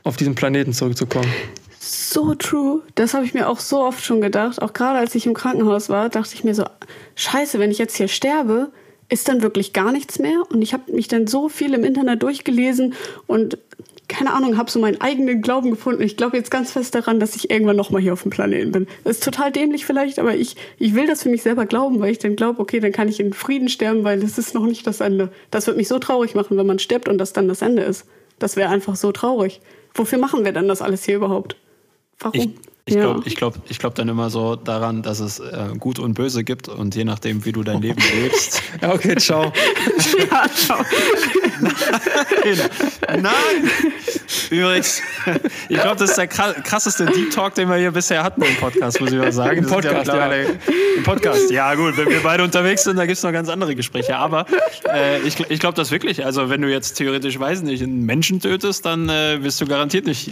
auf 0.04 0.18
diesen 0.18 0.36
Planeten 0.36 0.74
zurückzukommen 0.74 1.32
so 2.16 2.34
true. 2.34 2.82
Das 2.96 3.14
habe 3.14 3.26
ich 3.26 3.34
mir 3.34 3.48
auch 3.48 3.60
so 3.60 3.84
oft 3.84 4.04
schon 4.04 4.22
gedacht. 4.22 4.62
Auch 4.62 4.74
gerade 4.74 5.00
als 5.00 5.16
ich 5.16 5.26
im 5.26 5.34
Krankenhaus 5.34 5.90
war, 5.90 6.10
dachte 6.10 6.34
ich 6.34 6.44
mir 6.44 6.56
so, 6.56 6.66
scheiße, 7.16 7.60
wenn 7.60 7.72
ich 7.72 7.78
jetzt 7.78 7.96
hier 7.96 8.08
sterbe, 8.08 8.72
ist 9.10 9.28
dann 9.28 9.42
wirklich 9.42 9.74
gar 9.74 9.92
nichts 9.92 10.20
mehr. 10.20 10.42
Und 10.50 10.62
ich 10.62 10.74
habe 10.74 10.92
mich 10.92 11.08
dann 11.08 11.28
so 11.28 11.50
viel 11.50 11.74
im 11.74 11.84
Internet 11.84 12.24
durchgelesen 12.24 12.94
und 13.28 13.58
keine 14.16 14.34
Ahnung, 14.34 14.58
habe 14.58 14.72
so 14.72 14.80
meinen 14.80 15.02
eigenen 15.02 15.42
Glauben 15.42 15.72
gefunden. 15.72 16.02
Ich 16.02 16.16
glaube 16.16 16.38
jetzt 16.38 16.50
ganz 16.50 16.72
fest 16.72 16.96
daran, 16.96 17.20
dass 17.20 17.36
ich 17.36 17.50
irgendwann 17.50 17.76
nochmal 17.76 18.02
hier 18.02 18.14
auf 18.14 18.22
dem 18.22 18.32
Planeten 18.32 18.72
bin. 18.72 18.88
Das 19.04 19.18
ist 19.18 19.24
total 19.24 19.52
dämlich 19.52 19.86
vielleicht, 19.86 20.20
aber 20.20 20.36
ich, 20.36 20.56
ich 20.80 20.96
will 20.96 21.06
das 21.06 21.24
für 21.24 21.30
mich 21.30 21.42
selber 21.42 21.66
glauben, 21.66 22.00
weil 22.00 22.12
ich 22.12 22.20
dann 22.20 22.38
glaube, 22.38 22.62
okay, 22.62 22.80
dann 22.80 22.94
kann 22.94 23.10
ich 23.10 23.20
in 23.20 23.34
Frieden 23.34 23.68
sterben, 23.68 24.06
weil 24.06 24.24
es 24.24 24.38
ist 24.38 24.54
noch 24.54 24.66
nicht 24.66 24.88
das 24.88 25.02
Ende. 25.02 25.34
Das 25.52 25.68
wird 25.68 25.76
mich 25.76 25.90
so 25.90 26.00
traurig 26.00 26.34
machen, 26.34 26.56
wenn 26.56 26.66
man 26.66 26.80
stirbt 26.80 27.10
und 27.10 27.18
das 27.18 27.34
dann 27.34 27.50
das 27.50 27.62
Ende 27.62 27.82
ist. 27.84 28.06
Das 28.40 28.56
wäre 28.56 28.70
einfach 28.70 28.96
so 28.96 29.12
traurig. 29.12 29.60
Wofür 29.94 30.18
machen 30.18 30.46
wir 30.46 30.54
denn 30.54 30.70
das 30.70 30.82
alles 30.82 31.04
hier 31.04 31.18
überhaupt? 31.18 31.58
Warum? 32.20 32.40
Ich, 32.40 32.50
ich 32.88 32.94
ja. 32.94 33.02
glaube 33.02 33.24
ich 33.26 33.36
glaub, 33.36 33.56
ich 33.68 33.80
glaub 33.80 33.96
dann 33.96 34.08
immer 34.10 34.30
so 34.30 34.56
daran, 34.56 35.02
dass 35.02 35.20
es 35.20 35.40
äh, 35.40 35.70
Gut 35.80 35.98
und 35.98 36.14
Böse 36.14 36.44
gibt 36.44 36.68
und 36.68 36.94
je 36.94 37.04
nachdem, 37.04 37.44
wie 37.44 37.52
du 37.52 37.64
dein 37.64 37.82
Leben 37.82 38.00
lebst. 38.22 38.62
ja, 38.80 38.94
okay, 38.94 39.16
ciao. 39.16 39.52
ja, 40.32 40.46
ciao. 40.54 40.86
Nein. 41.62 43.22
Nein. 43.22 43.72
Übrigens, 44.52 45.02
ich 45.68 45.80
glaube, 45.80 45.96
das 45.96 46.12
ist 46.12 46.18
der 46.18 46.28
krasseste 46.28 47.08
Deep 47.08 47.32
Talk, 47.32 47.56
den 47.56 47.70
wir 47.70 47.78
hier 47.78 47.92
bisher 47.92 48.24
hatten 48.24 48.44
im 48.44 48.56
Podcast, 48.58 49.02
muss 49.02 49.12
ich 49.12 49.18
mal 49.18 49.32
sagen. 49.32 49.58
Im 49.58 49.66
Podcast, 49.66 50.08
ja, 50.08 50.36
ja. 50.36 50.50
Im 50.98 51.04
Podcast, 51.04 51.50
ja 51.50 51.74
gut, 51.74 51.98
wenn 51.98 52.10
wir 52.10 52.22
beide 52.22 52.44
unterwegs 52.44 52.84
sind, 52.84 52.98
da 52.98 53.08
gibt 53.08 53.18
es 53.18 53.24
noch 53.24 53.32
ganz 53.32 53.50
andere 53.50 53.76
Gespräche. 53.76 54.16
Aber 54.18 54.46
äh, 54.94 55.20
ich, 55.22 55.40
ich 55.50 55.60
glaube 55.60 55.76
das 55.76 55.90
wirklich. 55.90 56.24
Also 56.24 56.50
wenn 56.50 56.62
du 56.62 56.70
jetzt 56.70 56.94
theoretisch, 56.94 57.40
weiß 57.40 57.64
nicht, 57.64 57.82
einen 57.82 58.06
Menschen 58.06 58.40
tötest, 58.40 58.86
dann 58.86 59.10
äh, 59.10 59.42
wirst 59.42 59.60
du 59.60 59.66
garantiert 59.66 60.06
nicht, 60.06 60.32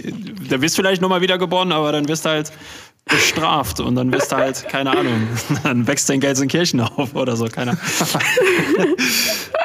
da 0.50 0.62
wirst 0.62 0.78
du 0.78 0.84
vielleicht 0.84 1.02
nochmal 1.02 1.22
wiedergeboren, 1.22 1.72
aber 1.72 1.92
dann 1.92 2.08
wirst 2.08 2.26
du 2.26 2.30
halt 2.30 2.43
halt 2.50 2.60
bestraft 3.06 3.80
und 3.80 3.96
dann 3.96 4.12
bist 4.12 4.32
du 4.32 4.38
halt, 4.38 4.68
keine 4.70 4.92
Ahnung, 4.92 5.28
dann 5.64 5.88
wächst 5.88 6.08
du 6.08 6.14
in 6.14 6.20
Gelsenkirchen 6.20 6.80
auf 6.80 7.16
oder 7.16 7.36
so, 7.36 7.46
keine 7.46 7.72
Ahnung. 7.72 7.82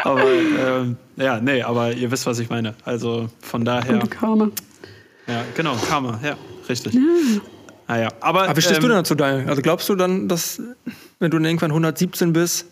aber 0.05 0.25
ähm, 0.25 0.97
ja, 1.17 1.41
nee, 1.41 1.63
aber 1.63 1.93
ihr 1.93 2.11
wisst, 2.11 2.27
was 2.27 2.39
ich 2.39 2.51
meine. 2.51 2.75
Also 2.85 3.29
von 3.41 3.65
daher. 3.65 3.95
Und 3.95 4.11
Karma. 4.11 4.51
Ja, 5.27 5.45
genau, 5.55 5.77
Karma, 5.77 6.19
ja, 6.23 6.37
richtig. 6.69 6.95
Ja. 6.95 7.01
Naja, 7.87 8.09
aber. 8.21 8.45
Aber 8.45 8.57
wie 8.57 8.61
stehst 8.61 8.77
ähm, 8.77 8.83
du 8.83 8.89
denn 8.89 8.97
dazu, 8.99 9.15
Daniel? 9.15 9.49
Also 9.49 9.63
glaubst 9.63 9.89
du 9.89 9.95
dann, 9.95 10.29
dass, 10.29 10.61
wenn 11.21 11.31
du 11.31 11.39
irgendwann 11.39 11.71
117 11.71 12.33
bist, 12.33 12.67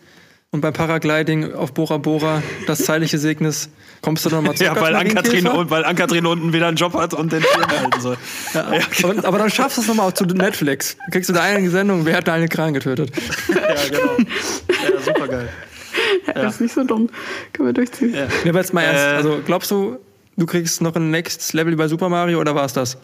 und 0.53 0.61
beim 0.61 0.73
Paragliding 0.73 1.53
auf 1.53 1.75
Bora 1.75 1.99
Bora 1.99 2.43
das 2.67 2.79
zeitliche 2.81 3.19
Segnis 3.19 3.69
kommst 4.01 4.25
du 4.25 4.31
nochmal 4.31 4.55
zurück. 4.55 4.73
Ja, 4.77 4.81
weil 4.81 4.95
Ankatrin, 4.95 5.45
weil 5.45 5.85
Ankatrin 5.85 6.27
unten 6.27 6.53
wieder 6.53 6.69
einen 6.69 6.77
Job 6.77 6.95
hat 6.95 7.15
und 7.15 7.33
den 7.33 7.43
Film 7.43 7.67
halten 7.67 8.01
soll. 8.01 8.17
Ja, 8.55 8.75
ja, 8.75 8.81
okay. 8.81 9.21
aber 9.23 9.39
dann 9.39 9.51
schaffst 9.51 9.77
du 9.77 9.83
es 9.83 9.89
nochmal 9.89 10.15
zu 10.15 10.25
Netflix. 10.25 10.97
Dann 10.97 11.11
kriegst 11.11 11.29
du 11.29 11.35
da 11.35 11.43
eine 11.43 11.69
Sendung, 11.71 12.07
wer 12.07 12.17
hat 12.17 12.29
da 12.29 12.35
eine 12.35 12.49
Kran 12.49 12.75
getötet? 12.75 13.11
ja, 13.49 13.55
genau. 13.91 14.17
Ja, 14.19 15.01
super 15.05 15.29
geil. 15.29 15.49
Ja, 16.27 16.33
Das 16.35 16.55
ist 16.55 16.61
nicht 16.61 16.75
so 16.75 16.85
dumm. 16.85 17.11
Können 17.53 17.69
wir 17.69 17.73
durchziehen. 17.73 18.15
Ja, 18.15 18.27
ja 18.45 18.51
aber 18.51 18.61
jetzt 18.61 18.73
mal 18.73 18.83
ernst. 18.83 19.03
Äh, 19.03 19.17
also 19.17 19.43
glaubst 19.45 19.71
du, 19.71 19.99
du 20.37 20.47
kriegst 20.47 20.81
noch 20.81 20.95
ein 20.97 21.11
Next 21.11 21.53
Level 21.53 21.77
bei 21.77 21.89
Super 21.89 22.09
Mario 22.09 22.41
oder 22.41 22.55
war 22.55 22.65
es 22.65 22.73
das? 22.73 22.97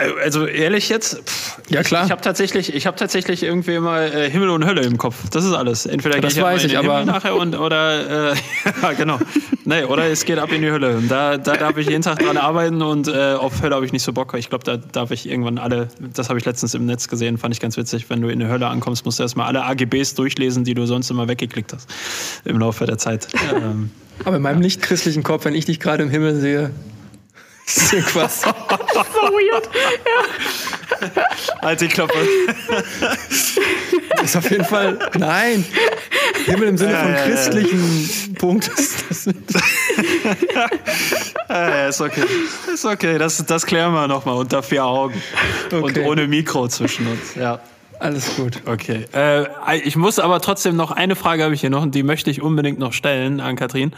Also 0.00 0.46
ehrlich 0.46 0.88
jetzt, 0.90 1.28
pff, 1.28 1.58
ja 1.70 1.82
klar. 1.82 2.02
Ich, 2.02 2.06
ich 2.06 2.12
habe 2.12 2.22
tatsächlich, 2.22 2.72
ich 2.72 2.86
habe 2.86 2.96
tatsächlich 2.96 3.42
irgendwie 3.42 3.80
mal 3.80 4.04
äh, 4.04 4.30
Himmel 4.30 4.50
und 4.50 4.64
Hölle 4.64 4.82
im 4.82 4.96
Kopf. 4.96 5.28
Das 5.30 5.44
ist 5.44 5.52
alles. 5.52 5.86
Entweder 5.86 6.20
das 6.20 6.34
gehe 6.34 6.42
ich 6.42 6.46
weiß 6.48 6.64
ich, 6.66 6.78
aber 6.78 7.04
nachher 7.04 7.34
und 7.34 7.58
oder 7.58 8.30
äh, 8.30 8.36
ja 8.82 8.92
genau. 8.92 9.18
nee, 9.64 9.82
oder 9.82 10.04
es 10.04 10.24
geht 10.24 10.38
ab 10.38 10.52
in 10.52 10.62
die 10.62 10.70
Hölle. 10.70 10.98
Und 10.98 11.08
da, 11.08 11.36
da 11.36 11.56
darf 11.56 11.76
ich 11.78 11.88
jeden 11.88 12.02
Tag 12.02 12.20
dran 12.20 12.36
arbeiten 12.36 12.80
und 12.80 13.08
äh, 13.08 13.34
auf 13.34 13.60
Hölle 13.60 13.74
habe 13.74 13.86
ich 13.86 13.92
nicht 13.92 14.04
so 14.04 14.12
Bock. 14.12 14.34
Ich 14.38 14.50
glaube, 14.50 14.62
da 14.62 14.76
darf 14.76 15.10
ich 15.10 15.28
irgendwann 15.28 15.58
alle. 15.58 15.88
Das 16.14 16.28
habe 16.28 16.38
ich 16.38 16.44
letztens 16.44 16.74
im 16.74 16.86
Netz 16.86 17.08
gesehen, 17.08 17.36
fand 17.36 17.52
ich 17.52 17.60
ganz 17.60 17.76
witzig. 17.76 18.08
Wenn 18.08 18.20
du 18.20 18.28
in 18.28 18.38
die 18.38 18.46
Hölle 18.46 18.68
ankommst, 18.68 19.04
musst 19.04 19.18
du 19.18 19.24
erstmal 19.24 19.48
alle 19.48 19.64
AGBs 19.64 20.14
durchlesen, 20.14 20.62
die 20.62 20.74
du 20.74 20.86
sonst 20.86 21.10
immer 21.10 21.26
weggeklickt 21.26 21.72
hast 21.72 21.90
im 22.44 22.60
Laufe 22.60 22.86
der 22.86 22.98
Zeit. 22.98 23.26
Ähm, 23.52 23.90
aber 24.24 24.36
in 24.36 24.42
meinem 24.42 24.58
ja. 24.58 24.62
nicht 24.62 24.80
christlichen 24.80 25.24
Kopf, 25.24 25.44
wenn 25.44 25.56
ich 25.56 25.64
dich 25.64 25.80
gerade 25.80 26.04
im 26.04 26.08
Himmel 26.08 26.36
sehe. 26.36 26.70
so 28.28 28.46
weird. 29.32 29.68
Ja. 30.04 31.22
Halt 31.62 31.80
die 31.80 31.88
Klappe. 31.88 32.14
ist 34.22 34.36
auf 34.36 34.50
jeden 34.50 34.64
Fall. 34.64 34.98
Nein. 35.18 35.64
Himmel 36.46 36.68
im 36.68 36.78
Sinne 36.78 36.96
von 36.96 37.12
ja, 37.12 37.24
christlichen 37.26 38.10
ja, 38.32 38.38
Punkt. 38.38 38.70
ja, 41.48 41.88
ist 41.88 42.00
okay. 42.00 42.24
Ist 42.72 42.84
okay. 42.86 43.18
Das, 43.18 43.44
das 43.44 43.66
klären 43.66 43.92
wir 43.92 44.08
nochmal 44.08 44.36
unter 44.36 44.62
vier 44.62 44.84
Augen. 44.84 45.20
Okay. 45.66 45.76
Und 45.76 45.98
ohne 45.98 46.26
Mikro 46.26 46.68
zwischen 46.68 47.06
uns. 47.06 47.34
Ja. 47.34 47.60
Alles 48.00 48.36
gut. 48.36 48.62
Okay. 48.66 49.06
Äh, 49.12 49.46
ich 49.84 49.96
muss 49.96 50.18
aber 50.18 50.40
trotzdem 50.40 50.76
noch 50.76 50.90
eine 50.90 51.16
Frage 51.16 51.44
habe 51.44 51.54
ich 51.54 51.60
hier 51.60 51.70
noch 51.70 51.82
und 51.82 51.94
die 51.94 52.02
möchte 52.02 52.30
ich 52.30 52.42
unbedingt 52.42 52.78
noch 52.78 52.92
stellen 52.92 53.40
an 53.40 53.56
Kathrin. 53.56 53.92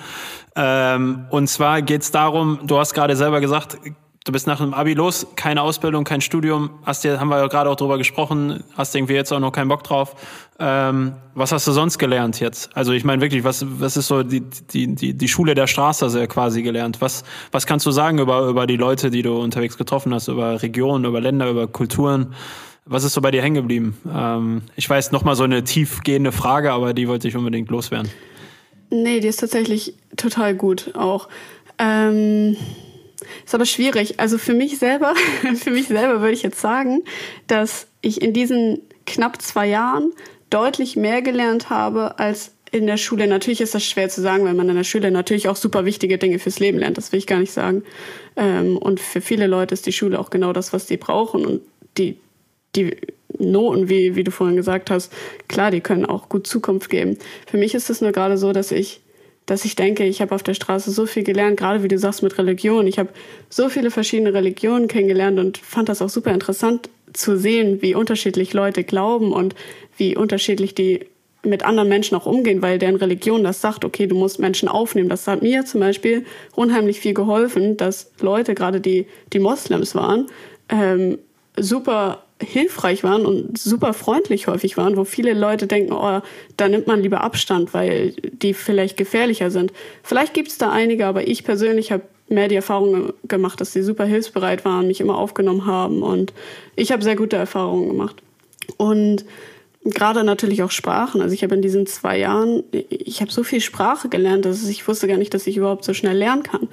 Ähm, 0.56 1.26
und 1.30 1.48
zwar 1.48 1.82
geht 1.82 2.02
es 2.02 2.10
darum, 2.10 2.60
du 2.64 2.78
hast 2.78 2.94
gerade 2.94 3.16
selber 3.16 3.40
gesagt, 3.40 3.78
du 4.24 4.32
bist 4.32 4.46
nach 4.46 4.60
einem 4.60 4.74
Abi 4.74 4.94
los, 4.94 5.26
keine 5.36 5.62
Ausbildung, 5.62 6.04
kein 6.04 6.20
Studium, 6.20 6.70
hast 6.84 7.04
dir, 7.04 7.18
haben 7.20 7.28
wir 7.28 7.38
ja 7.38 7.46
gerade 7.46 7.70
auch 7.70 7.76
drüber 7.76 7.98
gesprochen, 7.98 8.64
hast 8.76 8.94
irgendwie 8.94 9.14
jetzt 9.14 9.32
auch 9.32 9.40
noch 9.40 9.52
keinen 9.52 9.68
Bock 9.68 9.82
drauf. 9.82 10.14
Ähm, 10.58 11.14
was 11.34 11.52
hast 11.52 11.66
du 11.66 11.72
sonst 11.72 11.98
gelernt 11.98 12.38
jetzt? 12.38 12.76
Also 12.76 12.92
ich 12.92 13.04
meine 13.04 13.22
wirklich, 13.22 13.44
was, 13.44 13.64
was 13.80 13.96
ist 13.96 14.08
so 14.08 14.22
die, 14.22 14.42
die, 14.42 14.94
die, 14.94 15.14
die 15.14 15.28
Schule 15.28 15.54
der 15.54 15.66
Straße 15.66 16.26
quasi 16.28 16.62
gelernt? 16.62 17.00
Was, 17.00 17.24
was 17.50 17.66
kannst 17.66 17.86
du 17.86 17.90
sagen 17.90 18.18
über, 18.18 18.46
über 18.46 18.66
die 18.66 18.76
Leute, 18.76 19.10
die 19.10 19.22
du 19.22 19.38
unterwegs 19.38 19.78
getroffen 19.78 20.12
hast, 20.12 20.28
über 20.28 20.62
Regionen, 20.62 21.04
über 21.06 21.20
Länder, 21.20 21.48
über 21.48 21.66
Kulturen? 21.66 22.34
Was 22.86 23.04
ist 23.04 23.14
so 23.14 23.20
bei 23.20 23.30
dir 23.30 23.42
hängen 23.42 23.56
geblieben? 23.56 23.96
Ähm, 24.12 24.62
ich 24.76 24.88
weiß, 24.88 25.12
noch 25.12 25.24
mal 25.24 25.36
so 25.36 25.44
eine 25.44 25.64
tiefgehende 25.64 26.32
Frage, 26.32 26.72
aber 26.72 26.94
die 26.94 27.08
wollte 27.08 27.28
ich 27.28 27.36
unbedingt 27.36 27.70
loswerden. 27.70 28.10
Nee, 28.90 29.20
die 29.20 29.28
ist 29.28 29.40
tatsächlich 29.40 29.94
total 30.16 30.54
gut 30.54 30.94
auch. 30.94 31.28
Ähm, 31.78 32.56
ist 33.44 33.54
aber 33.54 33.66
schwierig. 33.66 34.18
Also 34.18 34.38
für 34.38 34.54
mich 34.54 34.78
selber, 34.78 35.14
für 35.56 35.70
mich 35.70 35.88
selber 35.88 36.20
würde 36.20 36.32
ich 36.32 36.42
jetzt 36.42 36.60
sagen, 36.60 37.02
dass 37.46 37.86
ich 38.00 38.22
in 38.22 38.32
diesen 38.32 38.80
knapp 39.06 39.40
zwei 39.40 39.66
Jahren 39.66 40.12
deutlich 40.50 40.96
mehr 40.96 41.22
gelernt 41.22 41.70
habe 41.70 42.18
als 42.18 42.52
in 42.72 42.86
der 42.86 42.96
Schule. 42.96 43.26
Natürlich 43.26 43.60
ist 43.60 43.74
das 43.74 43.84
schwer 43.84 44.08
zu 44.08 44.20
sagen, 44.20 44.44
weil 44.44 44.54
man 44.54 44.68
in 44.68 44.76
der 44.76 44.84
Schule 44.84 45.10
natürlich 45.10 45.48
auch 45.48 45.56
super 45.56 45.84
wichtige 45.84 46.18
Dinge 46.18 46.38
fürs 46.38 46.60
Leben 46.60 46.78
lernt. 46.78 46.98
Das 46.98 47.12
will 47.12 47.18
ich 47.18 47.26
gar 47.26 47.38
nicht 47.38 47.52
sagen. 47.52 47.82
Ähm, 48.36 48.76
und 48.76 49.00
für 49.00 49.20
viele 49.20 49.46
Leute 49.46 49.74
ist 49.74 49.86
die 49.86 49.92
Schule 49.92 50.18
auch 50.18 50.30
genau 50.30 50.52
das, 50.52 50.72
was 50.72 50.86
sie 50.86 50.96
brauchen. 50.96 51.44
Und 51.44 51.62
die, 51.98 52.18
die 52.76 52.96
Noten, 53.38 53.88
wie, 53.88 54.16
wie 54.16 54.24
du 54.24 54.30
vorhin 54.30 54.56
gesagt 54.56 54.90
hast, 54.90 55.12
klar, 55.48 55.70
die 55.70 55.80
können 55.80 56.04
auch 56.04 56.28
gut 56.28 56.46
Zukunft 56.46 56.90
geben. 56.90 57.18
Für 57.46 57.56
mich 57.56 57.74
ist 57.74 57.90
es 57.90 58.00
nur 58.00 58.12
gerade 58.12 58.36
so, 58.36 58.52
dass 58.52 58.70
ich 58.70 59.00
dass 59.46 59.64
ich 59.64 59.74
denke, 59.74 60.04
ich 60.04 60.20
habe 60.20 60.32
auf 60.32 60.44
der 60.44 60.54
Straße 60.54 60.92
so 60.92 61.06
viel 61.06 61.24
gelernt, 61.24 61.56
gerade 61.56 61.82
wie 61.82 61.88
du 61.88 61.98
sagst 61.98 62.22
mit 62.22 62.38
Religion. 62.38 62.86
Ich 62.86 63.00
habe 63.00 63.08
so 63.48 63.68
viele 63.68 63.90
verschiedene 63.90 64.32
Religionen 64.32 64.86
kennengelernt 64.86 65.40
und 65.40 65.58
fand 65.58 65.88
das 65.88 66.00
auch 66.02 66.08
super 66.08 66.32
interessant 66.32 66.88
zu 67.12 67.36
sehen, 67.36 67.82
wie 67.82 67.96
unterschiedlich 67.96 68.52
Leute 68.52 68.84
glauben 68.84 69.32
und 69.32 69.56
wie 69.96 70.16
unterschiedlich 70.16 70.76
die 70.76 71.00
mit 71.42 71.64
anderen 71.64 71.88
Menschen 71.88 72.16
auch 72.16 72.26
umgehen, 72.26 72.62
weil 72.62 72.78
deren 72.78 72.94
Religion 72.94 73.42
das 73.42 73.60
sagt, 73.60 73.84
okay, 73.84 74.06
du 74.06 74.14
musst 74.14 74.38
Menschen 74.38 74.68
aufnehmen. 74.68 75.08
Das 75.08 75.26
hat 75.26 75.42
mir 75.42 75.64
zum 75.64 75.80
Beispiel 75.80 76.26
unheimlich 76.54 77.00
viel 77.00 77.14
geholfen, 77.14 77.76
dass 77.76 78.12
Leute, 78.20 78.54
gerade 78.54 78.80
die, 78.80 79.06
die 79.32 79.40
Moslems 79.40 79.96
waren, 79.96 80.26
ähm, 80.68 81.18
super 81.56 82.24
hilfreich 82.40 83.04
waren 83.04 83.26
und 83.26 83.58
super 83.58 83.92
freundlich 83.92 84.46
häufig 84.46 84.76
waren, 84.76 84.96
wo 84.96 85.04
viele 85.04 85.34
Leute 85.34 85.66
denken, 85.66 85.92
oh, 85.92 86.20
da 86.56 86.68
nimmt 86.68 86.86
man 86.86 87.02
lieber 87.02 87.22
Abstand, 87.22 87.74
weil 87.74 88.12
die 88.32 88.54
vielleicht 88.54 88.96
gefährlicher 88.96 89.50
sind. 89.50 89.72
Vielleicht 90.02 90.34
gibt 90.34 90.48
es 90.48 90.58
da 90.58 90.70
einige, 90.70 91.06
aber 91.06 91.28
ich 91.28 91.44
persönlich 91.44 91.92
habe 91.92 92.02
mehr 92.28 92.48
die 92.48 92.54
Erfahrung 92.54 93.12
gemacht, 93.24 93.60
dass 93.60 93.72
sie 93.72 93.82
super 93.82 94.04
hilfsbereit 94.04 94.64
waren, 94.64 94.86
mich 94.86 95.00
immer 95.00 95.18
aufgenommen 95.18 95.66
haben 95.66 96.02
und 96.02 96.32
ich 96.76 96.92
habe 96.92 97.02
sehr 97.02 97.16
gute 97.16 97.36
Erfahrungen 97.36 97.88
gemacht. 97.88 98.22
Und 98.76 99.24
gerade 99.84 100.24
natürlich 100.24 100.62
auch 100.62 100.70
Sprachen. 100.70 101.20
Also 101.22 101.34
ich 101.34 101.42
habe 101.42 101.54
in 101.54 101.62
diesen 101.62 101.86
zwei 101.86 102.18
Jahren, 102.18 102.62
ich 102.88 103.20
habe 103.20 103.32
so 103.32 103.42
viel 103.42 103.60
Sprache 103.60 104.08
gelernt, 104.08 104.44
dass 104.44 104.66
ich 104.68 104.86
wusste 104.86 105.08
gar 105.08 105.16
nicht, 105.16 105.34
dass 105.34 105.46
ich 105.46 105.56
überhaupt 105.56 105.84
so 105.84 105.94
schnell 105.94 106.16
lernen 106.16 106.42
kann. 106.42 106.68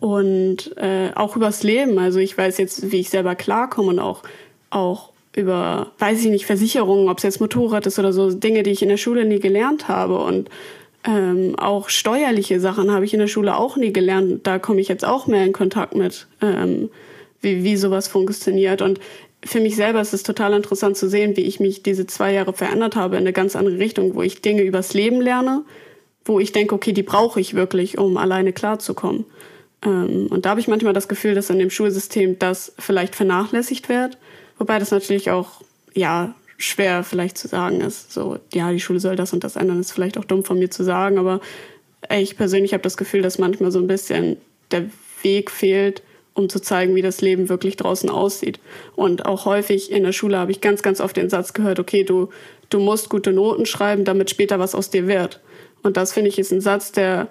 Und 0.00 0.76
äh, 0.76 1.10
auch 1.14 1.36
übers 1.36 1.62
Leben. 1.62 1.98
Also 1.98 2.18
ich 2.18 2.36
weiß 2.36 2.58
jetzt, 2.58 2.92
wie 2.92 3.00
ich 3.00 3.10
selber 3.10 3.34
klarkomme 3.34 3.88
und 3.88 3.98
auch, 3.98 4.22
auch 4.70 5.10
über, 5.34 5.92
weiß 5.98 6.24
ich 6.24 6.30
nicht, 6.30 6.46
Versicherungen, 6.46 7.08
ob 7.08 7.18
es 7.18 7.24
jetzt 7.24 7.40
Motorrad 7.40 7.86
ist 7.86 7.98
oder 7.98 8.12
so, 8.12 8.30
Dinge, 8.30 8.62
die 8.62 8.70
ich 8.70 8.82
in 8.82 8.88
der 8.88 8.96
Schule 8.96 9.24
nie 9.26 9.38
gelernt 9.38 9.86
habe. 9.86 10.18
Und 10.18 10.48
ähm, 11.04 11.54
auch 11.58 11.90
steuerliche 11.90 12.58
Sachen 12.58 12.90
habe 12.90 13.04
ich 13.04 13.12
in 13.12 13.20
der 13.20 13.26
Schule 13.26 13.56
auch 13.56 13.76
nie 13.76 13.92
gelernt. 13.92 14.46
Da 14.46 14.58
komme 14.58 14.80
ich 14.80 14.88
jetzt 14.88 15.04
auch 15.04 15.26
mehr 15.26 15.44
in 15.44 15.52
Kontakt 15.52 15.94
mit, 15.94 16.26
ähm, 16.40 16.88
wie, 17.42 17.64
wie 17.64 17.76
sowas 17.76 18.08
funktioniert. 18.08 18.80
Und 18.80 18.98
für 19.44 19.60
mich 19.60 19.76
selber 19.76 20.00
ist 20.00 20.14
es 20.14 20.22
total 20.22 20.54
interessant 20.54 20.96
zu 20.96 21.08
sehen, 21.08 21.36
wie 21.36 21.42
ich 21.42 21.60
mich 21.60 21.82
diese 21.82 22.06
zwei 22.06 22.32
Jahre 22.32 22.54
verändert 22.54 22.96
habe 22.96 23.16
in 23.16 23.20
eine 23.20 23.32
ganz 23.34 23.56
andere 23.56 23.78
Richtung, 23.78 24.14
wo 24.14 24.22
ich 24.22 24.40
Dinge 24.40 24.62
übers 24.62 24.94
Leben 24.94 25.20
lerne, 25.20 25.64
wo 26.24 26.40
ich 26.40 26.52
denke, 26.52 26.74
okay, 26.74 26.92
die 26.92 27.02
brauche 27.02 27.40
ich 27.40 27.54
wirklich, 27.54 27.98
um 27.98 28.16
alleine 28.16 28.54
klarzukommen. 28.54 29.26
Ähm, 29.84 30.28
und 30.30 30.46
da 30.46 30.50
habe 30.50 30.60
ich 30.60 30.68
manchmal 30.68 30.94
das 30.94 31.08
Gefühl, 31.08 31.34
dass 31.34 31.50
in 31.50 31.58
dem 31.58 31.70
Schulsystem 31.70 32.38
das 32.38 32.72
vielleicht 32.78 33.14
vernachlässigt 33.14 33.88
wird, 33.88 34.16
wobei 34.58 34.78
das 34.78 34.90
natürlich 34.90 35.30
auch, 35.30 35.62
ja, 35.94 36.34
schwer 36.58 37.04
vielleicht 37.04 37.38
zu 37.38 37.48
sagen 37.48 37.80
ist. 37.80 38.12
So, 38.12 38.38
ja, 38.52 38.72
die 38.72 38.80
Schule 38.80 39.00
soll 39.00 39.16
das 39.16 39.32
und 39.32 39.44
das 39.44 39.56
ändern, 39.56 39.80
ist 39.80 39.92
vielleicht 39.92 40.18
auch 40.18 40.24
dumm 40.24 40.44
von 40.44 40.58
mir 40.58 40.70
zu 40.70 40.84
sagen, 40.84 41.18
aber 41.18 41.40
ich 42.10 42.36
persönlich 42.36 42.72
habe 42.72 42.82
das 42.82 42.96
Gefühl, 42.96 43.22
dass 43.22 43.38
manchmal 43.38 43.70
so 43.70 43.78
ein 43.78 43.86
bisschen 43.86 44.36
der 44.70 44.86
Weg 45.22 45.50
fehlt, 45.50 46.02
um 46.34 46.48
zu 46.48 46.60
zeigen, 46.60 46.94
wie 46.94 47.02
das 47.02 47.20
Leben 47.20 47.48
wirklich 47.48 47.76
draußen 47.76 48.10
aussieht. 48.10 48.60
Und 48.94 49.26
auch 49.26 49.46
häufig 49.46 49.90
in 49.90 50.04
der 50.04 50.12
Schule 50.12 50.38
habe 50.38 50.50
ich 50.50 50.60
ganz, 50.60 50.82
ganz 50.82 51.00
oft 51.00 51.16
den 51.16 51.30
Satz 51.30 51.52
gehört, 51.52 51.78
okay, 51.78 52.04
du, 52.04 52.28
du 52.70 52.78
musst 52.78 53.08
gute 53.08 53.32
Noten 53.32 53.66
schreiben, 53.66 54.04
damit 54.04 54.30
später 54.30 54.58
was 54.58 54.74
aus 54.74 54.90
dir 54.90 55.06
wird. 55.06 55.40
Und 55.82 55.96
das 55.96 56.12
finde 56.12 56.28
ich 56.28 56.38
ist 56.38 56.52
ein 56.52 56.60
Satz, 56.60 56.92
der 56.92 57.28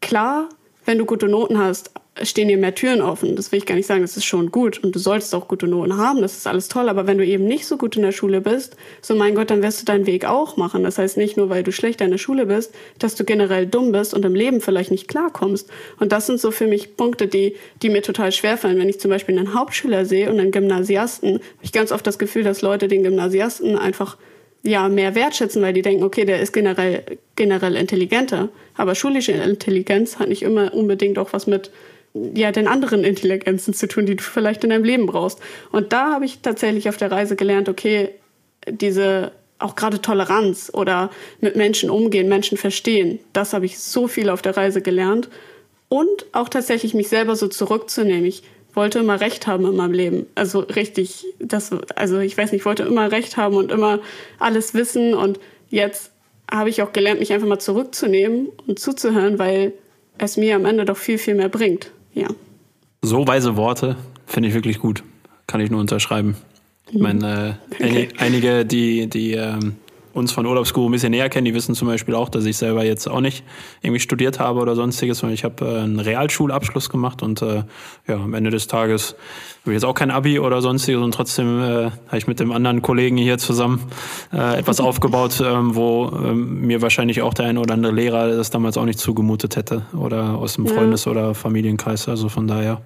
klar, 0.00 0.48
wenn 0.84 0.98
du 0.98 1.06
gute 1.06 1.28
Noten 1.28 1.58
hast, 1.58 1.92
stehen 2.22 2.48
dir 2.48 2.58
mehr 2.58 2.74
Türen 2.74 3.00
offen. 3.00 3.36
Das 3.36 3.52
will 3.52 3.58
ich 3.58 3.66
gar 3.66 3.74
nicht 3.74 3.86
sagen, 3.86 4.02
das 4.02 4.16
ist 4.16 4.24
schon 4.24 4.50
gut 4.50 4.82
und 4.82 4.94
du 4.94 4.98
solltest 4.98 5.34
auch 5.34 5.48
gute 5.48 5.66
Noten 5.66 5.96
haben, 5.96 6.20
das 6.20 6.36
ist 6.36 6.46
alles 6.46 6.68
toll. 6.68 6.88
Aber 6.88 7.06
wenn 7.06 7.18
du 7.18 7.24
eben 7.24 7.44
nicht 7.44 7.66
so 7.66 7.76
gut 7.76 7.96
in 7.96 8.02
der 8.02 8.12
Schule 8.12 8.40
bist, 8.40 8.76
so 9.00 9.14
mein 9.14 9.34
Gott, 9.34 9.50
dann 9.50 9.62
wirst 9.62 9.80
du 9.80 9.84
deinen 9.84 10.06
Weg 10.06 10.24
auch 10.24 10.56
machen. 10.56 10.82
Das 10.82 10.98
heißt 10.98 11.16
nicht 11.16 11.36
nur, 11.36 11.48
weil 11.50 11.62
du 11.62 11.72
schlechter 11.72 12.04
in 12.04 12.10
der 12.10 12.18
Schule 12.18 12.46
bist, 12.46 12.72
dass 12.98 13.14
du 13.14 13.24
generell 13.24 13.66
dumm 13.66 13.92
bist 13.92 14.14
und 14.14 14.24
im 14.24 14.34
Leben 14.34 14.60
vielleicht 14.60 14.90
nicht 14.90 15.08
klarkommst. 15.08 15.68
Und 15.98 16.12
das 16.12 16.26
sind 16.26 16.40
so 16.40 16.50
für 16.50 16.66
mich 16.66 16.96
Punkte, 16.96 17.26
die, 17.26 17.56
die 17.82 17.90
mir 17.90 18.02
total 18.02 18.32
schwerfallen. 18.32 18.78
Wenn 18.78 18.88
ich 18.88 19.00
zum 19.00 19.10
Beispiel 19.10 19.38
einen 19.38 19.54
Hauptschüler 19.54 20.04
sehe 20.04 20.30
und 20.30 20.38
einen 20.38 20.52
Gymnasiasten, 20.52 21.34
habe 21.34 21.42
ich 21.62 21.72
ganz 21.72 21.92
oft 21.92 22.06
das 22.06 22.18
Gefühl, 22.18 22.44
dass 22.44 22.62
Leute 22.62 22.88
den 22.88 23.02
Gymnasiasten 23.02 23.76
einfach 23.76 24.16
ja, 24.62 24.88
mehr 24.88 25.14
wertschätzen, 25.14 25.62
weil 25.62 25.72
die 25.72 25.82
denken, 25.82 26.04
okay, 26.04 26.24
der 26.24 26.40
ist 26.40 26.52
generell, 26.52 27.02
generell 27.36 27.76
intelligenter. 27.76 28.50
Aber 28.76 28.94
schulische 28.94 29.32
Intelligenz 29.32 30.18
hat 30.18 30.28
nicht 30.28 30.42
immer 30.42 30.74
unbedingt 30.74 31.18
auch 31.18 31.32
was 31.32 31.46
mit 31.46 31.70
ja, 32.14 32.50
den 32.50 32.66
anderen 32.66 33.04
Intelligenzen 33.04 33.74
zu 33.74 33.86
tun, 33.86 34.06
die 34.06 34.16
du 34.16 34.22
vielleicht 34.22 34.64
in 34.64 34.70
deinem 34.70 34.84
Leben 34.84 35.06
brauchst. 35.06 35.38
Und 35.70 35.92
da 35.92 36.12
habe 36.12 36.24
ich 36.24 36.40
tatsächlich 36.40 36.88
auf 36.88 36.96
der 36.96 37.12
Reise 37.12 37.36
gelernt, 37.36 37.68
okay, 37.68 38.10
diese 38.68 39.32
auch 39.58 39.76
gerade 39.76 40.00
Toleranz 40.00 40.70
oder 40.72 41.10
mit 41.40 41.54
Menschen 41.54 41.90
umgehen, 41.90 42.28
Menschen 42.28 42.56
verstehen, 42.56 43.18
das 43.32 43.52
habe 43.52 43.66
ich 43.66 43.78
so 43.78 44.08
viel 44.08 44.30
auf 44.30 44.42
der 44.42 44.56
Reise 44.56 44.80
gelernt. 44.80 45.28
Und 45.88 46.26
auch 46.32 46.48
tatsächlich 46.48 46.94
mich 46.94 47.08
selber 47.08 47.36
so 47.36 47.48
zurückzunehmen. 47.48 48.24
Ich 48.24 48.42
wollte 48.74 49.00
immer 49.00 49.20
Recht 49.20 49.46
haben 49.46 49.66
in 49.66 49.74
meinem 49.74 49.92
Leben. 49.92 50.26
Also 50.36 50.60
richtig, 50.60 51.26
das, 51.40 51.72
also 51.96 52.20
ich 52.20 52.38
weiß 52.38 52.52
nicht, 52.52 52.60
ich 52.60 52.64
wollte 52.64 52.84
immer 52.84 53.10
Recht 53.10 53.36
haben 53.36 53.56
und 53.56 53.72
immer 53.72 53.98
alles 54.38 54.72
wissen. 54.72 55.14
Und 55.14 55.40
jetzt 55.68 56.12
habe 56.50 56.70
ich 56.70 56.80
auch 56.82 56.92
gelernt, 56.92 57.18
mich 57.18 57.32
einfach 57.32 57.48
mal 57.48 57.58
zurückzunehmen 57.58 58.48
und 58.66 58.78
zuzuhören, 58.78 59.38
weil 59.40 59.72
es 60.16 60.36
mir 60.36 60.54
am 60.54 60.64
Ende 60.64 60.84
doch 60.84 60.96
viel, 60.96 61.18
viel 61.18 61.34
mehr 61.34 61.48
bringt 61.48 61.90
ja. 62.14 62.28
So 63.02 63.26
weise 63.26 63.56
Worte 63.56 63.96
finde 64.26 64.48
ich 64.48 64.54
wirklich 64.54 64.78
gut. 64.78 65.02
Kann 65.46 65.60
ich 65.60 65.70
nur 65.70 65.80
unterschreiben. 65.80 66.36
Ich 66.90 66.98
meine, 66.98 67.58
äh, 67.70 67.74
okay. 67.74 68.08
einige, 68.18 68.64
die, 68.66 69.08
die 69.08 69.32
ähm, 69.32 69.76
uns 70.12 70.32
von 70.32 70.46
Urlaubsguru 70.46 70.88
ein 70.88 70.92
bisschen 70.92 71.10
näher 71.10 71.28
kennen, 71.28 71.44
die 71.44 71.54
wissen 71.54 71.74
zum 71.74 71.88
Beispiel 71.88 72.14
auch, 72.14 72.28
dass 72.28 72.44
ich 72.44 72.56
selber 72.56 72.84
jetzt 72.84 73.08
auch 73.08 73.20
nicht 73.20 73.44
irgendwie 73.82 74.00
studiert 74.00 74.38
habe 74.38 74.60
oder 74.60 74.74
sonstiges, 74.74 75.18
sondern 75.18 75.34
ich 75.34 75.44
habe 75.44 75.64
äh, 75.64 75.80
einen 75.80 76.00
Realschulabschluss 76.00 76.90
gemacht 76.90 77.22
und 77.22 77.42
äh, 77.42 77.64
ja, 78.06 78.16
am 78.16 78.34
Ende 78.34 78.50
des 78.50 78.66
Tages 78.66 79.16
habe 79.62 79.72
ich 79.72 79.74
jetzt 79.74 79.84
auch 79.84 79.94
kein 79.94 80.10
Abi 80.10 80.38
oder 80.38 80.62
sonstiges 80.62 81.00
und 81.00 81.12
trotzdem 81.12 81.60
äh, 81.60 81.84
habe 81.84 82.18
ich 82.18 82.26
mit 82.26 82.40
dem 82.40 82.52
anderen 82.52 82.82
Kollegen 82.82 83.16
hier 83.16 83.38
zusammen 83.38 83.82
äh, 84.32 84.58
etwas 84.58 84.80
aufgebaut, 84.80 85.42
ähm, 85.44 85.74
wo 85.74 86.10
ähm, 86.14 86.62
mir 86.62 86.82
wahrscheinlich 86.82 87.22
auch 87.22 87.34
der 87.34 87.46
ein 87.46 87.58
oder 87.58 87.74
andere 87.74 87.92
Lehrer 87.92 88.36
das 88.36 88.50
damals 88.50 88.76
auch 88.76 88.84
nicht 88.84 88.98
zugemutet 88.98 89.56
hätte 89.56 89.82
oder 89.92 90.36
aus 90.36 90.54
dem 90.54 90.66
Freundes- 90.66 91.06
oder 91.06 91.34
Familienkreis. 91.34 92.08
Also 92.08 92.28
von 92.28 92.46
daher 92.46 92.82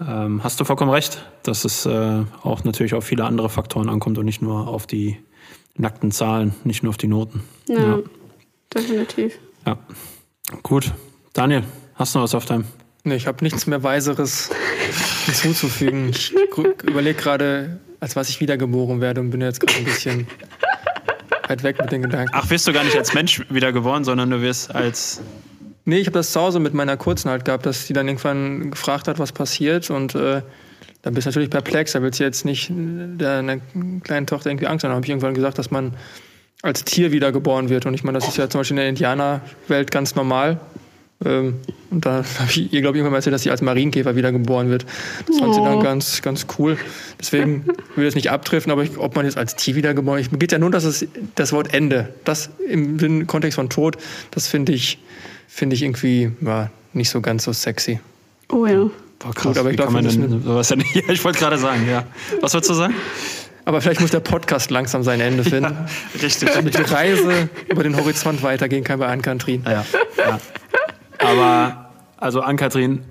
ähm, 0.00 0.42
hast 0.42 0.58
du 0.60 0.64
vollkommen 0.64 0.90
recht, 0.90 1.24
dass 1.42 1.64
es 1.64 1.86
äh, 1.86 2.22
auch 2.42 2.64
natürlich 2.64 2.94
auf 2.94 3.04
viele 3.04 3.24
andere 3.24 3.48
Faktoren 3.48 3.88
ankommt 3.88 4.18
und 4.18 4.24
nicht 4.24 4.42
nur 4.42 4.68
auf 4.68 4.86
die 4.86 5.18
nackten 5.76 6.10
Zahlen, 6.10 6.54
nicht 6.64 6.82
nur 6.82 6.90
auf 6.90 6.96
die 6.96 7.08
Noten. 7.08 7.42
Ja, 7.68 7.80
ja. 7.80 7.98
definitiv. 8.74 9.38
Ja. 9.66 9.78
Gut. 10.62 10.92
Daniel, 11.32 11.64
hast 11.94 12.14
du 12.14 12.18
noch 12.18 12.24
was 12.24 12.34
auf 12.34 12.44
deinem? 12.44 12.64
Nee, 13.04 13.16
ich 13.16 13.26
habe 13.26 13.42
nichts 13.42 13.66
mehr 13.66 13.82
Weiseres 13.82 14.50
hinzuzufügen. 15.24 16.10
Ich 16.10 16.34
überlege 16.84 17.20
gerade, 17.20 17.80
als 18.00 18.16
was 18.16 18.28
ich 18.28 18.40
wiedergeboren 18.40 19.00
werde 19.00 19.20
und 19.20 19.30
bin 19.30 19.40
jetzt 19.40 19.60
gerade 19.60 19.78
ein 19.78 19.84
bisschen 19.84 20.26
weit 21.48 21.62
weg 21.62 21.80
mit 21.80 21.92
den 21.92 22.02
Gedanken. 22.02 22.32
Ach, 22.34 22.48
wirst 22.50 22.66
du 22.66 22.72
gar 22.72 22.84
nicht 22.84 22.96
als 22.96 23.14
Mensch 23.14 23.42
wiedergeboren, 23.48 24.04
sondern 24.04 24.30
du 24.30 24.40
wirst 24.40 24.74
als. 24.74 25.20
Nee, 25.84 25.98
ich 25.98 26.06
habe 26.06 26.14
das 26.14 26.32
zu 26.32 26.40
Hause 26.40 26.60
mit 26.60 26.74
meiner 26.74 26.96
Kurzen 26.96 27.30
halt 27.30 27.44
gehabt, 27.44 27.66
dass 27.66 27.86
die 27.86 27.92
dann 27.92 28.06
irgendwann 28.06 28.70
gefragt 28.70 29.08
hat, 29.08 29.18
was 29.18 29.32
passiert 29.32 29.90
und 29.90 30.14
äh, 30.14 30.42
dann 31.02 31.14
bist 31.14 31.26
du 31.26 31.30
natürlich 31.30 31.50
perplex, 31.50 31.92
da 31.92 32.02
willst 32.02 32.20
du 32.20 32.24
jetzt 32.24 32.44
nicht 32.44 32.70
deiner 32.70 33.58
kleinen 34.02 34.26
Tochter 34.26 34.50
irgendwie 34.50 34.68
Angst 34.68 34.84
haben. 34.84 34.90
Da 34.90 34.96
habe 34.96 35.04
ich 35.04 35.10
irgendwann 35.10 35.34
gesagt, 35.34 35.58
dass 35.58 35.70
man 35.70 35.94
als 36.62 36.84
Tier 36.84 37.10
wiedergeboren 37.10 37.68
wird. 37.68 37.86
Und 37.86 37.94
ich 37.94 38.04
meine, 38.04 38.18
das 38.18 38.28
ist 38.28 38.36
ja 38.36 38.48
zum 38.48 38.60
Beispiel 38.60 38.76
in 38.76 38.80
der 38.80 38.88
Indianerwelt 38.88 39.90
ganz 39.90 40.14
normal. 40.14 40.60
Ähm, 41.24 41.56
und 41.90 42.06
da 42.06 42.24
habe 42.38 42.50
ich 42.50 42.72
ihr, 42.72 42.80
glaube 42.80 42.96
ich, 42.96 43.00
irgendwann 43.00 43.12
mal 43.12 43.18
erzählt, 43.18 43.34
dass 43.34 43.42
sie 43.42 43.50
als 43.50 43.62
Marienkäfer 43.62 44.14
wiedergeboren 44.14 44.70
wird. 44.70 44.86
Das 45.26 45.38
fand 45.38 45.50
oh. 45.50 45.54
sie 45.54 45.60
dann 45.62 45.78
oh. 45.78 45.82
ganz, 45.82 46.22
ganz 46.22 46.46
cool. 46.58 46.78
Deswegen 47.20 47.66
will 47.96 48.04
ich 48.04 48.10
es 48.10 48.14
nicht 48.14 48.30
abtreffen, 48.30 48.70
aber 48.70 48.84
ich, 48.84 48.96
ob 48.96 49.16
man 49.16 49.24
jetzt 49.24 49.36
als 49.36 49.56
Tier 49.56 49.74
wiedergeboren 49.74 50.20
ist, 50.20 50.30
geht 50.38 50.52
ja 50.52 50.58
nur, 50.58 50.70
dass 50.70 50.84
es 50.84 51.06
das 51.34 51.52
Wort 51.52 51.74
Ende, 51.74 52.14
das 52.24 52.50
im 52.68 53.26
Kontext 53.26 53.56
von 53.56 53.68
Tod, 53.68 53.98
das 54.30 54.46
finde 54.46 54.72
ich, 54.72 54.98
finde 55.48 55.74
ich 55.74 55.82
irgendwie 55.82 56.30
ja, 56.40 56.70
nicht 56.92 57.10
so 57.10 57.20
ganz 57.20 57.42
so 57.42 57.52
sexy. 57.52 57.98
Oh 58.48 58.66
ja. 58.66 58.88
Boah, 59.22 59.32
krass, 59.32 59.44
Gut, 59.44 59.58
aber 59.58 59.70
ich 59.70 59.76
glaube, 59.76 59.92
man 59.92 60.04
denn, 60.04 60.42
sowas 60.42 60.68
ja 60.70 60.76
nicht, 60.76 60.96
ich 61.08 61.24
wollte 61.24 61.38
gerade 61.38 61.58
sagen, 61.58 61.88
ja. 61.88 62.04
Was 62.40 62.54
wolltest 62.54 62.70
du 62.70 62.74
sagen? 62.74 62.94
Aber 63.64 63.80
vielleicht 63.80 64.00
muss 64.00 64.10
der 64.10 64.20
Podcast 64.20 64.70
langsam 64.70 65.02
sein 65.02 65.20
Ende 65.20 65.44
finden. 65.48 65.72
Ja, 65.72 65.86
richtig. 66.20 66.50
Damit 66.52 66.76
die 66.76 66.82
Reise 66.82 67.48
über 67.68 67.84
den 67.84 67.96
Horizont 67.96 68.42
weitergehen 68.42 68.82
kann 68.82 68.98
bei 68.98 69.06
Ann-Kathrin. 69.06 69.62
Ja, 69.64 69.84
ja. 70.18 70.40
Aber, 71.18 71.90
also 72.16 72.40
Ann-Kathrin, 72.40 73.04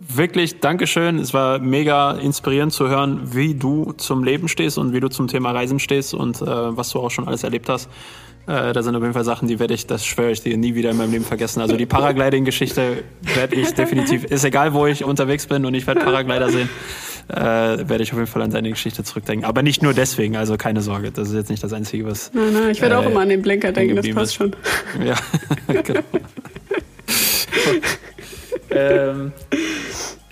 wirklich 0.00 0.60
Dankeschön. 0.60 1.18
Es 1.18 1.34
war 1.34 1.58
mega 1.58 2.12
inspirierend 2.12 2.72
zu 2.72 2.88
hören, 2.88 3.34
wie 3.34 3.54
du 3.54 3.92
zum 3.92 4.24
Leben 4.24 4.48
stehst 4.48 4.78
und 4.78 4.94
wie 4.94 5.00
du 5.00 5.08
zum 5.08 5.28
Thema 5.28 5.52
Reisen 5.52 5.78
stehst 5.78 6.14
und 6.14 6.40
äh, 6.40 6.46
was 6.46 6.90
du 6.90 7.00
auch 7.00 7.10
schon 7.10 7.28
alles 7.28 7.44
erlebt 7.44 7.68
hast. 7.68 7.90
Äh, 8.48 8.72
da 8.72 8.82
sind 8.82 8.96
auf 8.96 9.02
jeden 9.02 9.12
Fall 9.12 9.24
Sachen, 9.24 9.46
die 9.46 9.58
werde 9.58 9.74
ich, 9.74 9.86
das 9.86 10.06
schwöre 10.06 10.30
ich 10.30 10.40
dir, 10.40 10.56
nie 10.56 10.74
wieder 10.74 10.90
in 10.90 10.96
meinem 10.96 11.12
Leben 11.12 11.24
vergessen. 11.24 11.60
Also 11.60 11.76
die 11.76 11.84
Paragliding-Geschichte 11.84 13.04
werde 13.34 13.54
ich 13.54 13.70
definitiv, 13.74 14.24
ist 14.24 14.42
egal, 14.42 14.72
wo 14.72 14.86
ich 14.86 15.04
unterwegs 15.04 15.46
bin 15.46 15.66
und 15.66 15.74
ich 15.74 15.86
werde 15.86 16.00
Paraglider 16.00 16.48
sehen, 16.48 16.70
äh, 17.28 17.36
werde 17.36 18.02
ich 18.02 18.12
auf 18.12 18.18
jeden 18.18 18.30
Fall 18.30 18.40
an 18.40 18.50
seine 18.50 18.70
Geschichte 18.70 19.04
zurückdenken. 19.04 19.44
Aber 19.44 19.62
nicht 19.62 19.82
nur 19.82 19.92
deswegen, 19.92 20.34
also 20.34 20.56
keine 20.56 20.80
Sorge, 20.80 21.10
das 21.10 21.28
ist 21.28 21.34
jetzt 21.34 21.50
nicht 21.50 21.62
das 21.62 21.74
Einzige, 21.74 22.06
was... 22.06 22.32
Nein, 22.32 22.54
nein, 22.54 22.70
ich 22.70 22.80
werde 22.80 22.94
äh, 22.94 22.98
auch 22.98 23.04
immer 23.04 23.20
an 23.20 23.28
den 23.28 23.42
Blinker 23.42 23.70
denken, 23.70 23.96
das 23.96 24.08
passt 24.08 24.30
ist. 24.30 24.34
schon. 24.34 24.56
Ja, 25.04 25.16
genau. 25.82 26.00
ähm, 28.70 29.32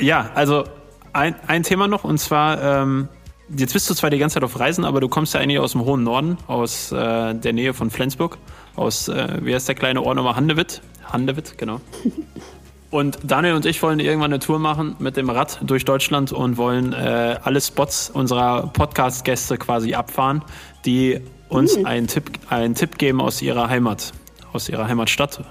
ja, 0.01 0.31
also 0.35 0.64
ein, 1.12 1.35
ein 1.47 1.64
Thema 1.64 1.87
noch 1.87 2.05
und 2.05 2.17
zwar, 2.17 2.83
ähm, 2.83 3.09
jetzt 3.55 3.72
bist 3.72 3.88
du 3.88 3.94
zwar 3.94 4.11
die 4.11 4.18
ganze 4.18 4.34
Zeit 4.34 4.44
auf 4.44 4.59
Reisen, 4.59 4.84
aber 4.84 5.01
du 5.01 5.09
kommst 5.09 5.34
ja 5.34 5.40
eigentlich 5.40 5.59
aus 5.59 5.72
dem 5.72 5.84
hohen 5.84 6.03
Norden, 6.03 6.38
aus 6.47 6.92
äh, 6.92 7.34
der 7.34 7.53
Nähe 7.53 7.74
von 7.74 7.90
Flensburg, 7.90 8.38
aus, 8.74 9.09
äh, 9.09 9.38
wie 9.42 9.55
heißt 9.55 9.68
der 9.68 9.74
kleine 9.74 10.03
Ort 10.03 10.16
nochmal, 10.16 10.36
Handewitt? 10.36 10.82
Handewitt, 11.05 11.57
genau. 11.59 11.80
Und 12.90 13.18
Daniel 13.24 13.55
und 13.55 13.66
ich 13.66 13.82
wollen 13.82 13.99
irgendwann 13.99 14.32
eine 14.32 14.38
Tour 14.38 14.61
machen 14.61 14.94
mit 15.01 15.16
dem 15.16 15.28
Rad 15.28 15.59
durch 15.62 15.84
Deutschland 15.84 16.32
und 16.32 16.57
wollen 16.57 16.92
äh, 16.92 17.36
alle 17.42 17.61
Spots 17.61 18.11
unserer 18.11 18.68
Podcast-Gäste 18.68 19.59
quasi 19.59 19.94
abfahren, 19.94 20.42
die 20.86 21.20
uns 21.49 21.76
mhm. 21.76 21.84
einen, 21.84 22.07
Tipp, 22.07 22.30
einen 22.49 22.76
Tipp 22.76 22.97
geben 22.97 23.20
aus 23.20 23.42
ihrer 23.42 23.68
Heimat, 23.68 24.12
aus 24.53 24.68
ihrer 24.68 24.86
Heimatstadt 24.86 25.44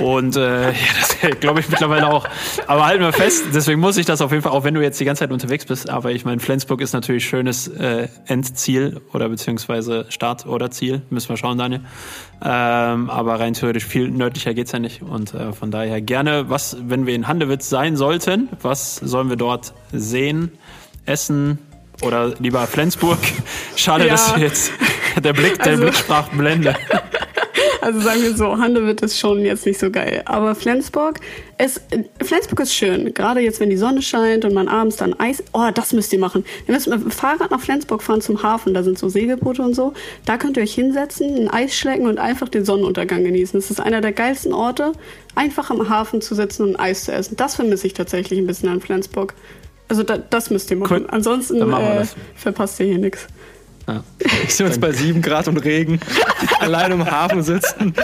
und 0.00 0.36
äh, 0.36 0.70
ja, 0.70 0.76
das 0.98 1.40
glaube 1.40 1.60
ich 1.60 1.68
mittlerweile 1.68 2.08
auch. 2.08 2.26
Aber 2.66 2.86
halten 2.86 3.02
wir 3.02 3.12
fest, 3.12 3.46
deswegen 3.52 3.80
muss 3.80 3.96
ich 3.96 4.06
das 4.06 4.20
auf 4.20 4.30
jeden 4.30 4.42
Fall, 4.42 4.52
auch 4.52 4.64
wenn 4.64 4.74
du 4.74 4.82
jetzt 4.82 4.98
die 4.98 5.04
ganze 5.04 5.20
Zeit 5.20 5.30
unterwegs 5.30 5.66
bist, 5.66 5.90
aber 5.90 6.12
ich 6.12 6.24
meine, 6.24 6.40
Flensburg 6.40 6.80
ist 6.80 6.92
natürlich 6.92 7.26
schönes 7.26 7.68
äh, 7.68 8.08
Endziel 8.26 9.00
oder 9.12 9.28
beziehungsweise 9.28 10.06
Start 10.08 10.46
oder 10.46 10.70
Ziel, 10.70 11.02
müssen 11.10 11.28
wir 11.28 11.36
schauen, 11.36 11.58
Daniel. 11.58 11.80
Ähm, 12.42 13.10
aber 13.10 13.40
rein 13.40 13.54
theoretisch 13.54 13.84
viel 13.84 14.08
nördlicher 14.08 14.54
geht's 14.54 14.72
ja 14.72 14.78
nicht. 14.78 15.02
Und 15.02 15.34
äh, 15.34 15.52
von 15.52 15.70
daher 15.70 16.00
gerne, 16.00 16.48
was, 16.48 16.76
wenn 16.80 17.06
wir 17.06 17.14
in 17.14 17.28
Handewitz 17.28 17.68
sein 17.68 17.96
sollten, 17.96 18.48
was 18.62 18.96
sollen 18.96 19.28
wir 19.28 19.36
dort 19.36 19.74
sehen, 19.92 20.52
essen, 21.04 21.58
oder 22.02 22.34
lieber 22.38 22.66
Flensburg. 22.66 23.18
Schade, 23.76 24.06
ja. 24.06 24.12
dass 24.12 24.34
jetzt 24.36 24.72
der 25.16 25.32
Blick, 25.32 25.58
der 25.62 25.72
also, 25.72 25.82
Blick 25.84 25.96
sprach 25.96 26.28
Blende. 26.28 26.76
Also 27.80 28.00
sagen 28.00 28.22
wir 28.22 28.36
so, 28.36 28.58
Handewitt 28.58 29.00
ist 29.02 29.18
schon 29.18 29.40
jetzt 29.40 29.66
nicht 29.66 29.78
so 29.78 29.90
geil. 29.90 30.22
Aber 30.24 30.54
Flensburg, 30.54 31.20
ist, 31.58 31.80
Flensburg 32.22 32.60
ist 32.60 32.74
schön. 32.74 33.12
Gerade 33.14 33.40
jetzt, 33.40 33.60
wenn 33.60 33.70
die 33.70 33.76
Sonne 33.76 34.02
scheint 34.02 34.44
und 34.44 34.54
man 34.54 34.68
abends 34.68 34.96
dann 34.96 35.18
Eis. 35.18 35.42
Oh, 35.52 35.68
das 35.72 35.92
müsst 35.92 36.12
ihr 36.12 36.18
machen. 36.18 36.44
Ihr 36.66 36.74
müsst 36.74 36.88
mit 36.88 37.02
dem 37.02 37.10
Fahrrad 37.10 37.50
nach 37.50 37.60
Flensburg 37.60 38.02
fahren 38.02 38.20
zum 38.20 38.42
Hafen. 38.42 38.74
Da 38.74 38.82
sind 38.82 38.98
so 38.98 39.08
Segelboote 39.08 39.62
und 39.62 39.74
so. 39.74 39.92
Da 40.24 40.36
könnt 40.36 40.56
ihr 40.56 40.62
euch 40.62 40.74
hinsetzen, 40.74 41.34
ein 41.36 41.50
Eis 41.50 41.74
schlecken 41.74 42.06
und 42.06 42.18
einfach 42.18 42.48
den 42.48 42.64
Sonnenuntergang 42.64 43.24
genießen. 43.24 43.58
Das 43.58 43.70
ist 43.70 43.80
einer 43.80 44.00
der 44.00 44.12
geilsten 44.12 44.52
Orte, 44.52 44.92
einfach 45.34 45.70
am 45.70 45.88
Hafen 45.88 46.20
zu 46.20 46.34
sitzen 46.34 46.62
und 46.64 46.76
Eis 46.76 47.04
zu 47.04 47.12
essen. 47.12 47.36
Das 47.36 47.56
vermisse 47.56 47.86
ich 47.86 47.94
tatsächlich 47.94 48.38
ein 48.38 48.46
bisschen 48.46 48.68
an 48.68 48.80
Flensburg. 48.80 49.34
Also 49.88 50.02
da, 50.02 50.18
das 50.18 50.50
müsst 50.50 50.70
ihr 50.70 50.76
machen. 50.76 51.02
Cool. 51.02 51.06
Ansonsten 51.10 51.62
äh, 51.62 52.04
verpasst 52.34 52.78
ihr 52.80 52.86
hier 52.86 52.98
nichts. 52.98 53.26
Ja. 53.88 54.04
Ich 54.44 54.54
sehe 54.54 54.66
uns 54.66 54.78
bei 54.78 54.92
7 54.92 55.20
Grad 55.20 55.48
und 55.48 55.58
Regen 55.58 56.00
allein 56.60 56.92
im 56.92 57.10
Hafen 57.10 57.42
sitzen. 57.42 57.94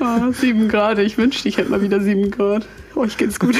Oh, 0.00 0.32
7 0.32 0.68
Grad, 0.68 0.98
ich 0.98 1.16
wünschte, 1.16 1.48
ich 1.48 1.56
hätte 1.56 1.70
mal 1.70 1.80
wieder 1.80 2.00
7 2.00 2.30
Grad. 2.30 2.66
Euch 2.94 3.16
geht's 3.16 3.40
gut. 3.40 3.56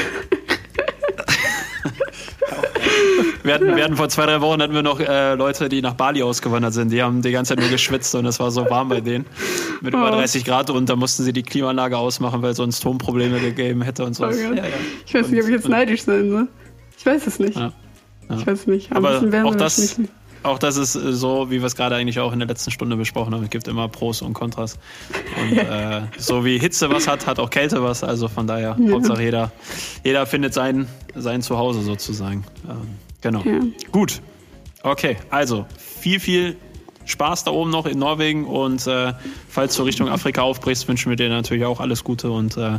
Wir 3.43 3.55
hatten, 3.55 3.77
wir 3.77 3.85
hatten 3.85 3.97
vor 3.97 4.09
zwei, 4.09 4.27
drei 4.27 4.41
Wochen 4.41 4.61
hatten 4.61 4.75
wir 4.75 4.83
noch 4.83 4.99
äh, 4.99 5.35
Leute, 5.35 5.69
die 5.69 5.81
nach 5.81 5.95
Bali 5.95 6.21
ausgewandert 6.21 6.75
sind. 6.75 6.91
Die 6.91 7.01
haben 7.01 7.23
die 7.23 7.31
ganze 7.31 7.51
Zeit 7.51 7.61
nur 7.61 7.71
geschwitzt 7.71 8.13
und 8.17 8.27
es 8.27 8.41
war 8.41 8.51
so 8.51 8.69
warm 8.69 8.89
bei 8.89 9.01
denen. 9.01 9.25
Mit 9.81 9.95
oh. 9.95 9.99
über 9.99 10.11
30 10.11 10.45
Grad 10.45 10.69
und 10.71 10.89
da 10.89 10.97
mussten 10.97 11.23
sie 11.23 11.33
die 11.33 11.45
Klimaanlage 11.45 11.97
ausmachen, 11.97 12.43
weil 12.43 12.51
es 12.51 12.57
sonst 12.57 12.79
Stromprobleme 12.79 13.39
gegeben 13.39 13.83
hätte 13.83 14.05
und 14.05 14.15
so. 14.15 14.27
Oh 14.27 14.31
ja, 14.31 14.53
ja. 14.53 14.65
Ich 15.07 15.15
weiß 15.15 15.29
nicht, 15.29 15.41
ob 15.41 15.49
ich 15.49 15.55
jetzt 15.55 15.69
neidisch 15.69 16.03
sein 16.03 16.29
soll. 16.29 16.49
Ich 16.99 17.07
weiß 17.07 17.27
es 17.29 17.39
nicht. 17.39 17.57
Ja. 17.57 17.73
Ja. 18.29 18.39
Ich 18.39 18.47
weiß 18.47 18.67
nicht. 18.67 18.93
Aber 18.93 19.23
auch 19.45 19.55
das, 19.55 19.99
auch 20.43 20.59
das 20.59 20.77
ist 20.77 20.95
äh, 20.95 21.13
so, 21.13 21.51
wie 21.51 21.61
wir 21.61 21.67
es 21.67 21.77
gerade 21.77 21.97
eigentlich 21.97 22.19
auch 22.21 22.33
in 22.33 22.39
der 22.39 22.49
letzten 22.49 22.71
Stunde 22.71 22.97
besprochen 22.97 23.35
haben. 23.35 23.45
Es 23.45 23.51
gibt 23.51 23.69
immer 23.69 23.89
Pros 23.89 24.23
und 24.23 24.35
Kontras. 24.35 24.79
Und 25.41 25.59
äh, 25.59 26.03
so 26.19 26.45
wie 26.45 26.59
Hitze 26.59 26.91
was 26.91 27.09
hat, 27.09 27.27
hat 27.27 27.39
auch 27.39 27.51
Kälte 27.51 27.83
was. 27.83 28.05
Also 28.05 28.29
von 28.29 28.47
daher, 28.47 28.77
ja. 28.79 28.93
Hauptsache 28.93 29.23
jeder, 29.23 29.53
jeder 30.05 30.27
findet 30.27 30.55
sein, 30.55 30.89
sein 31.15 31.43
Zuhause 31.43 31.83
sozusagen. 31.83 32.45
Ähm, 32.69 32.77
genau. 33.21 33.43
Ja. 33.43 33.61
Gut. 33.93 34.21
Okay, 34.83 35.17
also 35.31 35.67
viel, 35.77 36.21
viel 36.21 36.57
Spaß 37.07 37.45
da 37.45 37.53
oben 37.53 37.71
noch 37.71 37.87
in 37.87 37.99
Norwegen 37.99 38.45
und 38.45 38.87
äh, 38.87 39.15
falls 39.49 39.77
du 39.77 39.85
Richtung 39.85 40.09
Afrika 40.09 40.43
aufbrichst, 40.43 40.87
wünschen 40.89 41.11
wir 41.11 41.17
dir 41.17 41.29
natürlich 41.29 41.65
auch 41.65 41.81
alles 41.81 42.05
Gute 42.05 42.31
und 42.31 42.57
äh, 42.57 42.79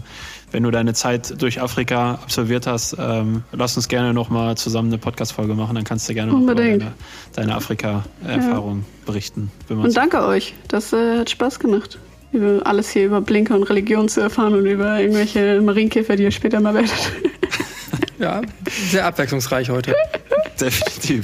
wenn 0.52 0.64
du 0.64 0.72
deine 0.72 0.94
Zeit 0.94 1.42
durch 1.42 1.62
Afrika 1.62 2.14
absolviert 2.24 2.68
hast, 2.68 2.96
ähm, 3.00 3.44
lass 3.52 3.76
uns 3.76 3.88
gerne 3.88 4.14
nochmal 4.14 4.56
zusammen 4.58 4.90
eine 4.90 4.98
Podcast-Folge 4.98 5.54
machen, 5.54 5.76
dann 5.76 5.84
kannst 5.84 6.08
du 6.08 6.14
gerne 6.14 6.32
noch 6.32 6.42
über 6.42 6.56
deine, 6.56 6.94
deine 7.34 7.56
Afrika-Erfahrung 7.56 8.80
ja. 8.80 9.06
berichten. 9.06 9.52
und 9.70 9.96
danke 9.96 10.26
euch, 10.26 10.54
das 10.68 10.94
äh, 10.94 11.20
hat 11.20 11.30
Spaß 11.30 11.60
gemacht. 11.60 12.00
Über 12.32 12.66
alles 12.66 12.90
hier 12.90 13.06
über 13.06 13.22
Blinker 13.22 13.56
und 13.56 13.64
Religion 13.64 14.10
zu 14.10 14.20
erfahren 14.20 14.54
und 14.54 14.66
über 14.66 15.00
irgendwelche 15.00 15.62
Marienkäfer, 15.62 16.18
die 16.18 16.24
ihr 16.24 16.32
später 16.32 16.60
mal 16.60 16.74
werdet. 16.74 16.92
ja, 18.20 18.42
sehr 18.90 19.06
abwechslungsreich 19.06 19.70
heute. 19.70 19.96
Definitiv. 20.60 21.24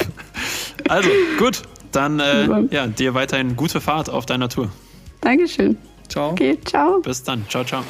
Also, 0.87 1.09
gut. 1.37 1.63
Dann 1.91 2.19
äh, 2.19 2.47
ja, 2.71 2.87
dir 2.87 3.13
weiterhin 3.13 3.55
gute 3.55 3.79
Fahrt 3.79 4.09
auf 4.09 4.25
deiner 4.25 4.49
Tour. 4.49 4.69
Dankeschön. 5.21 5.77
Ciao. 6.09 6.31
Okay, 6.31 6.57
ciao. 6.65 6.99
Bis 7.01 7.23
dann. 7.23 7.45
Ciao, 7.47 7.63
ciao. 7.63 7.83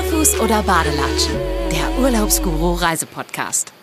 Barfuß 0.00 0.40
oder 0.40 0.62
Badelatschen? 0.62 1.34
Der 1.70 2.02
Urlaubsguru 2.02 2.72
Reisepodcast. 2.72 3.74